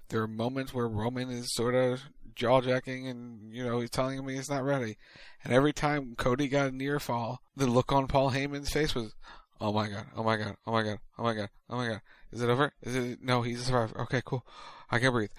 There 0.08 0.22
are 0.22 0.28
moments 0.28 0.72
where 0.72 0.86
Roman 0.86 1.30
is 1.30 1.52
sort 1.54 1.74
of 1.74 2.02
jaw 2.36 2.60
jacking 2.60 3.08
and 3.08 3.52
you 3.52 3.64
know 3.64 3.80
he's 3.80 3.90
telling 3.90 4.18
him 4.18 4.28
he's 4.28 4.50
not 4.50 4.62
ready. 4.62 4.96
And 5.42 5.52
every 5.52 5.72
time 5.72 6.14
Cody 6.16 6.46
got 6.46 6.68
a 6.68 6.76
near 6.76 7.00
fall, 7.00 7.40
the 7.56 7.66
look 7.66 7.92
on 7.92 8.06
Paul 8.06 8.30
Heyman's 8.30 8.70
face 8.70 8.94
was, 8.94 9.14
"Oh 9.60 9.72
my 9.72 9.88
god! 9.88 10.06
Oh 10.14 10.22
my 10.22 10.36
god! 10.36 10.56
Oh 10.66 10.72
my 10.72 10.82
god! 10.84 10.98
Oh 11.18 11.22
my 11.24 11.34
god! 11.34 11.48
Oh 11.68 11.76
my 11.76 11.88
god! 11.88 12.00
Is 12.32 12.42
it 12.42 12.48
over? 12.48 12.72
Is 12.82 12.96
it? 12.96 13.22
No, 13.22 13.42
he's 13.42 13.60
a 13.60 13.64
survivor. 13.64 14.00
Okay, 14.02 14.22
cool. 14.24 14.46
I 14.90 14.98
can 14.98 15.12
breathe." 15.12 15.30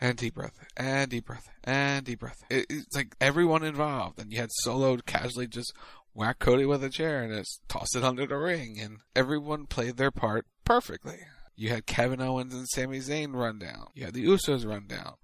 And 0.00 0.18
deep 0.18 0.34
breath, 0.34 0.58
and 0.76 1.10
deep 1.10 1.26
breath, 1.26 1.48
and 1.62 2.04
deep 2.04 2.20
breath. 2.20 2.42
It, 2.50 2.66
it's 2.68 2.96
like 2.96 3.14
everyone 3.20 3.62
involved, 3.62 4.18
and 4.18 4.32
you 4.32 4.40
had 4.40 4.50
Solo 4.52 4.96
casually 4.98 5.46
just 5.46 5.72
whack 6.14 6.40
Cody 6.40 6.66
with 6.66 6.82
a 6.82 6.90
chair 6.90 7.22
and 7.22 7.32
just 7.32 7.60
toss 7.68 7.94
it 7.94 8.04
under 8.04 8.26
the 8.26 8.36
ring, 8.36 8.78
and 8.80 8.98
everyone 9.14 9.66
played 9.66 9.96
their 9.96 10.10
part 10.10 10.46
perfectly. 10.64 11.20
You 11.56 11.68
had 11.68 11.86
Kevin 11.86 12.20
Owens 12.20 12.52
and 12.54 12.68
Sami 12.68 12.98
Zayn 12.98 13.34
run 13.34 13.60
down. 13.60 13.86
You 13.94 14.06
had 14.06 14.14
the 14.14 14.26
Usos 14.26 14.66
run 14.66 14.86
down. 14.88 15.14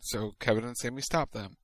So 0.00 0.34
Kevin 0.40 0.64
and 0.64 0.76
Sami 0.76 1.02
stopped 1.02 1.34
them. 1.34 1.56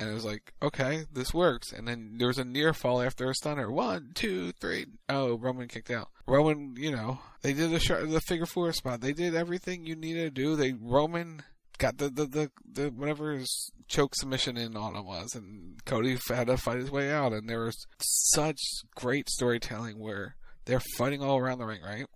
And 0.00 0.10
it 0.10 0.14
was 0.14 0.24
like, 0.24 0.52
okay, 0.62 1.04
this 1.12 1.34
works. 1.34 1.72
And 1.72 1.86
then 1.86 2.14
there 2.16 2.28
was 2.28 2.38
a 2.38 2.44
near 2.44 2.72
fall 2.72 3.02
after 3.02 3.28
a 3.28 3.34
stunner. 3.34 3.70
One, 3.70 4.12
two, 4.14 4.52
three. 4.52 4.86
Oh, 5.08 5.36
Roman 5.36 5.68
kicked 5.68 5.90
out. 5.90 6.08
Roman, 6.26 6.74
you 6.76 6.90
know, 6.90 7.18
they 7.42 7.52
did 7.52 7.70
the 7.70 7.78
sh- 7.78 8.06
the 8.08 8.22
figure 8.26 8.46
four 8.46 8.72
spot. 8.72 9.00
They 9.00 9.12
did 9.12 9.34
everything 9.34 9.84
you 9.84 9.96
needed 9.96 10.34
to 10.34 10.42
do. 10.42 10.56
They 10.56 10.72
Roman 10.72 11.42
got 11.78 11.98
the 11.98 12.08
the, 12.08 12.26
the, 12.26 12.50
the 12.72 12.88
whatever 12.90 13.32
his 13.32 13.72
choke 13.88 14.14
submission 14.14 14.56
in 14.56 14.76
on 14.76 14.94
him 14.94 15.04
was, 15.04 15.34
and 15.34 15.84
Cody 15.84 16.18
had 16.28 16.46
to 16.46 16.56
fight 16.56 16.78
his 16.78 16.90
way 16.90 17.12
out. 17.12 17.32
And 17.32 17.48
there 17.48 17.64
was 17.64 17.86
such 18.00 18.60
great 18.94 19.28
storytelling 19.28 19.98
where 19.98 20.36
they're 20.64 20.82
fighting 20.96 21.22
all 21.22 21.38
around 21.38 21.58
the 21.58 21.66
ring, 21.66 21.82
right? 21.82 22.06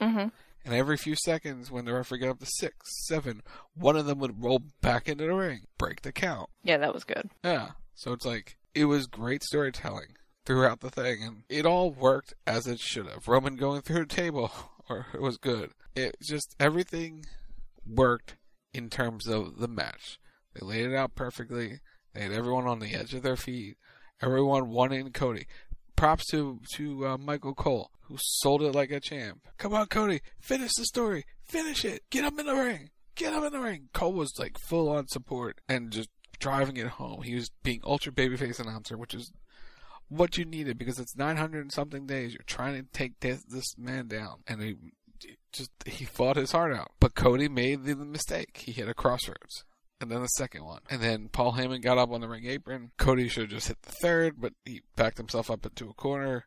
Mm-hmm. 0.00 0.28
And 0.68 0.76
every 0.76 0.98
few 0.98 1.14
seconds, 1.16 1.70
when 1.70 1.86
the 1.86 1.94
referee 1.94 2.18
got 2.18 2.28
up 2.28 2.40
to 2.40 2.46
six, 2.46 2.76
seven, 3.06 3.40
one 3.72 3.96
of 3.96 4.04
them 4.04 4.18
would 4.18 4.44
roll 4.44 4.60
back 4.82 5.08
into 5.08 5.24
the 5.24 5.32
ring, 5.32 5.62
break 5.78 6.02
the 6.02 6.12
count. 6.12 6.50
Yeah, 6.62 6.76
that 6.76 6.92
was 6.92 7.04
good. 7.04 7.30
Yeah. 7.42 7.70
So 7.94 8.12
it's 8.12 8.26
like, 8.26 8.58
it 8.74 8.84
was 8.84 9.06
great 9.06 9.42
storytelling 9.42 10.16
throughout 10.44 10.80
the 10.80 10.90
thing, 10.90 11.22
and 11.22 11.44
it 11.48 11.64
all 11.64 11.90
worked 11.90 12.34
as 12.46 12.66
it 12.66 12.80
should 12.80 13.06
have. 13.06 13.26
Roman 13.26 13.56
going 13.56 13.80
through 13.80 14.00
the 14.00 14.14
table, 14.14 14.52
or 14.90 15.06
it 15.14 15.22
was 15.22 15.38
good. 15.38 15.70
It 15.96 16.16
just, 16.22 16.54
everything 16.60 17.24
worked 17.86 18.36
in 18.74 18.90
terms 18.90 19.26
of 19.26 19.60
the 19.60 19.68
match. 19.68 20.20
They 20.52 20.66
laid 20.66 20.84
it 20.84 20.94
out 20.94 21.14
perfectly. 21.14 21.80
They 22.12 22.24
had 22.24 22.32
everyone 22.32 22.66
on 22.66 22.80
the 22.80 22.94
edge 22.94 23.14
of 23.14 23.22
their 23.22 23.36
feet. 23.36 23.78
Everyone 24.20 24.68
wanting 24.68 25.12
Cody. 25.12 25.46
Props 25.98 26.26
to 26.26 26.60
to 26.74 27.06
uh, 27.06 27.18
Michael 27.18 27.54
Cole 27.54 27.90
who 28.02 28.16
sold 28.18 28.62
it 28.62 28.74
like 28.74 28.90
a 28.90 29.00
champ. 29.00 29.46
Come 29.58 29.74
on, 29.74 29.86
Cody, 29.86 30.20
finish 30.40 30.72
the 30.74 30.84
story, 30.84 31.24
finish 31.44 31.84
it, 31.84 32.02
get 32.10 32.24
him 32.24 32.38
in 32.38 32.46
the 32.46 32.54
ring, 32.54 32.90
get 33.14 33.34
him 33.34 33.44
in 33.44 33.52
the 33.52 33.60
ring. 33.60 33.88
Cole 33.92 34.12
was 34.12 34.32
like 34.38 34.58
full 34.58 34.88
on 34.88 35.08
support 35.08 35.60
and 35.68 35.90
just 35.90 36.08
driving 36.38 36.76
it 36.76 36.86
home. 36.86 37.22
He 37.22 37.34
was 37.34 37.50
being 37.62 37.80
ultra 37.84 38.12
babyface 38.12 38.60
announcer, 38.60 38.96
which 38.96 39.12
is 39.12 39.32
what 40.08 40.38
you 40.38 40.44
needed 40.44 40.78
because 40.78 40.98
it's 40.98 41.16
900 41.16 41.60
and 41.60 41.72
something 41.72 42.06
days. 42.06 42.32
You're 42.32 42.42
trying 42.46 42.74
to 42.76 42.88
take 42.92 43.20
this, 43.20 43.42
this 43.44 43.76
man 43.76 44.08
down, 44.08 44.38
and 44.46 44.62
he 44.62 44.76
just 45.52 45.70
he 45.84 46.04
fought 46.04 46.36
his 46.36 46.52
heart 46.52 46.74
out. 46.74 46.92
But 47.00 47.14
Cody 47.14 47.48
made 47.48 47.84
the 47.84 47.96
mistake. 47.96 48.62
He 48.64 48.72
hit 48.72 48.88
a 48.88 48.94
Cross 48.94 49.28
Rhodes. 49.28 49.64
And 50.00 50.10
then 50.10 50.22
the 50.22 50.28
second 50.28 50.64
one. 50.64 50.80
And 50.90 51.02
then 51.02 51.28
Paul 51.28 51.54
Heyman 51.54 51.82
got 51.82 51.98
up 51.98 52.12
on 52.12 52.20
the 52.20 52.28
ring 52.28 52.46
apron. 52.46 52.92
Cody 52.98 53.28
should 53.28 53.44
have 53.44 53.50
just 53.50 53.68
hit 53.68 53.82
the 53.82 53.92
third, 53.92 54.40
but 54.40 54.52
he 54.64 54.82
backed 54.94 55.18
himself 55.18 55.50
up 55.50 55.66
into 55.66 55.90
a 55.90 55.94
corner 55.94 56.46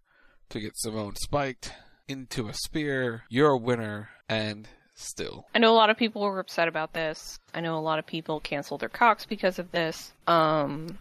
to 0.50 0.60
get 0.60 0.78
Simone 0.78 1.16
spiked 1.16 1.74
into 2.08 2.48
a 2.48 2.54
spear. 2.54 3.24
You're 3.30 3.52
a 3.52 3.58
winner, 3.58 4.10
and 4.30 4.68
still. 4.96 5.48
I 5.54 5.60
know 5.60 5.72
a 5.72 5.76
lot 5.76 5.90
of 5.90 5.98
people 5.98 6.22
were 6.22 6.40
upset 6.40 6.68
about 6.68 6.94
this. 6.94 7.40
I 7.54 7.62
know 7.62 7.78
a 7.78 7.82
lot 7.82 8.00
of 8.00 8.06
people 8.06 8.40
canceled 8.40 8.82
their 8.82 8.90
cocks 8.90 9.26
because 9.26 9.60
of 9.60 9.72
this. 9.72 10.14
Um, 10.28 11.00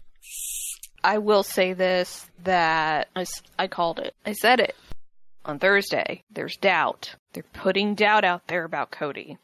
I 1.03 1.17
will 1.17 1.43
say 1.43 1.73
this 1.73 2.27
that 2.43 3.07
I, 3.15 3.25
I 3.57 3.67
called 3.67 3.99
it. 3.99 4.13
I 4.25 4.33
said 4.33 4.59
it 4.59 4.75
on 5.45 5.59
Thursday. 5.59 6.23
There's 6.31 6.57
doubt. 6.57 7.15
They're 7.33 7.43
putting 7.53 7.95
doubt 7.95 8.23
out 8.23 8.47
there 8.47 8.63
about 8.63 8.91
Cody. 8.91 9.37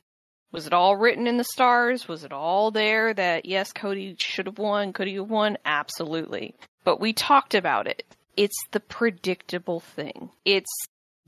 Was 0.52 0.66
it 0.66 0.74
all 0.74 0.95
written 0.95 1.28
in 1.28 1.38
the 1.38 1.43
stars? 1.43 2.08
Was 2.08 2.24
it 2.24 2.32
all 2.32 2.72
there 2.72 3.14
that 3.14 3.45
yes, 3.45 3.74
Cody 3.74 4.16
should 4.20 4.45
have 4.45 4.60
won? 4.60 4.93
Could 4.93 5.08
he 5.08 5.16
have 5.16 5.30
won? 5.30 5.58
Absolutely. 5.66 6.56
But 6.84 7.00
we 7.00 7.14
talked 7.14 7.54
about 7.54 7.88
it. 7.88 8.06
It's 8.38 8.58
the 8.72 8.80
predictable 8.80 9.80
thing. 9.80 10.30
It's 10.45 10.72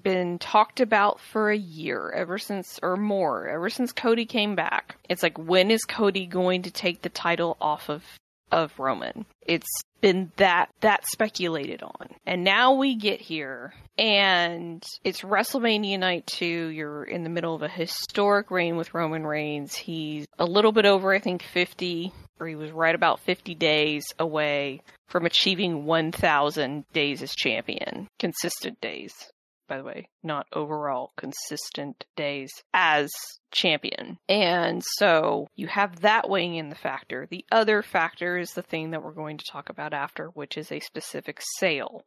been 0.02 0.40
talked 0.40 0.80
about 0.80 1.20
for 1.20 1.52
a 1.52 1.58
year, 1.58 2.12
ever 2.12 2.38
since, 2.38 2.80
or 2.82 2.96
more, 2.96 3.50
ever 3.50 3.70
since 3.70 3.92
Cody 3.92 4.26
came 4.26 4.56
back. 4.56 4.96
It's 5.10 5.24
like, 5.24 5.38
when 5.38 5.72
is 5.72 5.84
Cody 5.84 6.26
going 6.26 6.62
to 6.64 6.72
take 6.72 7.02
the 7.02 7.10
title 7.10 7.58
off 7.60 7.90
of, 7.90 8.04
of 8.52 8.78
Roman? 8.80 9.26
It's 9.46 9.68
been 10.02 10.32
that, 10.38 10.70
that 10.82 11.08
speculated 11.08 11.84
on. 11.84 12.10
And 12.26 12.44
now 12.44 12.74
we 12.74 12.96
get 12.96 13.20
here, 13.20 13.74
and 13.98 14.84
it's 15.04 15.22
WrestleMania 15.22 16.00
night 16.00 16.28
two. 16.28 16.68
You're 16.68 17.04
in 17.04 17.24
the 17.24 17.30
middle 17.30 17.56
of 17.56 17.64
a 17.64 17.68
historic 17.68 18.52
reign 18.52 18.78
with 18.78 18.94
Roman 18.94 19.26
Reigns. 19.26 19.76
He's 19.76 20.26
a 20.38 20.46
little 20.46 20.72
bit 20.72 20.86
over, 20.86 21.14
I 21.14 21.20
think, 21.20 21.44
50, 21.44 22.14
or 22.40 22.48
he 22.48 22.56
was 22.56 22.72
right 22.72 22.96
about 22.96 23.20
50 23.22 23.56
days 23.56 24.06
away 24.20 24.82
from 25.08 25.26
achieving 25.26 25.86
1,000 25.86 26.86
days 26.94 27.22
as 27.22 27.34
champion. 27.36 28.08
Consistent 28.20 28.80
days 28.82 29.14
by 29.70 29.78
the 29.78 29.84
way, 29.84 30.10
not 30.24 30.48
overall 30.52 31.14
consistent 31.16 32.06
days 32.18 32.52
as 32.74 33.10
champion. 33.52 34.18
And 34.28 34.84
so 34.84 35.48
you 35.56 35.68
have 35.68 36.02
that 36.02 36.30
weighing 36.30 36.56
in 36.56 36.70
the 36.70 36.76
factor. 36.76 37.28
The 37.30 37.46
other 37.52 37.82
factor 37.82 38.38
is 38.38 38.52
the 38.52 38.62
thing 38.62 38.92
that 38.92 39.04
we're 39.04 39.12
going 39.12 39.38
to 39.38 39.46
talk 39.50 39.70
about 39.70 39.94
after, 39.94 40.28
which 40.28 40.58
is 40.58 40.72
a 40.72 40.80
specific 40.80 41.40
sale 41.58 42.04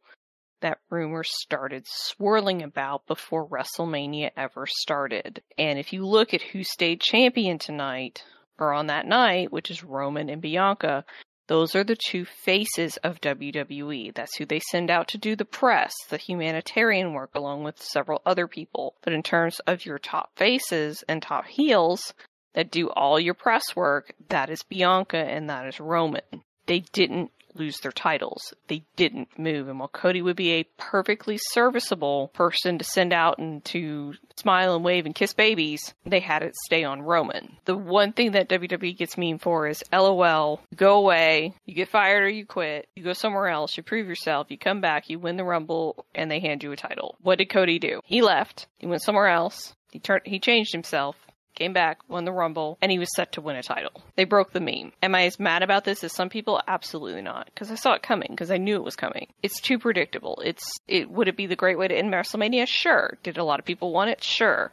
that 0.61 0.79
rumor 0.89 1.23
started 1.25 1.85
swirling 1.87 2.63
about 2.63 3.05
before 3.05 3.47
WrestleMania 3.47 4.31
ever 4.37 4.65
started. 4.67 5.41
And 5.57 5.77
if 5.79 5.91
you 5.91 6.05
look 6.05 6.33
at 6.33 6.41
who 6.41 6.63
stayed 6.63 7.01
champion 7.01 7.59
tonight, 7.59 8.23
or 8.59 8.71
on 8.71 8.87
that 8.87 9.05
night, 9.05 9.51
which 9.51 9.71
is 9.71 9.83
Roman 9.83 10.29
and 10.29 10.41
Bianca, 10.41 11.03
Those 11.47 11.75
are 11.75 11.83
the 11.83 11.97
two 11.97 12.25
faces 12.25 12.97
of 12.97 13.19
WWE. 13.21 14.13
That's 14.13 14.37
who 14.37 14.45
they 14.45 14.59
send 14.59 14.89
out 14.89 15.09
to 15.09 15.17
do 15.17 15.35
the 15.35 15.45
press, 15.45 15.93
the 16.09 16.17
humanitarian 16.17 17.13
work, 17.13 17.31
along 17.35 17.63
with 17.63 17.81
several 17.81 18.21
other 18.25 18.47
people. 18.47 18.95
But 19.01 19.13
in 19.13 19.23
terms 19.23 19.59
of 19.67 19.85
your 19.85 19.99
top 19.99 20.31
faces 20.37 21.03
and 21.07 21.21
top 21.21 21.45
heels 21.45 22.13
that 22.53 22.71
do 22.71 22.89
all 22.89 23.19
your 23.19 23.33
press 23.33 23.75
work, 23.75 24.13
that 24.29 24.49
is 24.49 24.63
Bianca 24.63 25.17
and 25.17 25.49
that 25.49 25.67
is 25.67 25.79
Roman. 25.79 26.21
They 26.65 26.79
didn't 26.93 27.31
lose 27.55 27.79
their 27.79 27.91
titles. 27.91 28.53
They 28.67 28.83
didn't 28.95 29.37
move. 29.37 29.67
And 29.67 29.79
while 29.79 29.87
Cody 29.87 30.21
would 30.21 30.35
be 30.35 30.53
a 30.53 30.67
perfectly 30.77 31.37
serviceable 31.37 32.29
person 32.33 32.77
to 32.77 32.83
send 32.83 33.13
out 33.13 33.37
and 33.37 33.63
to 33.65 34.13
smile 34.35 34.75
and 34.75 34.83
wave 34.83 35.05
and 35.05 35.15
kiss 35.15 35.33
babies, 35.33 35.93
they 36.05 36.19
had 36.19 36.43
it 36.43 36.55
stay 36.65 36.83
on 36.83 37.01
Roman. 37.01 37.57
The 37.65 37.77
one 37.77 38.13
thing 38.13 38.31
that 38.31 38.49
WWE 38.49 38.97
gets 38.97 39.17
mean 39.17 39.37
for 39.37 39.67
is 39.67 39.83
LOL, 39.91 40.61
go 40.75 40.97
away, 40.97 41.53
you 41.65 41.75
get 41.75 41.89
fired 41.89 42.23
or 42.23 42.29
you 42.29 42.45
quit, 42.45 42.87
you 42.95 43.03
go 43.03 43.13
somewhere 43.13 43.47
else, 43.47 43.77
you 43.77 43.83
prove 43.83 44.07
yourself, 44.07 44.47
you 44.49 44.57
come 44.57 44.81
back, 44.81 45.09
you 45.09 45.19
win 45.19 45.37
the 45.37 45.43
Rumble, 45.43 46.05
and 46.15 46.29
they 46.29 46.39
hand 46.39 46.63
you 46.63 46.71
a 46.71 46.75
title. 46.75 47.17
What 47.21 47.37
did 47.37 47.49
Cody 47.49 47.79
do? 47.79 48.01
He 48.05 48.21
left, 48.21 48.67
he 48.77 48.87
went 48.87 49.03
somewhere 49.03 49.27
else, 49.27 49.75
he 49.91 49.99
turned, 49.99 50.23
he 50.25 50.39
changed 50.39 50.71
himself, 50.71 51.15
came 51.55 51.73
back, 51.73 51.99
won 52.07 52.25
the 52.25 52.31
Rumble, 52.31 52.77
and 52.81 52.91
he 52.91 52.99
was 52.99 53.13
set 53.15 53.33
to 53.33 53.41
win 53.41 53.55
a 53.55 53.63
title. 53.63 54.03
They 54.15 54.25
broke 54.25 54.51
the 54.51 54.59
meme. 54.59 54.91
Am 55.01 55.15
I 55.15 55.25
as 55.25 55.39
mad 55.39 55.63
about 55.63 55.83
this 55.83 56.03
as 56.03 56.13
some 56.13 56.29
people? 56.29 56.61
Absolutely 56.67 57.21
not, 57.21 57.45
because 57.45 57.71
I 57.71 57.75
saw 57.75 57.93
it 57.93 58.03
coming, 58.03 58.29
because 58.31 58.51
I 58.51 58.57
knew 58.57 58.75
it 58.75 58.83
was 58.83 58.95
coming. 58.95 59.27
It's 59.41 59.61
too 59.61 59.79
predictable. 59.79 60.41
It's 60.43 60.79
it. 60.87 61.09
Would 61.09 61.27
it 61.27 61.37
be 61.37 61.47
the 61.47 61.55
great 61.55 61.77
way 61.77 61.87
to 61.87 61.95
end 61.95 62.13
WrestleMania? 62.13 62.67
Sure. 62.67 63.17
Did 63.23 63.37
a 63.37 63.43
lot 63.43 63.59
of 63.59 63.65
people 63.65 63.91
want 63.91 64.09
it? 64.09 64.23
Sure. 64.23 64.71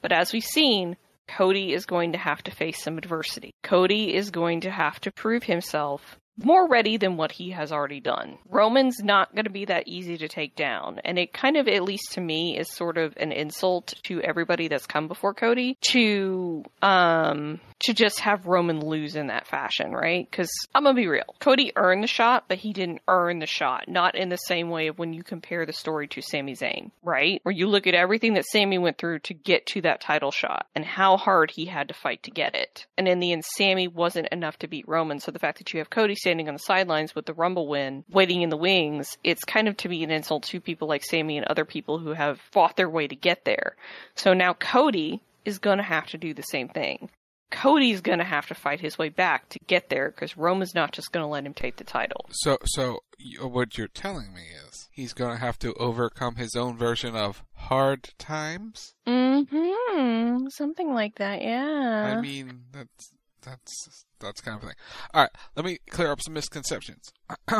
But 0.00 0.12
as 0.12 0.32
we've 0.32 0.44
seen, 0.44 0.96
Cody 1.28 1.72
is 1.72 1.86
going 1.86 2.12
to 2.12 2.18
have 2.18 2.42
to 2.44 2.50
face 2.50 2.82
some 2.82 2.98
adversity. 2.98 3.52
Cody 3.62 4.14
is 4.14 4.30
going 4.30 4.62
to 4.62 4.70
have 4.70 5.00
to 5.00 5.12
prove 5.12 5.44
himself 5.44 6.18
more 6.36 6.68
ready 6.68 6.96
than 6.96 7.16
what 7.16 7.32
he 7.32 7.50
has 7.50 7.72
already 7.72 8.00
done. 8.00 8.38
Roman's 8.48 9.02
not 9.02 9.34
going 9.34 9.44
to 9.44 9.50
be 9.50 9.66
that 9.66 9.88
easy 9.88 10.16
to 10.18 10.28
take 10.28 10.56
down, 10.56 11.00
and 11.04 11.18
it 11.18 11.32
kind 11.32 11.56
of, 11.56 11.68
at 11.68 11.82
least 11.82 12.12
to 12.12 12.20
me, 12.20 12.58
is 12.58 12.70
sort 12.70 12.98
of 12.98 13.14
an 13.16 13.32
insult 13.32 13.94
to 14.04 14.20
everybody 14.20 14.68
that's 14.68 14.86
come 14.86 15.08
before 15.08 15.34
Cody 15.34 15.76
to 15.80 16.64
um 16.80 17.60
to 17.80 17.92
just 17.92 18.20
have 18.20 18.46
Roman 18.46 18.80
lose 18.80 19.16
in 19.16 19.26
that 19.26 19.46
fashion, 19.46 19.92
right? 19.92 20.28
Because 20.30 20.50
I'm 20.74 20.84
gonna 20.84 20.94
be 20.94 21.08
real, 21.08 21.34
Cody 21.40 21.72
earned 21.74 22.02
the 22.02 22.08
shot, 22.08 22.44
but 22.48 22.58
he 22.58 22.72
didn't 22.72 23.02
earn 23.08 23.40
the 23.40 23.46
shot. 23.46 23.88
Not 23.88 24.14
in 24.14 24.28
the 24.28 24.36
same 24.36 24.70
way 24.70 24.86
of 24.86 24.98
when 24.98 25.12
you 25.12 25.22
compare 25.22 25.66
the 25.66 25.72
story 25.72 26.06
to 26.08 26.22
Sami 26.22 26.54
Zayn, 26.54 26.92
right? 27.02 27.40
Where 27.42 27.54
you 27.54 27.66
look 27.66 27.86
at 27.86 27.94
everything 27.94 28.34
that 28.34 28.46
Sami 28.46 28.78
went 28.78 28.98
through 28.98 29.20
to 29.20 29.34
get 29.34 29.66
to 29.66 29.80
that 29.82 30.00
title 30.00 30.30
shot 30.30 30.66
and 30.74 30.84
how 30.84 31.16
hard 31.16 31.50
he 31.50 31.66
had 31.66 31.88
to 31.88 31.94
fight 31.94 32.22
to 32.24 32.30
get 32.30 32.54
it. 32.54 32.86
And 32.96 33.08
in 33.08 33.18
the 33.18 33.32
end, 33.32 33.44
Sami 33.44 33.88
wasn't 33.88 34.28
enough 34.28 34.58
to 34.58 34.68
beat 34.68 34.86
Roman. 34.86 35.18
So 35.18 35.32
the 35.32 35.40
fact 35.40 35.58
that 35.58 35.72
you 35.72 35.78
have 35.80 35.90
Cody 35.90 36.14
standing 36.22 36.48
on 36.48 36.54
the 36.54 36.60
sidelines 36.60 37.14
with 37.14 37.26
the 37.26 37.34
Rumble 37.34 37.68
win, 37.68 38.04
waiting 38.10 38.42
in 38.42 38.48
the 38.48 38.56
wings, 38.56 39.18
it's 39.22 39.44
kind 39.44 39.68
of 39.68 39.76
to 39.78 39.88
be 39.88 40.02
an 40.02 40.10
insult 40.10 40.44
to 40.44 40.60
people 40.60 40.88
like 40.88 41.04
Sami 41.04 41.36
and 41.36 41.46
other 41.46 41.64
people 41.64 41.98
who 41.98 42.12
have 42.12 42.40
fought 42.52 42.76
their 42.76 42.88
way 42.88 43.06
to 43.06 43.16
get 43.16 43.44
there. 43.44 43.76
So 44.14 44.32
now 44.32 44.54
Cody 44.54 45.20
is 45.44 45.58
going 45.58 45.78
to 45.78 45.84
have 45.84 46.06
to 46.08 46.18
do 46.18 46.32
the 46.32 46.42
same 46.42 46.68
thing. 46.68 47.10
Cody's 47.50 48.00
going 48.00 48.18
to 48.18 48.24
have 48.24 48.46
to 48.46 48.54
fight 48.54 48.80
his 48.80 48.96
way 48.96 49.10
back 49.10 49.48
to 49.50 49.58
get 49.66 49.90
there 49.90 50.10
because 50.10 50.38
Roman's 50.38 50.74
not 50.74 50.92
just 50.92 51.12
going 51.12 51.22
to 51.22 51.28
let 51.28 51.44
him 51.44 51.52
take 51.52 51.76
the 51.76 51.84
title. 51.84 52.24
So, 52.30 52.56
so 52.64 53.00
what 53.42 53.76
you're 53.76 53.88
telling 53.88 54.32
me 54.32 54.42
is 54.66 54.88
he's 54.90 55.12
going 55.12 55.36
to 55.36 55.44
have 55.44 55.58
to 55.58 55.74
overcome 55.74 56.36
his 56.36 56.56
own 56.56 56.78
version 56.78 57.14
of 57.14 57.42
hard 57.54 58.10
times. 58.18 58.94
Mm-hmm. 59.06 60.46
Something 60.48 60.94
like 60.94 61.16
that. 61.16 61.42
Yeah. 61.42 62.16
I 62.16 62.20
mean, 62.22 62.62
that's 62.72 63.12
that's 63.42 64.04
that's 64.20 64.40
kind 64.40 64.56
of 64.56 64.62
a 64.62 64.66
thing. 64.66 64.76
All 65.12 65.22
right, 65.22 65.30
let 65.56 65.64
me 65.64 65.78
clear 65.90 66.10
up 66.10 66.20
some 66.22 66.34
misconceptions. 66.34 67.12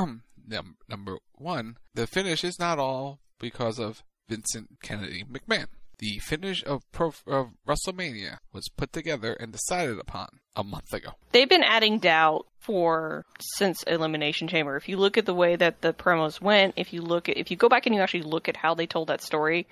Number 0.88 1.18
one, 1.36 1.76
the 1.94 2.06
finish 2.06 2.44
is 2.44 2.58
not 2.58 2.78
all 2.78 3.20
because 3.38 3.78
of 3.78 4.02
Vincent 4.28 4.78
Kennedy 4.82 5.24
McMahon. 5.24 5.66
The 5.98 6.18
finish 6.18 6.64
of, 6.64 6.82
Pro- 6.90 7.12
of 7.26 7.50
WrestleMania 7.66 8.38
was 8.52 8.68
put 8.76 8.92
together 8.92 9.34
and 9.34 9.52
decided 9.52 10.00
upon 10.00 10.40
a 10.56 10.64
month 10.64 10.92
ago. 10.92 11.10
They've 11.30 11.48
been 11.48 11.62
adding 11.62 11.98
doubt 11.98 12.46
for 12.58 13.24
since 13.40 13.82
Elimination 13.84 14.48
Chamber. 14.48 14.76
If 14.76 14.88
you 14.88 14.96
look 14.96 15.16
at 15.16 15.26
the 15.26 15.34
way 15.34 15.54
that 15.54 15.80
the 15.80 15.92
promos 15.92 16.40
went, 16.40 16.74
if 16.76 16.92
you 16.92 17.02
look 17.02 17.28
at 17.28 17.36
if 17.36 17.50
you 17.50 17.56
go 17.56 17.68
back 17.68 17.86
and 17.86 17.94
you 17.94 18.00
actually 18.00 18.22
look 18.22 18.48
at 18.48 18.56
how 18.56 18.74
they 18.74 18.86
told 18.86 19.08
that 19.08 19.20
story, 19.20 19.66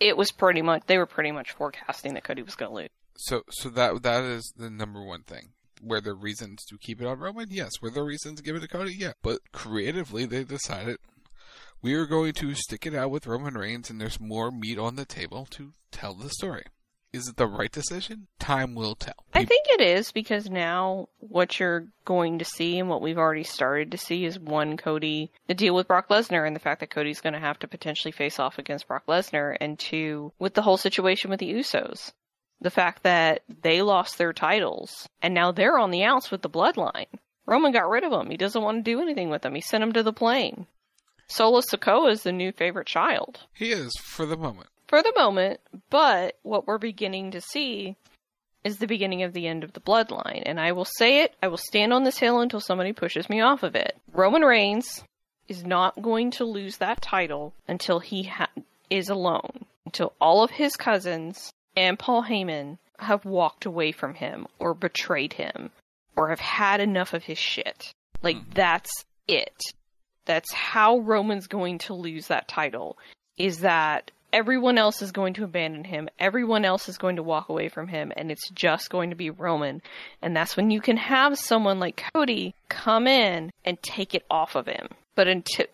it 0.00 0.16
was 0.16 0.30
pretty 0.30 0.62
much 0.62 0.82
they 0.86 0.98
were 0.98 1.06
pretty 1.06 1.32
much 1.32 1.52
forecasting 1.52 2.14
that 2.14 2.24
Cody 2.24 2.42
was 2.42 2.54
going 2.54 2.70
to 2.70 2.76
lose. 2.76 2.88
So, 3.20 3.42
so 3.50 3.68
that 3.70 4.02
that 4.02 4.22
is 4.22 4.52
the 4.56 4.70
number 4.70 5.02
one 5.02 5.24
thing. 5.24 5.50
Were 5.82 6.00
there 6.00 6.14
reasons 6.14 6.64
to 6.68 6.78
keep 6.78 7.00
it 7.00 7.06
on 7.06 7.18
Roman? 7.18 7.48
Yes. 7.50 7.72
Were 7.82 7.90
there 7.90 8.04
reasons 8.04 8.38
to 8.38 8.44
give 8.44 8.54
it 8.54 8.60
to 8.60 8.68
Cody? 8.68 8.94
Yeah. 8.94 9.12
But 9.22 9.40
creatively, 9.52 10.24
they 10.24 10.44
decided 10.44 10.98
we 11.82 11.94
are 11.94 12.06
going 12.06 12.32
to 12.34 12.54
stick 12.54 12.86
it 12.86 12.94
out 12.94 13.10
with 13.10 13.26
Roman 13.26 13.54
Reigns, 13.54 13.90
and 13.90 14.00
there's 14.00 14.20
more 14.20 14.50
meat 14.50 14.78
on 14.78 14.96
the 14.96 15.04
table 15.04 15.46
to 15.50 15.72
tell 15.90 16.14
the 16.14 16.30
story. 16.30 16.64
Is 17.12 17.26
it 17.26 17.36
the 17.36 17.46
right 17.46 17.72
decision? 17.72 18.26
Time 18.38 18.74
will 18.74 18.94
tell. 18.94 19.24
I 19.32 19.44
think 19.44 19.64
it 19.68 19.80
is 19.80 20.12
because 20.12 20.50
now 20.50 21.08
what 21.20 21.58
you're 21.58 21.88
going 22.04 22.38
to 22.38 22.44
see 22.44 22.78
and 22.78 22.88
what 22.88 23.00
we've 23.00 23.18
already 23.18 23.44
started 23.44 23.90
to 23.92 23.98
see 23.98 24.26
is 24.26 24.38
one 24.38 24.76
Cody 24.76 25.32
the 25.46 25.54
deal 25.54 25.74
with 25.74 25.88
Brock 25.88 26.08
Lesnar 26.08 26.46
and 26.46 26.54
the 26.54 26.60
fact 26.60 26.80
that 26.80 26.90
Cody's 26.90 27.20
going 27.20 27.32
to 27.32 27.38
have 27.40 27.58
to 27.60 27.68
potentially 27.68 28.12
face 28.12 28.38
off 28.38 28.58
against 28.58 28.86
Brock 28.86 29.04
Lesnar, 29.08 29.56
and 29.60 29.78
two 29.78 30.32
with 30.38 30.54
the 30.54 30.62
whole 30.62 30.76
situation 30.76 31.30
with 31.30 31.40
the 31.40 31.52
Usos. 31.52 32.12
The 32.60 32.70
fact 32.70 33.04
that 33.04 33.42
they 33.62 33.82
lost 33.82 34.18
their 34.18 34.32
titles 34.32 35.08
and 35.22 35.32
now 35.32 35.52
they're 35.52 35.78
on 35.78 35.90
the 35.90 36.04
outs 36.04 36.30
with 36.30 36.42
the 36.42 36.50
bloodline. 36.50 37.06
Roman 37.46 37.72
got 37.72 37.88
rid 37.88 38.04
of 38.04 38.10
them. 38.10 38.30
He 38.30 38.36
doesn't 38.36 38.62
want 38.62 38.84
to 38.84 38.90
do 38.90 39.00
anything 39.00 39.30
with 39.30 39.42
them. 39.42 39.54
He 39.54 39.60
sent 39.60 39.80
them 39.82 39.92
to 39.92 40.02
the 40.02 40.12
plane. 40.12 40.66
Solo 41.28 41.60
Sikoa 41.60 42.10
is 42.10 42.22
the 42.22 42.32
new 42.32 42.52
favorite 42.52 42.86
child. 42.86 43.40
He 43.54 43.70
is 43.70 43.94
for 44.02 44.26
the 44.26 44.36
moment. 44.36 44.68
For 44.86 45.02
the 45.02 45.12
moment, 45.14 45.60
but 45.90 46.38
what 46.42 46.66
we're 46.66 46.78
beginning 46.78 47.30
to 47.32 47.40
see 47.40 47.96
is 48.64 48.78
the 48.78 48.86
beginning 48.86 49.22
of 49.22 49.34
the 49.34 49.46
end 49.46 49.62
of 49.62 49.74
the 49.74 49.80
bloodline. 49.80 50.42
And 50.44 50.58
I 50.58 50.72
will 50.72 50.86
say 50.86 51.20
it, 51.22 51.34
I 51.42 51.48
will 51.48 51.58
stand 51.58 51.92
on 51.92 52.04
this 52.04 52.18
hill 52.18 52.40
until 52.40 52.60
somebody 52.60 52.92
pushes 52.92 53.28
me 53.28 53.40
off 53.40 53.62
of 53.62 53.74
it. 53.74 53.96
Roman 54.12 54.42
Reigns 54.42 55.04
is 55.46 55.64
not 55.64 56.00
going 56.00 56.30
to 56.32 56.44
lose 56.44 56.78
that 56.78 57.02
title 57.02 57.54
until 57.66 58.00
he 58.00 58.24
ha- 58.24 58.48
is 58.90 59.08
alone. 59.08 59.66
Until 59.84 60.12
all 60.20 60.42
of 60.42 60.50
his 60.50 60.76
cousins 60.76 61.52
and 61.76 61.98
Paul 61.98 62.24
Heyman 62.24 62.78
have 62.98 63.24
walked 63.24 63.64
away 63.64 63.92
from 63.92 64.14
him 64.14 64.46
or 64.58 64.74
betrayed 64.74 65.34
him 65.34 65.70
or 66.16 66.30
have 66.30 66.40
had 66.40 66.80
enough 66.80 67.14
of 67.14 67.24
his 67.24 67.38
shit. 67.38 67.92
Like, 68.22 68.36
mm. 68.36 68.54
that's 68.54 68.90
it. 69.28 69.56
That's 70.24 70.52
how 70.52 70.98
Roman's 70.98 71.46
going 71.46 71.78
to 71.78 71.94
lose 71.94 72.26
that 72.26 72.48
title. 72.48 72.98
Is 73.36 73.60
that 73.60 74.10
everyone 74.32 74.78
else 74.78 75.00
is 75.00 75.12
going 75.12 75.34
to 75.34 75.44
abandon 75.44 75.84
him. 75.84 76.08
Everyone 76.18 76.64
else 76.64 76.88
is 76.88 76.98
going 76.98 77.16
to 77.16 77.22
walk 77.22 77.48
away 77.48 77.68
from 77.68 77.88
him, 77.88 78.12
and 78.16 78.30
it's 78.30 78.50
just 78.50 78.90
going 78.90 79.10
to 79.10 79.16
be 79.16 79.30
Roman. 79.30 79.80
And 80.20 80.36
that's 80.36 80.56
when 80.56 80.70
you 80.70 80.80
can 80.80 80.96
have 80.96 81.38
someone 81.38 81.78
like 81.78 82.04
Cody 82.14 82.54
come 82.68 83.06
in 83.06 83.52
and 83.64 83.82
take 83.82 84.14
it 84.14 84.24
off 84.30 84.54
of 84.54 84.66
him. 84.66 84.88
But 85.14 85.28
until 85.28 85.66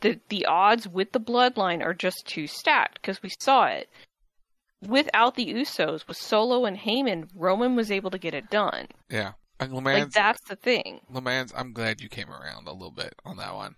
the 0.00 0.18
the 0.28 0.46
odds 0.46 0.88
with 0.88 1.12
the 1.12 1.20
bloodline 1.20 1.84
are 1.84 1.94
just 1.94 2.26
too 2.26 2.46
stacked 2.46 3.00
because 3.00 3.22
we 3.22 3.30
saw 3.38 3.66
it 3.66 3.88
without 4.86 5.34
the 5.34 5.46
Usos 5.46 6.06
with 6.06 6.16
Solo 6.16 6.64
and 6.64 6.76
Heyman, 6.78 7.28
Roman 7.34 7.76
was 7.76 7.90
able 7.90 8.10
to 8.10 8.18
get 8.18 8.34
it 8.34 8.50
done. 8.50 8.88
Yeah. 9.08 9.32
And 9.60 9.72
like 9.84 10.10
that's 10.10 10.40
the 10.48 10.56
thing. 10.56 11.00
LeMans, 11.12 11.52
I'm 11.56 11.72
glad 11.72 12.00
you 12.00 12.08
came 12.08 12.30
around 12.30 12.68
a 12.68 12.72
little 12.72 12.92
bit 12.92 13.14
on 13.24 13.38
that 13.38 13.54
one. 13.54 13.74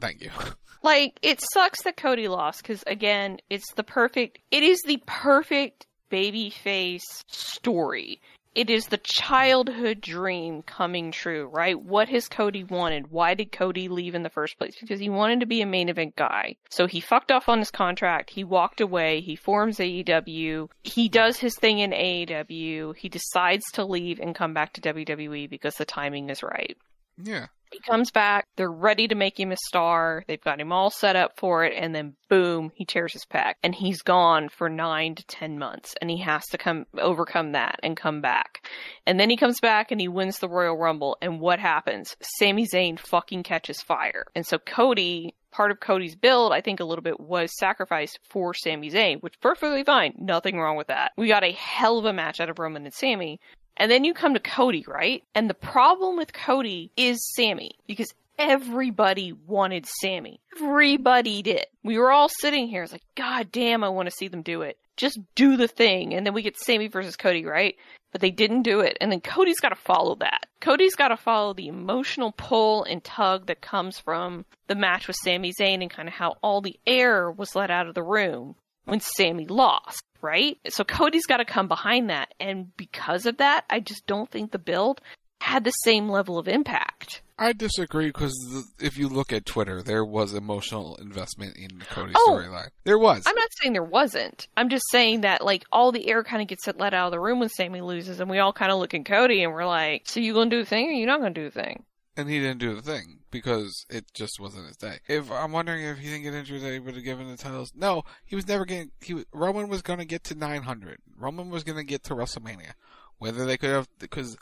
Thank 0.00 0.22
you. 0.22 0.30
Like 0.82 1.18
it 1.20 1.40
sucks 1.52 1.82
that 1.82 1.96
Cody 1.96 2.28
lost 2.28 2.62
because 2.62 2.84
again, 2.86 3.38
it's 3.50 3.72
the 3.72 3.82
perfect. 3.82 4.38
It 4.52 4.62
is 4.62 4.80
the 4.82 5.02
perfect 5.04 5.86
baby 6.10 6.50
face 6.50 7.24
story. 7.26 8.20
It 8.56 8.70
is 8.70 8.86
the 8.86 8.96
childhood 8.96 10.00
dream 10.00 10.62
coming 10.62 11.12
true, 11.12 11.46
right? 11.52 11.78
What 11.78 12.08
has 12.08 12.26
Cody 12.26 12.64
wanted? 12.64 13.10
Why 13.10 13.34
did 13.34 13.52
Cody 13.52 13.88
leave 13.88 14.14
in 14.14 14.22
the 14.22 14.30
first 14.30 14.56
place? 14.56 14.74
Because 14.80 14.98
he 14.98 15.10
wanted 15.10 15.40
to 15.40 15.46
be 15.46 15.60
a 15.60 15.66
main 15.66 15.90
event 15.90 16.16
guy. 16.16 16.56
So 16.70 16.86
he 16.86 17.00
fucked 17.00 17.30
off 17.30 17.50
on 17.50 17.58
his 17.58 17.70
contract. 17.70 18.30
He 18.30 18.44
walked 18.44 18.80
away. 18.80 19.20
He 19.20 19.36
forms 19.36 19.76
AEW. 19.76 20.70
He 20.84 21.10
does 21.10 21.36
his 21.36 21.54
thing 21.54 21.80
in 21.80 21.90
AEW. 21.90 22.96
He 22.96 23.10
decides 23.10 23.70
to 23.72 23.84
leave 23.84 24.20
and 24.20 24.34
come 24.34 24.54
back 24.54 24.72
to 24.72 24.80
WWE 24.80 25.50
because 25.50 25.74
the 25.74 25.84
timing 25.84 26.30
is 26.30 26.42
right. 26.42 26.78
Yeah. 27.22 27.48
He 27.72 27.80
comes 27.80 28.10
back. 28.10 28.46
They're 28.56 28.70
ready 28.70 29.08
to 29.08 29.14
make 29.14 29.38
him 29.38 29.52
a 29.52 29.56
star. 29.66 30.24
They've 30.26 30.40
got 30.40 30.60
him 30.60 30.72
all 30.72 30.90
set 30.90 31.16
up 31.16 31.32
for 31.36 31.64
it. 31.64 31.74
And 31.76 31.94
then 31.94 32.14
boom, 32.28 32.72
he 32.74 32.84
tears 32.84 33.12
his 33.12 33.24
pack 33.24 33.58
and 33.62 33.74
he's 33.74 34.02
gone 34.02 34.48
for 34.48 34.68
nine 34.68 35.14
to 35.16 35.26
10 35.26 35.58
months 35.58 35.94
and 36.00 36.10
he 36.10 36.18
has 36.18 36.46
to 36.46 36.58
come 36.58 36.86
overcome 36.98 37.52
that 37.52 37.80
and 37.82 37.96
come 37.96 38.20
back. 38.20 38.66
And 39.06 39.18
then 39.18 39.30
he 39.30 39.36
comes 39.36 39.60
back 39.60 39.90
and 39.90 40.00
he 40.00 40.08
wins 40.08 40.38
the 40.38 40.48
Royal 40.48 40.76
Rumble. 40.76 41.16
And 41.20 41.40
what 41.40 41.58
happens? 41.58 42.16
Sami 42.38 42.66
Zayn 42.66 42.98
fucking 42.98 43.42
catches 43.42 43.82
fire. 43.82 44.26
And 44.34 44.46
so 44.46 44.58
Cody 44.58 45.34
part 45.56 45.70
of 45.70 45.80
Cody's 45.80 46.14
build, 46.14 46.52
I 46.52 46.60
think 46.60 46.80
a 46.80 46.84
little 46.84 47.02
bit 47.02 47.18
was 47.18 47.50
sacrificed 47.58 48.18
for 48.28 48.52
Sami 48.52 48.90
Zayn, 48.90 49.22
which 49.22 49.40
perfectly 49.40 49.84
fine. 49.84 50.12
Nothing 50.18 50.58
wrong 50.58 50.76
with 50.76 50.88
that. 50.88 51.12
We 51.16 51.28
got 51.28 51.44
a 51.44 51.52
hell 51.52 51.98
of 51.98 52.04
a 52.04 52.12
match 52.12 52.40
out 52.40 52.50
of 52.50 52.58
Roman 52.58 52.84
and 52.84 52.92
Sami, 52.92 53.40
And 53.76 53.90
then 53.90 54.04
you 54.04 54.14
come 54.14 54.34
to 54.34 54.40
Cody, 54.40 54.84
right? 54.88 55.22
And 55.34 55.50
the 55.50 55.54
problem 55.54 56.16
with 56.16 56.32
Cody 56.32 56.90
is 56.96 57.18
Sami 57.34 57.76
because 57.86 58.12
everybody 58.38 59.32
wanted 59.32 59.86
Sami. 59.86 60.40
Everybody 60.56 61.42
did. 61.42 61.66
We 61.82 61.98
were 61.98 62.10
all 62.10 62.28
sitting 62.28 62.68
here. 62.68 62.82
It's 62.82 62.92
like, 62.92 63.04
God 63.14 63.52
damn, 63.52 63.84
I 63.84 63.88
want 63.88 64.08
to 64.08 64.14
see 64.14 64.28
them 64.28 64.42
do 64.42 64.62
it. 64.62 64.78
Just 64.96 65.18
do 65.34 65.56
the 65.56 65.68
thing. 65.68 66.14
And 66.14 66.24
then 66.24 66.32
we 66.34 66.42
get 66.42 66.58
Sami 66.58 66.88
versus 66.88 67.16
Cody, 67.16 67.44
right? 67.44 67.76
But 68.12 68.22
they 68.22 68.30
didn't 68.30 68.62
do 68.62 68.80
it. 68.80 68.96
And 69.00 69.12
then 69.12 69.20
Cody's 69.20 69.60
got 69.60 69.70
to 69.70 69.74
follow 69.74 70.14
that. 70.16 70.46
Cody's 70.60 70.94
got 70.94 71.08
to 71.08 71.16
follow 71.16 71.52
the 71.52 71.68
emotional 71.68 72.32
pull 72.32 72.84
and 72.84 73.04
tug 73.04 73.46
that 73.46 73.60
comes 73.60 73.98
from 73.98 74.46
the 74.68 74.74
match 74.74 75.06
with 75.06 75.16
Sami 75.22 75.52
Zayn 75.52 75.82
and 75.82 75.90
kind 75.90 76.08
of 76.08 76.14
how 76.14 76.36
all 76.42 76.62
the 76.62 76.78
air 76.86 77.30
was 77.30 77.54
let 77.54 77.70
out 77.70 77.88
of 77.88 77.94
the 77.94 78.02
room 78.02 78.54
when 78.84 79.00
Sami 79.00 79.46
lost, 79.46 80.02
right? 80.26 80.58
So 80.68 80.82
Cody's 80.84 81.26
got 81.26 81.36
to 81.38 81.44
come 81.44 81.68
behind 81.68 82.10
that. 82.10 82.34
And 82.40 82.76
because 82.76 83.24
of 83.26 83.36
that, 83.38 83.64
I 83.70 83.80
just 83.80 84.06
don't 84.06 84.30
think 84.30 84.50
the 84.50 84.58
build 84.58 85.00
had 85.40 85.64
the 85.64 85.70
same 85.70 86.08
level 86.08 86.38
of 86.38 86.48
impact. 86.48 87.22
I 87.38 87.52
disagree 87.52 88.06
because 88.06 88.34
if 88.80 88.96
you 88.96 89.08
look 89.08 89.30
at 89.30 89.44
Twitter, 89.44 89.82
there 89.82 90.04
was 90.04 90.32
emotional 90.32 90.96
investment 90.96 91.56
in 91.58 91.80
Cody's 91.80 92.16
Oh. 92.18 92.30
storyline. 92.42 92.70
There 92.84 92.98
was. 92.98 93.24
I'm 93.26 93.34
not 93.34 93.50
saying 93.60 93.74
there 93.74 93.82
wasn't. 93.84 94.48
I'm 94.56 94.70
just 94.70 94.84
saying 94.90 95.20
that 95.20 95.44
like 95.44 95.64
all 95.70 95.92
the 95.92 96.08
air 96.08 96.24
kind 96.24 96.40
of 96.40 96.48
gets 96.48 96.66
let 96.66 96.94
out 96.94 97.06
of 97.06 97.12
the 97.12 97.20
room 97.20 97.38
when 97.40 97.50
Sami 97.50 97.82
loses, 97.82 98.20
and 98.20 98.30
we 98.30 98.38
all 98.38 98.54
kind 98.54 98.72
of 98.72 98.78
look 98.78 98.94
at 98.94 99.04
Cody 99.04 99.42
and 99.44 99.52
we're 99.52 99.66
like, 99.66 100.08
"So 100.08 100.18
you 100.20 100.32
gonna 100.32 100.48
do 100.50 100.60
the 100.62 100.68
thing, 100.68 100.88
or 100.88 100.92
you 100.92 101.04
not 101.04 101.18
gonna 101.20 101.34
do 101.34 101.44
the 101.50 101.62
thing?" 101.62 101.84
And 102.16 102.28
he 102.28 102.38
didn't 102.38 102.58
do 102.58 102.74
the 102.74 102.82
thing 102.82 103.18
because 103.30 103.84
it 103.90 104.06
just 104.14 104.40
wasn't 104.40 104.66
his 104.66 104.76
day. 104.76 104.98
If 105.08 105.30
I'm 105.30 105.52
wondering 105.52 105.84
if 105.84 105.98
he 105.98 106.08
didn't 106.08 106.22
get 106.22 106.34
injured, 106.34 106.62
they 106.62 106.78
would 106.78 106.94
have 106.94 107.04
given 107.04 107.28
the 107.28 107.36
titles. 107.36 107.72
No, 107.74 108.02
he 108.24 108.34
was 108.34 108.48
never 108.48 108.64
getting. 108.64 108.90
He 109.00 109.24
Roman 109.32 109.68
was 109.68 109.82
going 109.82 109.98
to 109.98 110.04
get 110.04 110.24
to 110.24 110.34
900. 110.34 110.98
Roman 111.18 111.50
was 111.50 111.64
going 111.64 111.78
to 111.78 111.84
get 111.84 112.02
to 112.04 112.14
WrestleMania. 112.14 112.72
Whether 113.18 113.46
they 113.46 113.56
could 113.56 113.70
have, 113.70 113.88
because 113.98 114.36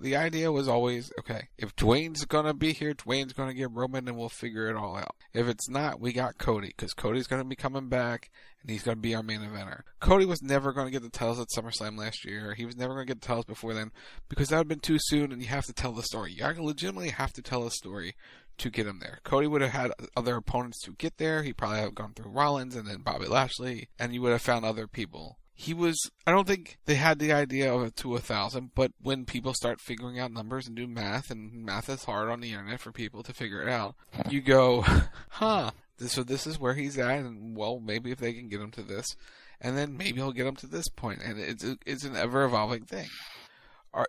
the 0.00 0.16
idea 0.16 0.52
was 0.52 0.68
always 0.68 1.12
okay. 1.18 1.48
If 1.56 1.74
Dwayne's 1.76 2.24
going 2.24 2.46
to 2.46 2.54
be 2.54 2.72
here, 2.72 2.94
Dwayne's 2.94 3.32
going 3.32 3.48
to 3.48 3.54
get 3.54 3.70
Roman, 3.70 4.08
and 4.08 4.16
we'll 4.16 4.28
figure 4.28 4.68
it 4.68 4.76
all 4.76 4.96
out. 4.96 5.16
If 5.38 5.46
it's 5.46 5.68
not, 5.68 6.00
we 6.00 6.12
got 6.12 6.36
Cody 6.36 6.74
because 6.76 6.94
Cody's 6.94 7.28
going 7.28 7.40
to 7.40 7.48
be 7.48 7.54
coming 7.54 7.88
back, 7.88 8.28
and 8.60 8.72
he's 8.72 8.82
going 8.82 8.96
to 8.96 9.00
be 9.00 9.14
our 9.14 9.22
main 9.22 9.38
eventer. 9.38 9.82
Cody 10.00 10.24
was 10.24 10.42
never 10.42 10.72
going 10.72 10.88
to 10.88 10.90
get 10.90 11.04
the 11.04 11.16
titles 11.16 11.38
at 11.38 11.46
SummerSlam 11.46 11.96
last 11.96 12.24
year. 12.24 12.54
He 12.54 12.66
was 12.66 12.76
never 12.76 12.94
going 12.94 13.06
to 13.06 13.14
get 13.14 13.20
the 13.20 13.26
titles 13.28 13.44
before 13.44 13.72
then 13.72 13.92
because 14.28 14.48
that 14.48 14.56
would 14.56 14.62
have 14.62 14.68
been 14.68 14.80
too 14.80 14.98
soon, 14.98 15.30
and 15.30 15.40
you 15.40 15.46
have 15.46 15.66
to 15.66 15.72
tell 15.72 15.92
the 15.92 16.02
story. 16.02 16.32
You 16.32 16.44
legitimately 16.44 17.10
have 17.10 17.32
to 17.34 17.42
tell 17.42 17.64
a 17.64 17.70
story 17.70 18.16
to 18.56 18.68
get 18.68 18.88
him 18.88 18.98
there. 18.98 19.20
Cody 19.22 19.46
would 19.46 19.62
have 19.62 19.70
had 19.70 19.92
other 20.16 20.34
opponents 20.34 20.82
to 20.82 20.96
get 20.98 21.18
there. 21.18 21.44
He 21.44 21.52
probably 21.52 21.78
have 21.78 21.94
gone 21.94 22.14
through 22.14 22.32
Rollins 22.32 22.74
and 22.74 22.88
then 22.88 23.02
Bobby 23.02 23.26
Lashley, 23.26 23.90
and 23.96 24.12
you 24.12 24.20
would 24.22 24.32
have 24.32 24.42
found 24.42 24.64
other 24.64 24.88
people. 24.88 25.38
He 25.60 25.74
was. 25.74 25.98
I 26.24 26.30
don't 26.30 26.46
think 26.46 26.78
they 26.86 26.94
had 26.94 27.18
the 27.18 27.32
idea 27.32 27.74
of 27.74 27.82
it 27.82 27.96
to 27.96 28.14
a 28.14 28.20
thousand, 28.20 28.70
but 28.76 28.92
when 29.02 29.24
people 29.24 29.54
start 29.54 29.80
figuring 29.80 30.16
out 30.16 30.30
numbers 30.30 30.68
and 30.68 30.76
do 30.76 30.86
math, 30.86 31.32
and 31.32 31.64
math 31.64 31.88
is 31.88 32.04
hard 32.04 32.28
on 32.28 32.40
the 32.40 32.52
internet 32.52 32.78
for 32.78 32.92
people 32.92 33.24
to 33.24 33.32
figure 33.34 33.60
it 33.60 33.68
out, 33.68 33.96
you 34.30 34.40
go, 34.40 34.84
huh? 35.30 35.72
So 35.98 36.22
this 36.22 36.46
is 36.46 36.60
where 36.60 36.74
he's 36.74 36.96
at, 36.96 37.18
and 37.18 37.56
well, 37.56 37.80
maybe 37.80 38.12
if 38.12 38.18
they 38.18 38.32
can 38.34 38.48
get 38.48 38.60
him 38.60 38.70
to 38.70 38.82
this, 38.82 39.16
and 39.60 39.76
then 39.76 39.96
maybe 39.96 40.18
he'll 40.18 40.30
get 40.30 40.46
him 40.46 40.54
to 40.56 40.68
this 40.68 40.88
point, 40.90 41.22
and 41.24 41.40
it's 41.40 41.64
it's 41.84 42.04
an 42.04 42.14
ever 42.14 42.44
evolving 42.44 42.84
thing. 42.84 43.08
Are, 43.92 44.06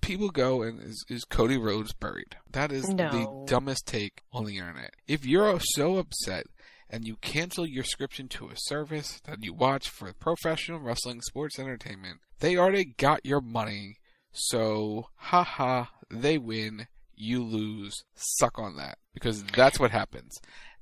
people 0.00 0.30
go 0.30 0.62
and 0.62 0.80
is, 0.80 1.04
is 1.10 1.24
Cody 1.24 1.58
Rhodes 1.58 1.92
buried? 1.92 2.36
That 2.52 2.72
is 2.72 2.88
No. 2.88 3.10
the 3.10 3.44
dumbest 3.52 3.84
take 3.84 4.22
on 4.32 4.46
the 4.46 4.56
internet. 4.56 4.94
If 5.06 5.26
you're 5.26 5.60
so 5.60 5.98
upset 5.98 6.46
and 6.88 7.06
you 7.06 7.16
cancel 7.16 7.66
your 7.66 7.84
subscription 7.84 8.28
to 8.28 8.48
a 8.48 8.56
service 8.56 9.20
that 9.24 9.42
you 9.42 9.52
watch 9.52 9.88
for 9.88 10.12
professional 10.12 10.80
wrestling 10.80 11.20
sports 11.20 11.58
entertainment, 11.58 12.20
they 12.40 12.56
already 12.56 12.84
got 12.84 13.24
your 13.24 13.40
money. 13.40 13.96
So, 14.32 15.08
haha, 15.16 15.86
they 16.10 16.38
win, 16.38 16.86
you 17.14 17.42
lose. 17.42 18.04
Suck 18.14 18.58
on 18.58 18.76
that 18.76 18.98
because 19.14 19.42
that's 19.44 19.80
what 19.80 19.90
happens. 19.90 20.38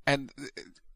And 0.07 0.31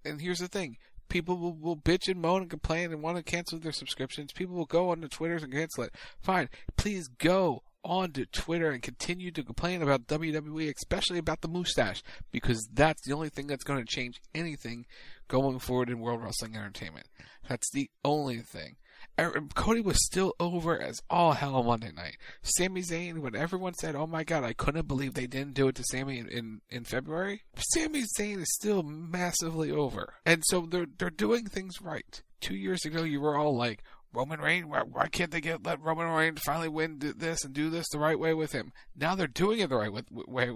and 0.04 0.20
here's 0.20 0.40
the 0.40 0.48
thing. 0.48 0.76
People 1.08 1.38
will, 1.38 1.54
will 1.54 1.76
bitch 1.76 2.08
and 2.08 2.20
moan 2.20 2.42
and 2.42 2.50
complain 2.50 2.92
and 2.92 3.02
want 3.02 3.16
to 3.16 3.22
cancel 3.22 3.58
their 3.58 3.72
subscriptions. 3.72 4.32
People 4.32 4.56
will 4.56 4.66
go 4.66 4.90
on 4.90 5.00
the 5.00 5.08
Twitters 5.08 5.42
and 5.42 5.52
cancel 5.52 5.84
it. 5.84 5.94
Fine. 6.20 6.50
Please 6.76 7.08
go 7.08 7.62
on 7.88 8.12
to 8.12 8.26
Twitter 8.26 8.70
and 8.70 8.82
continue 8.82 9.30
to 9.30 9.42
complain 9.42 9.82
about 9.82 10.06
WWE, 10.06 10.72
especially 10.76 11.18
about 11.18 11.40
the 11.40 11.48
mustache, 11.48 12.02
because 12.30 12.68
that's 12.72 13.02
the 13.02 13.14
only 13.14 13.30
thing 13.30 13.46
that's 13.46 13.64
going 13.64 13.84
to 13.84 13.90
change 13.90 14.20
anything 14.34 14.86
going 15.26 15.58
forward 15.58 15.90
in 15.90 16.00
World 16.00 16.22
Wrestling 16.22 16.54
Entertainment. 16.54 17.06
That's 17.48 17.70
the 17.72 17.90
only 18.04 18.38
thing. 18.38 18.76
Er- 19.18 19.40
Cody 19.54 19.80
was 19.80 20.04
still 20.04 20.34
over 20.38 20.80
as 20.80 21.00
all 21.10 21.32
hell 21.32 21.56
on 21.56 21.66
Monday 21.66 21.92
night. 21.92 22.16
Sami 22.42 22.82
Zayn, 22.82 23.18
when 23.18 23.34
everyone 23.34 23.74
said, 23.74 23.96
"Oh 23.96 24.06
my 24.06 24.22
God, 24.24 24.44
I 24.44 24.52
couldn't 24.52 24.86
believe 24.86 25.14
they 25.14 25.26
didn't 25.26 25.54
do 25.54 25.68
it 25.68 25.74
to 25.76 25.84
Sami 25.84 26.18
in, 26.18 26.28
in, 26.28 26.60
in 26.68 26.84
February," 26.84 27.42
Sami 27.56 28.04
Zayn 28.18 28.40
is 28.40 28.54
still 28.54 28.82
massively 28.82 29.70
over, 29.70 30.14
and 30.24 30.42
so 30.46 30.62
they're 30.62 30.86
they're 30.98 31.10
doing 31.10 31.46
things 31.46 31.80
right. 31.80 32.22
Two 32.40 32.54
years 32.54 32.84
ago, 32.84 33.02
you 33.02 33.20
were 33.20 33.36
all 33.36 33.56
like, 33.56 33.82
"Roman 34.12 34.40
Reigns, 34.40 34.66
why, 34.66 34.82
why 34.82 35.08
can't 35.08 35.30
they 35.30 35.40
get 35.40 35.64
let 35.64 35.80
Roman 35.80 36.08
Reigns 36.08 36.40
finally 36.40 36.68
win 36.68 36.98
this 36.98 37.44
and 37.44 37.54
do 37.54 37.70
this 37.70 37.88
the 37.90 37.98
right 37.98 38.18
way 38.18 38.34
with 38.34 38.52
him?" 38.52 38.72
Now 38.96 39.14
they're 39.14 39.26
doing 39.26 39.60
it 39.60 39.68
the 39.68 39.76
right 39.76 39.92
way 40.08 40.50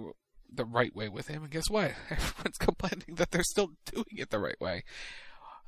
the 0.55 0.65
right 0.65 0.95
way 0.95 1.09
with 1.09 1.27
him, 1.27 1.43
and 1.43 1.51
guess 1.51 1.69
what? 1.69 1.93
Everyone's 2.09 2.57
complaining 2.59 3.15
that 3.15 3.31
they're 3.31 3.43
still 3.43 3.71
doing 3.91 4.05
it 4.17 4.29
the 4.29 4.39
right 4.39 4.59
way. 4.59 4.83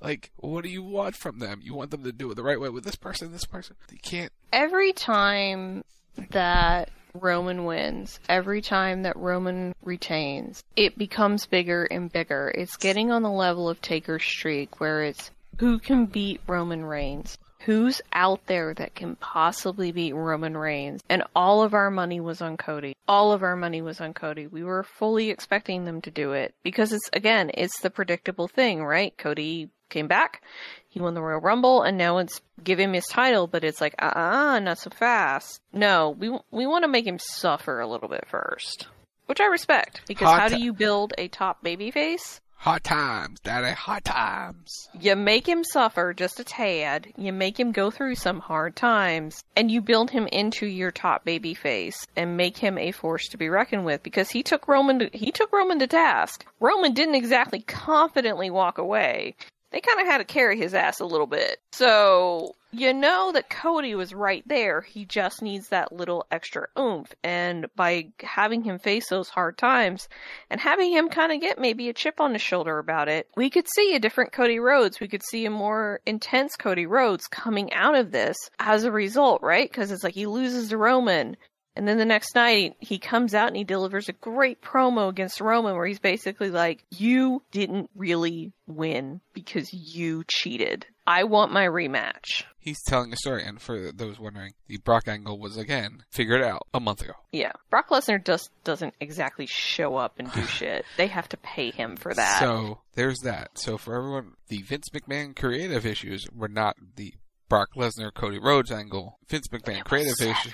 Like, 0.02 0.32
what 0.36 0.64
do 0.64 0.70
you 0.70 0.84
want 0.84 1.16
from 1.16 1.40
them? 1.40 1.60
You 1.64 1.74
want 1.74 1.92
them 1.92 2.04
to 2.04 2.12
do 2.12 2.30
it 2.30 2.36
the 2.36 2.44
right 2.44 2.60
way 2.60 2.70
with 2.70 2.84
this 2.84 2.96
person, 2.96 3.32
this 3.32 3.46
person. 3.46 3.76
You 3.92 3.98
can't. 4.04 4.32
Every 4.52 4.94
time 4.94 5.84
that 6.32 6.90
Roman 7.14 7.66
wins, 7.66 8.20
every 8.28 8.62
time 8.62 9.04
that 9.04 9.16
Roman 9.16 9.74
retains, 9.84 10.64
it 10.76 10.98
becomes 10.98 11.46
bigger 11.46 11.86
and 11.86 12.12
bigger. 12.12 12.52
It's 12.56 12.78
getting 12.78 13.12
on 13.12 13.24
the 13.24 13.32
level 13.32 13.70
of 13.70 13.82
Taker's 13.82 14.24
streak 14.24 14.80
where 14.80 15.04
it's 15.04 15.32
who 15.60 15.80
can 15.80 16.06
beat 16.06 16.42
Roman 16.48 16.84
Reigns? 16.84 17.38
Who's 17.66 18.00
out 18.14 18.46
there 18.46 18.76
that 18.76 18.94
can 18.94 19.16
possibly 19.16 19.92
beat 19.92 20.14
Roman 20.14 20.56
Reigns? 20.56 21.02
And 21.10 21.24
all 21.36 21.64
of 21.64 21.74
our 21.74 21.90
money 21.90 22.20
was 22.20 22.40
on 22.40 22.58
Cody. 22.58 22.96
All 23.08 23.32
of 23.32 23.42
our 23.42 23.56
money 23.56 23.82
was 23.82 24.00
on 24.00 24.14
Cody. 24.14 24.46
We 24.46 24.64
were 24.64 24.84
fully 24.84 25.32
expecting 25.32 25.84
them 25.84 26.00
to 26.02 26.12
do 26.12 26.34
it 26.34 26.54
because 26.62 26.94
it's, 26.94 27.10
again, 27.12 27.50
it's 27.56 27.80
the 27.80 27.90
predictable 27.90 28.48
thing, 28.48 28.84
right? 28.84 29.18
Cody 29.18 29.72
came 29.90 30.08
back. 30.08 30.44
He 30.90 31.00
won 31.00 31.16
the 31.16 31.24
Royal 31.24 31.42
Rumble, 31.42 31.82
and 31.82 31.98
now 31.98 32.20
it's 32.20 32.40
give 32.64 32.80
him 32.80 32.94
his 32.94 33.08
title, 33.08 33.48
but 33.48 33.64
it's 33.64 33.82
like, 33.82 33.96
uh, 33.98 34.12
uh 34.16 34.60
not 34.60 34.78
so 34.78 34.92
fast. 34.92 35.60
No, 35.74 36.12
we 36.12 36.30
we 36.52 36.68
want 36.68 36.84
to 36.84 36.88
make 36.88 37.08
him 37.08 37.18
suffer 37.20 37.80
a 37.80 37.88
little 37.88 38.10
bit 38.10 38.28
first, 38.28 38.88
which 39.26 39.42
I 39.42 39.46
respect 39.46 40.02
because 40.08 40.28
Hot 40.28 40.40
how 40.40 40.48
do 40.50 40.64
you 40.64 40.72
build 40.72 41.14
a 41.18 41.28
top 41.30 41.64
babyface? 41.64 42.40
Hot 42.58 42.84
times, 42.84 43.40
daddy, 43.42 43.74
hot 43.74 44.04
times. 44.04 44.90
You 45.00 45.16
make 45.16 45.48
him 45.48 45.64
suffer 45.64 46.14
just 46.16 46.40
a 46.40 46.44
tad. 46.44 47.14
You 47.16 47.32
make 47.32 47.60
him 47.60 47.72
go 47.72 47.92
through 47.92 48.16
some 48.16 48.40
hard 48.40 48.76
times, 48.76 49.44
and 49.56 49.70
you 49.70 49.82
build 49.82 50.10
him 50.10 50.26
into 50.28 50.66
your 50.66 50.90
top 50.90 51.26
baby 51.26 51.54
face 51.54 52.08
and 52.16 52.38
make 52.38 52.58
him 52.58 52.80
a 52.80 52.92
force 52.92 53.28
to 53.28 53.38
be 53.38 53.50
reckoned 53.50 53.86
with. 53.86 54.02
Because 54.02 54.32
he 54.32 54.42
took 54.42 54.68
Roman, 54.68 54.98
to, 55.00 55.10
he 55.14 55.32
took 55.32 55.54
Roman 55.54 55.78
to 55.78 55.86
task. 55.88 56.44
Roman 56.60 56.94
didn't 56.94 57.16
exactly 57.16 57.60
confidently 57.60 58.50
walk 58.50 58.80
away. 58.80 59.36
They 59.76 59.82
kind 59.82 60.00
of 60.00 60.08
had 60.08 60.20
to 60.20 60.24
carry 60.24 60.58
his 60.58 60.74
ass 60.74 61.02
a 61.02 61.06
little 61.06 61.28
bit. 61.28 61.58
So 61.74 62.56
you 62.72 62.94
know 62.94 63.34
that 63.34 63.50
Cody 63.50 63.94
was 63.94 64.14
right 64.14 64.42
there. 64.48 64.80
He 64.80 65.04
just 65.04 65.42
needs 65.42 65.68
that 65.68 65.92
little 65.92 66.26
extra 66.32 66.68
oomph. 66.80 67.14
And 67.26 67.66
by 67.76 68.14
having 68.22 68.64
him 68.64 68.80
face 68.80 69.10
those 69.10 69.28
hard 69.28 69.58
times 69.58 70.08
and 70.50 70.62
having 70.62 70.94
him 70.94 71.10
kind 71.10 71.34
of 71.34 71.42
get 71.42 71.60
maybe 71.60 71.90
a 71.90 71.94
chip 71.94 72.22
on 72.22 72.32
his 72.32 72.42
shoulder 72.42 72.80
about 72.80 73.10
it, 73.10 73.28
we 73.36 73.50
could 73.50 73.68
see 73.68 73.94
a 73.94 74.00
different 74.00 74.32
Cody 74.32 74.60
Rhodes. 74.60 75.02
We 75.02 75.10
could 75.10 75.26
see 75.26 75.46
a 75.46 75.50
more 75.50 76.00
intense 76.06 76.56
Cody 76.56 76.86
Rhodes 76.86 77.28
coming 77.28 77.74
out 77.74 77.96
of 77.96 78.12
this 78.12 78.38
as 78.60 78.86
a 78.86 78.94
result, 78.94 79.42
right? 79.42 79.70
Because 79.70 79.92
it's 79.92 80.06
like 80.06 80.14
he 80.14 80.26
loses 80.26 80.70
to 80.70 80.78
Roman. 80.78 81.36
And 81.76 81.88
then 81.88 81.98
the 81.98 82.06
next 82.06 82.36
night, 82.36 82.76
he 82.80 83.00
comes 83.00 83.34
out 83.34 83.48
and 83.48 83.58
he 83.58 83.64
delivers 83.64 84.08
a 84.08 84.14
great 84.14 84.62
promo 84.62 85.10
against 85.10 85.42
Roman 85.42 85.76
where 85.76 85.86
he's 85.86 86.00
basically 86.00 86.50
like, 86.50 86.84
You 86.92 87.44
didn't 87.52 87.90
really 87.96 88.54
win 88.66 89.22
because 89.34 89.74
you 89.74 90.24
cheated. 90.28 90.86
I 91.08 91.26
want 91.26 91.52
my 91.52 91.66
rematch. 91.66 92.44
He's 92.58 92.82
telling 92.82 93.14
a 93.14 93.18
story, 93.18 93.44
and 93.46 93.62
for 93.62 93.92
those 93.92 94.20
wondering, 94.20 94.54
the 94.68 94.78
Brock 94.78 95.08
angle 95.08 95.38
was 95.38 95.56
again 95.56 96.04
figured 96.10 96.42
out 96.42 96.66
a 96.74 96.80
month 96.80 97.02
ago. 97.02 97.14
Yeah. 97.32 97.52
Brock 97.70 97.90
Lesnar 97.90 98.24
just 98.24 98.50
doesn't 98.64 98.96
exactly 99.00 99.46
show 99.46 99.98
up 99.98 100.16
and 100.18 100.32
do 100.32 100.44
shit. 100.48 100.86
They 100.98 101.08
have 101.08 101.30
to 101.30 101.38
pay 101.38 101.70
him 101.70 101.96
for 101.96 102.14
that. 102.14 102.40
So 102.40 102.80
there's 102.96 103.20
that. 103.20 103.52
So 103.60 103.78
for 103.78 103.96
everyone, 103.96 104.34
the 104.48 104.64
Vince 104.64 104.90
McMahon 104.90 105.36
creative 105.36 105.86
issues 105.86 106.26
were 106.34 106.48
not 106.48 106.76
the 106.96 107.14
Brock 107.50 107.70
Lesnar 107.76 108.12
Cody 108.12 108.40
Rhodes 108.40 108.72
angle. 108.72 109.20
Vince 109.30 109.48
McMahon 109.50 109.84
creative 109.84 110.16
issues. 110.20 110.54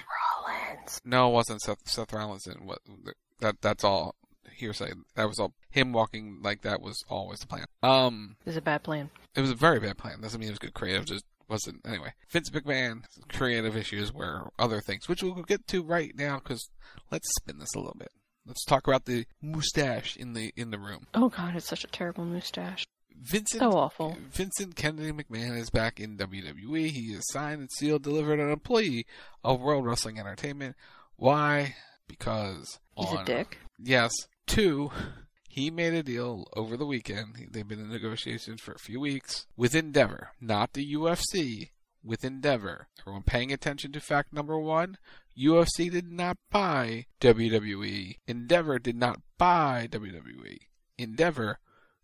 Rollins. 0.81 1.01
No, 1.05 1.29
it 1.29 1.33
wasn't 1.33 1.61
Seth, 1.61 1.87
Seth 1.87 2.13
Rollins. 2.13 2.47
And 2.47 2.67
what 2.67 2.79
that 3.39 3.61
that's 3.61 3.83
all 3.83 4.15
hearsay. 4.55 4.91
That 5.15 5.27
was 5.27 5.39
all 5.39 5.53
him 5.69 5.93
walking 5.93 6.39
like 6.43 6.61
that 6.61 6.81
was 6.81 7.03
always 7.09 7.39
the 7.39 7.47
plan. 7.47 7.65
Um, 7.83 8.35
It 8.41 8.49
was 8.49 8.57
a 8.57 8.61
bad 8.61 8.83
plan. 8.83 9.09
it 9.35 9.41
was 9.41 9.51
a 9.51 9.55
very 9.55 9.79
bad 9.79 9.97
plan. 9.97 10.21
Doesn't 10.21 10.39
mean 10.39 10.49
it 10.49 10.53
was 10.53 10.59
good 10.59 10.73
creative. 10.73 11.05
Just 11.05 11.25
wasn't 11.47 11.85
anyway. 11.85 12.13
Vince 12.29 12.49
McMahon 12.49 13.03
creative 13.29 13.75
issues 13.75 14.13
were 14.13 14.49
other 14.59 14.79
things, 14.81 15.07
which 15.09 15.21
we'll 15.23 15.33
get 15.43 15.67
to 15.67 15.83
right 15.83 16.13
now 16.15 16.39
because 16.39 16.69
let's 17.11 17.29
spin 17.35 17.59
this 17.59 17.73
a 17.75 17.79
little 17.79 17.95
bit. 17.97 18.09
Let's 18.45 18.65
talk 18.65 18.87
about 18.87 19.05
the 19.05 19.25
mustache 19.41 20.15
in 20.17 20.33
the 20.33 20.51
in 20.55 20.71
the 20.71 20.79
room. 20.79 21.07
Oh 21.13 21.29
God, 21.29 21.55
it's 21.55 21.67
such 21.67 21.83
a 21.83 21.87
terrible 21.87 22.25
mustache. 22.25 22.85
Vincent, 23.21 23.61
so 23.61 23.71
awful. 23.71 24.17
Vincent 24.31 24.75
Kennedy 24.75 25.11
McMahon 25.11 25.55
is 25.55 25.69
back 25.69 25.99
in 25.99 26.17
WWE. 26.17 26.89
He 26.89 27.13
is 27.13 27.23
signed 27.31 27.61
and 27.61 27.71
sealed, 27.71 28.01
delivered 28.01 28.39
an 28.39 28.49
employee 28.49 29.05
of 29.43 29.61
World 29.61 29.85
Wrestling 29.85 30.19
Entertainment. 30.19 30.75
Why? 31.17 31.75
Because 32.07 32.79
he's 32.97 33.09
on, 33.09 33.21
a 33.21 33.25
dick. 33.25 33.59
Yes. 33.77 34.11
Two, 34.47 34.89
he 35.47 35.69
made 35.69 35.93
a 35.93 36.01
deal 36.01 36.47
over 36.55 36.75
the 36.75 36.85
weekend. 36.85 37.47
They've 37.51 37.67
been 37.67 37.79
in 37.79 37.89
negotiations 37.89 38.59
for 38.59 38.71
a 38.71 38.79
few 38.79 38.99
weeks 38.99 39.45
with 39.55 39.75
Endeavor, 39.75 40.29
not 40.41 40.73
the 40.73 40.93
UFC. 40.93 41.69
With 42.03 42.25
Endeavor. 42.25 42.87
Everyone 42.99 43.21
paying 43.21 43.53
attention 43.53 43.91
to 43.91 43.99
fact 43.99 44.33
number 44.33 44.57
one 44.57 44.97
UFC 45.37 45.91
did 45.91 46.11
not 46.11 46.37
buy 46.49 47.05
WWE. 47.21 48.15
Endeavor 48.27 48.79
did 48.79 48.95
not 48.95 49.21
buy 49.37 49.87
WWE. 49.91 50.57
Endeavor, 50.97 51.59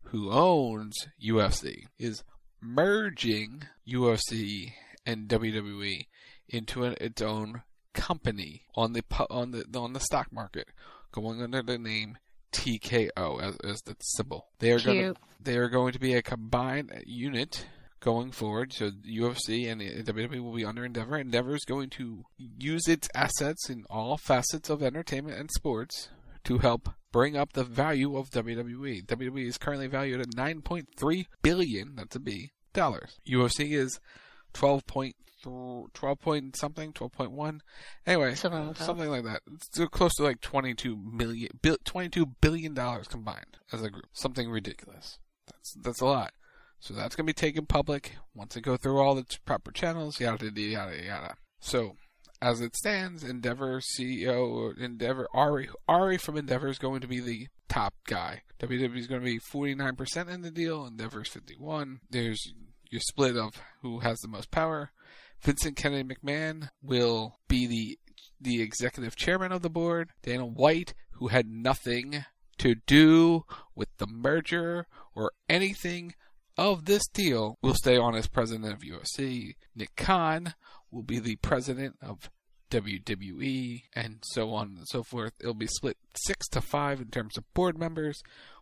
who 0.09 0.31
owns 0.31 1.07
UFC, 1.23 1.85
is 1.97 2.23
merging 2.61 3.63
UFC 3.87 4.73
and 5.05 5.27
WWE 5.27 6.07
into 6.49 6.83
an, 6.83 6.95
its 6.99 7.21
own 7.21 7.61
company 7.93 8.63
on 8.75 8.93
the 8.93 9.03
on 9.29 9.51
the 9.51 9.65
on 9.77 9.93
the 9.93 9.99
stock 9.99 10.31
market, 10.31 10.67
going 11.11 11.41
under 11.41 11.61
the 11.61 11.77
name 11.77 12.17
TKO 12.51 13.41
as, 13.41 13.57
as 13.63 13.81
the 13.81 13.95
symbol. 13.99 14.47
They 14.59 14.71
are 14.71 14.79
going 14.79 15.13
to, 15.13 15.19
they 15.41 15.57
are 15.57 15.69
going 15.69 15.93
to 15.93 15.99
be 15.99 16.13
a 16.13 16.21
combined 16.21 17.03
unit 17.05 17.65
going 17.99 18.31
forward. 18.31 18.73
So 18.73 18.89
UFC 18.89 19.69
and 19.71 19.81
WWE 19.81 20.41
will 20.41 20.53
be 20.53 20.65
under 20.65 20.85
Endeavor. 20.85 21.17
Endeavor 21.17 21.55
is 21.55 21.65
going 21.65 21.89
to 21.91 22.25
use 22.37 22.87
its 22.87 23.09
assets 23.13 23.69
in 23.69 23.85
all 23.89 24.17
facets 24.17 24.69
of 24.69 24.81
entertainment 24.81 25.37
and 25.37 25.51
sports 25.51 26.09
to 26.45 26.59
help 26.59 26.89
bring 27.11 27.35
up 27.35 27.53
the 27.53 27.63
value 27.63 28.17
of 28.17 28.29
WWE. 28.29 29.05
WWE 29.05 29.47
is 29.47 29.57
currently 29.57 29.87
valued 29.87 30.21
at 30.21 30.35
9.3 30.35 31.25
billion, 31.41 31.95
that's 31.95 32.15
a 32.15 32.19
B, 32.19 32.51
dollars. 32.73 33.17
UFC 33.27 33.71
is 33.71 33.99
12 34.53 34.85
point 34.87 35.15
12 35.43 36.19
point 36.19 36.55
something, 36.55 36.91
12.1. 36.93 37.59
Anyway, 38.05 38.35
something 38.35 38.67
like, 38.67 38.77
something 38.77 39.09
like 39.09 39.23
that. 39.23 39.41
It's 39.53 39.79
close 39.91 40.15
to 40.15 40.23
like 40.23 40.41
22 40.41 40.97
million, 40.97 41.51
22 41.85 42.25
billion 42.41 42.73
dollars 42.73 43.07
combined 43.07 43.57
as 43.71 43.81
a 43.81 43.89
group. 43.89 44.07
Something 44.13 44.49
ridiculous. 44.49 45.19
That's 45.45 45.73
that's 45.73 46.01
a 46.01 46.05
lot. 46.05 46.33
So 46.79 46.93
that's 46.93 47.15
going 47.15 47.25
to 47.25 47.29
be 47.29 47.33
taken 47.33 47.65
public 47.65 48.17
once 48.35 48.55
it 48.55 48.61
go 48.61 48.77
through 48.77 48.99
all 48.99 49.15
the 49.15 49.25
proper 49.45 49.71
channels, 49.71 50.19
yada 50.19 50.51
yada 50.53 51.03
yada. 51.03 51.35
So 51.59 51.95
as 52.41 52.61
it 52.61 52.75
stands, 52.75 53.23
Endeavor 53.23 53.81
CEO 53.81 54.77
Endeavor 54.77 55.27
Ari 55.33 55.69
Ari 55.87 56.17
from 56.17 56.37
Endeavor 56.37 56.67
is 56.67 56.79
going 56.79 57.01
to 57.01 57.07
be 57.07 57.19
the 57.19 57.47
top 57.67 57.93
guy. 58.07 58.41
WWE 58.59 58.97
is 58.97 59.07
going 59.07 59.21
to 59.21 59.25
be 59.25 59.39
49% 59.39 60.29
in 60.29 60.41
the 60.41 60.51
deal. 60.51 60.85
Endeavor's 60.85 61.29
51. 61.29 61.99
There's 62.09 62.53
your 62.89 63.01
split 63.01 63.35
of 63.35 63.61
who 63.81 63.99
has 63.99 64.19
the 64.19 64.27
most 64.27 64.51
power. 64.51 64.91
Vincent 65.41 65.75
Kennedy 65.75 66.15
McMahon 66.15 66.69
will 66.81 67.37
be 67.47 67.67
the 67.67 67.99
the 68.39 68.61
executive 68.61 69.15
chairman 69.15 69.51
of 69.51 69.61
the 69.61 69.69
board. 69.69 70.11
Dana 70.23 70.45
White, 70.45 70.93
who 71.13 71.27
had 71.27 71.49
nothing 71.49 72.25
to 72.59 72.75
do 72.85 73.45
with 73.75 73.89
the 73.97 74.07
merger 74.07 74.87
or 75.15 75.31
anything 75.49 76.13
of 76.57 76.85
this 76.85 77.07
deal, 77.07 77.57
will 77.61 77.75
stay 77.75 77.97
on 77.97 78.15
as 78.15 78.27
president 78.27 78.71
of 78.71 78.81
UFC. 78.81 79.55
Nick 79.75 79.95
Khan 79.95 80.53
will 80.91 81.03
be 81.03 81.19
the 81.19 81.35
president 81.37 81.95
of 82.01 82.29
WWE, 82.69 83.83
and 83.95 84.19
so 84.23 84.53
on 84.53 84.75
and 84.77 84.87
so 84.87 85.03
forth. 85.03 85.33
It'll 85.39 85.53
be 85.53 85.67
split 85.67 85.97
six 86.15 86.47
to 86.49 86.61
five 86.61 86.99
in 86.99 87.07
terms 87.07 87.37
of 87.37 87.51
board 87.53 87.77
members, 87.77 88.21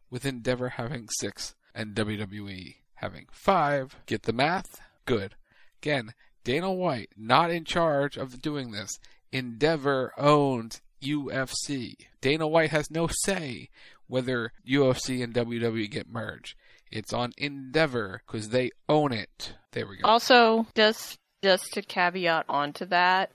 with 0.09 0.25
Endeavor 0.25 0.69
having 0.69 1.07
six 1.19 1.55
and 1.73 1.95
WWE 1.95 2.75
having 2.95 3.25
five. 3.31 3.97
Get 4.05 4.23
the 4.23 4.33
math? 4.33 4.79
Good. 5.05 5.35
Again, 5.81 6.13
Dana 6.43 6.71
White 6.71 7.09
not 7.17 7.51
in 7.51 7.65
charge 7.65 8.17
of 8.17 8.41
doing 8.41 8.71
this. 8.71 8.99
Endeavor 9.31 10.13
owns 10.17 10.81
UFC. 11.01 11.95
Dana 12.21 12.47
White 12.47 12.69
has 12.69 12.89
no 12.89 13.07
say 13.25 13.69
whether 14.07 14.51
UFC 14.67 15.23
and 15.23 15.33
WWE 15.33 15.89
get 15.89 16.07
merged. 16.07 16.55
It's 16.91 17.13
on 17.13 17.33
Endeavor 17.37 18.21
because 18.25 18.49
they 18.49 18.71
own 18.87 19.11
it. 19.11 19.53
There 19.71 19.87
we 19.87 19.97
go. 19.97 20.07
Also, 20.07 20.67
just 20.75 21.19
just 21.45 21.73
to 21.73 21.81
caveat 21.83 22.43
onto 22.49 22.85
that, 22.85 23.29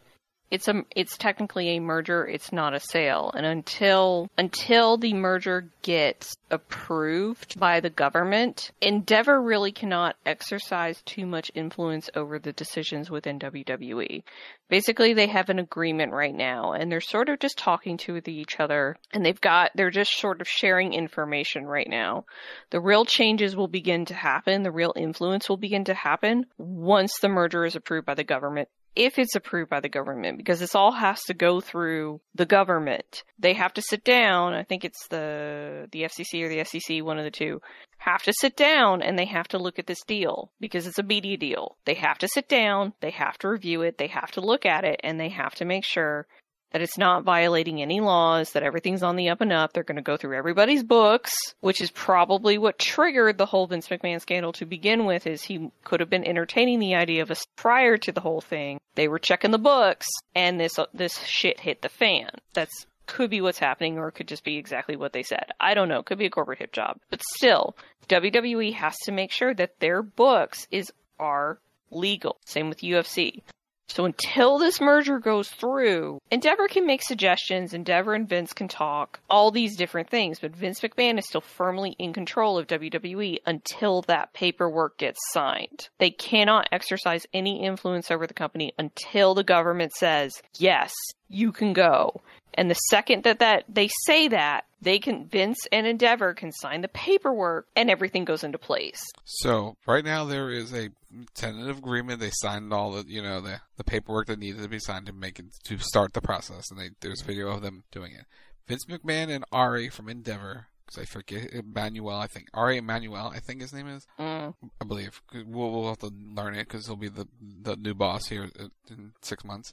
it's 0.50 0.68
a 0.68 0.82
it's 0.94 1.16
technically 1.16 1.76
a 1.76 1.80
merger 1.80 2.26
it's 2.26 2.52
not 2.52 2.74
a 2.74 2.80
sale. 2.80 3.30
And 3.34 3.46
until 3.46 4.28
until 4.36 4.96
the 4.96 5.14
merger 5.14 5.70
gets 5.82 6.36
approved 6.50 7.58
by 7.58 7.80
the 7.80 7.90
government 7.90 8.72
endeavor 8.80 9.40
really 9.40 9.72
cannot 9.72 10.16
exercise 10.26 11.02
too 11.02 11.26
much 11.26 11.50
influence 11.54 12.10
over 12.14 12.38
the 12.38 12.52
decisions 12.52 13.10
within 13.10 13.38
WWE 13.38 14.22
basically 14.70 15.12
they 15.12 15.26
have 15.26 15.50
an 15.50 15.58
agreement 15.58 16.12
right 16.12 16.34
now 16.34 16.72
and 16.72 16.90
they're 16.90 17.00
sort 17.00 17.28
of 17.28 17.38
just 17.38 17.58
talking 17.58 17.98
to 17.98 18.20
each 18.26 18.58
other 18.58 18.96
and 19.12 19.26
they've 19.26 19.40
got 19.40 19.70
they're 19.74 19.90
just 19.90 20.16
sort 20.18 20.40
of 20.40 20.48
sharing 20.48 20.94
information 20.94 21.66
right 21.66 21.88
now. 21.88 22.24
The 22.70 22.80
real 22.80 23.04
changes 23.04 23.54
will 23.54 23.68
begin 23.68 24.06
to 24.06 24.14
happen 24.14 24.62
the 24.62 24.70
real 24.70 24.92
influence 24.96 25.48
will 25.48 25.56
begin 25.56 25.84
to 25.84 25.94
happen 25.94 26.46
once 26.56 27.12
the 27.20 27.28
merger 27.28 27.64
is 27.64 27.76
approved 27.76 28.06
by 28.06 28.14
the 28.14 28.24
government 28.24 28.68
if 28.96 29.18
it's 29.18 29.36
approved 29.36 29.70
by 29.70 29.80
the 29.80 29.88
government 29.88 30.36
because 30.36 30.60
this 30.60 30.74
all 30.74 30.92
has 30.92 31.22
to 31.24 31.34
go 31.34 31.60
through 31.60 32.20
the 32.34 32.46
government. 32.46 33.22
They 33.38 33.54
have 33.54 33.72
to 33.74 33.82
sit 33.82 34.04
down, 34.04 34.54
I 34.54 34.64
think 34.64 34.84
it's 34.84 35.06
the 35.08 35.88
the 35.92 36.02
FCC 36.02 36.42
or 36.42 36.48
the 36.48 36.64
SEC, 36.64 37.04
one 37.04 37.18
of 37.18 37.24
the 37.24 37.30
two, 37.30 37.60
have 37.98 38.22
to 38.22 38.32
sit 38.40 38.56
down 38.56 39.02
and 39.02 39.18
they 39.18 39.26
have 39.26 39.48
to 39.48 39.58
look 39.58 39.78
at 39.78 39.86
this 39.86 40.02
deal 40.06 40.50
because 40.60 40.86
it's 40.86 40.98
a 40.98 41.02
media 41.02 41.36
deal. 41.36 41.76
They 41.84 41.94
have 41.94 42.18
to 42.18 42.28
sit 42.28 42.48
down, 42.48 42.94
they 43.00 43.10
have 43.10 43.38
to 43.38 43.48
review 43.48 43.82
it, 43.82 43.98
they 43.98 44.08
have 44.08 44.32
to 44.32 44.40
look 44.40 44.66
at 44.66 44.84
it 44.84 45.00
and 45.04 45.20
they 45.20 45.28
have 45.28 45.54
to 45.56 45.64
make 45.64 45.84
sure 45.84 46.26
that 46.72 46.82
it's 46.82 46.98
not 46.98 47.24
violating 47.24 47.82
any 47.82 48.00
laws, 48.00 48.52
that 48.52 48.62
everything's 48.62 49.02
on 49.02 49.16
the 49.16 49.28
up 49.28 49.40
and 49.40 49.52
up. 49.52 49.72
They're 49.72 49.82
going 49.82 49.96
to 49.96 50.02
go 50.02 50.16
through 50.16 50.36
everybody's 50.36 50.82
books, 50.82 51.32
which 51.60 51.80
is 51.80 51.90
probably 51.90 52.58
what 52.58 52.78
triggered 52.78 53.38
the 53.38 53.46
whole 53.46 53.66
Vince 53.66 53.88
McMahon 53.88 54.20
scandal 54.20 54.52
to 54.52 54.66
begin 54.66 55.04
with 55.04 55.26
is 55.26 55.42
he 55.42 55.70
could 55.84 56.00
have 56.00 56.10
been 56.10 56.26
entertaining 56.26 56.78
the 56.78 56.94
idea 56.94 57.22
of 57.22 57.30
us 57.30 57.46
prior 57.56 57.96
to 57.98 58.12
the 58.12 58.20
whole 58.20 58.40
thing. 58.40 58.80
They 58.94 59.08
were 59.08 59.18
checking 59.18 59.50
the 59.50 59.58
books 59.58 60.06
and 60.34 60.60
this 60.60 60.78
uh, 60.78 60.86
this 60.94 61.18
shit 61.24 61.60
hit 61.60 61.82
the 61.82 61.88
fan. 61.88 62.30
That's 62.54 62.86
could 63.06 63.30
be 63.30 63.40
what's 63.40 63.58
happening 63.58 63.98
or 63.98 64.08
it 64.08 64.12
could 64.12 64.28
just 64.28 64.44
be 64.44 64.56
exactly 64.56 64.94
what 64.94 65.12
they 65.12 65.24
said. 65.24 65.46
I 65.58 65.74
don't 65.74 65.88
know. 65.88 65.98
It 65.98 66.06
Could 66.06 66.18
be 66.18 66.26
a 66.26 66.30
corporate 66.30 66.60
hip 66.60 66.72
job. 66.72 66.98
But 67.10 67.22
still, 67.34 67.76
WWE 68.08 68.72
has 68.74 68.96
to 69.04 69.12
make 69.12 69.32
sure 69.32 69.52
that 69.54 69.80
their 69.80 70.02
books 70.02 70.68
is 70.70 70.92
are 71.18 71.58
legal. 71.90 72.38
Same 72.44 72.68
with 72.68 72.80
UFC. 72.80 73.42
So 73.90 74.04
until 74.04 74.58
this 74.58 74.80
merger 74.80 75.18
goes 75.18 75.48
through, 75.48 76.20
Endeavor 76.30 76.68
can 76.68 76.86
make 76.86 77.02
suggestions, 77.02 77.74
Endeavor 77.74 78.14
and 78.14 78.28
Vince 78.28 78.52
can 78.52 78.68
talk, 78.68 79.18
all 79.28 79.50
these 79.50 79.76
different 79.76 80.08
things, 80.08 80.38
but 80.38 80.54
Vince 80.54 80.78
McMahon 80.80 81.18
is 81.18 81.26
still 81.26 81.40
firmly 81.40 81.96
in 81.98 82.12
control 82.12 82.56
of 82.56 82.68
WWE 82.68 83.38
until 83.46 84.02
that 84.02 84.32
paperwork 84.32 84.96
gets 84.96 85.18
signed. 85.32 85.88
They 85.98 86.12
cannot 86.12 86.68
exercise 86.70 87.26
any 87.34 87.64
influence 87.64 88.12
over 88.12 88.28
the 88.28 88.34
company 88.34 88.72
until 88.78 89.34
the 89.34 89.42
government 89.42 89.90
says, 89.92 90.40
yes, 90.56 90.94
you 91.28 91.50
can 91.50 91.72
go. 91.72 92.20
And 92.60 92.70
the 92.70 92.74
second 92.74 93.24
that, 93.24 93.38
that 93.38 93.64
they 93.70 93.88
say 94.04 94.28
that, 94.28 94.66
they 94.82 94.98
can 94.98 95.26
Vince 95.26 95.66
and 95.72 95.86
Endeavor 95.86 96.34
can 96.34 96.52
sign 96.52 96.82
the 96.82 96.88
paperwork 96.88 97.66
and 97.74 97.88
everything 97.88 98.26
goes 98.26 98.44
into 98.44 98.58
place. 98.58 99.00
So 99.24 99.78
right 99.86 100.04
now 100.04 100.26
there 100.26 100.50
is 100.50 100.74
a 100.74 100.90
tentative 101.34 101.78
agreement. 101.78 102.20
They 102.20 102.30
signed 102.30 102.70
all 102.74 102.92
the 102.92 103.08
you 103.08 103.22
know 103.22 103.40
the 103.40 103.62
the 103.78 103.84
paperwork 103.84 104.26
that 104.26 104.38
needed 104.38 104.60
to 104.60 104.68
be 104.68 104.78
signed 104.78 105.06
to 105.06 105.14
make 105.14 105.38
it 105.38 105.46
to 105.64 105.78
start 105.78 106.12
the 106.12 106.20
process, 106.20 106.70
and 106.70 106.78
they, 106.78 106.90
there's 107.00 107.22
video 107.22 107.48
of 107.48 107.62
them 107.62 107.84
doing 107.92 108.12
it. 108.12 108.26
Vince 108.68 108.84
McMahon 108.84 109.34
and 109.34 109.44
Ari 109.50 109.88
from 109.88 110.10
Endeavor 110.10 110.66
because 110.90 111.02
I 111.02 111.06
forget 111.06 111.52
Emanuel. 111.52 112.16
I 112.16 112.26
think 112.26 112.48
Ari 112.54 112.78
Emanuel. 112.78 113.32
I 113.34 113.38
think 113.38 113.60
his 113.60 113.72
name 113.72 113.88
is. 113.88 114.06
Mm. 114.18 114.54
I 114.80 114.84
believe 114.84 115.22
we'll, 115.32 115.70
we'll 115.70 115.88
have 115.88 115.98
to 115.98 116.12
learn 116.34 116.54
it 116.54 116.68
because 116.68 116.86
he'll 116.86 116.96
be 116.96 117.08
the 117.08 117.26
the 117.62 117.76
new 117.76 117.94
boss 117.94 118.26
here 118.26 118.50
in 118.88 119.12
six 119.22 119.44
months, 119.44 119.72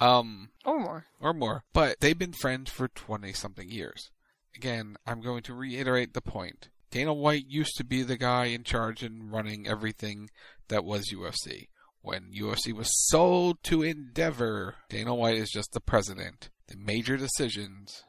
um, 0.00 0.50
or 0.64 0.78
more, 0.78 1.04
or 1.20 1.32
more. 1.32 1.64
But 1.72 2.00
they've 2.00 2.18
been 2.18 2.32
friends 2.32 2.70
for 2.70 2.88
twenty 2.88 3.32
something 3.32 3.70
years. 3.70 4.10
Again, 4.54 4.96
I'm 5.06 5.20
going 5.20 5.42
to 5.44 5.54
reiterate 5.54 6.14
the 6.14 6.22
point. 6.22 6.70
Dana 6.90 7.12
White 7.12 7.46
used 7.48 7.76
to 7.76 7.84
be 7.84 8.02
the 8.02 8.16
guy 8.16 8.46
in 8.46 8.62
charge 8.62 9.02
and 9.02 9.30
running 9.30 9.68
everything 9.68 10.30
that 10.68 10.84
was 10.84 11.12
UFC. 11.12 11.68
When 12.00 12.30
UFC 12.32 12.72
was 12.72 12.88
sold 13.08 13.62
to 13.64 13.82
Endeavor, 13.82 14.76
Dana 14.88 15.14
White 15.14 15.36
is 15.36 15.50
just 15.50 15.72
the 15.72 15.80
president. 15.80 16.50
The 16.68 16.76
major 16.76 17.16
decisions 17.16 18.04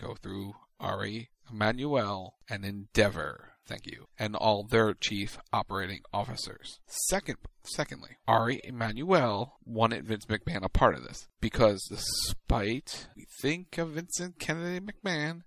go 0.00 0.14
through 0.14 0.54
Ari 0.78 1.28
Emanuel 1.52 2.36
and 2.48 2.64
Endeavor. 2.64 3.50
Thank 3.66 3.86
you. 3.86 4.06
And 4.18 4.34
all 4.34 4.64
their 4.64 4.94
chief 4.94 5.38
operating 5.52 6.00
officers. 6.12 6.80
Second, 7.08 7.36
secondly, 7.62 8.16
Ari 8.26 8.60
Emanuel 8.64 9.58
wanted 9.64 10.06
Vince 10.06 10.26
McMahon 10.26 10.64
a 10.64 10.68
part 10.68 10.96
of 10.96 11.04
this 11.04 11.28
because 11.40 11.80
despite 11.88 13.06
we 13.16 13.26
think 13.40 13.78
of 13.78 13.90
Vincent 13.90 14.38
Kennedy 14.40 14.84
McMahon 14.84 15.42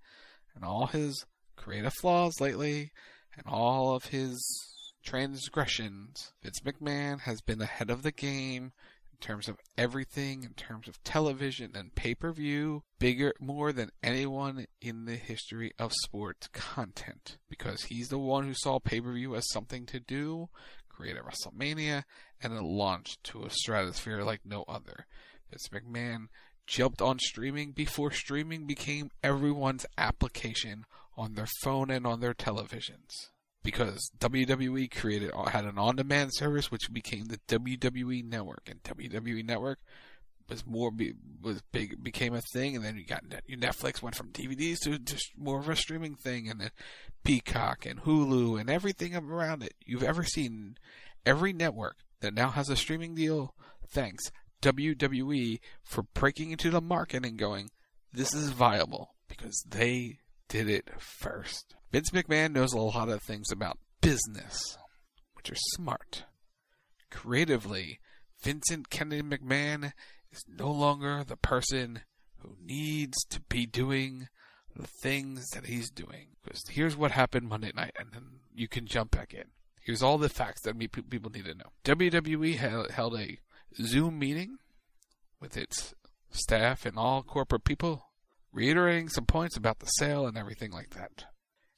and 0.55 0.63
all 0.63 0.87
his 0.87 1.25
creative 1.57 1.93
flaws 1.99 2.39
lately 2.39 2.91
and 3.35 3.45
all 3.45 3.95
of 3.95 4.05
his 4.05 4.41
transgressions, 5.03 6.31
Vince 6.41 6.61
McMahon 6.61 7.21
has 7.21 7.41
been 7.41 7.61
ahead 7.61 7.89
of 7.89 8.03
the 8.03 8.11
game 8.11 8.71
terms 9.23 9.47
of 9.47 9.57
everything, 9.77 10.43
in 10.43 10.53
terms 10.53 10.87
of 10.87 11.01
television 11.03 11.71
and 11.75 11.95
pay 11.95 12.13
per 12.13 12.31
view, 12.31 12.83
bigger, 12.99 13.33
more 13.39 13.71
than 13.71 13.89
anyone 14.03 14.67
in 14.81 15.05
the 15.05 15.15
history 15.15 15.71
of 15.79 15.93
sports 16.03 16.49
content. 16.49 17.37
Because 17.49 17.83
he's 17.83 18.09
the 18.09 18.19
one 18.19 18.45
who 18.45 18.53
saw 18.53 18.79
pay 18.79 18.99
per 18.99 19.13
view 19.13 19.35
as 19.35 19.49
something 19.49 19.85
to 19.87 19.99
do, 19.99 20.49
created 20.89 21.23
WrestleMania, 21.23 22.03
and 22.41 22.53
it 22.53 22.61
launched 22.61 23.23
to 23.23 23.45
a 23.45 23.49
stratosphere 23.49 24.23
like 24.23 24.41
no 24.45 24.63
other. 24.67 25.07
Vince 25.49 25.69
McMahon 25.69 26.27
jumped 26.67 27.01
on 27.01 27.17
streaming 27.19 27.71
before 27.71 28.11
streaming 28.11 28.67
became 28.67 29.09
everyone's 29.23 29.85
application 29.97 30.85
on 31.15 31.35
their 31.35 31.49
phone 31.61 31.89
and 31.89 32.05
on 32.05 32.19
their 32.19 32.33
televisions 32.33 33.29
because 33.63 34.11
WWE 34.19 34.91
created 34.91 35.31
had 35.47 35.65
an 35.65 35.77
on-demand 35.77 36.31
service 36.33 36.69
which 36.69 36.91
became 36.91 37.25
the 37.25 37.39
WWE 37.47 38.23
Network, 38.25 38.69
and 38.69 38.83
WWE 38.83 39.45
Network 39.45 39.79
was 40.49 40.65
more 40.65 40.91
was 41.41 41.61
big 41.71 42.03
became 42.03 42.33
a 42.33 42.41
thing, 42.53 42.75
and 42.75 42.83
then 42.83 42.97
you 42.97 43.05
got 43.05 43.23
Netflix 43.49 44.01
went 44.01 44.15
from 44.15 44.31
DVDs 44.31 44.79
to 44.81 44.99
just 44.99 45.31
more 45.37 45.59
of 45.59 45.69
a 45.69 45.75
streaming 45.75 46.15
thing, 46.15 46.49
and 46.49 46.59
then 46.59 46.71
Peacock 47.23 47.85
and 47.85 48.01
Hulu 48.01 48.59
and 48.59 48.69
everything 48.69 49.15
around 49.15 49.63
it. 49.63 49.73
You've 49.85 50.03
ever 50.03 50.23
seen, 50.23 50.77
every 51.25 51.53
network 51.53 51.97
that 52.19 52.33
now 52.33 52.49
has 52.49 52.69
a 52.69 52.75
streaming 52.75 53.15
deal, 53.15 53.55
thanks 53.87 54.31
WWE 54.61 55.59
for 55.83 56.03
breaking 56.13 56.51
into 56.51 56.69
the 56.69 56.81
market 56.81 57.25
and 57.25 57.37
going, 57.37 57.69
this 58.11 58.33
is 58.33 58.49
viable 58.49 59.13
because 59.27 59.63
they 59.67 60.19
did 60.53 60.69
it 60.69 60.87
first. 60.99 61.73
Vince 61.91 62.11
McMahon 62.11 62.51
knows 62.51 62.73
a 62.73 62.79
lot 62.79 63.09
of 63.09 63.23
things 63.23 63.51
about 63.51 63.79
business, 64.01 64.77
which 65.33 65.49
are 65.49 65.55
smart. 65.73 66.25
Creatively, 67.09 67.99
Vincent 68.43 68.91
Kennedy 68.91 69.23
McMahon 69.23 69.93
is 70.31 70.43
no 70.47 70.69
longer 70.69 71.23
the 71.23 71.37
person 71.37 72.01
who 72.37 72.55
needs 72.63 73.17
to 73.31 73.41
be 73.49 73.65
doing 73.65 74.27
the 74.75 74.85
things 75.01 75.49
that 75.55 75.65
he's 75.65 75.89
doing. 75.89 76.27
Because 76.43 76.61
here's 76.69 76.95
what 76.95 77.09
happened 77.09 77.49
Monday 77.49 77.71
night, 77.73 77.95
and 77.97 78.09
then 78.13 78.41
you 78.53 78.67
can 78.67 78.85
jump 78.85 79.09
back 79.09 79.33
in. 79.33 79.45
Here's 79.81 80.03
all 80.03 80.19
the 80.19 80.29
facts 80.29 80.61
that 80.61 80.77
people 80.77 81.31
need 81.31 81.45
to 81.45 81.55
know. 81.55 81.71
WWE 81.83 82.91
held 82.91 83.19
a 83.19 83.39
Zoom 83.81 84.19
meeting 84.19 84.57
with 85.39 85.57
its 85.57 85.95
staff 86.29 86.85
and 86.85 86.95
all 86.95 87.23
corporate 87.23 87.63
people, 87.63 88.05
reiterating 88.53 89.09
some 89.09 89.25
points 89.25 89.57
about 89.57 89.79
the 89.79 89.87
sale 89.87 90.25
and 90.27 90.37
everything 90.37 90.71
like 90.71 90.91
that 90.91 91.25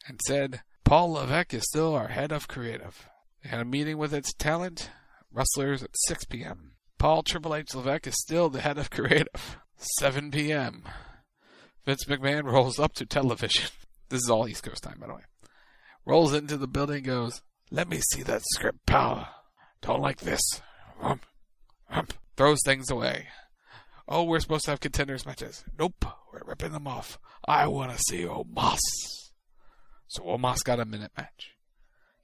and 0.07 0.19
said, 0.25 0.61
Paul 0.83 1.13
Levesque 1.13 1.53
is 1.53 1.63
still 1.63 1.95
our 1.95 2.09
head 2.09 2.31
of 2.31 2.47
creative. 2.47 3.07
They 3.43 3.49
had 3.49 3.59
a 3.59 3.65
meeting 3.65 3.97
with 3.97 4.13
its 4.13 4.33
talent 4.33 4.89
wrestlers 5.31 5.83
at 5.83 5.89
6 6.05 6.25
p.m. 6.25 6.73
Paul 6.97 7.23
Triple 7.23 7.55
H 7.55 7.73
Levesque 7.75 8.07
is 8.07 8.21
still 8.21 8.49
the 8.49 8.61
head 8.61 8.77
of 8.77 8.89
creative. 8.89 9.57
7 9.99 10.31
p.m. 10.31 10.83
Vince 11.85 12.05
McMahon 12.05 12.43
rolls 12.51 12.79
up 12.79 12.93
to 12.93 13.05
television. 13.05 13.69
This 14.09 14.21
is 14.21 14.29
all 14.29 14.47
East 14.47 14.63
Coast 14.63 14.83
time, 14.83 14.97
by 14.99 15.07
the 15.07 15.15
way. 15.15 15.23
Rolls 16.05 16.33
into 16.33 16.57
the 16.57 16.67
building 16.67 17.03
goes, 17.03 17.41
Let 17.71 17.89
me 17.89 17.99
see 18.11 18.23
that 18.23 18.43
script, 18.53 18.85
pal. 18.85 19.27
Don't 19.81 20.01
like 20.01 20.19
this. 20.19 20.41
Rump, 21.01 21.25
rump. 21.91 22.13
Throws 22.37 22.59
things 22.63 22.89
away. 22.89 23.27
Oh, 24.07 24.23
we're 24.23 24.39
supposed 24.39 24.65
to 24.65 24.71
have 24.71 24.79
contenders 24.79 25.25
matches. 25.25 25.63
Nope, 25.79 26.05
we're 26.31 26.41
ripping 26.45 26.73
them 26.73 26.87
off. 26.87 27.19
I 27.47 27.67
want 27.67 27.91
to 27.91 28.03
see 28.07 28.23
Omos. 28.23 28.79
So 30.07 30.23
Omos 30.23 30.63
got 30.63 30.79
a 30.79 30.85
minute 30.85 31.11
match. 31.17 31.55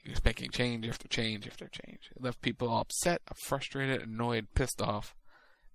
He 0.03 0.09
was 0.09 0.23
making 0.23 0.51
change 0.51 0.87
after 0.87 1.07
change 1.07 1.47
after 1.47 1.67
change. 1.67 2.09
It 2.15 2.21
left 2.21 2.41
people 2.41 2.75
upset, 2.75 3.21
frustrated, 3.45 4.01
annoyed, 4.01 4.47
pissed 4.55 4.81
off, 4.81 5.15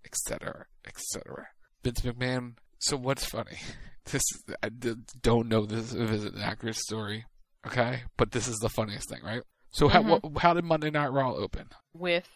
etc., 0.04 0.66
etc. 0.84 1.48
Vince 1.82 2.00
McMahon. 2.00 2.54
So 2.78 2.96
what's 2.96 3.24
funny? 3.24 3.58
This 4.12 4.22
I 4.62 4.68
don't 5.20 5.48
know 5.48 5.66
this 5.66 5.92
is 5.92 6.26
an 6.26 6.40
accurate 6.40 6.76
story, 6.76 7.24
okay? 7.66 8.02
But 8.16 8.30
this 8.30 8.46
is 8.46 8.58
the 8.58 8.68
funniest 8.68 9.08
thing, 9.08 9.18
right? 9.24 9.42
So 9.70 9.88
mm-hmm. 9.88 10.28
how 10.36 10.38
how 10.38 10.54
did 10.54 10.62
Monday 10.62 10.90
Night 10.90 11.10
Raw 11.10 11.32
open? 11.32 11.70
With 11.92 12.28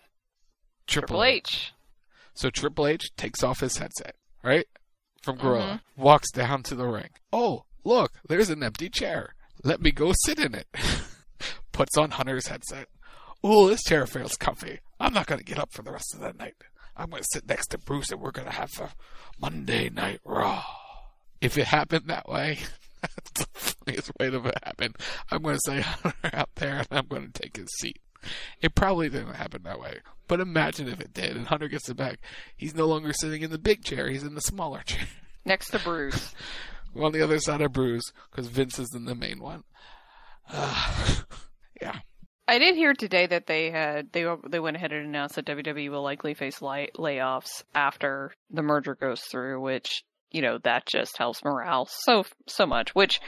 Triple, 0.89 1.07
Triple 1.07 1.23
H. 1.23 1.37
H. 1.37 1.75
So 2.41 2.49
Triple 2.49 2.87
H 2.87 3.11
takes 3.19 3.43
off 3.43 3.61
his 3.61 3.77
headset, 3.77 4.15
right? 4.43 4.65
From 5.21 5.37
Gorilla, 5.37 5.83
mm-hmm. 5.85 6.03
walks 6.03 6.31
down 6.31 6.63
to 6.63 6.75
the 6.75 6.87
ring. 6.87 7.11
Oh, 7.31 7.65
look, 7.85 8.13
there's 8.27 8.49
an 8.49 8.63
empty 8.63 8.89
chair. 8.89 9.35
Let 9.63 9.83
me 9.83 9.91
go 9.91 10.15
sit 10.25 10.39
in 10.39 10.55
it. 10.55 10.67
Puts 11.73 11.99
on 11.99 12.13
Hunter's 12.13 12.47
headset. 12.47 12.89
Ooh, 13.45 13.69
this 13.69 13.83
chair 13.83 14.07
feels 14.07 14.37
comfy. 14.37 14.81
I'm 14.99 15.13
not 15.13 15.27
going 15.27 15.39
to 15.39 15.45
get 15.45 15.59
up 15.59 15.71
for 15.75 15.83
the 15.83 15.93
rest 15.93 16.15
of 16.15 16.21
the 16.21 16.33
night. 16.33 16.55
I'm 16.97 17.11
going 17.11 17.23
to 17.23 17.29
sit 17.31 17.47
next 17.47 17.67
to 17.73 17.79
Bruce 17.79 18.11
and 18.11 18.23
we're 18.23 18.31
going 18.31 18.49
to 18.49 18.55
have 18.55 18.71
a 18.81 18.89
Monday 19.39 19.91
Night 19.91 20.21
Raw. 20.25 20.65
If 21.43 21.59
it 21.59 21.67
happened 21.67 22.07
that 22.07 22.27
way, 22.27 22.61
that's 23.03 23.33
the 23.35 23.47
funniest 23.53 24.13
way 24.19 24.31
to 24.31 24.41
happen. 24.65 24.95
I'm 25.31 25.43
going 25.43 25.57
to 25.57 25.71
say 25.71 25.81
Hunter 26.03 26.31
out 26.33 26.55
there 26.55 26.79
and 26.79 26.89
I'm 26.91 27.07
going 27.07 27.31
to 27.31 27.43
take 27.43 27.59
his 27.59 27.69
seat. 27.79 28.01
It 28.61 28.75
probably 28.75 29.09
didn't 29.09 29.35
happen 29.35 29.63
that 29.65 29.81
way. 29.81 29.99
But 30.29 30.41
imagine 30.41 30.89
if 30.89 31.01
it 31.01 31.13
did 31.13 31.37
and 31.37 31.47
Hunter 31.49 31.69
gets 31.69 31.89
it 31.89 31.97
back. 31.97 32.21
He's 32.57 32.75
no 32.75 32.87
longer 32.87 33.13
sitting 33.13 33.43
in 33.43 33.51
the 33.51 33.59
big 33.59 33.85
chair, 33.85 34.09
he's 34.09 34.23
in 34.23 34.35
the 34.35 34.41
smaller 34.41 34.81
chair. 34.85 35.07
Next 35.45 35.71
to 35.71 35.79
Bruce 35.79 36.35
on 36.97 37.13
the 37.13 37.23
other 37.23 37.39
side 37.39 37.61
of 37.61 37.73
Bruce 37.73 38.13
because 38.31 38.49
Vince 38.49 38.79
is 38.79 38.95
in 38.95 39.05
the 39.05 39.15
main 39.15 39.41
one. 39.41 39.65
Uh, 40.49 41.17
yeah. 41.81 42.01
I 42.49 42.59
did 42.59 42.75
hear 42.75 42.95
today 42.95 43.27
that 43.27 43.47
they 43.47 43.71
had 43.71 44.11
they 44.13 44.27
they 44.49 44.59
went 44.59 44.77
ahead 44.77 44.93
and 44.93 45.07
announced 45.07 45.37
that 45.37 45.47
WWE 45.47 45.89
will 45.89 46.03
likely 46.03 46.35
face 46.35 46.61
lay, 46.61 46.89
layoffs 46.97 47.63
after 47.75 48.33
the 48.51 48.63
merger 48.63 48.97
goes 48.97 49.21
through, 49.21 49.61
which 49.61 50.03
you 50.33 50.43
know 50.43 50.59
that 50.65 50.85
just 50.85 51.17
helps 51.17 51.45
morale 51.45 51.87
so 51.89 52.25
so 52.49 52.67
much. 52.67 52.93
Which, 52.93 53.21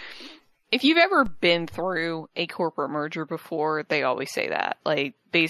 if 0.72 0.84
you've 0.84 0.98
ever 0.98 1.24
been 1.24 1.66
through 1.66 2.28
a 2.34 2.46
corporate 2.46 2.90
merger 2.90 3.26
before, 3.26 3.84
they 3.88 4.02
always 4.02 4.32
say 4.32 4.48
that 4.48 4.78
like 4.84 5.14
they, 5.30 5.48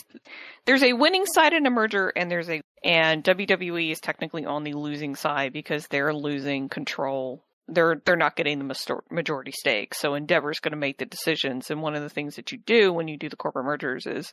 there's 0.67 0.83
a 0.83 0.93
winning 0.93 1.27
side 1.27 1.53
in 1.53 1.65
a 1.65 1.71
merger 1.71 2.13
and 2.15 2.31
there's 2.31 2.51
a 2.51 2.61
and 2.85 3.23
WWE 3.23 3.93
is 3.93 4.01
technically 4.01 4.45
on 4.45 4.65
the 4.65 4.75
losing 4.75 5.15
side 5.15 5.53
because 5.53 5.87
they're 5.87 6.13
losing 6.13 6.69
control 6.69 7.45
they're 7.69 8.03
they're 8.05 8.17
not 8.17 8.37
getting 8.37 8.59
the 8.59 9.01
majority 9.11 9.53
stake. 9.53 9.95
So 9.95 10.15
Endeavor's 10.15 10.61
going 10.61 10.73
to 10.73 10.79
make 10.79 10.99
the 10.99 11.07
decisions. 11.07 11.71
And 11.71 11.81
one 11.81 11.95
of 11.95 12.03
the 12.03 12.09
things 12.09 12.37
that 12.37 12.51
you 12.53 12.59
do 12.59 12.93
when 12.93 13.09
you 13.09 13.17
do 13.17 13.29
the 13.29 13.37
corporate 13.37 13.65
mergers 13.65 14.07
is 14.07 14.33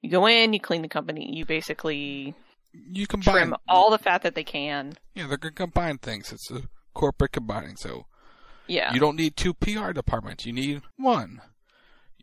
you 0.00 0.10
go 0.10 0.26
in, 0.26 0.52
you 0.52 0.60
clean 0.60 0.82
the 0.82 0.88
company, 0.88 1.30
you 1.36 1.44
basically 1.44 2.34
you 2.72 3.06
combine 3.06 3.34
trim 3.34 3.56
all 3.68 3.90
the 3.90 3.98
fat 3.98 4.22
that 4.22 4.34
they 4.34 4.44
can. 4.44 4.94
Yeah, 5.14 5.26
they're 5.26 5.36
going 5.36 5.54
to 5.54 5.62
combine 5.62 5.98
things. 5.98 6.32
It's 6.32 6.50
a 6.50 6.62
corporate 6.94 7.32
combining. 7.32 7.76
So 7.76 8.06
yeah, 8.70 8.94
you 8.94 9.00
don't 9.00 9.16
need 9.16 9.36
two 9.36 9.54
PR 9.54 9.92
departments. 9.92 10.46
You 10.46 10.52
need 10.52 10.82
one. 10.96 11.40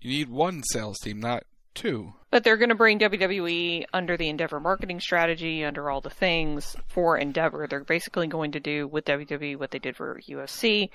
You 0.02 0.12
need 0.12 0.30
one 0.30 0.64
sales 0.64 1.00
team, 1.00 1.20
not 1.20 1.44
two. 1.74 2.14
But 2.32 2.44
they're 2.44 2.58
going 2.58 2.70
to 2.70 2.76
bring 2.76 3.00
WWE 3.00 3.86
under 3.94 4.18
the 4.18 4.30
Endeavor 4.30 4.60
marketing 4.60 5.00
strategy, 5.00 5.64
under 5.64 5.90
all 5.90 6.02
the 6.02 6.10
things 6.10 6.76
for 6.88 7.18
Endeavor. 7.18 7.68
They're 7.70 7.84
basically 7.84 8.28
going 8.28 8.52
to 8.54 8.60
do 8.60 8.88
with 8.88 9.06
WWE 9.06 9.58
what 9.58 9.72
they 9.72 9.80
did 9.80 9.96
for 9.96 10.20
UFC, 10.28 10.90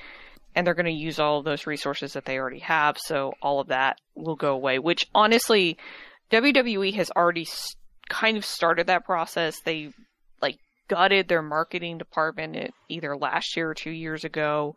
and 0.54 0.66
they're 0.66 0.74
going 0.74 0.86
to 0.86 0.92
use 0.92 1.18
all 1.18 1.38
of 1.38 1.44
those 1.44 1.66
resources 1.66 2.12
that 2.12 2.24
they 2.24 2.38
already 2.38 2.60
have. 2.60 2.98
So 2.98 3.34
all 3.40 3.60
of 3.60 3.68
that 3.68 3.98
will 4.14 4.36
go 4.36 4.52
away. 4.52 4.78
Which 4.78 5.06
honestly, 5.14 5.78
WWE 6.30 6.94
has 6.94 7.10
already 7.16 7.46
kind 8.08 8.36
of 8.36 8.44
started 8.44 8.86
that 8.88 9.04
process. 9.04 9.60
They 9.60 9.90
like 10.40 10.58
gutted 10.88 11.28
their 11.28 11.42
marketing 11.42 11.98
department 11.98 12.56
eh, 12.56 12.68
either 12.88 13.16
last 13.16 13.56
year 13.56 13.70
or 13.70 13.74
two 13.74 13.90
years 13.90 14.24
ago. 14.24 14.76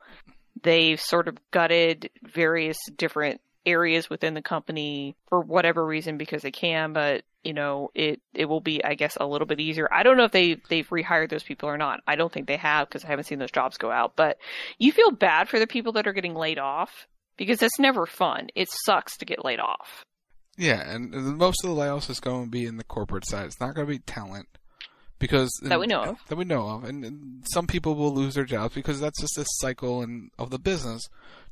They've 0.61 0.99
sort 0.99 1.27
of 1.27 1.37
gutted 1.51 2.09
various 2.23 2.77
different 2.95 3.41
areas 3.65 4.09
within 4.09 4.33
the 4.33 4.41
company 4.41 5.15
for 5.27 5.41
whatever 5.41 5.85
reason 5.85 6.17
because 6.17 6.41
they 6.43 6.51
can, 6.51 6.93
but 6.93 7.23
you 7.43 7.53
know, 7.53 7.91
it 7.93 8.21
it 8.33 8.45
will 8.45 8.61
be 8.61 8.83
I 8.83 8.95
guess 8.95 9.17
a 9.19 9.25
little 9.25 9.47
bit 9.47 9.59
easier. 9.59 9.87
I 9.91 10.03
don't 10.03 10.17
know 10.17 10.23
if 10.23 10.31
they 10.31 10.57
they've 10.69 10.87
rehired 10.89 11.29
those 11.29 11.43
people 11.43 11.69
or 11.69 11.77
not. 11.77 12.01
I 12.07 12.15
don't 12.15 12.31
think 12.31 12.47
they 12.47 12.57
have 12.57 12.87
because 12.87 13.03
I 13.03 13.07
haven't 13.07 13.25
seen 13.25 13.39
those 13.39 13.51
jobs 13.51 13.77
go 13.77 13.91
out, 13.91 14.15
but 14.15 14.37
you 14.79 14.91
feel 14.91 15.11
bad 15.11 15.49
for 15.49 15.59
the 15.59 15.67
people 15.67 15.93
that 15.93 16.07
are 16.07 16.13
getting 16.13 16.35
laid 16.35 16.59
off 16.59 17.07
because 17.37 17.59
that's 17.59 17.79
never 17.79 18.05
fun. 18.05 18.47
It 18.55 18.69
sucks 18.71 19.17
to 19.17 19.25
get 19.25 19.45
laid 19.45 19.59
off. 19.59 20.05
Yeah, 20.57 20.89
and 20.89 21.11
most 21.37 21.63
of 21.63 21.69
the 21.69 21.75
layoffs 21.75 22.09
is 22.09 22.19
going 22.19 22.45
to 22.45 22.49
be 22.49 22.65
in 22.65 22.77
the 22.77 22.83
corporate 22.83 23.27
side. 23.27 23.45
It's 23.45 23.59
not 23.59 23.75
going 23.75 23.87
to 23.87 23.93
be 23.93 23.99
talent 23.99 24.47
because 25.19 25.51
that 25.63 25.79
we 25.79 25.87
know 25.87 26.01
of. 26.01 26.19
That 26.27 26.35
we 26.35 26.45
know 26.45 26.67
of, 26.67 26.83
and, 26.83 27.05
and, 27.05 27.43
some 27.51 27.67
people 27.67 27.95
will 27.95 28.13
lose 28.13 28.35
their 28.35 28.45
jobs 28.45 28.75
because 28.75 28.99
that's 28.99 29.19
just 29.19 29.37
a 29.37 29.45
cycle 29.59 30.01
and 30.01 30.31
of 30.37 30.49
the 30.49 30.59
business. 30.59 31.07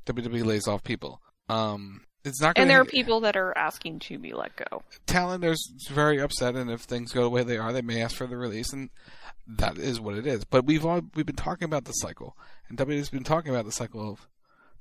WWE 0.06 0.46
lays 0.46 0.68
off 0.68 0.84
people. 0.84 1.22
Um, 1.50 2.02
It's 2.26 2.42
not. 2.42 2.58
And 2.58 2.70
there 2.70 2.82
are 2.82 2.86
people 2.86 3.22
that 3.22 3.36
are 3.36 3.58
asking 3.58 4.00
to 4.00 4.18
be 4.18 4.34
let 4.34 4.56
go. 4.56 4.84
talent 5.06 5.44
is 5.44 5.74
very 5.92 6.20
upset, 6.20 6.56
and 6.56 6.70
if 6.70 6.82
things 6.82 7.12
go 7.12 7.22
the 7.22 7.30
way 7.30 7.44
they 7.44 7.58
are, 7.58 7.72
they 7.72 7.82
may 7.82 8.02
ask 8.02 8.16
for 8.16 8.28
the 8.28 8.38
release, 8.38 8.74
and 8.74 8.90
that 9.48 9.78
is 9.78 10.00
what 10.00 10.16
it 10.16 10.28
is. 10.28 10.44
But 10.46 10.66
we've 10.66 10.86
all 10.86 11.02
we've 11.16 11.26
been 11.26 11.36
talking 11.36 11.66
about 11.66 11.86
the 11.86 11.94
cycle, 11.94 12.36
and 12.70 12.78
WWE's 12.78 13.10
been 13.10 13.24
talking 13.24 13.52
about 13.52 13.66
the 13.66 13.72
cycle 13.72 14.10
of 14.10 14.28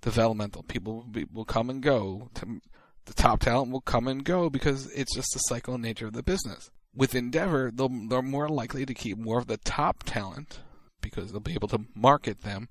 developmental. 0.00 0.62
People 0.64 0.96
will, 0.96 1.02
be, 1.04 1.26
will 1.32 1.44
come 1.44 1.70
and 1.70 1.82
go. 1.82 2.30
To, 2.34 2.60
the 3.06 3.14
top 3.14 3.40
talent 3.40 3.72
will 3.72 3.80
come 3.80 4.06
and 4.06 4.24
go 4.24 4.48
because 4.48 4.90
it's 4.92 5.14
just 5.14 5.32
the 5.32 5.40
cycle 5.40 5.74
and 5.74 5.82
nature 5.82 6.06
of 6.06 6.12
the 6.12 6.22
business. 6.22 6.70
With 6.94 7.14
Endeavor, 7.14 7.70
they'll, 7.72 7.88
they're 8.08 8.22
more 8.22 8.48
likely 8.48 8.84
to 8.84 8.94
keep 8.94 9.16
more 9.18 9.38
of 9.38 9.46
the 9.46 9.56
top 9.58 10.02
talent 10.04 10.60
because 11.00 11.32
they'll 11.32 11.40
be 11.40 11.54
able 11.54 11.68
to 11.68 11.86
market 11.94 12.42
them, 12.42 12.68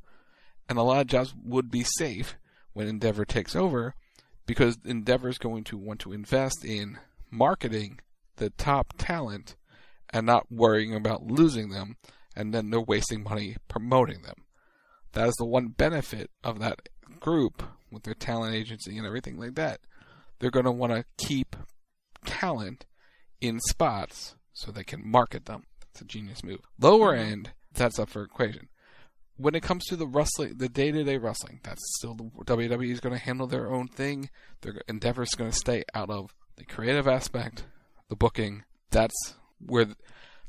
and 0.69 0.77
a 0.77 0.83
lot 0.83 1.01
of 1.01 1.07
jobs 1.07 1.33
would 1.43 1.71
be 1.71 1.83
safe 1.83 2.37
when 2.73 2.87
Endeavor 2.87 3.25
takes 3.25 3.55
over 3.55 3.95
because 4.45 4.77
Endeavor 4.85 5.29
is 5.29 5.37
going 5.37 5.63
to 5.65 5.77
want 5.77 5.99
to 6.01 6.13
invest 6.13 6.63
in 6.63 6.99
marketing 7.29 7.99
the 8.37 8.49
top 8.51 8.93
talent 8.97 9.55
and 10.09 10.25
not 10.25 10.51
worrying 10.51 10.93
about 10.93 11.25
losing 11.25 11.69
them, 11.69 11.97
and 12.35 12.53
then 12.53 12.69
they're 12.69 12.81
wasting 12.81 13.23
money 13.23 13.55
promoting 13.67 14.21
them. 14.21 14.43
That 15.13 15.27
is 15.27 15.35
the 15.35 15.45
one 15.45 15.69
benefit 15.69 16.29
of 16.43 16.59
that 16.59 16.89
group 17.19 17.63
with 17.91 18.03
their 18.03 18.13
talent 18.13 18.55
agency 18.55 18.97
and 18.97 19.05
everything 19.05 19.37
like 19.37 19.55
that. 19.55 19.81
They're 20.39 20.51
going 20.51 20.65
to 20.65 20.71
want 20.71 20.93
to 20.93 21.05
keep 21.17 21.55
talent 22.25 22.85
in 23.41 23.59
spots 23.59 24.35
so 24.53 24.71
they 24.71 24.83
can 24.83 25.01
market 25.05 25.45
them. 25.45 25.63
It's 25.91 26.01
a 26.01 26.05
genius 26.05 26.43
move. 26.43 26.61
Lower 26.79 27.13
mm-hmm. 27.13 27.31
end, 27.31 27.51
that's 27.73 27.99
up 27.99 28.09
for 28.09 28.23
equation. 28.23 28.69
When 29.37 29.55
it 29.55 29.63
comes 29.63 29.85
to 29.85 29.95
the 29.95 30.07
wrestling, 30.07 30.53
the 30.57 30.69
day-to-day 30.69 31.17
wrestling, 31.17 31.59
that's 31.63 31.81
still 31.97 32.13
the 32.13 32.25
WWE 32.45 32.91
is 32.91 32.99
going 32.99 33.15
to 33.15 33.23
handle 33.23 33.47
their 33.47 33.73
own 33.73 33.87
thing. 33.87 34.29
Their 34.61 34.81
endeavor 34.87 35.23
is 35.23 35.35
going 35.35 35.49
to 35.49 35.57
stay 35.57 35.83
out 35.95 36.09
of 36.09 36.35
the 36.57 36.65
creative 36.65 37.07
aspect, 37.07 37.65
the 38.07 38.15
booking. 38.15 38.63
That's 38.91 39.35
where, 39.59 39.87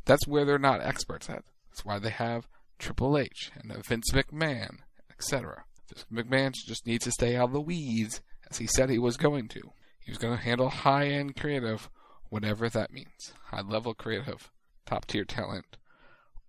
that's 0.05 0.27
where 0.27 0.45
they're 0.45 0.59
not 0.59 0.83
experts 0.83 1.31
at. 1.31 1.45
That's 1.71 1.85
why 1.85 1.99
they 1.99 2.11
have 2.11 2.47
Triple 2.79 3.17
H 3.17 3.51
and 3.57 3.73
Vince 3.87 4.11
McMahon, 4.13 4.79
etc. 5.11 5.65
Vince 5.89 6.07
McMahon 6.13 6.53
just 6.53 6.87
needs 6.87 7.05
to 7.05 7.13
stay 7.13 7.35
out 7.35 7.49
of 7.49 7.53
the 7.53 7.61
weeds, 7.61 8.21
as 8.51 8.59
he 8.59 8.67
said 8.67 8.91
he 8.91 8.99
was 8.99 9.17
going 9.17 9.49
to. 9.49 9.73
He 10.01 10.11
was 10.11 10.19
going 10.19 10.37
to 10.37 10.43
handle 10.43 10.69
high-end 10.69 11.37
creative, 11.37 11.89
whatever 12.33 12.67
that 12.71 12.91
means. 12.91 13.35
High-level 13.49 13.93
creative, 13.93 14.51
top-tier 14.87 15.27
talent, 15.27 15.77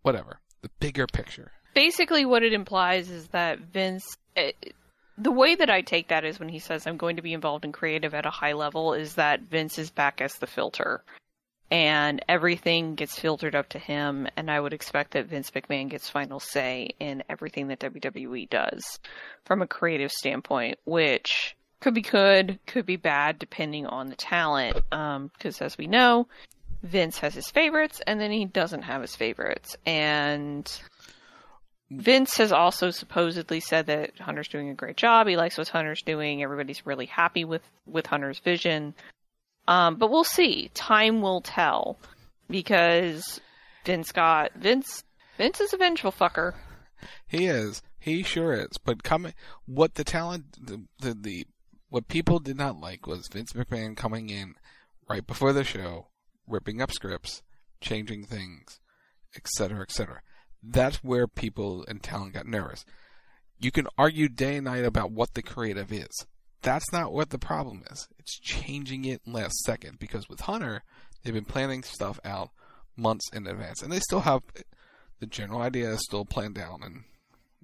whatever. 0.01 0.39
The 0.61 0.69
bigger 0.79 1.05
picture. 1.07 1.51
Basically, 1.73 2.23
what 2.23 2.41
it 2.41 2.53
implies 2.53 3.09
is 3.09 3.27
that 3.27 3.59
Vince. 3.59 4.17
It, 4.34 4.73
the 5.17 5.31
way 5.31 5.55
that 5.55 5.69
I 5.69 5.81
take 5.81 6.07
that 6.07 6.23
is 6.23 6.39
when 6.39 6.47
he 6.47 6.59
says, 6.59 6.88
I'm 6.88 6.95
going 6.95 7.17
to 7.17 7.21
be 7.21 7.34
involved 7.34 7.65
in 7.65 7.73
creative 7.73 8.13
at 8.13 8.25
a 8.25 8.29
high 8.29 8.53
level, 8.53 8.93
is 8.93 9.15
that 9.15 9.41
Vince 9.41 9.77
is 9.77 9.91
back 9.91 10.21
as 10.21 10.36
the 10.36 10.47
filter. 10.47 11.03
And 11.69 12.23
everything 12.29 12.95
gets 12.95 13.19
filtered 13.19 13.53
up 13.53 13.69
to 13.69 13.79
him, 13.79 14.27
and 14.38 14.49
I 14.49 14.61
would 14.61 14.73
expect 14.73 15.11
that 15.11 15.25
Vince 15.25 15.51
McMahon 15.51 15.89
gets 15.89 16.09
final 16.09 16.39
say 16.39 16.91
in 16.99 17.23
everything 17.27 17.67
that 17.67 17.79
WWE 17.79 18.49
does 18.49 18.99
from 19.43 19.61
a 19.61 19.67
creative 19.67 20.11
standpoint, 20.11 20.79
which 20.86 21.57
could 21.84 21.93
be 21.93 22.01
good, 22.01 22.59
could 22.65 22.86
be 22.86 22.95
bad, 22.95 23.38
depending 23.38 23.86
on 23.86 24.07
the 24.07 24.15
talent. 24.15 24.77
Because 24.89 25.61
as 25.61 25.77
we 25.77 25.86
know, 25.86 26.29
Vince 26.81 27.17
has 27.17 27.36
his 27.36 27.49
favorites, 27.49 28.01
and 28.07 28.21
then 28.21 28.31
he 28.31 28.45
doesn't 28.45 28.84
have 28.84 29.01
his 29.01 29.17
favorites. 29.17 29.75
And 29.86 30.65
Vince 31.91 32.38
has 32.38 32.53
also 32.53 32.89
supposedly 32.89 33.59
said 33.59 33.88
that 33.88 34.17
Hunter's 34.17 34.47
doing 34.47 34.69
a 34.69 34.73
great 34.73 34.95
job. 34.95 35.27
He 35.27 35.36
likes 35.36 35.57
what 35.57 35.67
Hunter's 35.67 36.01
doing. 36.01 36.41
Everybody's 36.41 36.86
really 36.86 37.05
happy 37.05 37.43
with 37.43 37.63
with 37.86 38.05
Hunter's 38.05 38.39
vision. 38.39 38.93
Um, 39.67 39.97
but 39.97 40.09
we'll 40.09 40.23
see. 40.23 40.71
Time 40.73 41.21
will 41.21 41.41
tell 41.41 41.99
because 42.49 43.41
Vince 43.84 44.13
got 44.13 44.53
Vince. 44.53 45.03
Vince 45.38 45.59
is 45.59 45.73
a 45.73 45.77
vengeful 45.77 46.13
fucker. 46.13 46.53
He 47.27 47.47
is. 47.47 47.81
He 47.99 48.23
sure 48.23 48.53
is. 48.53 48.77
But 48.77 49.03
coming, 49.03 49.34
what 49.65 49.95
the 49.95 50.05
talent, 50.05 50.45
the, 50.65 50.84
the 50.99 51.13
the 51.13 51.47
what 51.93 52.07
people 52.07 52.39
did 52.39 52.57
not 52.57 52.79
like 52.79 53.05
was 53.05 53.29
Vince 53.31 53.53
McMahon 53.53 53.95
coming 53.95 54.31
in 54.31 54.55
right 55.07 55.27
before 55.27 55.53
the 55.53 55.63
show, 55.63 56.07
ripping 56.47 56.81
up 56.81 56.91
scripts, 56.91 57.43
changing 57.81 58.25
things, 58.25 58.79
etc., 59.35 59.81
etc. 59.83 60.21
That's 60.63 61.03
where 61.03 61.27
people 61.27 61.85
and 61.87 62.01
talent 62.01 62.33
got 62.33 62.47
nervous. 62.47 62.83
You 63.59 63.69
can 63.69 63.85
argue 63.95 64.27
day 64.27 64.55
and 64.55 64.65
night 64.65 64.85
about 64.85 65.11
what 65.11 65.35
the 65.35 65.43
creative 65.43 65.93
is. 65.93 66.09
That's 66.63 66.91
not 66.91 67.13
what 67.13 67.29
the 67.29 67.37
problem 67.37 67.83
is. 67.91 68.07
It's 68.17 68.39
changing 68.39 69.05
it 69.05 69.21
last 69.27 69.59
second 69.63 69.99
because 69.99 70.27
with 70.27 70.39
Hunter, 70.39 70.81
they've 71.21 71.31
been 71.31 71.45
planning 71.45 71.83
stuff 71.83 72.19
out 72.25 72.49
months 72.97 73.29
in 73.31 73.45
advance, 73.45 73.83
and 73.83 73.91
they 73.91 73.99
still 73.99 74.21
have 74.21 74.41
the 75.19 75.27
general 75.27 75.61
idea 75.61 75.91
is 75.91 76.03
still 76.03 76.25
planned 76.25 76.57
out 76.57 76.79
and 76.83 77.03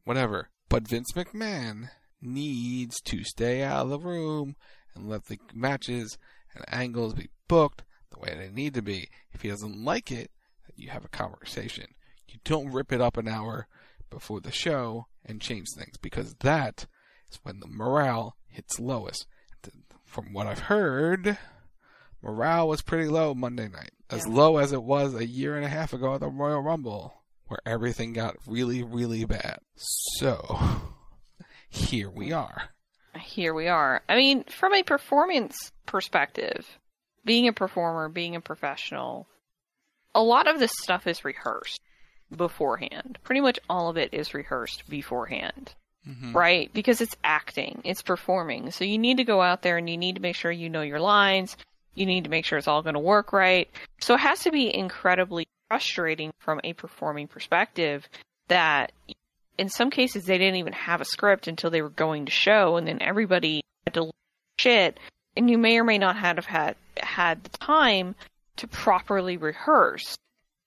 whatever. 0.03 0.49
But 0.69 0.87
Vince 0.87 1.13
McMahon 1.15 1.89
needs 2.21 2.99
to 3.01 3.23
stay 3.23 3.63
out 3.63 3.83
of 3.83 3.89
the 3.89 3.99
room 3.99 4.55
and 4.95 5.09
let 5.09 5.25
the 5.25 5.39
matches 5.53 6.17
and 6.53 6.65
angles 6.67 7.13
be 7.13 7.29
booked 7.47 7.83
the 8.11 8.19
way 8.19 8.35
they 8.35 8.49
need 8.49 8.73
to 8.73 8.81
be. 8.81 9.09
If 9.31 9.41
he 9.41 9.49
doesn't 9.49 9.83
like 9.83 10.11
it, 10.11 10.31
you 10.75 10.89
have 10.89 11.05
a 11.05 11.09
conversation. 11.09 11.85
You 12.27 12.39
don't 12.43 12.71
rip 12.71 12.91
it 12.91 13.01
up 13.01 13.17
an 13.17 13.27
hour 13.27 13.67
before 14.09 14.39
the 14.39 14.51
show 14.51 15.07
and 15.25 15.41
change 15.41 15.67
things 15.75 15.97
because 15.97 16.35
that 16.39 16.85
is 17.31 17.39
when 17.43 17.59
the 17.59 17.67
morale 17.67 18.35
hits 18.47 18.79
lowest. 18.79 19.25
From 20.05 20.33
what 20.33 20.47
I've 20.47 20.59
heard, 20.59 21.37
morale 22.23 22.67
was 22.67 22.81
pretty 22.81 23.07
low 23.07 23.35
Monday 23.35 23.67
night. 23.67 23.91
As 24.09 24.25
yeah. 24.25 24.33
low 24.33 24.57
as 24.57 24.71
it 24.73 24.81
was 24.81 25.13
a 25.13 25.27
year 25.27 25.55
and 25.55 25.63
a 25.63 25.69
half 25.69 25.93
ago 25.93 26.15
at 26.15 26.21
the 26.21 26.29
Royal 26.29 26.61
Rumble, 26.61 27.13
where 27.47 27.59
everything 27.63 28.13
got 28.13 28.35
really, 28.47 28.81
really 28.81 29.23
bad. 29.25 29.59
So, 29.75 30.57
here 31.69 32.09
we 32.09 32.31
are. 32.31 32.69
Here 33.19 33.53
we 33.53 33.67
are. 33.67 34.01
I 34.07 34.15
mean, 34.15 34.43
from 34.45 34.73
a 34.73 34.83
performance 34.83 35.71
perspective, 35.85 36.65
being 37.25 37.47
a 37.47 37.53
performer, 37.53 38.09
being 38.09 38.35
a 38.35 38.41
professional, 38.41 39.27
a 40.13 40.21
lot 40.21 40.47
of 40.47 40.59
this 40.59 40.71
stuff 40.81 41.07
is 41.07 41.25
rehearsed 41.25 41.79
beforehand. 42.35 43.19
Pretty 43.23 43.41
much 43.41 43.59
all 43.69 43.89
of 43.89 43.97
it 43.97 44.13
is 44.13 44.33
rehearsed 44.33 44.89
beforehand. 44.89 45.73
Mm-hmm. 46.07 46.35
Right? 46.35 46.73
Because 46.73 47.01
it's 47.01 47.15
acting, 47.23 47.81
it's 47.83 48.01
performing. 48.01 48.71
So 48.71 48.85
you 48.85 48.97
need 48.97 49.17
to 49.17 49.23
go 49.23 49.41
out 49.41 49.61
there 49.61 49.77
and 49.77 49.89
you 49.89 49.97
need 49.97 50.15
to 50.15 50.21
make 50.21 50.35
sure 50.35 50.51
you 50.51 50.69
know 50.69 50.81
your 50.81 50.99
lines. 50.99 51.57
You 51.93 52.05
need 52.05 52.23
to 52.23 52.29
make 52.29 52.45
sure 52.45 52.57
it's 52.57 52.67
all 52.67 52.81
going 52.81 52.93
to 52.93 52.99
work 52.99 53.33
right. 53.33 53.69
So 53.99 54.13
it 54.13 54.21
has 54.21 54.39
to 54.43 54.51
be 54.51 54.73
incredibly 54.73 55.45
frustrating 55.67 56.31
from 56.39 56.61
a 56.63 56.73
performing 56.73 57.27
perspective 57.27 58.07
that 58.47 58.91
in 59.59 59.69
some 59.69 59.89
cases 59.89 60.25
they 60.25 60.37
didn't 60.37 60.55
even 60.55 60.73
have 60.73 61.01
a 61.01 61.05
script 61.05 61.47
until 61.47 61.69
they 61.69 61.81
were 61.81 61.89
going 61.89 62.25
to 62.25 62.31
show 62.31 62.77
and 62.77 62.87
then 62.87 63.01
everybody 63.01 63.61
had 63.85 63.93
to 63.93 64.11
shit 64.57 64.97
and 65.35 65.49
you 65.49 65.57
may 65.57 65.77
or 65.77 65.83
may 65.83 65.97
not 65.97 66.15
have 66.17 66.45
had 66.45 66.75
had 66.97 67.43
the 67.43 67.57
time 67.57 68.15
to 68.57 68.67
properly 68.67 69.37
rehearse 69.37 70.17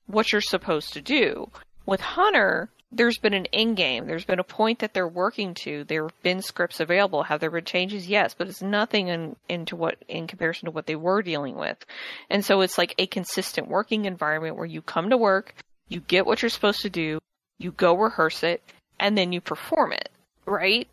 what 0.06 0.32
you're 0.32 0.40
supposed 0.40 0.94
to 0.94 1.00
do. 1.00 1.50
With 1.84 2.00
Hunter, 2.00 2.70
there's 2.90 3.18
been 3.18 3.34
an 3.34 3.46
end 3.52 3.76
game. 3.76 4.06
There's 4.06 4.24
been 4.24 4.38
a 4.38 4.44
point 4.44 4.80
that 4.80 4.94
they're 4.94 5.08
working 5.08 5.54
to. 5.64 5.84
There 5.84 6.04
have 6.04 6.22
been 6.22 6.42
scripts 6.42 6.80
available. 6.80 7.22
Have 7.22 7.40
there 7.40 7.50
been 7.50 7.64
changes? 7.64 8.06
Yes, 8.06 8.34
but 8.34 8.48
it's 8.48 8.62
nothing 8.62 9.08
in 9.08 9.36
into 9.48 9.76
what 9.76 9.96
in 10.08 10.26
comparison 10.26 10.66
to 10.66 10.70
what 10.70 10.86
they 10.86 10.96
were 10.96 11.22
dealing 11.22 11.56
with. 11.56 11.84
And 12.30 12.44
so 12.44 12.60
it's 12.60 12.78
like 12.78 12.94
a 12.98 13.06
consistent 13.06 13.68
working 13.68 14.04
environment 14.04 14.56
where 14.56 14.66
you 14.66 14.82
come 14.82 15.10
to 15.10 15.16
work, 15.16 15.54
you 15.88 16.00
get 16.00 16.26
what 16.26 16.42
you're 16.42 16.50
supposed 16.50 16.82
to 16.82 16.90
do, 16.90 17.18
you 17.58 17.72
go 17.72 17.94
rehearse 17.94 18.42
it, 18.42 18.62
and 19.02 19.18
then 19.18 19.32
you 19.32 19.40
perform 19.40 19.92
it, 19.92 20.10
right? 20.46 20.88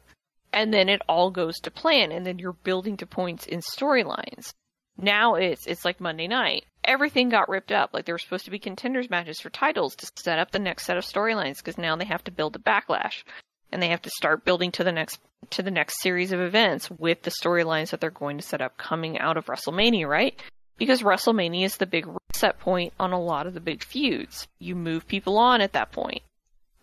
And 0.52 0.74
then 0.74 0.90
it 0.90 1.02
all 1.08 1.30
goes 1.30 1.60
to 1.60 1.72
plan, 1.72 2.12
and 2.12 2.26
then 2.26 2.40
you're 2.40 2.54
building 2.54 2.98
to 2.98 3.06
points 3.06 3.46
in 3.46 3.62
storylines. 3.62 4.52
Now 4.98 5.36
it's 5.36 5.68
it's 5.68 5.86
like 5.86 6.02
Monday 6.02 6.28
night. 6.28 6.66
Everything 6.84 7.30
got 7.30 7.48
ripped 7.48 7.72
up. 7.72 7.92
Like 7.94 8.06
there 8.06 8.16
were 8.16 8.20
supposed 8.20 8.46
to 8.46 8.52
be 8.52 8.58
contenders 8.60 9.12
matches 9.12 9.40
for 9.40 9.52
titles 9.52 9.96
to 9.98 10.12
set 10.16 10.40
up 10.40 10.50
the 10.50 10.60
next 10.60 10.86
set 10.86 10.98
of 10.98 11.06
storylines 11.06 11.58
because 11.58 11.78
now 11.78 11.96
they 11.96 12.06
have 12.06 12.24
to 12.24 12.32
build 12.32 12.56
a 12.56 12.60
backlash, 12.60 13.24
and 13.72 13.82
they 13.82 13.90
have 13.90 14.02
to 14.02 14.10
start 14.10 14.44
building 14.44 14.72
to 14.72 14.84
the 14.84 14.92
next 14.92 15.20
to 15.52 15.62
the 15.62 15.72
next 15.72 16.02
series 16.02 16.32
of 16.32 16.42
events 16.42 16.90
with 16.90 17.22
the 17.22 17.32
storylines 17.32 17.92
that 17.92 18.02
they're 18.02 18.10
going 18.10 18.38
to 18.38 18.44
set 18.44 18.60
up 18.60 18.76
coming 18.76 19.20
out 19.20 19.38
of 19.38 19.46
WrestleMania, 19.46 20.08
right? 20.08 20.42
Because 20.80 21.04
WrestleMania 21.04 21.66
is 21.66 21.78
the 21.78 21.86
big 21.86 22.08
set 22.34 22.60
point 22.60 22.92
on 23.00 23.14
a 23.14 23.22
lot 23.22 23.46
of 23.46 23.54
the 23.54 23.60
big 23.60 23.84
feuds. 23.84 24.48
You 24.58 24.76
move 24.76 25.08
people 25.08 25.38
on 25.38 25.62
at 25.62 25.74
that 25.74 25.92
point 25.92 26.24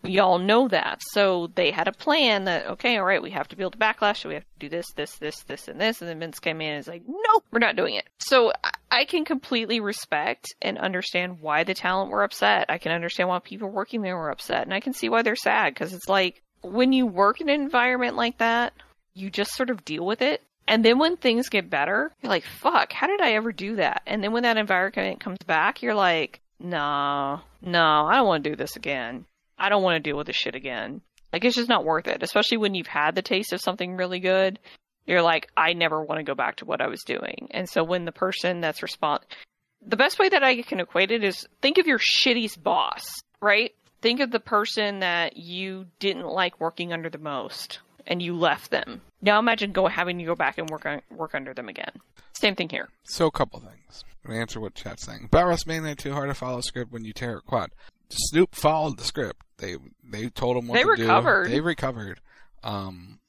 y'all 0.07 0.39
know 0.39 0.67
that. 0.69 1.01
So 1.11 1.51
they 1.55 1.71
had 1.71 1.87
a 1.87 1.91
plan 1.91 2.45
that, 2.45 2.65
okay, 2.67 2.97
all 2.97 3.05
right, 3.05 3.21
we 3.21 3.31
have 3.31 3.47
to 3.49 3.55
build 3.55 3.75
a 3.75 3.77
backlash, 3.77 4.17
so 4.21 4.29
we 4.29 4.35
have 4.35 4.43
to 4.43 4.59
do 4.59 4.69
this, 4.69 4.91
this, 4.95 5.17
this, 5.17 5.43
this, 5.43 5.67
and 5.67 5.79
this. 5.79 6.01
And 6.01 6.09
then 6.09 6.19
Vince 6.19 6.39
came 6.39 6.61
in 6.61 6.71
and 6.71 6.79
is 6.79 6.87
like, 6.87 7.03
nope, 7.07 7.43
we're 7.51 7.59
not 7.59 7.75
doing 7.75 7.95
it. 7.95 8.07
So 8.19 8.51
I 8.89 9.05
can 9.05 9.25
completely 9.25 9.79
respect 9.79 10.55
and 10.61 10.77
understand 10.77 11.41
why 11.41 11.63
the 11.63 11.73
talent 11.73 12.11
were 12.11 12.23
upset. 12.23 12.65
I 12.69 12.77
can 12.77 12.91
understand 12.91 13.29
why 13.29 13.39
people 13.39 13.69
working 13.69 14.01
there 14.01 14.17
were 14.17 14.31
upset. 14.31 14.63
And 14.63 14.73
I 14.73 14.79
can 14.79 14.93
see 14.93 15.09
why 15.09 15.21
they're 15.21 15.35
sad 15.35 15.73
because 15.73 15.93
it's 15.93 16.07
like 16.09 16.41
when 16.61 16.93
you 16.93 17.05
work 17.05 17.41
in 17.41 17.49
an 17.49 17.61
environment 17.61 18.15
like 18.15 18.37
that, 18.39 18.73
you 19.13 19.29
just 19.29 19.55
sort 19.55 19.69
of 19.69 19.83
deal 19.85 20.05
with 20.05 20.21
it 20.21 20.41
And 20.67 20.83
then 20.83 20.99
when 20.99 21.15
things 21.17 21.49
get 21.49 21.69
better, 21.69 22.11
you're 22.21 22.29
like, 22.29 22.43
fuck, 22.43 22.91
how 22.91 23.07
did 23.07 23.21
I 23.21 23.33
ever 23.33 23.51
do 23.51 23.77
that? 23.77 24.01
And 24.05 24.23
then 24.23 24.31
when 24.33 24.43
that 24.43 24.57
environment 24.57 25.19
comes 25.19 25.37
back, 25.45 25.81
you're 25.81 25.95
like, 25.95 26.41
no, 26.59 27.39
no, 27.61 28.05
I 28.05 28.15
don't 28.15 28.27
want 28.27 28.43
to 28.43 28.49
do 28.49 28.55
this 28.55 28.75
again. 28.75 29.25
I 29.57 29.69
don't 29.69 29.83
want 29.83 29.95
to 29.95 30.09
deal 30.09 30.17
with 30.17 30.27
this 30.27 30.35
shit 30.35 30.55
again. 30.55 31.01
Like, 31.33 31.43
it's 31.43 31.55
just 31.55 31.69
not 31.69 31.85
worth 31.85 32.07
it, 32.07 32.23
especially 32.23 32.57
when 32.57 32.73
you've 32.73 32.87
had 32.87 33.15
the 33.15 33.21
taste 33.21 33.53
of 33.53 33.61
something 33.61 33.95
really 33.95 34.19
good. 34.19 34.59
You're 35.05 35.21
like, 35.21 35.49
I 35.55 35.73
never 35.73 36.01
want 36.01 36.19
to 36.19 36.23
go 36.23 36.35
back 36.35 36.57
to 36.57 36.65
what 36.65 36.81
I 36.81 36.87
was 36.87 37.03
doing. 37.03 37.47
And 37.51 37.69
so 37.69 37.83
when 37.83 38.05
the 38.05 38.11
person 38.11 38.61
that's 38.61 38.83
respond, 38.83 39.21
the 39.85 39.97
best 39.97 40.19
way 40.19 40.29
that 40.29 40.43
I 40.43 40.61
can 40.61 40.79
equate 40.79 41.11
it 41.11 41.23
is 41.23 41.47
think 41.61 41.77
of 41.77 41.87
your 41.87 41.99
shittiest 41.99 42.61
boss, 42.61 43.05
right? 43.41 43.73
Think 44.01 44.19
of 44.19 44.31
the 44.31 44.39
person 44.39 44.99
that 44.99 45.37
you 45.37 45.85
didn't 45.99 46.27
like 46.27 46.59
working 46.59 46.93
under 46.93 47.09
the 47.09 47.17
most 47.17 47.79
and 48.05 48.21
you 48.21 48.35
left 48.35 48.71
them. 48.71 49.01
Now 49.21 49.39
imagine 49.39 49.71
go 49.71 49.87
having 49.87 50.17
to 50.19 50.25
go 50.25 50.35
back 50.35 50.57
and 50.57 50.69
work 50.69 50.85
on, 50.85 51.01
work 51.09 51.35
under 51.35 51.53
them 51.53 51.69
again. 51.69 51.91
Same 52.33 52.55
thing 52.55 52.69
here. 52.69 52.89
So 53.03 53.27
a 53.27 53.31
couple 53.31 53.59
things. 53.59 54.03
I'm 54.25 54.33
answer 54.33 54.59
what 54.59 54.75
chat's 54.75 55.05
saying. 55.05 55.25
About 55.25 55.47
WrestleMania 55.47 55.97
too 55.97 56.13
hard 56.13 56.29
to 56.29 56.33
follow 56.33 56.61
script 56.61 56.91
when 56.91 57.05
you 57.05 57.13
tear 57.13 57.37
a 57.37 57.41
quad. 57.41 57.71
Snoop 58.09 58.55
followed 58.55 58.97
the 58.97 59.03
script. 59.03 59.41
They 59.57 59.75
they 60.03 60.29
told 60.29 60.57
him 60.57 60.67
what 60.67 60.75
they 60.75 60.83
to 60.83 60.89
recovered. 60.89 61.45
do. 61.45 61.51
They 61.51 61.61
recovered. 61.61 62.05
They 62.07 62.09
recovered. 62.09 62.21
Um, 62.63 63.19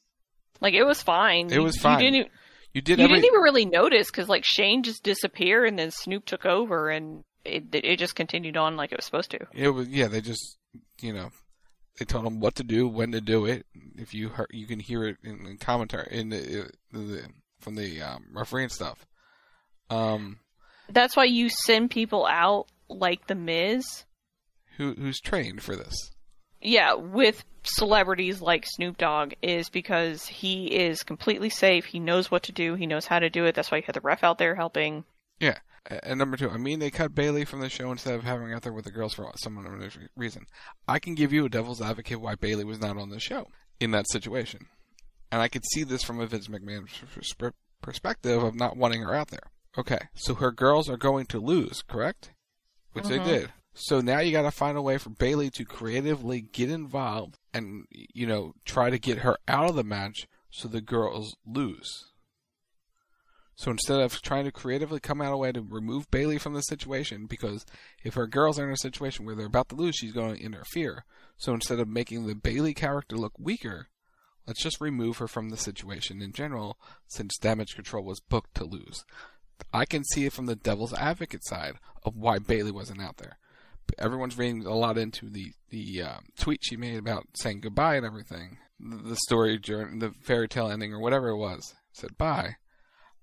like 0.60 0.74
it 0.74 0.84
was 0.84 1.02
fine. 1.02 1.50
It 1.50 1.62
was 1.62 1.76
you, 1.76 1.82
fine. 1.82 2.00
You 2.00 2.10
didn't, 2.10 2.32
you 2.74 2.80
did. 2.82 2.98
You 2.98 3.04
every... 3.04 3.16
didn't 3.16 3.26
even 3.26 3.40
really 3.40 3.66
notice 3.66 4.10
because 4.10 4.28
like 4.28 4.44
Shane 4.44 4.82
just 4.82 5.02
disappeared 5.02 5.68
and 5.68 5.78
then 5.78 5.90
Snoop 5.90 6.24
took 6.24 6.44
over 6.44 6.90
and 6.90 7.24
it 7.44 7.64
it 7.72 7.98
just 7.98 8.14
continued 8.14 8.56
on 8.56 8.76
like 8.76 8.92
it 8.92 8.98
was 8.98 9.04
supposed 9.04 9.30
to. 9.32 9.46
It 9.52 9.68
was 9.70 9.88
yeah. 9.88 10.08
They 10.08 10.20
just 10.20 10.58
you 11.00 11.12
know 11.12 11.30
they 11.98 12.04
told 12.04 12.26
him 12.26 12.40
what 12.40 12.54
to 12.56 12.64
do, 12.64 12.88
when 12.88 13.12
to 13.12 13.20
do 13.20 13.46
it. 13.46 13.66
If 13.96 14.14
you 14.14 14.28
heard, 14.28 14.48
you 14.50 14.66
can 14.66 14.80
hear 14.80 15.04
it 15.04 15.16
in 15.24 15.44
the 15.44 15.56
commentary 15.56 16.08
in 16.10 16.28
the, 16.28 16.70
the 16.92 17.22
from 17.60 17.74
the 17.74 18.02
um, 18.02 18.26
referee 18.32 18.64
and 18.64 18.72
stuff. 18.72 19.06
Um, 19.90 20.38
that's 20.90 21.16
why 21.16 21.24
you 21.24 21.48
send 21.48 21.90
people 21.90 22.26
out 22.26 22.66
like 22.88 23.26
the 23.26 23.34
Miz, 23.34 24.04
who 24.78 24.94
who's 24.94 25.20
trained 25.20 25.62
for 25.62 25.76
this. 25.76 26.10
Yeah, 26.60 26.94
with 26.94 27.44
celebrities 27.62 28.40
like 28.40 28.66
Snoop 28.66 28.98
Dogg 28.98 29.34
is 29.42 29.68
because 29.68 30.26
he 30.26 30.66
is 30.66 31.04
completely 31.04 31.50
safe. 31.50 31.84
He 31.84 32.00
knows 32.00 32.30
what 32.30 32.44
to 32.44 32.52
do. 32.52 32.74
He 32.74 32.86
knows 32.86 33.06
how 33.06 33.20
to 33.20 33.30
do 33.30 33.44
it. 33.44 33.54
That's 33.54 33.70
why 33.70 33.78
you 33.78 33.84
had 33.86 33.94
the 33.94 34.00
ref 34.00 34.24
out 34.24 34.38
there 34.38 34.56
helping. 34.56 35.04
Yeah. 35.38 35.58
And 36.02 36.18
number 36.18 36.36
two, 36.36 36.50
I 36.50 36.58
mean, 36.58 36.80
they 36.80 36.90
cut 36.90 37.14
Bayley 37.14 37.44
from 37.44 37.60
the 37.60 37.68
show 37.68 37.90
instead 37.92 38.14
of 38.14 38.24
having 38.24 38.48
her 38.48 38.54
out 38.54 38.62
there 38.62 38.72
with 38.72 38.84
the 38.84 38.90
girls 38.90 39.14
for 39.14 39.30
some 39.36 39.56
reason. 40.16 40.46
I 40.86 40.98
can 40.98 41.14
give 41.14 41.32
you 41.32 41.46
a 41.46 41.48
devil's 41.48 41.80
advocate 41.80 42.20
why 42.20 42.34
Bayley 42.34 42.64
was 42.64 42.80
not 42.80 42.98
on 42.98 43.10
the 43.10 43.20
show 43.20 43.46
in 43.80 43.92
that 43.92 44.10
situation. 44.10 44.66
And 45.30 45.40
I 45.40 45.48
could 45.48 45.64
see 45.72 45.84
this 45.84 46.02
from 46.02 46.20
a 46.20 46.26
Vince 46.26 46.48
McMahon 46.48 46.88
perspective 47.80 48.42
of 48.42 48.54
not 48.54 48.76
wanting 48.76 49.02
her 49.02 49.14
out 49.14 49.28
there. 49.28 49.50
Okay, 49.78 50.08
so 50.14 50.34
her 50.34 50.50
girls 50.50 50.90
are 50.90 50.96
going 50.96 51.26
to 51.26 51.38
lose, 51.38 51.82
correct? 51.82 52.32
Which 52.92 53.04
mm-hmm. 53.04 53.24
they 53.24 53.38
did. 53.38 53.52
So 53.80 54.00
now 54.00 54.18
you 54.18 54.32
got 54.32 54.42
to 54.42 54.50
find 54.50 54.76
a 54.76 54.82
way 54.82 54.98
for 54.98 55.10
Bayley 55.10 55.50
to 55.50 55.64
creatively 55.64 56.40
get 56.40 56.68
involved 56.68 57.38
and 57.54 57.84
you 57.92 58.26
know 58.26 58.54
try 58.64 58.90
to 58.90 58.98
get 58.98 59.18
her 59.18 59.38
out 59.46 59.70
of 59.70 59.76
the 59.76 59.84
match 59.84 60.26
so 60.50 60.66
the 60.66 60.80
girls 60.80 61.36
lose. 61.46 62.06
So 63.54 63.70
instead 63.70 64.00
of 64.00 64.20
trying 64.20 64.46
to 64.46 64.52
creatively 64.52 64.98
come 64.98 65.20
out 65.20 65.32
a 65.32 65.36
way 65.36 65.52
to 65.52 65.62
remove 65.62 66.10
Bayley 66.10 66.38
from 66.38 66.54
the 66.54 66.62
situation, 66.62 67.26
because 67.26 67.64
if 68.02 68.14
her 68.14 68.26
girls 68.26 68.58
are 68.58 68.66
in 68.66 68.72
a 68.72 68.76
situation 68.76 69.24
where 69.24 69.36
they're 69.36 69.46
about 69.46 69.68
to 69.68 69.76
lose, 69.76 69.94
she's 69.94 70.12
going 70.12 70.34
to 70.34 70.42
interfere. 70.42 71.04
So 71.36 71.54
instead 71.54 71.78
of 71.78 71.86
making 71.86 72.26
the 72.26 72.34
Bayley 72.34 72.74
character 72.74 73.16
look 73.16 73.38
weaker, 73.38 73.86
let's 74.44 74.62
just 74.62 74.80
remove 74.80 75.18
her 75.18 75.28
from 75.28 75.50
the 75.50 75.56
situation 75.56 76.20
in 76.20 76.32
general, 76.32 76.78
since 77.06 77.38
Damage 77.38 77.76
Control 77.76 78.04
was 78.04 78.20
booked 78.20 78.56
to 78.56 78.64
lose. 78.64 79.04
I 79.72 79.84
can 79.84 80.02
see 80.04 80.26
it 80.26 80.32
from 80.32 80.46
the 80.46 80.56
devil's 80.56 80.94
advocate 80.94 81.44
side 81.44 81.74
of 82.02 82.16
why 82.16 82.40
Bayley 82.40 82.72
wasn't 82.72 83.02
out 83.02 83.18
there 83.18 83.38
everyone's 83.98 84.38
reading 84.38 84.66
a 84.66 84.74
lot 84.74 84.98
into 84.98 85.30
the 85.30 85.52
the 85.70 86.02
um, 86.02 86.26
tweet 86.38 86.60
she 86.62 86.76
made 86.76 86.98
about 86.98 87.26
saying 87.34 87.60
goodbye 87.60 87.96
and 87.96 88.06
everything. 88.06 88.58
The, 88.80 88.96
the 88.96 89.16
story 89.16 89.58
during 89.58 89.98
the 89.98 90.12
fairy 90.22 90.48
tale 90.48 90.70
ending 90.70 90.92
or 90.92 91.00
whatever 91.00 91.28
it 91.28 91.38
was 91.38 91.74
said 91.92 92.16
bye. 92.16 92.56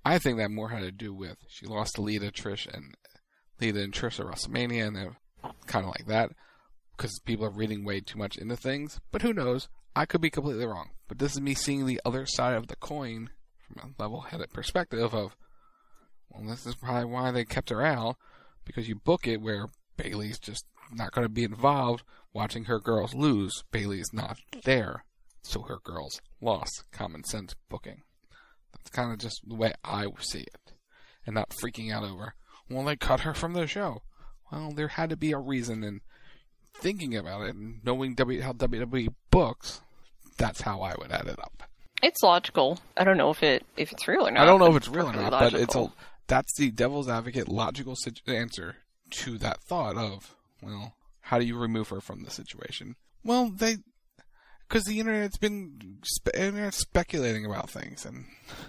I 0.03 0.19
think 0.19 0.37
that 0.37 0.51
more 0.51 0.69
had 0.69 0.81
to 0.81 0.91
do 0.91 1.13
with 1.13 1.37
she 1.47 1.65
lost 1.65 1.95
to 1.95 2.01
Lita, 2.01 2.31
Trish, 2.31 2.71
and 2.71 2.95
Lita 3.59 3.81
and 3.81 3.93
Trish 3.93 4.19
at 4.19 4.25
WrestleMania, 4.27 4.87
and 4.87 5.15
kind 5.65 5.85
of 5.85 5.91
like 5.91 6.07
that 6.07 6.31
because 6.95 7.19
people 7.25 7.45
are 7.45 7.51
reading 7.51 7.83
way 7.83 7.99
too 7.99 8.17
much 8.17 8.37
into 8.37 8.55
things. 8.55 8.99
But 9.11 9.21
who 9.21 9.33
knows? 9.33 9.67
I 9.95 10.05
could 10.05 10.21
be 10.21 10.29
completely 10.29 10.65
wrong. 10.65 10.91
But 11.07 11.19
this 11.19 11.33
is 11.33 11.41
me 11.41 11.53
seeing 11.53 11.85
the 11.85 12.01
other 12.05 12.25
side 12.25 12.55
of 12.55 12.67
the 12.67 12.75
coin 12.75 13.29
from 13.59 13.95
a 13.97 14.01
level-headed 14.01 14.51
perspective 14.53 15.13
of, 15.13 15.35
well, 16.29 16.47
this 16.47 16.65
is 16.65 16.75
probably 16.75 17.05
why 17.05 17.31
they 17.31 17.45
kept 17.45 17.69
her 17.69 17.83
out 17.83 18.17
because 18.65 18.87
you 18.87 18.95
book 18.95 19.27
it 19.27 19.41
where 19.41 19.67
Bayley's 19.97 20.39
just 20.39 20.65
not 20.91 21.11
going 21.11 21.26
to 21.26 21.30
be 21.30 21.43
involved 21.43 22.03
watching 22.34 22.65
her 22.65 22.80
girls 22.80 23.13
lose. 23.13 23.63
Bayley's 23.72 24.13
not 24.13 24.38
there, 24.63 25.05
so 25.41 25.61
her 25.63 25.80
girls 25.84 26.22
lost. 26.41 26.84
Common 26.91 27.23
sense 27.23 27.55
booking. 27.69 28.01
That's 28.73 28.89
kind 28.89 29.11
of 29.11 29.19
just 29.19 29.41
the 29.47 29.55
way 29.55 29.73
I 29.84 30.07
see 30.19 30.41
it. 30.41 30.73
And 31.26 31.34
not 31.35 31.49
freaking 31.49 31.91
out 31.91 32.03
over, 32.03 32.35
well, 32.69 32.84
they 32.85 32.95
cut 32.95 33.22
her 33.22 33.34
from 33.34 33.53
the 33.53 33.65
show. 33.65 34.03
Well, 34.51 34.72
there 34.72 34.89
had 34.89 35.09
to 35.09 35.17
be 35.17 35.31
a 35.31 35.39
reason, 35.39 35.84
and 35.84 36.01
thinking 36.76 37.15
about 37.15 37.41
it 37.47 37.55
and 37.55 37.84
knowing 37.84 38.13
w- 38.15 38.41
how 38.41 38.53
WWE 38.53 39.13
books, 39.31 39.81
that's 40.38 40.61
how 40.61 40.81
I 40.81 40.93
would 40.99 41.11
add 41.11 41.27
it 41.27 41.39
up. 41.39 41.63
It's 42.03 42.22
logical. 42.22 42.80
I 42.95 43.03
don't 43.03 43.17
know 43.17 43.31
if 43.31 43.41
it 43.41 43.65
if 43.77 43.91
it's 43.91 44.07
real 44.07 44.27
or 44.27 44.31
not. 44.31 44.43
I 44.43 44.45
don't 44.45 44.59
know 44.59 44.69
if 44.69 44.76
it's 44.76 44.88
real 44.88 45.07
or 45.09 45.13
not, 45.13 45.31
logical. 45.31 45.51
but 45.51 45.53
it's 45.61 45.76
a 45.76 45.91
that's 46.27 46.55
the 46.57 46.69
devil's 46.69 47.09
advocate 47.09 47.47
logical 47.47 47.95
answer 48.27 48.76
to 49.11 49.38
that 49.38 49.61
thought 49.61 49.98
of, 49.98 50.36
well, 50.61 50.95
how 51.22 51.40
do 51.40 51.45
you 51.45 51.57
remove 51.57 51.90
her 51.90 52.02
from 52.02 52.23
the 52.23 52.32
situation? 52.32 52.95
Well, 53.23 53.49
they, 53.49 53.77
because 54.68 54.84
the 54.84 54.99
internet's 54.99 55.38
been 55.38 55.99
spe- 56.03 56.36
internet's 56.36 56.77
speculating 56.77 57.45
about 57.45 57.69
things, 57.69 58.06
and 58.06 58.26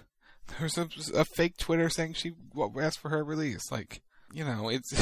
there's 0.59 0.79
a, 0.79 0.89
a 1.15 1.25
fake 1.25 1.57
Twitter 1.59 1.89
saying 1.89 2.15
she 2.15 2.33
asked 2.81 2.99
for 2.99 3.11
her 3.11 3.25
release. 3.25 3.71
Like, 3.71 4.03
you 4.33 4.45
know, 4.45 4.69
it's 4.69 4.93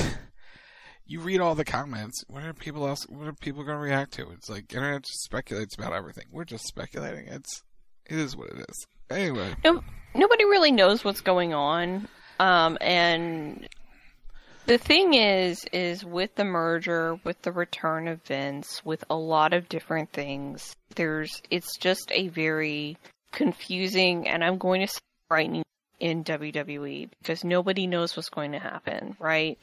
you 1.07 1.21
read 1.21 1.41
all 1.41 1.55
the 1.55 1.65
comments. 1.65 2.25
What 2.29 2.43
are 2.43 2.53
people 2.53 2.87
else? 2.87 3.07
What 3.09 3.29
are 3.29 3.33
people 3.33 3.63
going 3.65 3.77
to 3.77 3.83
react 3.83 4.13
to? 4.15 4.31
It's 4.31 4.49
like 4.49 4.73
internet 4.75 5.03
just 5.03 5.23
speculates 5.23 5.77
about 5.77 5.93
everything. 5.93 6.27
We're 6.33 6.45
just 6.45 6.67
speculating. 6.67 7.27
It's 7.29 7.63
it 8.07 8.19
is 8.19 8.37
what 8.37 8.51
it 8.51 8.67
is. 8.69 8.87
Anyway, 9.11 9.55
no, 9.65 9.83
nobody 10.15 10.45
really 10.45 10.73
knows 10.73 11.05
what's 11.05 11.21
going 11.21 11.55
on. 11.55 12.09
Um, 12.41 12.79
and 12.81 13.69
the 14.67 14.79
thing 14.79 15.15
is, 15.15 15.65
is 15.73 16.05
with 16.05 16.35
the 16.37 16.45
merger, 16.45 17.19
with 17.25 17.41
the 17.43 17.53
return 17.53 18.09
of 18.09 18.23
Vince, 18.23 18.83
with 18.85 19.05
a 19.11 19.17
lot 19.17 19.53
of 19.53 19.69
different 19.69 20.11
things, 20.13 20.75
there's, 20.95 21.43
it's 21.51 21.77
just 21.77 22.11
a 22.13 22.29
very 22.29 22.97
confusing, 23.31 24.27
and 24.27 24.43
I'm 24.43 24.59
going 24.59 24.81
to 24.81 24.87
say 24.87 25.01
frightening 25.29 25.65
in 26.01 26.25
WWE 26.25 27.11
because 27.19 27.45
nobody 27.45 27.87
knows 27.87 28.17
what's 28.17 28.31
going 28.31 28.53
to 28.53 28.59
happen, 28.59 29.17
right? 29.19 29.59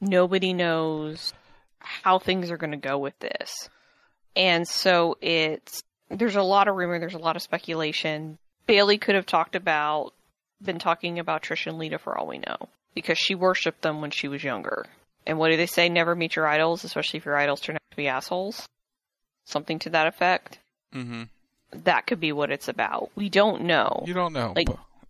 Nobody 0.00 0.52
knows 0.52 1.32
how 1.78 2.18
things 2.18 2.50
are 2.50 2.56
going 2.56 2.72
to 2.72 2.76
go 2.76 2.98
with 2.98 3.18
this. 3.18 3.68
And 4.36 4.66
so 4.66 5.18
it's, 5.20 5.82
there's 6.10 6.36
a 6.36 6.42
lot 6.42 6.68
of 6.68 6.76
rumor, 6.76 6.98
there's 6.98 7.14
a 7.14 7.18
lot 7.18 7.36
of 7.36 7.42
speculation. 7.42 8.38
Bayley 8.66 8.98
could 8.98 9.14
have 9.16 9.26
talked 9.26 9.56
about, 9.56 10.12
been 10.62 10.78
talking 10.78 11.18
about 11.18 11.42
Trish 11.42 11.66
and 11.66 11.78
Lita 11.78 11.98
for 11.98 12.16
all 12.16 12.26
we 12.28 12.38
know 12.38 12.68
because 12.94 13.18
she 13.18 13.34
worshipped 13.34 13.82
them 13.82 14.00
when 14.00 14.10
she 14.10 14.28
was 14.28 14.42
younger. 14.42 14.86
And 15.26 15.38
what 15.38 15.50
do 15.50 15.56
they 15.56 15.66
say? 15.66 15.88
Never 15.88 16.14
meet 16.14 16.36
your 16.36 16.46
idols, 16.46 16.84
especially 16.84 17.18
if 17.18 17.24
your 17.24 17.36
idols 17.36 17.60
turn 17.60 17.76
out 17.76 17.82
to 17.90 17.96
be 17.96 18.08
assholes. 18.08 18.66
Something 19.46 19.78
to 19.80 19.90
that 19.90 20.06
effect. 20.06 20.58
Mm-hmm. 20.94 21.24
That 21.84 22.06
could 22.06 22.20
be 22.20 22.32
what 22.32 22.50
it's 22.50 22.68
about. 22.68 23.10
We 23.16 23.28
don't 23.28 23.62
know. 23.62 24.04
You 24.06 24.14
don't 24.14 24.32
know. 24.32 24.52
Like, 24.54 24.68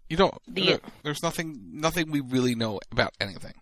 you 0.08 0.16
don't. 0.16 0.34
The, 0.48 0.80
there's 1.02 1.22
nothing. 1.22 1.60
Nothing 1.72 2.10
we 2.10 2.20
really 2.20 2.54
know 2.54 2.80
about 2.90 3.12
anything. 3.20 3.54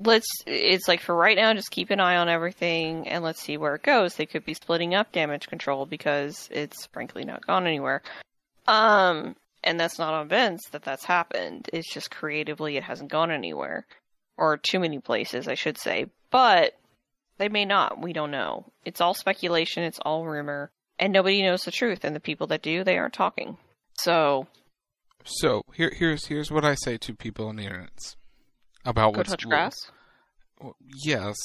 Let's. 0.00 0.28
It's 0.46 0.88
like 0.88 1.00
for 1.00 1.14
right 1.14 1.36
now, 1.36 1.52
just 1.54 1.70
keep 1.70 1.90
an 1.90 2.00
eye 2.00 2.16
on 2.16 2.28
everything 2.28 3.08
and 3.08 3.22
let's 3.22 3.40
see 3.40 3.56
where 3.56 3.74
it 3.74 3.82
goes. 3.82 4.14
They 4.14 4.26
could 4.26 4.44
be 4.44 4.54
splitting 4.54 4.94
up 4.94 5.12
damage 5.12 5.48
control 5.48 5.86
because 5.86 6.48
it's 6.50 6.86
frankly 6.86 7.24
not 7.24 7.46
gone 7.46 7.66
anywhere. 7.66 8.02
Um, 8.66 9.36
and 9.68 9.78
that's 9.78 9.98
not 9.98 10.14
on 10.14 10.28
Vince 10.28 10.62
that 10.70 10.82
that's 10.82 11.04
happened. 11.04 11.68
It's 11.74 11.92
just 11.92 12.10
creatively 12.10 12.78
it 12.78 12.84
hasn't 12.84 13.10
gone 13.10 13.30
anywhere, 13.30 13.86
or 14.38 14.56
too 14.56 14.80
many 14.80 14.98
places, 14.98 15.46
I 15.46 15.54
should 15.54 15.76
say. 15.76 16.06
But 16.30 16.72
they 17.36 17.50
may 17.50 17.66
not. 17.66 18.00
We 18.00 18.14
don't 18.14 18.30
know. 18.30 18.72
It's 18.86 19.02
all 19.02 19.12
speculation. 19.12 19.82
It's 19.82 19.98
all 20.00 20.24
rumor, 20.24 20.70
and 20.98 21.12
nobody 21.12 21.42
knows 21.42 21.64
the 21.64 21.70
truth. 21.70 22.02
And 22.02 22.16
the 22.16 22.20
people 22.20 22.46
that 22.46 22.62
do, 22.62 22.82
they 22.82 22.96
aren't 22.96 23.12
talking. 23.12 23.58
So, 23.98 24.46
so 25.24 25.66
here, 25.74 25.92
here's 25.94 26.24
here's 26.24 26.50
what 26.50 26.64
I 26.64 26.74
say 26.74 26.96
to 26.96 27.14
people 27.14 27.48
on 27.48 27.56
the 27.56 27.64
internet 27.64 28.16
about 28.86 29.12
go 29.12 29.18
what's 29.18 29.30
touch 29.30 29.46
grass. 29.46 29.74
Well, 30.58 30.76
yes, 31.04 31.36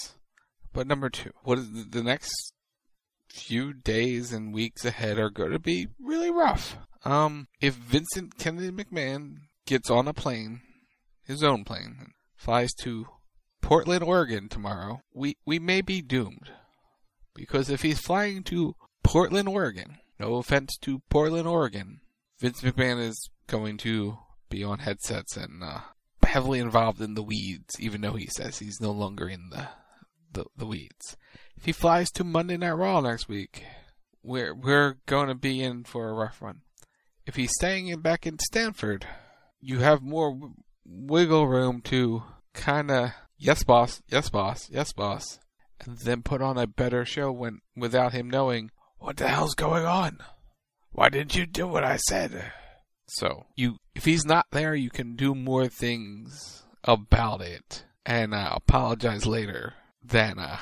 but 0.71 0.87
number 0.87 1.09
two, 1.09 1.31
what 1.43 1.57
is 1.57 1.69
the, 1.71 1.83
the 1.83 2.03
next 2.03 2.53
few 3.27 3.73
days 3.73 4.31
and 4.31 4.53
weeks 4.53 4.85
ahead 4.85 5.19
are 5.19 5.29
going 5.29 5.51
to 5.51 5.59
be 5.59 5.89
really 5.99 6.31
rough. 6.31 6.77
Um, 7.05 7.47
if 7.59 7.75
Vincent 7.75 8.37
Kennedy 8.37 8.71
McMahon 8.71 9.37
gets 9.65 9.89
on 9.89 10.07
a 10.07 10.13
plane, 10.13 10.61
his 11.25 11.43
own 11.43 11.63
plane, 11.63 12.13
flies 12.35 12.73
to 12.81 13.07
Portland, 13.61 14.03
Oregon 14.03 14.49
tomorrow, 14.49 15.01
we, 15.13 15.37
we 15.45 15.59
may 15.59 15.81
be 15.81 16.01
doomed. 16.01 16.51
Because 17.35 17.69
if 17.69 17.81
he's 17.81 17.99
flying 17.99 18.43
to 18.43 18.75
Portland, 19.03 19.49
Oregon, 19.49 19.97
no 20.19 20.35
offense 20.35 20.77
to 20.81 21.01
Portland, 21.09 21.47
Oregon, 21.47 22.01
Vince 22.39 22.61
McMahon 22.61 22.99
is 22.99 23.29
going 23.47 23.77
to 23.77 24.17
be 24.49 24.63
on 24.63 24.79
headsets 24.79 25.35
and 25.35 25.63
uh, 25.63 25.79
heavily 26.25 26.59
involved 26.59 27.01
in 27.01 27.15
the 27.15 27.23
weeds, 27.23 27.75
even 27.79 28.01
though 28.01 28.13
he 28.13 28.27
says 28.27 28.59
he's 28.59 28.81
no 28.81 28.91
longer 28.91 29.27
in 29.27 29.49
the, 29.49 29.67
the, 30.31 30.45
the 30.55 30.65
weeds. 30.65 31.17
If 31.57 31.65
he 31.65 31.71
flies 31.71 32.11
to 32.11 32.23
Monday 32.23 32.57
Night 32.57 32.71
Raw 32.71 33.01
next 33.01 33.27
week, 33.27 33.63
we're 34.21 34.53
we're 34.53 34.97
going 35.05 35.27
to 35.27 35.35
be 35.35 35.61
in 35.61 35.83
for 35.83 36.09
a 36.09 36.13
rough 36.13 36.41
run. 36.41 36.61
If 37.25 37.35
he's 37.35 37.51
staying 37.55 37.87
in 37.87 38.01
back 38.01 38.27
in 38.27 38.37
Stamford, 38.39 39.05
you 39.61 39.79
have 39.79 40.01
more 40.01 40.37
wiggle 40.85 41.47
room 41.47 41.81
to 41.81 42.23
kind 42.53 42.91
of 42.91 43.11
yes 43.37 43.63
boss, 43.63 44.01
yes 44.09 44.29
boss, 44.29 44.69
yes 44.69 44.91
boss, 44.91 45.39
and 45.81 45.97
then 45.99 46.21
put 46.21 46.41
on 46.41 46.57
a 46.57 46.67
better 46.67 47.05
show 47.05 47.31
when 47.31 47.61
without 47.75 48.13
him 48.13 48.29
knowing 48.29 48.71
what 48.97 49.17
the 49.17 49.27
hell's 49.27 49.55
going 49.55 49.85
on. 49.85 50.19
Why 50.91 51.09
didn't 51.09 51.35
you 51.35 51.45
do 51.45 51.67
what 51.67 51.83
I 51.83 51.97
said? 51.97 52.51
So 53.07 53.45
you, 53.55 53.77
if 53.95 54.05
he's 54.05 54.25
not 54.25 54.47
there, 54.51 54.75
you 54.75 54.89
can 54.89 55.15
do 55.15 55.35
more 55.35 55.67
things 55.67 56.63
about 56.83 57.41
it 57.41 57.85
and 58.05 58.33
uh, 58.33 58.51
apologize 58.53 59.25
later 59.25 59.73
than 60.03 60.39
uh, 60.39 60.57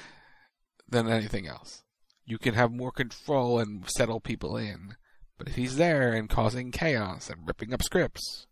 than 0.88 1.08
anything 1.08 1.46
else. 1.46 1.82
You 2.24 2.38
can 2.38 2.54
have 2.54 2.72
more 2.72 2.90
control 2.90 3.58
and 3.58 3.88
settle 3.88 4.20
people 4.20 4.56
in. 4.56 4.96
But 5.38 5.48
if 5.48 5.56
he's 5.56 5.76
there 5.76 6.12
and 6.12 6.28
causing 6.28 6.70
chaos 6.70 7.28
and 7.28 7.46
ripping 7.46 7.72
up 7.72 7.82
scripts, 7.82 8.46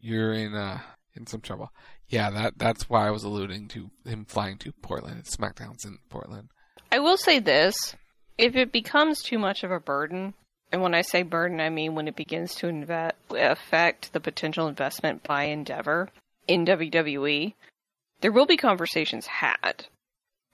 you're 0.00 0.32
in 0.32 0.54
uh 0.54 0.80
in 1.14 1.26
some 1.26 1.40
trouble. 1.40 1.72
Yeah, 2.08 2.30
that 2.30 2.58
that's 2.58 2.88
why 2.88 3.06
I 3.06 3.10
was 3.10 3.24
alluding 3.24 3.68
to 3.68 3.90
him 4.04 4.24
flying 4.26 4.58
to 4.58 4.72
Portland. 4.82 5.24
SmackDown's 5.24 5.84
in 5.84 5.98
Portland. 6.10 6.48
I 6.92 6.98
will 6.98 7.16
say 7.16 7.38
this: 7.38 7.96
if 8.38 8.54
it 8.56 8.72
becomes 8.72 9.22
too 9.22 9.38
much 9.38 9.64
of 9.64 9.70
a 9.70 9.80
burden, 9.80 10.34
and 10.70 10.82
when 10.82 10.94
I 10.94 11.00
say 11.00 11.22
burden, 11.22 11.60
I 11.60 11.70
mean 11.70 11.94
when 11.94 12.08
it 12.08 12.16
begins 12.16 12.54
to 12.56 12.66
inve- 12.66 13.12
affect 13.30 14.12
the 14.12 14.20
potential 14.20 14.68
investment 14.68 15.22
by 15.22 15.44
Endeavor 15.44 16.10
in 16.46 16.66
WWE, 16.66 17.54
there 18.20 18.32
will 18.32 18.46
be 18.46 18.56
conversations 18.56 19.26
had. 19.26 19.86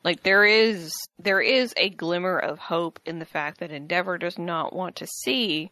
Like 0.04 0.22
there 0.22 0.44
is 0.44 0.92
there 1.18 1.40
is 1.40 1.72
a 1.76 1.90
glimmer 1.90 2.38
of 2.38 2.58
hope 2.58 2.98
in 3.04 3.18
the 3.18 3.24
fact 3.24 3.60
that 3.60 3.70
Endeavor 3.70 4.18
does 4.18 4.38
not 4.38 4.74
want 4.74 4.96
to 4.96 5.06
see 5.06 5.70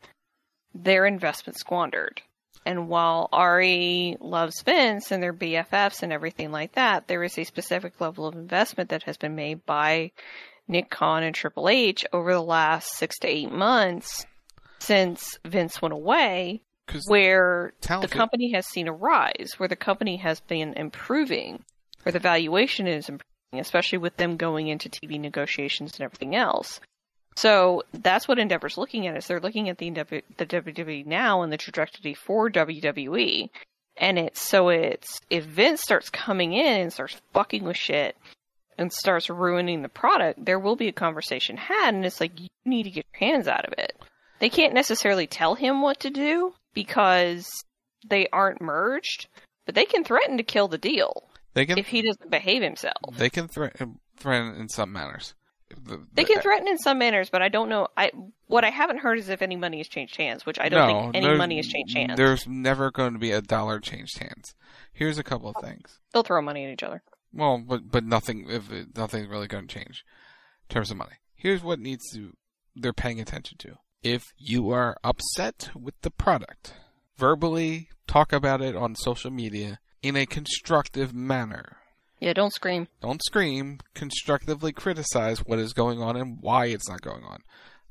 their 0.74 1.04
investment 1.04 1.58
squandered. 1.58 2.22
And 2.64 2.88
while 2.88 3.28
Ari 3.32 4.18
loves 4.20 4.62
Vince 4.62 5.10
and 5.10 5.22
their 5.22 5.32
BFFs 5.32 6.02
and 6.02 6.12
everything 6.12 6.52
like 6.52 6.72
that, 6.72 7.08
there 7.08 7.24
is 7.24 7.38
a 7.38 7.44
specific 7.44 8.00
level 8.00 8.26
of 8.26 8.34
investment 8.34 8.90
that 8.90 9.04
has 9.04 9.16
been 9.16 9.34
made 9.34 9.64
by 9.64 10.12
Nick 10.68 10.90
Khan 10.90 11.22
and 11.22 11.34
Triple 11.34 11.68
H 11.68 12.04
over 12.12 12.32
the 12.32 12.42
last 12.42 12.96
six 12.96 13.18
to 13.20 13.28
eight 13.28 13.50
months 13.50 14.26
since 14.78 15.38
Vince 15.44 15.80
went 15.80 15.94
away, 15.94 16.62
where 17.06 17.72
talented. 17.80 18.10
the 18.10 18.16
company 18.16 18.52
has 18.52 18.66
seen 18.66 18.88
a 18.88 18.92
rise, 18.92 19.54
where 19.56 19.68
the 19.68 19.76
company 19.76 20.16
has 20.18 20.40
been 20.40 20.74
improving, 20.74 21.64
where 22.02 22.12
the 22.12 22.18
valuation 22.18 22.86
is 22.86 23.08
improving, 23.08 23.26
especially 23.52 23.98
with 23.98 24.16
them 24.16 24.36
going 24.36 24.68
into 24.68 24.88
TV 24.88 25.18
negotiations 25.18 25.94
and 25.94 26.02
everything 26.02 26.36
else. 26.36 26.80
So 27.36 27.84
that's 27.92 28.28
what 28.28 28.38
Endeavor's 28.38 28.78
looking 28.78 29.06
at 29.06 29.16
is 29.16 29.26
they're 29.26 29.40
looking 29.40 29.68
at 29.68 29.78
the 29.78 29.90
the 29.90 30.46
WWE 30.46 31.06
now 31.06 31.42
and 31.42 31.52
the 31.52 31.56
trajectory 31.56 32.14
for 32.14 32.50
WWE. 32.50 33.48
And 33.96 34.18
it's 34.18 34.42
so 34.42 34.68
it's 34.68 35.20
if 35.30 35.44
Vince 35.44 35.82
starts 35.82 36.10
coming 36.10 36.52
in 36.52 36.80
and 36.80 36.92
starts 36.92 37.20
fucking 37.32 37.64
with 37.64 37.76
shit 37.76 38.16
and 38.78 38.92
starts 38.92 39.28
ruining 39.28 39.82
the 39.82 39.88
product, 39.88 40.44
there 40.44 40.58
will 40.58 40.76
be 40.76 40.88
a 40.88 40.92
conversation 40.92 41.56
had 41.56 41.94
and 41.94 42.04
it's 42.04 42.20
like 42.20 42.38
you 42.40 42.48
need 42.64 42.84
to 42.84 42.90
get 42.90 43.06
your 43.12 43.28
hands 43.28 43.48
out 43.48 43.64
of 43.64 43.74
it. 43.78 43.96
They 44.38 44.48
can't 44.48 44.74
necessarily 44.74 45.26
tell 45.26 45.54
him 45.54 45.82
what 45.82 46.00
to 46.00 46.10
do 46.10 46.54
because 46.72 47.48
they 48.06 48.26
aren't 48.32 48.62
merged, 48.62 49.28
but 49.66 49.74
they 49.74 49.84
can 49.84 50.02
threaten 50.02 50.38
to 50.38 50.42
kill 50.42 50.68
the 50.68 50.78
deal 50.78 51.29
They 51.54 51.66
can 51.66 51.78
if 51.78 51.86
he 51.88 52.02
doesn't 52.02 52.30
behave 52.30 52.62
himself. 52.62 52.94
they 53.16 53.30
can 53.30 53.48
threaten 53.48 53.82
uh, 53.82 54.20
threaten 54.20 54.54
in 54.60 54.68
some 54.68 54.92
manners. 54.92 55.34
The- 55.68 56.04
They 56.12 56.24
the- 56.24 56.32
can 56.34 56.42
threaten 56.42 56.68
in 56.68 56.78
some 56.78 56.98
manners, 56.98 57.30
but 57.30 57.42
I 57.42 57.48
don't 57.48 57.68
know. 57.68 57.88
I 57.96 58.10
what 58.46 58.64
I 58.64 58.70
haven't 58.70 58.98
heard 58.98 59.18
is 59.18 59.28
if 59.28 59.42
any 59.42 59.56
money 59.56 59.78
has 59.78 59.88
changed 59.88 60.16
hands, 60.16 60.44
which 60.44 60.58
I 60.58 60.68
don't 60.68 60.88
no, 60.88 61.02
think 61.12 61.24
any 61.24 61.36
money 61.36 61.56
has 61.56 61.66
changed 61.66 61.96
hands. 61.96 62.16
There's 62.16 62.46
never 62.46 62.90
going 62.90 63.12
to 63.12 63.18
be 63.18 63.30
a 63.32 63.40
dollar 63.40 63.80
changed 63.80 64.18
hands. 64.18 64.54
Here's 64.92 65.18
a 65.18 65.22
couple 65.22 65.48
of 65.48 65.62
things. 65.62 65.98
They'll 66.12 66.22
throw 66.24 66.42
money 66.42 66.64
at 66.64 66.72
each 66.72 66.82
other. 66.82 67.02
Well, 67.32 67.62
but 67.64 67.90
but 67.90 68.04
nothing 68.04 68.46
if 68.50 68.70
it, 68.72 68.96
nothing's 68.96 69.28
really 69.28 69.46
going 69.46 69.68
to 69.68 69.74
change 69.74 70.04
in 70.68 70.74
terms 70.74 70.90
of 70.90 70.96
money. 70.96 71.16
Here's 71.36 71.62
what 71.62 71.78
needs 71.78 72.04
to 72.14 72.36
they're 72.74 72.92
paying 72.92 73.20
attention 73.20 73.58
to. 73.58 73.78
If 74.02 74.32
you 74.38 74.70
are 74.70 74.96
upset 75.04 75.70
with 75.74 75.94
the 76.00 76.10
product, 76.10 76.74
verbally 77.16 77.90
talk 78.06 78.32
about 78.32 78.60
it 78.60 78.74
on 78.74 78.94
social 78.96 79.30
media 79.30 79.78
in 80.02 80.16
a 80.16 80.26
constructive 80.26 81.14
manner. 81.14 81.76
Yeah, 82.20 82.34
don't 82.34 82.52
scream. 82.52 82.88
Don't 83.00 83.22
scream. 83.24 83.80
Constructively 83.94 84.72
criticize 84.72 85.38
what 85.40 85.58
is 85.58 85.72
going 85.72 86.00
on 86.00 86.16
and 86.16 86.38
why 86.40 86.66
it's 86.66 86.88
not 86.88 87.00
going 87.00 87.24
on. 87.24 87.40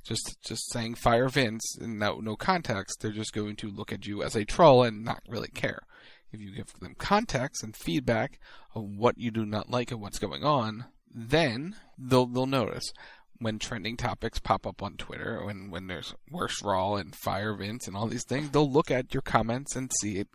Just 0.04 0.38
just 0.46 0.72
saying 0.72 0.96
fire 0.96 1.28
Vince 1.28 1.78
in 1.80 1.98
no 1.98 2.20
no 2.20 2.36
context, 2.36 3.02
they're 3.02 3.12
just 3.12 3.34
going 3.34 3.56
to 3.58 3.70
look 3.70 3.92
at 3.92 4.06
you 4.06 4.24
as 4.24 4.36
a 4.36 4.46
troll 4.46 4.84
and 4.84 5.04
not 5.04 5.22
really 5.28 5.50
care. 5.50 5.82
If 6.32 6.40
you 6.42 6.56
give 6.56 6.68
them 6.80 6.96
context 6.98 7.64
and 7.64 7.76
feedback 7.76 8.40
of 8.76 8.84
what 8.84 9.18
you 9.18 9.32
do 9.32 9.46
not 9.46 9.70
like 9.70 9.92
and 9.92 10.00
what's 10.00 10.20
going 10.20 10.44
on, 10.44 10.86
then 11.14 11.76
they'll 11.98 12.28
they'll 12.28 12.46
notice 12.46 12.94
when 13.40 13.58
trending 13.58 13.98
topics 13.98 14.40
pop 14.40 14.68
up 14.68 14.84
on 14.84 14.96
Twitter, 14.96 15.44
when 15.44 15.72
when 15.72 15.88
there's 15.88 16.14
worst 16.30 16.62
Raw 16.62 16.96
and 16.96 17.16
fire 17.16 17.56
Vince 17.56 17.88
and 17.88 17.96
all 17.96 18.08
these 18.08 18.26
things, 18.26 18.52
they'll 18.52 18.72
look 18.72 18.92
at 18.92 19.14
your 19.14 19.22
comments 19.22 19.76
and 19.76 19.92
see 20.00 20.18
it, 20.18 20.28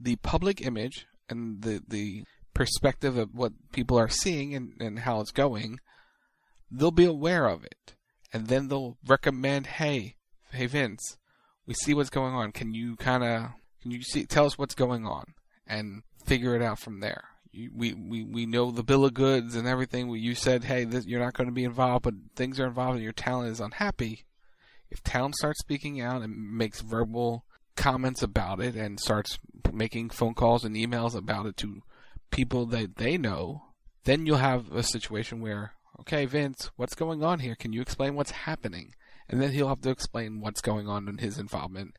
the 0.00 0.16
public 0.16 0.60
image 0.60 1.06
and 1.28 1.62
the 1.62 1.82
the 1.86 2.24
perspective 2.54 3.16
of 3.16 3.34
what 3.34 3.52
people 3.72 3.98
are 3.98 4.08
seeing 4.08 4.54
and, 4.54 4.74
and 4.80 5.00
how 5.00 5.20
it's 5.20 5.32
going. 5.32 5.80
They'll 6.70 6.90
be 6.90 7.04
aware 7.04 7.46
of 7.46 7.64
it, 7.64 7.94
and 8.32 8.46
then 8.46 8.68
they'll 8.68 8.96
recommend, 9.06 9.66
hey, 9.66 10.16
hey 10.52 10.66
Vince, 10.66 11.16
we 11.66 11.74
see 11.74 11.94
what's 11.94 12.10
going 12.10 12.34
on. 12.34 12.52
Can 12.52 12.74
you 12.74 12.96
kind 12.96 13.22
of 13.22 13.50
can 13.82 13.90
you 13.90 14.02
see 14.02 14.24
tell 14.24 14.46
us 14.46 14.58
what's 14.58 14.74
going 14.74 15.06
on 15.06 15.34
and 15.66 16.02
figure 16.24 16.56
it 16.56 16.62
out 16.62 16.78
from 16.78 17.00
there? 17.00 17.24
We, 17.52 17.92
we 17.92 18.24
we 18.24 18.46
know 18.46 18.70
the 18.70 18.82
bill 18.82 19.04
of 19.04 19.14
goods 19.14 19.54
and 19.54 19.68
everything. 19.68 20.10
You 20.10 20.34
said, 20.34 20.64
hey, 20.64 20.84
this, 20.84 21.06
you're 21.06 21.20
not 21.20 21.34
going 21.34 21.48
to 21.48 21.52
be 21.52 21.64
involved, 21.64 22.02
but 22.02 22.14
things 22.34 22.58
are 22.58 22.66
involved, 22.66 22.94
and 22.94 23.04
your 23.04 23.12
talent 23.12 23.52
is 23.52 23.60
unhappy. 23.60 24.24
If 24.90 25.02
talent 25.02 25.36
starts 25.36 25.60
speaking 25.60 26.00
out 26.00 26.22
and 26.22 26.56
makes 26.56 26.80
verbal 26.80 27.44
comments 27.76 28.22
about 28.22 28.60
it 28.60 28.74
and 28.74 29.00
starts 29.00 29.38
making 29.72 30.10
phone 30.10 30.34
calls 30.34 30.64
and 30.64 30.76
emails 30.76 31.14
about 31.14 31.46
it 31.46 31.56
to 31.58 31.82
people 32.30 32.66
that 32.66 32.96
they 32.96 33.16
know, 33.16 33.62
then 34.04 34.26
you'll 34.26 34.36
have 34.38 34.72
a 34.72 34.82
situation 34.82 35.40
where, 35.40 35.72
okay, 36.00 36.26
Vince, 36.26 36.70
what's 36.76 36.94
going 36.94 37.22
on 37.22 37.40
here? 37.40 37.54
Can 37.54 37.72
you 37.72 37.80
explain 37.80 38.14
what's 38.14 38.30
happening? 38.30 38.94
And 39.28 39.40
then 39.40 39.52
he'll 39.52 39.68
have 39.68 39.80
to 39.82 39.90
explain 39.90 40.40
what's 40.40 40.60
going 40.60 40.88
on 40.88 41.08
in 41.08 41.18
his 41.18 41.38
involvement 41.38 41.96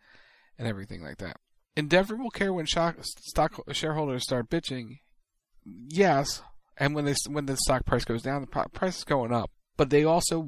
and 0.57 0.68
everything 0.68 1.03
like 1.03 1.18
that. 1.18 1.38
Endeavor 1.76 2.15
will 2.15 2.30
care 2.30 2.53
when 2.53 2.68
stock, 2.68 2.97
shareholders 3.72 4.23
start 4.23 4.49
bitching. 4.49 4.99
Yes, 5.65 6.41
and 6.77 6.93
when 6.93 7.06
they 7.06 7.15
when 7.27 7.47
the 7.47 7.57
stock 7.57 7.85
price 7.85 8.06
goes 8.06 8.22
down, 8.22 8.41
the 8.41 8.47
price 8.47 8.99
is 8.99 9.03
going 9.03 9.34
up. 9.34 9.52
But 9.77 9.89
they 9.89 10.06
also 10.06 10.47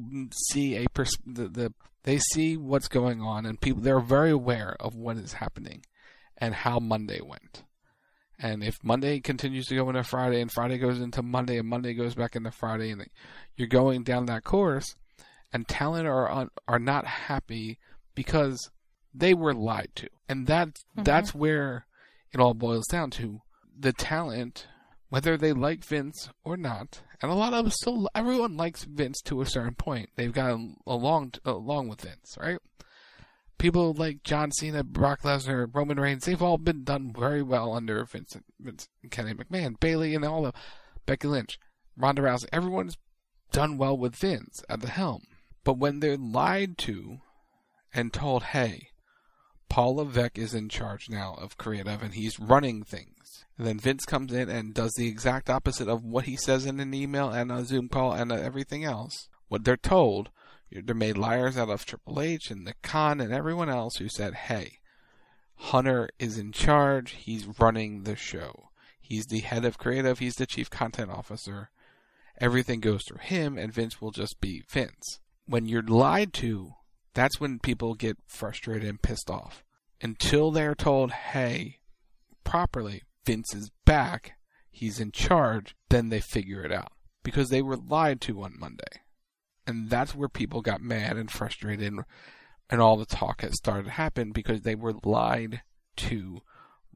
see 0.49 0.75
a 0.75 0.87
pers- 0.89 1.17
the, 1.25 1.49
the 1.49 1.73
they 2.07 2.19
see 2.31 2.55
what's 2.55 2.87
going 2.87 3.21
on, 3.21 3.45
and 3.45 3.59
people 3.59 3.81
they're 3.81 3.99
very 3.99 4.31
aware 4.31 4.77
of 4.79 4.95
what 4.95 5.17
is 5.17 5.33
happening 5.33 5.83
and 6.37 6.53
how 6.53 6.79
Monday 6.79 7.19
went. 7.21 7.63
And 8.39 8.63
if 8.63 8.81
Monday 8.81 9.19
continues 9.19 9.65
to 9.65 9.75
go 9.75 9.89
into 9.89 10.03
Friday, 10.03 10.39
and 10.39 10.49
Friday 10.49 10.77
goes 10.77 11.01
into 11.01 11.21
Monday, 11.21 11.57
and 11.57 11.67
Monday 11.67 11.93
goes 11.93 12.15
back 12.15 12.35
into 12.35 12.51
Friday, 12.51 12.91
and 12.91 13.05
you're 13.57 13.67
going 13.67 14.03
down 14.03 14.27
that 14.27 14.45
course, 14.45 14.95
and 15.51 15.67
talent 15.67 16.07
are 16.07 16.31
un, 16.31 16.49
are 16.65 16.79
not 16.79 17.05
happy 17.05 17.77
because 18.15 18.69
they 19.13 19.33
were 19.33 19.53
lied 19.53 19.89
to, 19.95 20.07
and 20.29 20.47
that 20.47 20.69
Mm-hmm. 20.69 21.03
that's 21.03 21.35
where 21.35 21.87
it 22.31 22.39
all 22.39 22.53
boils 22.53 22.87
down 22.87 23.09
to 23.11 23.41
the 23.77 23.91
talent, 23.91 24.65
whether 25.09 25.37
they 25.37 25.53
like 25.53 25.83
Vince 25.83 26.29
or 26.43 26.57
not, 26.57 27.01
and 27.21 27.31
a 27.31 27.35
lot 27.35 27.53
of 27.53 27.65
them 27.65 27.71
still 27.71 28.09
everyone 28.13 28.57
likes 28.57 28.83
Vince 28.83 29.21
to 29.21 29.41
a 29.41 29.45
certain 29.45 29.75
point. 29.75 30.09
They've 30.15 30.33
gotten 30.33 30.77
along 30.85 31.33
along 31.45 31.87
with 31.87 32.01
Vince, 32.01 32.37
right? 32.39 32.59
People 33.57 33.93
like 33.93 34.23
John 34.23 34.51
Cena, 34.51 34.83
Brock 34.83 35.21
Lesnar, 35.23 35.67
Roman 35.73 35.99
Reigns, 35.99 36.25
they've 36.25 36.41
all 36.41 36.59
been 36.59 36.83
done 36.83 37.11
very 37.17 37.41
well 37.41 37.73
under 37.73 38.05
Vince, 38.05 38.37
Vince 38.59 38.87
Kenny 39.09 39.33
McMahon, 39.33 39.79
Bayley, 39.79 40.13
and 40.13 40.23
all 40.23 40.43
the 40.43 40.53
Becky 41.07 41.27
Lynch, 41.27 41.57
Ronda 41.97 42.21
Rousey. 42.21 42.45
Everyone's 42.53 42.97
done 43.51 43.77
well 43.77 43.97
with 43.97 44.15
Vince 44.15 44.63
at 44.69 44.81
the 44.81 44.89
helm. 44.89 45.23
But 45.63 45.79
when 45.79 45.99
they're 45.99 46.17
lied 46.17 46.77
to 46.79 47.17
and 47.93 48.13
told, 48.13 48.43
hey, 48.43 48.89
Paul 49.69 49.95
Levesque 49.95 50.37
is 50.37 50.53
in 50.53 50.69
charge 50.69 51.09
now 51.09 51.35
of 51.39 51.57
creative 51.57 52.01
and 52.01 52.13
he's 52.13 52.39
running 52.39 52.83
things. 52.83 53.45
And 53.57 53.67
then 53.67 53.79
Vince 53.79 54.05
comes 54.05 54.31
in 54.31 54.49
and 54.49 54.73
does 54.73 54.93
the 54.93 55.07
exact 55.07 55.49
opposite 55.49 55.87
of 55.87 56.03
what 56.03 56.25
he 56.25 56.35
says 56.35 56.65
in 56.65 56.79
an 56.79 56.93
email 56.93 57.29
and 57.29 57.51
a 57.51 57.65
Zoom 57.65 57.89
call 57.89 58.13
and 58.13 58.31
everything 58.31 58.83
else. 58.83 59.29
What 59.47 59.63
they're 59.63 59.77
told, 59.77 60.29
they're 60.71 60.95
made 60.95 61.17
liars 61.17 61.57
out 61.57 61.69
of 61.69 61.85
Triple 61.85 62.21
H 62.21 62.51
and 62.51 62.67
the 62.67 62.73
Khan 62.81 63.19
and 63.19 63.33
everyone 63.33 63.69
else 63.69 63.97
who 63.97 64.09
said, 64.09 64.33
hey, 64.33 64.79
Hunter 65.55 66.09
is 66.19 66.37
in 66.37 66.51
charge, 66.51 67.11
he's 67.11 67.47
running 67.59 68.03
the 68.03 68.15
show. 68.15 68.69
He's 69.01 69.25
the 69.25 69.39
head 69.39 69.65
of 69.65 69.77
creative, 69.77 70.19
he's 70.19 70.35
the 70.35 70.45
chief 70.45 70.69
content 70.69 71.09
officer. 71.09 71.71
Everything 72.39 72.79
goes 72.79 73.03
through 73.03 73.19
him, 73.21 73.57
and 73.57 73.73
Vince 73.73 73.99
will 73.99 74.11
just 74.11 74.39
be 74.39 74.63
Vince. 74.69 75.19
When 75.47 75.65
you're 75.65 75.81
lied 75.81 76.33
to, 76.33 76.73
that's 77.17 77.39
when 77.39 77.57
people 77.57 77.95
get 77.95 78.15
frustrated 78.27 78.87
and 78.87 79.01
pissed 79.01 79.29
off. 79.29 79.63
Until 80.01 80.51
they're 80.51 80.75
told, 80.75 81.11
hey, 81.11 81.79
properly, 82.43 83.01
Vince 83.25 83.55
is 83.55 83.71
back, 83.85 84.33
he's 84.69 84.99
in 84.99 85.11
charge, 85.11 85.75
then 85.89 86.09
they 86.09 86.19
figure 86.19 86.63
it 86.63 86.71
out. 86.71 86.91
Because 87.23 87.49
they 87.49 87.63
were 87.63 87.75
lied 87.75 88.21
to 88.21 88.43
on 88.43 88.59
Monday. 88.59 89.01
And 89.65 89.89
that's 89.89 90.13
where 90.13 90.29
people 90.29 90.61
got 90.61 90.79
mad 90.79 91.17
and 91.17 91.31
frustrated, 91.31 91.87
and, 91.87 92.05
and 92.69 92.79
all 92.79 92.97
the 92.97 93.05
talk 93.07 93.41
has 93.41 93.57
started 93.57 93.85
to 93.85 93.91
happen 93.91 94.31
because 94.31 94.61
they 94.61 94.75
were 94.75 94.93
lied 95.03 95.63
to 95.95 96.41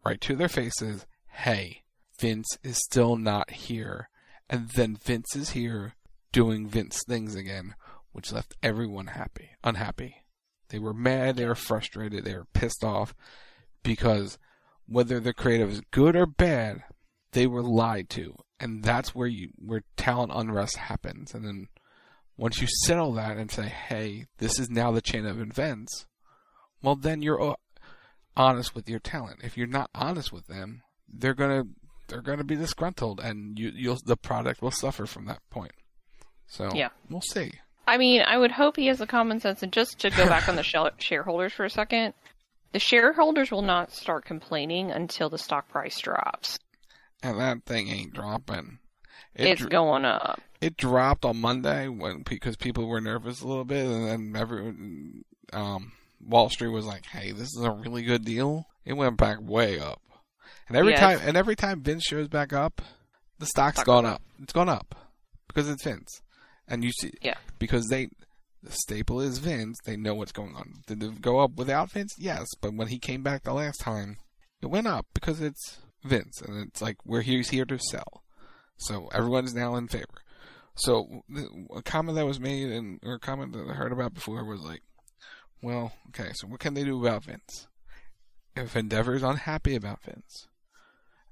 right 0.06 0.22
to 0.22 0.35
their 0.35 0.48
faces 0.48 1.07
hey, 1.31 1.81
Vince 2.19 2.57
is 2.61 2.77
still 2.77 3.15
not 3.15 3.49
here. 3.52 4.10
And 4.49 4.69
then 4.76 4.95
Vince 4.95 5.35
is 5.35 5.52
here 5.52 5.95
doing 6.31 6.68
Vince 6.68 7.02
things 7.07 7.35
again, 7.35 7.73
which 8.12 8.32
left 8.32 8.56
everyone 8.62 9.08
happy, 9.08 9.52
unhappy. 9.64 10.24
They 10.70 10.80
were 10.80 10.94
mad, 10.94 11.36
they 11.36 11.46
were 11.46 11.56
frustrated, 11.56 12.24
they 12.24 12.36
were 12.36 12.48
pissed 12.54 12.84
off 12.84 13.14
because 13.84 14.38
whether 14.88 15.20
the 15.20 15.34
creative 15.34 15.72
is 15.72 15.82
good 15.92 16.16
or 16.16 16.26
bad, 16.26 16.84
they 17.32 17.48
were 17.48 17.64
lied 17.64 18.10
to. 18.12 18.36
And 18.60 18.84
that's 18.84 19.16
where 19.16 19.28
you 19.28 19.50
where 19.58 19.84
talent 19.98 20.32
unrest 20.34 20.78
happens. 20.78 21.34
And 21.34 21.46
then 21.46 21.68
once 22.38 22.62
you 22.62 22.68
settle 22.86 23.14
that 23.14 23.38
and 23.38 23.50
say, 23.50 23.68
"Hey, 23.68 24.28
this 24.38 24.60
is 24.60 24.70
now 24.70 24.92
the 24.92 25.02
chain 25.02 25.26
of 25.26 25.42
events," 25.42 26.06
well, 26.82 26.96
then 26.96 27.22
you're 27.22 27.56
honest 28.36 28.76
with 28.76 28.88
your 28.90 29.00
talent. 29.00 29.42
If 29.44 29.58
you're 29.58 29.68
not 29.68 29.90
honest 29.96 30.32
with 30.32 30.48
them, 30.48 30.84
they're 31.08 31.34
gonna 31.34 31.64
they're 32.08 32.22
gonna 32.22 32.44
be 32.44 32.56
disgruntled, 32.56 33.20
and 33.20 33.58
you 33.58 33.72
you'll 33.74 33.98
the 34.06 34.18
product 34.18 34.62
will 34.62 34.72
suffer 34.72 35.06
from 35.06 35.26
that 35.26 35.42
point. 35.50 35.74
So 36.48 36.70
yeah, 36.74 36.90
we'll 37.10 37.22
see. 37.22 37.52
I 37.92 37.98
mean, 37.98 38.22
I 38.26 38.38
would 38.38 38.52
hope 38.52 38.78
he 38.78 38.88
has 38.88 39.00
the 39.00 39.06
common 39.06 39.42
sense. 39.42 39.64
And 39.64 39.74
just 39.74 40.00
to 40.00 40.10
go 40.12 40.26
back 40.26 40.48
on 40.48 40.56
the 40.56 40.64
shareholders 40.98 41.52
for 41.52 41.66
a 41.66 41.70
second, 41.70 42.14
the 42.72 42.80
shareholders 42.80 43.52
will 43.52 43.64
not 43.64 43.92
start 43.92 44.24
complaining 44.24 44.92
until 44.92 45.30
the 45.30 45.38
stock 45.38 45.68
price 45.68 46.00
drops. 46.00 46.58
And 47.22 47.38
that 47.42 47.66
thing 47.66 47.90
ain't 47.90 48.14
dropping. 48.14 48.80
It 49.36 49.46
it's 49.46 49.60
dr- 49.60 49.72
going 49.72 50.06
up. 50.06 50.40
It 50.62 50.78
dropped 50.78 51.26
on 51.26 51.42
Monday 51.42 51.90
when 51.90 52.22
because 52.22 52.56
people 52.56 52.88
were 52.88 53.02
nervous 53.02 53.42
a 53.42 53.48
little 53.48 53.66
bit, 53.66 53.86
and 53.86 54.08
then 54.08 54.42
everyone, 54.42 55.26
um, 55.52 55.92
Wall 56.26 56.50
Street 56.50 56.70
was 56.70 56.86
like, 56.86 57.06
"Hey, 57.06 57.34
this 57.34 57.50
is 57.50 57.62
a 57.62 57.72
really 57.72 58.04
good 58.04 58.24
deal." 58.24 58.68
It 58.86 58.94
went 58.94 59.18
back 59.18 59.40
way 59.42 59.80
up, 59.80 60.02
and 60.70 60.78
every 60.78 60.94
time 60.94 61.20
and 61.24 61.36
every 61.36 61.56
time 61.56 61.82
Vince 61.82 62.04
shows 62.04 62.30
back 62.30 62.54
up, 62.54 62.82
the 63.40 63.46
stock's 63.46 63.78
Stock 63.78 63.86
gone 63.86 64.06
up. 64.06 64.16
up. 64.16 64.22
It's 64.42 64.54
gone 64.54 64.70
up 64.70 64.96
because 65.48 65.70
it's 65.70 65.84
Vince, 65.84 66.22
and 66.72 66.84
you 66.84 66.91
see, 66.91 67.11
yeah, 67.22 67.35
because 67.60 67.85
they 67.88 68.10
the 68.64 68.72
staple 68.72 69.19
is 69.19 69.39
Vince. 69.39 69.77
They 69.85 69.98
know 69.98 70.15
what's 70.15 70.31
going 70.31 70.56
on. 70.56 70.84
Did 70.88 71.03
it 71.03 71.22
go 71.22 71.39
up 71.39 71.56
without 71.56 71.91
Vince? 71.91 72.15
Yes, 72.18 72.48
but 72.61 72.73
when 72.73 72.88
he 72.88 72.99
came 72.99 73.23
back 73.23 73.43
the 73.43 73.53
last 73.53 73.80
time, 73.81 74.18
it 74.61 74.68
went 74.68 74.88
up 74.88 75.07
because 75.14 75.41
it's 75.41 75.80
Vince, 76.03 76.41
and 76.41 76.68
it's 76.68 76.81
like 76.81 76.98
we're 77.06 77.22
he's 77.22 77.49
here 77.49 77.65
to 77.65 77.77
sell. 77.77 78.23
So 78.77 79.10
everyone's 79.14 79.53
now 79.53 79.76
in 79.76 79.88
favor. 79.88 80.07
So 80.76 81.23
a 81.76 81.81
comment 81.81 82.15
that 82.15 82.26
was 82.26 82.39
made 82.39 82.72
and 82.72 82.99
or 83.03 83.15
a 83.15 83.19
comment 83.19 83.53
that 83.53 83.68
I 83.69 83.73
heard 83.73 83.91
about 83.91 84.14
before 84.14 84.43
was 84.45 84.61
like, 84.61 84.81
well, 85.61 85.93
okay, 86.10 86.31
so 86.34 86.48
what 86.48 86.60
can 86.60 86.73
they 86.73 86.84
do 86.84 87.06
about 87.06 87.26
Vince? 87.26 87.68
If 88.56 88.76
Endeavor 88.76 89.15
is 89.15 89.23
unhappy 89.23 89.76
about 89.76 90.03
Vince, 90.03 90.48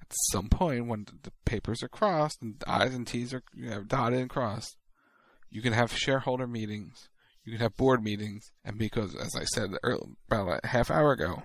at 0.02 0.12
some 0.32 0.50
point 0.50 0.88
when 0.88 1.06
the 1.24 1.32
papers 1.46 1.84
are 1.84 1.90
crossed 1.90 2.42
and 2.42 2.60
the 2.60 2.70
I's 2.70 2.94
and 2.94 3.06
T's 3.06 3.34
are 3.34 3.44
you 3.54 3.70
know, 3.70 3.84
dotted 3.84 4.20
and 4.20 4.30
crossed, 4.30 4.78
you 5.50 5.62
can 5.62 5.74
have 5.74 5.96
shareholder 5.96 6.48
meetings, 6.48 7.10
you 7.44 7.52
can 7.54 7.62
have 7.62 7.76
board 7.76 8.04
meetings, 8.04 8.52
and 8.64 8.78
because, 8.78 9.16
as 9.16 9.36
I 9.36 9.44
said 9.44 9.72
about 10.28 10.60
a 10.64 10.68
half 10.68 10.92
hour 10.92 11.12
ago, 11.12 11.44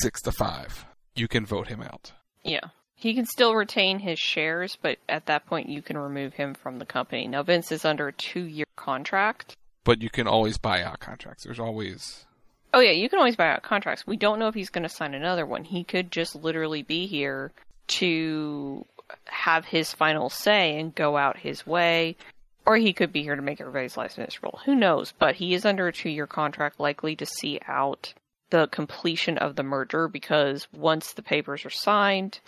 six 0.00 0.20
to 0.22 0.32
five, 0.32 0.84
you 1.14 1.28
can 1.28 1.44
vote 1.44 1.68
him 1.68 1.82
out. 1.82 2.12
Yeah. 2.42 2.68
He 2.94 3.14
can 3.14 3.26
still 3.26 3.56
retain 3.56 3.98
his 3.98 4.20
shares, 4.20 4.78
but 4.80 4.98
at 5.08 5.26
that 5.26 5.46
point 5.46 5.68
you 5.68 5.82
can 5.82 5.98
remove 5.98 6.34
him 6.34 6.54
from 6.54 6.78
the 6.78 6.86
company. 6.86 7.26
Now 7.26 7.42
Vince 7.42 7.72
is 7.72 7.84
under 7.84 8.06
a 8.08 8.12
two-year 8.12 8.66
contract. 8.76 9.56
But 9.82 10.00
you 10.00 10.08
can 10.08 10.28
always 10.28 10.56
buy 10.56 10.82
out 10.82 11.00
contracts. 11.00 11.42
There's 11.42 11.58
always 11.58 12.24
Oh 12.74 12.80
yeah, 12.80 12.92
you 12.92 13.08
can 13.08 13.18
always 13.18 13.36
buy 13.36 13.50
out 13.50 13.62
contracts. 13.62 14.06
We 14.06 14.16
don't 14.16 14.38
know 14.38 14.48
if 14.48 14.54
he's 14.54 14.70
going 14.70 14.84
to 14.84 14.88
sign 14.88 15.14
another 15.14 15.44
one. 15.44 15.64
He 15.64 15.84
could 15.84 16.10
just 16.10 16.34
literally 16.34 16.82
be 16.82 17.06
here 17.06 17.52
to 17.88 18.86
have 19.26 19.66
his 19.66 19.92
final 19.92 20.30
say 20.30 20.78
and 20.78 20.94
go 20.94 21.16
out 21.16 21.36
his 21.36 21.66
way, 21.66 22.16
or 22.64 22.76
he 22.76 22.92
could 22.92 23.12
be 23.12 23.22
here 23.22 23.36
to 23.36 23.42
make 23.42 23.60
everybody's 23.60 23.96
life 23.96 24.18
miserable. 24.18 24.60
Who 24.64 24.74
knows? 24.74 25.12
But 25.18 25.36
he 25.36 25.54
is 25.54 25.64
under 25.64 25.88
a 25.88 25.92
two-year 25.92 26.26
contract, 26.26 26.78
likely 26.78 27.16
to 27.16 27.26
see 27.26 27.60
out 27.66 28.14
the 28.50 28.68
completion 28.68 29.38
of 29.38 29.56
the 29.56 29.62
merger 29.62 30.08
because 30.08 30.68
once 30.72 31.14
the 31.14 31.22
papers 31.22 31.64
are 31.64 31.70
signed, 31.70 32.40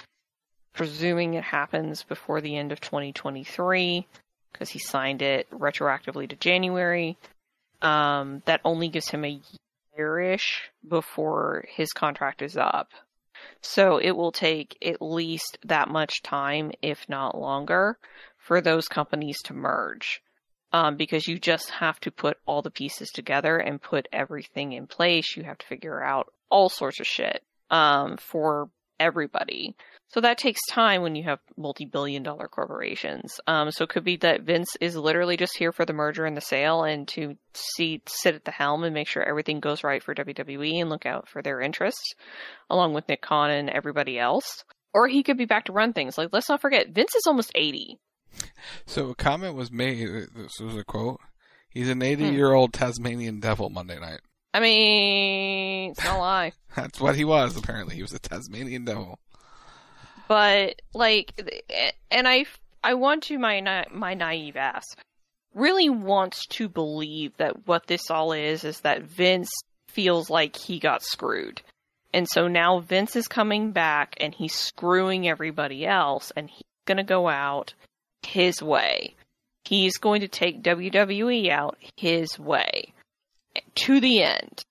presuming 0.74 1.34
it 1.34 1.44
happens 1.44 2.02
before 2.02 2.40
the 2.40 2.56
end 2.56 2.72
of 2.72 2.80
2023 2.80 4.06
because 4.52 4.70
he 4.70 4.78
signed 4.78 5.22
it 5.22 5.50
retroactively 5.50 6.28
to 6.28 6.36
January. 6.36 7.16
Um, 7.82 8.42
that 8.46 8.60
only 8.64 8.88
gives 8.88 9.08
him 9.08 9.24
a 9.24 9.40
yearish 9.98 10.62
before 10.86 11.64
his 11.68 11.92
contract 11.92 12.42
is 12.42 12.56
up. 12.56 12.90
So 13.62 13.98
it 13.98 14.12
will 14.12 14.32
take 14.32 14.76
at 14.84 15.02
least 15.02 15.58
that 15.64 15.88
much 15.88 16.22
time, 16.22 16.72
if 16.82 17.08
not 17.08 17.36
longer, 17.36 17.98
for 18.44 18.60
those 18.60 18.88
companies 18.88 19.40
to 19.44 19.54
merge. 19.54 20.20
Um, 20.72 20.96
because 20.96 21.28
you 21.28 21.38
just 21.38 21.70
have 21.70 22.00
to 22.00 22.10
put 22.10 22.36
all 22.46 22.60
the 22.60 22.70
pieces 22.70 23.10
together 23.10 23.58
and 23.58 23.80
put 23.80 24.08
everything 24.12 24.72
in 24.72 24.88
place. 24.88 25.36
You 25.36 25.44
have 25.44 25.58
to 25.58 25.66
figure 25.66 26.02
out 26.02 26.32
all 26.50 26.68
sorts 26.68 26.98
of 26.98 27.06
shit 27.06 27.44
um, 27.70 28.16
for 28.16 28.68
everybody. 28.98 29.76
So 30.08 30.20
that 30.20 30.38
takes 30.38 30.60
time 30.70 31.02
when 31.02 31.16
you 31.16 31.24
have 31.24 31.40
multi-billion 31.56 32.22
dollar 32.22 32.48
corporations. 32.48 33.40
Um, 33.46 33.70
so 33.70 33.84
it 33.84 33.90
could 33.90 34.04
be 34.04 34.16
that 34.18 34.42
Vince 34.42 34.76
is 34.80 34.96
literally 34.96 35.36
just 35.36 35.56
here 35.56 35.72
for 35.72 35.84
the 35.84 35.92
merger 35.92 36.24
and 36.24 36.36
the 36.36 36.40
sale 36.40 36.84
and 36.84 37.06
to 37.08 37.36
see, 37.52 38.02
sit 38.06 38.34
at 38.34 38.44
the 38.44 38.50
helm 38.50 38.84
and 38.84 38.94
make 38.94 39.08
sure 39.08 39.22
everything 39.22 39.60
goes 39.60 39.84
right 39.84 40.02
for 40.02 40.14
WWE 40.14 40.80
and 40.80 40.90
look 40.90 41.06
out 41.06 41.28
for 41.28 41.42
their 41.42 41.60
interests, 41.60 42.14
along 42.70 42.94
with 42.94 43.08
Nick 43.08 43.22
Khan 43.22 43.50
and 43.50 43.70
everybody 43.70 44.18
else. 44.18 44.64
Or 44.92 45.08
he 45.08 45.24
could 45.24 45.38
be 45.38 45.46
back 45.46 45.64
to 45.64 45.72
run 45.72 45.92
things. 45.92 46.16
Like, 46.16 46.28
let's 46.32 46.48
not 46.48 46.60
forget, 46.60 46.90
Vince 46.90 47.14
is 47.16 47.26
almost 47.26 47.50
80. 47.54 47.98
So 48.86 49.10
a 49.10 49.14
comment 49.14 49.54
was 49.54 49.70
made, 49.70 50.08
uh, 50.08 50.26
this 50.34 50.58
was 50.60 50.76
a 50.76 50.84
quote, 50.84 51.20
he's 51.68 51.88
an 51.88 51.98
hmm. 51.98 52.02
80 52.02 52.24
year 52.28 52.52
old 52.52 52.72
Tasmanian 52.72 53.40
devil 53.40 53.70
Monday 53.70 53.98
night. 53.98 54.20
I 54.52 54.60
mean, 54.60 55.90
it's 55.90 56.04
no 56.04 56.18
lie. 56.18 56.52
That's 56.76 57.00
what 57.00 57.16
he 57.16 57.24
was, 57.24 57.56
apparently. 57.56 57.96
He 57.96 58.02
was 58.02 58.12
a 58.12 58.18
Tasmanian 58.18 58.84
devil 58.84 59.18
but 60.28 60.80
like, 60.92 61.32
and 62.10 62.28
I 62.28 62.46
I 62.82 62.94
want 62.94 63.24
to 63.24 63.38
my 63.38 63.84
my 63.90 64.14
naive 64.14 64.56
ass 64.56 64.84
really 65.54 65.88
wants 65.88 66.46
to 66.46 66.68
believe 66.68 67.36
that 67.36 67.66
what 67.66 67.86
this 67.86 68.10
all 68.10 68.32
is 68.32 68.64
is 68.64 68.80
that 68.80 69.02
Vince 69.02 69.50
feels 69.88 70.28
like 70.28 70.56
he 70.56 70.78
got 70.78 71.02
screwed. 71.02 71.62
And 72.12 72.28
so 72.28 72.48
now 72.48 72.80
Vince 72.80 73.16
is 73.16 73.28
coming 73.28 73.72
back 73.72 74.16
and 74.18 74.34
he's 74.34 74.54
screwing 74.54 75.28
everybody 75.28 75.86
else 75.86 76.32
and 76.36 76.48
he's 76.50 76.62
going 76.86 76.98
to 76.98 77.04
go 77.04 77.28
out 77.28 77.74
his 78.26 78.62
way. 78.62 79.14
He's 79.64 79.96
going 79.96 80.20
to 80.20 80.28
take 80.28 80.62
WWE 80.62 81.50
out 81.50 81.78
his 81.96 82.38
way 82.38 82.92
to 83.76 84.00
the 84.00 84.22
end. 84.22 84.64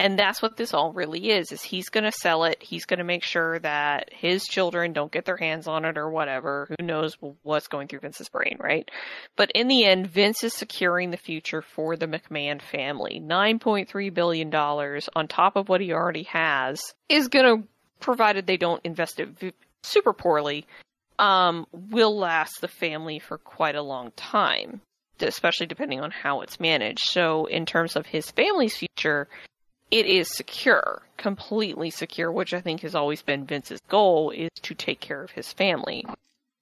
And 0.00 0.16
that's 0.16 0.40
what 0.40 0.56
this 0.56 0.72
all 0.72 0.92
really 0.92 1.30
is 1.30 1.50
is 1.50 1.60
he's 1.60 1.88
going 1.88 2.04
to 2.04 2.12
sell 2.12 2.44
it. 2.44 2.62
He's 2.62 2.84
going 2.84 2.98
to 2.98 3.04
make 3.04 3.24
sure 3.24 3.58
that 3.58 4.10
his 4.12 4.44
children 4.44 4.92
don't 4.92 5.10
get 5.10 5.24
their 5.24 5.36
hands 5.36 5.66
on 5.66 5.84
it 5.84 5.98
or 5.98 6.08
whatever. 6.08 6.68
Who 6.68 6.84
knows 6.84 7.16
what's 7.42 7.66
going 7.66 7.88
through 7.88 8.00
vince's 8.00 8.28
brain 8.28 8.58
right? 8.60 8.88
But 9.36 9.50
in 9.56 9.66
the 9.66 9.84
end 9.84 10.06
vince 10.06 10.44
is 10.44 10.54
securing 10.54 11.10
the 11.10 11.16
future 11.16 11.62
for 11.62 11.96
the 11.96 12.06
mcmahon 12.06 12.62
family. 12.62 13.20
9.3 13.20 14.14
billion 14.14 14.50
dollars 14.50 15.08
on 15.16 15.26
top 15.26 15.56
of 15.56 15.68
what 15.68 15.80
he 15.80 15.92
already 15.92 16.24
has 16.24 16.80
is 17.08 17.26
going 17.26 17.62
to 17.62 17.68
provided 17.98 18.46
they 18.46 18.56
don't 18.56 18.80
invest 18.84 19.18
it 19.18 19.54
super 19.82 20.12
poorly 20.12 20.64
um, 21.18 21.66
will 21.72 22.16
last 22.16 22.60
the 22.60 22.68
family 22.68 23.18
for 23.18 23.38
quite 23.38 23.74
a 23.74 23.82
long 23.82 24.12
time 24.16 24.80
especially 25.20 25.66
depending 25.66 26.00
on 26.00 26.12
how 26.12 26.42
it's 26.42 26.60
managed 26.60 27.00
so 27.00 27.46
in 27.46 27.66
terms 27.66 27.96
of 27.96 28.06
his 28.06 28.30
family's 28.30 28.76
future 28.76 29.28
it 29.90 30.06
is 30.06 30.28
secure, 30.28 31.02
completely 31.16 31.90
secure, 31.90 32.30
which 32.30 32.52
I 32.52 32.60
think 32.60 32.82
has 32.82 32.94
always 32.94 33.22
been 33.22 33.46
Vince's 33.46 33.80
goal 33.88 34.30
is 34.30 34.50
to 34.62 34.74
take 34.74 35.00
care 35.00 35.22
of 35.22 35.30
his 35.30 35.52
family. 35.52 36.04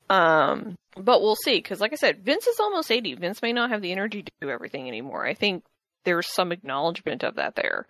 Um, 0.09 0.77
but 0.97 1.21
we'll 1.21 1.37
see, 1.37 1.57
because 1.57 1.81
like 1.81 1.93
I 1.93 1.97
said, 1.97 2.25
Vince 2.25 2.47
is 2.47 2.61
almost 2.61 2.91
80. 2.91 3.15
Vince 3.15 3.43
may 3.43 3.53
not 3.53 3.71
have 3.71 3.83
the 3.83 3.93
energy 3.93 4.23
to 4.23 4.33
do 4.41 4.51
everything 4.51 4.87
anymore. 4.87 5.27
I 5.27 5.35
think 5.35 5.65
there's 6.05 6.33
some 6.33 6.53
acknowledgement 6.53 7.25
of 7.25 7.35
that 7.35 7.57
there. 7.57 7.87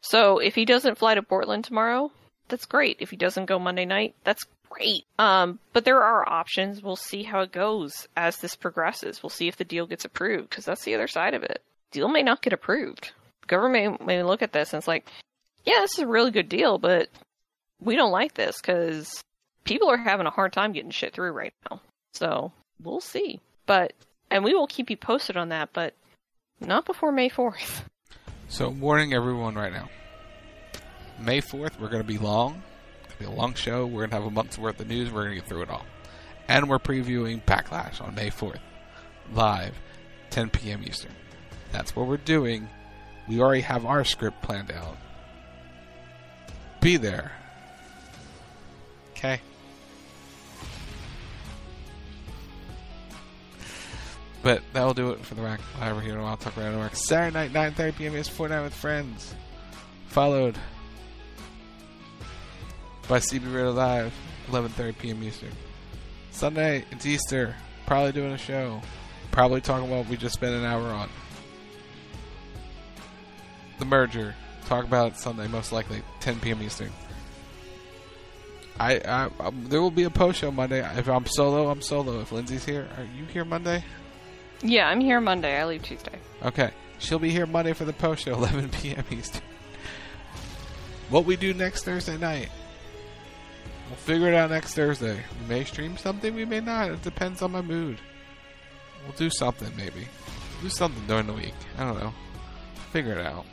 So 0.00 0.38
if 0.38 0.56
he 0.56 0.64
doesn't 0.64 0.98
fly 0.98 1.14
to 1.14 1.22
Portland 1.22 1.64
tomorrow, 1.64 2.10
that's 2.50 2.66
great. 2.66 2.98
If 3.00 3.10
he 3.10 3.16
doesn't 3.16 3.46
go 3.46 3.58
Monday 3.58 3.86
night, 3.86 4.14
that's 4.24 4.44
great. 4.68 5.04
Um, 5.18 5.58
but 5.72 5.84
there 5.84 6.02
are 6.02 6.28
options. 6.28 6.82
We'll 6.82 6.96
see 6.96 7.22
how 7.22 7.40
it 7.40 7.52
goes 7.52 8.08
as 8.16 8.36
this 8.38 8.54
progresses. 8.56 9.22
We'll 9.22 9.30
see 9.30 9.48
if 9.48 9.56
the 9.56 9.64
deal 9.64 9.86
gets 9.86 10.04
approved, 10.04 10.50
because 10.50 10.64
that's 10.64 10.84
the 10.84 10.94
other 10.94 11.08
side 11.08 11.34
of 11.34 11.42
it. 11.42 11.62
Deal 11.90 12.08
may 12.08 12.22
not 12.22 12.42
get 12.42 12.52
approved. 12.52 13.12
Government 13.46 14.04
may 14.04 14.22
look 14.22 14.42
at 14.42 14.52
this 14.52 14.72
and 14.72 14.78
it's 14.78 14.86
like, 14.86 15.08
yeah, 15.64 15.80
this 15.80 15.94
is 15.94 16.04
a 16.04 16.06
really 16.06 16.30
good 16.30 16.48
deal, 16.48 16.78
but 16.78 17.08
we 17.80 17.96
don't 17.96 18.12
like 18.12 18.34
this 18.34 18.60
because 18.60 19.22
people 19.64 19.90
are 19.90 19.96
having 19.96 20.26
a 20.26 20.30
hard 20.30 20.52
time 20.52 20.72
getting 20.72 20.90
shit 20.90 21.12
through 21.12 21.32
right 21.32 21.52
now. 21.68 21.80
So 22.12 22.52
we'll 22.82 23.00
see. 23.00 23.40
But 23.66 23.92
and 24.30 24.44
we 24.44 24.54
will 24.54 24.66
keep 24.66 24.88
you 24.90 24.96
posted 24.96 25.36
on 25.36 25.48
that, 25.48 25.70
but 25.72 25.94
not 26.60 26.86
before 26.86 27.10
May 27.10 27.28
fourth. 27.28 27.88
So 28.48 28.68
warning 28.68 29.12
everyone 29.12 29.54
right 29.56 29.72
now. 29.72 29.88
May 31.20 31.40
fourth, 31.40 31.78
we're 31.80 31.88
going 31.88 32.02
to 32.02 32.08
be 32.08 32.18
long. 32.18 32.62
It's 33.04 33.14
going 33.14 33.18
to 33.18 33.30
be 33.30 33.36
a 33.36 33.38
long 33.38 33.54
show. 33.54 33.86
We're 33.86 34.00
going 34.00 34.10
to 34.10 34.16
have 34.16 34.24
a 34.24 34.30
month's 34.30 34.58
worth 34.58 34.80
of 34.80 34.88
news. 34.88 35.10
We're 35.10 35.24
going 35.24 35.34
to 35.34 35.40
get 35.40 35.48
through 35.48 35.62
it 35.62 35.70
all, 35.70 35.84
and 36.48 36.68
we're 36.68 36.78
previewing 36.78 37.44
Backlash 37.44 38.00
on 38.00 38.14
May 38.14 38.30
fourth, 38.30 38.60
live, 39.32 39.74
10 40.30 40.50
p.m. 40.50 40.82
Eastern. 40.84 41.12
That's 41.72 41.94
what 41.94 42.06
we're 42.06 42.16
doing. 42.16 42.68
We 43.28 43.40
already 43.40 43.62
have 43.62 43.86
our 43.86 44.04
script 44.04 44.42
planned 44.42 44.72
out. 44.72 44.96
Be 46.80 46.96
there. 46.96 47.32
Okay. 49.12 49.40
But 54.42 54.62
that'll 54.72 54.94
do 54.94 55.10
it 55.10 55.20
for 55.24 55.34
the 55.34 55.42
Rack 55.42 55.60
Live 55.78 56.02
here 56.02 56.16
on 56.16 56.22
Wild 56.22 56.40
Talk 56.40 56.56
Radio 56.56 56.72
Network. 56.72 56.96
Saturday 56.96 57.52
night, 57.52 57.74
9.30 57.76 57.96
p.m. 57.96 58.16
is 58.16 58.28
Fortnite 58.28 58.64
with 58.64 58.74
Friends. 58.74 59.34
Followed 60.06 60.56
by 63.10 63.18
CB 63.18 63.52
Radio 63.52 63.72
Live, 63.72 64.14
11.30 64.50 64.96
p.m. 64.96 65.24
Eastern. 65.24 65.50
Sunday, 66.30 66.84
it's 66.92 67.04
Easter. 67.04 67.56
Probably 67.84 68.12
doing 68.12 68.30
a 68.30 68.38
show. 68.38 68.80
Probably 69.32 69.60
talking 69.60 69.88
about 69.88 70.04
what 70.04 70.08
we 70.08 70.16
just 70.16 70.34
spent 70.34 70.54
an 70.54 70.64
hour 70.64 70.86
on. 70.92 71.08
The 73.80 73.84
merger. 73.84 74.36
Talk 74.66 74.84
about 74.84 75.10
it 75.10 75.16
Sunday, 75.18 75.48
most 75.48 75.72
likely, 75.72 76.02
10 76.20 76.38
p.m. 76.38 76.62
Eastern. 76.62 76.92
I, 78.78 79.00
I 79.00 79.28
um, 79.40 79.64
there 79.66 79.82
will 79.82 79.90
be 79.90 80.04
a 80.04 80.10
post 80.10 80.38
show 80.38 80.52
Monday. 80.52 80.78
If 80.96 81.08
I'm 81.08 81.26
solo, 81.26 81.68
I'm 81.68 81.82
solo. 81.82 82.20
If 82.20 82.30
Lindsey's 82.30 82.64
here, 82.64 82.86
are 82.96 83.02
you 83.18 83.24
here 83.24 83.44
Monday? 83.44 83.82
Yeah, 84.62 84.86
I'm 84.86 85.00
here 85.00 85.20
Monday. 85.20 85.58
I 85.58 85.64
leave 85.64 85.82
Tuesday. 85.82 86.16
Okay. 86.44 86.70
She'll 87.00 87.18
be 87.18 87.30
here 87.30 87.46
Monday 87.46 87.72
for 87.72 87.84
the 87.84 87.92
post 87.92 88.22
show, 88.26 88.34
11 88.34 88.68
p.m. 88.68 89.04
Eastern. 89.10 89.42
What 91.08 91.24
we 91.24 91.34
do 91.34 91.52
next 91.52 91.82
Thursday 91.82 92.16
night, 92.16 92.50
we'll 93.90 93.98
figure 93.98 94.28
it 94.28 94.34
out 94.34 94.50
next 94.50 94.74
Thursday. 94.74 95.20
We 95.42 95.46
may 95.46 95.64
stream 95.64 95.98
something, 95.98 96.34
we 96.34 96.46
may 96.46 96.60
not. 96.60 96.90
It 96.90 97.02
depends 97.02 97.42
on 97.42 97.52
my 97.52 97.60
mood. 97.60 97.98
We'll 99.04 99.16
do 99.16 99.28
something, 99.28 99.70
maybe. 99.76 100.08
do 100.62 100.70
something 100.70 101.06
during 101.06 101.26
the 101.26 101.34
week. 101.34 101.54
I 101.76 101.84
don't 101.84 102.00
know. 102.00 102.14
Figure 102.92 103.18
it 103.18 103.26
out. 103.26 103.44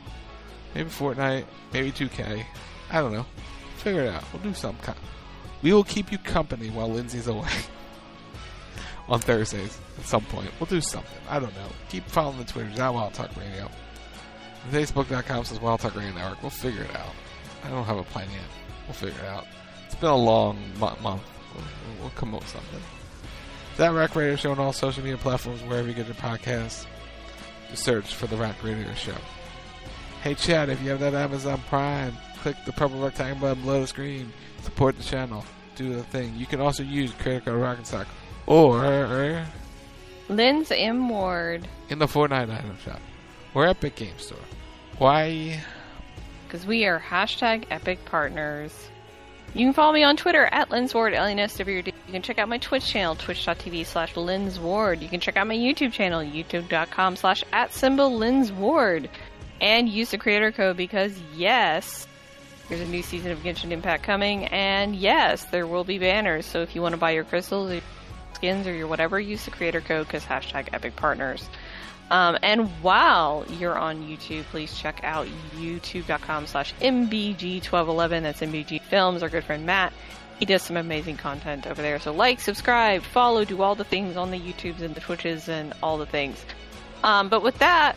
Maybe 0.74 0.88
Fortnite, 0.88 1.44
maybe 1.72 1.92
2K. 1.92 2.44
I 2.90 3.00
don't 3.00 3.12
know. 3.12 3.26
Figure 3.76 4.02
it 4.02 4.14
out. 4.14 4.24
We'll 4.32 4.42
do 4.42 4.54
some 4.54 4.76
kind. 4.78 4.98
We 5.60 5.74
will 5.74 5.84
keep 5.84 6.10
you 6.10 6.18
company 6.18 6.70
while 6.70 6.88
Lindsey's 6.88 7.26
away. 7.26 7.48
on 9.08 9.20
Thursdays 9.20 9.78
at 9.98 10.04
some 10.04 10.24
point. 10.26 10.50
We'll 10.60 10.66
do 10.66 10.80
something. 10.80 11.18
I 11.28 11.38
don't 11.38 11.54
know. 11.54 11.68
Keep 11.88 12.08
following 12.08 12.38
the 12.38 12.44
Twitters 12.44 12.78
at 12.78 12.92
Wild 12.92 13.14
Talk 13.14 13.34
Radio. 13.36 13.68
Facebook.com 14.70 15.44
says 15.44 15.60
Wild 15.60 15.80
Talk 15.80 15.96
Radio 15.96 16.12
Network. 16.12 16.42
We'll 16.42 16.50
figure 16.50 16.82
it 16.82 16.94
out. 16.94 17.14
I 17.64 17.70
don't 17.70 17.84
have 17.84 17.96
a 17.96 18.04
plan 18.04 18.28
yet. 18.30 18.40
We'll 18.86 18.94
figure 18.94 19.18
it 19.18 19.28
out. 19.28 19.46
It's 19.98 20.02
been 20.02 20.10
a 20.10 20.16
long 20.16 20.56
month. 20.78 21.02
We'll, 21.02 21.64
we'll, 22.00 22.10
come 22.10 22.32
up 22.32 22.42
with 22.42 22.50
something. 22.50 22.80
That 23.78 23.88
Rack 23.88 24.14
Radio 24.14 24.36
Show 24.36 24.52
on 24.52 24.60
all 24.60 24.72
social 24.72 25.02
media 25.02 25.18
platforms, 25.18 25.60
wherever 25.62 25.88
you 25.88 25.92
get 25.92 26.06
your 26.06 26.14
podcasts. 26.14 26.86
Just 27.68 27.82
search 27.82 28.14
for 28.14 28.28
the 28.28 28.36
Rack 28.36 28.62
Radio 28.62 28.94
Show. 28.94 29.16
Hey, 30.22 30.36
Chad, 30.36 30.68
if 30.68 30.80
you 30.82 30.90
have 30.90 31.00
that 31.00 31.14
Amazon 31.14 31.60
Prime, 31.68 32.16
click 32.42 32.54
the 32.64 32.70
purple 32.70 33.00
rectangle 33.00 33.40
button 33.40 33.64
below 33.64 33.80
the 33.80 33.88
screen. 33.88 34.32
Support 34.62 34.96
the 34.98 35.02
channel. 35.02 35.44
Do 35.74 35.92
the 35.92 36.04
thing. 36.04 36.32
You 36.36 36.46
can 36.46 36.60
also 36.60 36.84
use 36.84 37.10
credit 37.14 37.46
card 37.46 37.56
Rock 37.56 37.78
and 37.78 37.86
Sock 37.86 38.06
or 38.46 39.44
Lynn's 40.28 40.70
M 40.70 41.08
Ward 41.08 41.66
in 41.88 41.98
the 41.98 42.06
Fortnite 42.06 42.56
item 42.56 42.78
shop 42.84 43.00
or 43.52 43.66
Epic 43.66 43.96
Game 43.96 44.18
Store. 44.18 44.38
Why? 44.98 45.60
Because 46.46 46.64
we 46.64 46.84
are 46.84 47.00
hashtag 47.00 47.64
Epic 47.68 48.04
Partners. 48.04 48.90
You 49.54 49.66
can 49.66 49.72
follow 49.72 49.92
me 49.92 50.04
on 50.04 50.16
Twitter 50.16 50.46
at 50.46 50.68
LynnsWard, 50.68 51.14
L-N-S-W-D. 51.14 51.92
You 52.06 52.12
can 52.12 52.22
check 52.22 52.38
out 52.38 52.48
my 52.48 52.58
Twitch 52.58 52.86
channel, 52.86 53.16
twitch.tv 53.16 53.86
slash 53.86 54.14
LynnsWard. 54.14 55.02
You 55.02 55.08
can 55.08 55.20
check 55.20 55.36
out 55.36 55.46
my 55.46 55.56
YouTube 55.56 55.92
channel, 55.92 56.20
youtube.com 56.20 57.16
slash 57.16 57.42
at 57.52 57.72
symbol 57.72 58.10
LynnsWard. 58.10 59.08
And 59.60 59.88
use 59.88 60.10
the 60.10 60.18
creator 60.18 60.52
code 60.52 60.76
because, 60.76 61.18
yes, 61.34 62.06
there's 62.68 62.80
a 62.82 62.86
new 62.86 63.02
season 63.02 63.32
of 63.32 63.38
Genshin 63.38 63.70
Impact 63.70 64.02
coming, 64.02 64.44
and 64.44 64.94
yes, 64.94 65.44
there 65.46 65.66
will 65.66 65.84
be 65.84 65.98
banners. 65.98 66.44
So 66.44 66.60
if 66.60 66.74
you 66.74 66.82
want 66.82 66.92
to 66.92 66.98
buy 66.98 67.12
your 67.12 67.24
crystals, 67.24 67.70
or 67.70 67.74
your 67.74 67.82
skins 68.34 68.66
or 68.66 68.74
your 68.74 68.86
whatever, 68.86 69.18
use 69.18 69.44
the 69.46 69.50
creator 69.50 69.80
code 69.80 70.06
because 70.06 70.24
hashtag 70.24 70.68
epic 70.72 70.94
partners. 70.94 71.48
Um, 72.10 72.38
and 72.42 72.68
while 72.82 73.44
you're 73.58 73.78
on 73.78 74.02
YouTube, 74.02 74.44
please 74.44 74.76
check 74.76 75.00
out 75.02 75.26
youtube.com 75.56 76.46
slash 76.46 76.74
MBG1211. 76.80 78.22
That's 78.22 78.40
MBG 78.40 78.82
Films, 78.82 79.22
our 79.22 79.28
good 79.28 79.44
friend 79.44 79.66
Matt. 79.66 79.92
He 80.38 80.44
does 80.44 80.62
some 80.62 80.76
amazing 80.76 81.16
content 81.16 81.66
over 81.66 81.82
there. 81.82 81.98
So 81.98 82.12
like, 82.12 82.40
subscribe, 82.40 83.02
follow, 83.02 83.44
do 83.44 83.60
all 83.60 83.74
the 83.74 83.84
things 83.84 84.16
on 84.16 84.30
the 84.30 84.38
YouTubes 84.38 84.80
and 84.80 84.94
the 84.94 85.00
Twitches 85.00 85.48
and 85.48 85.74
all 85.82 85.98
the 85.98 86.06
things. 86.06 86.44
Um, 87.02 87.28
but 87.28 87.42
with 87.42 87.58
that, 87.58 87.96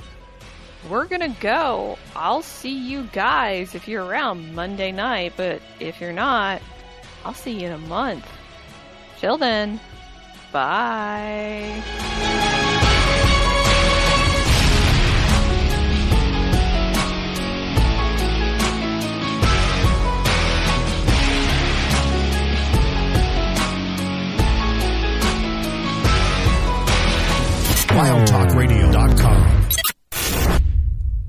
we're 0.89 1.05
gonna 1.05 1.35
go. 1.39 1.99
I'll 2.15 2.41
see 2.41 2.75
you 2.75 3.03
guys 3.13 3.75
if 3.75 3.87
you're 3.87 4.03
around 4.03 4.55
Monday 4.55 4.91
night, 4.91 5.33
but 5.37 5.61
if 5.79 6.01
you're 6.01 6.13
not, 6.13 6.61
I'll 7.23 7.35
see 7.35 7.59
you 7.59 7.67
in 7.67 7.73
a 7.73 7.77
month. 7.77 8.27
Till 9.19 9.37
then. 9.37 9.79
Bye. 10.51 12.59
WildTalkRadio.com 27.93 29.60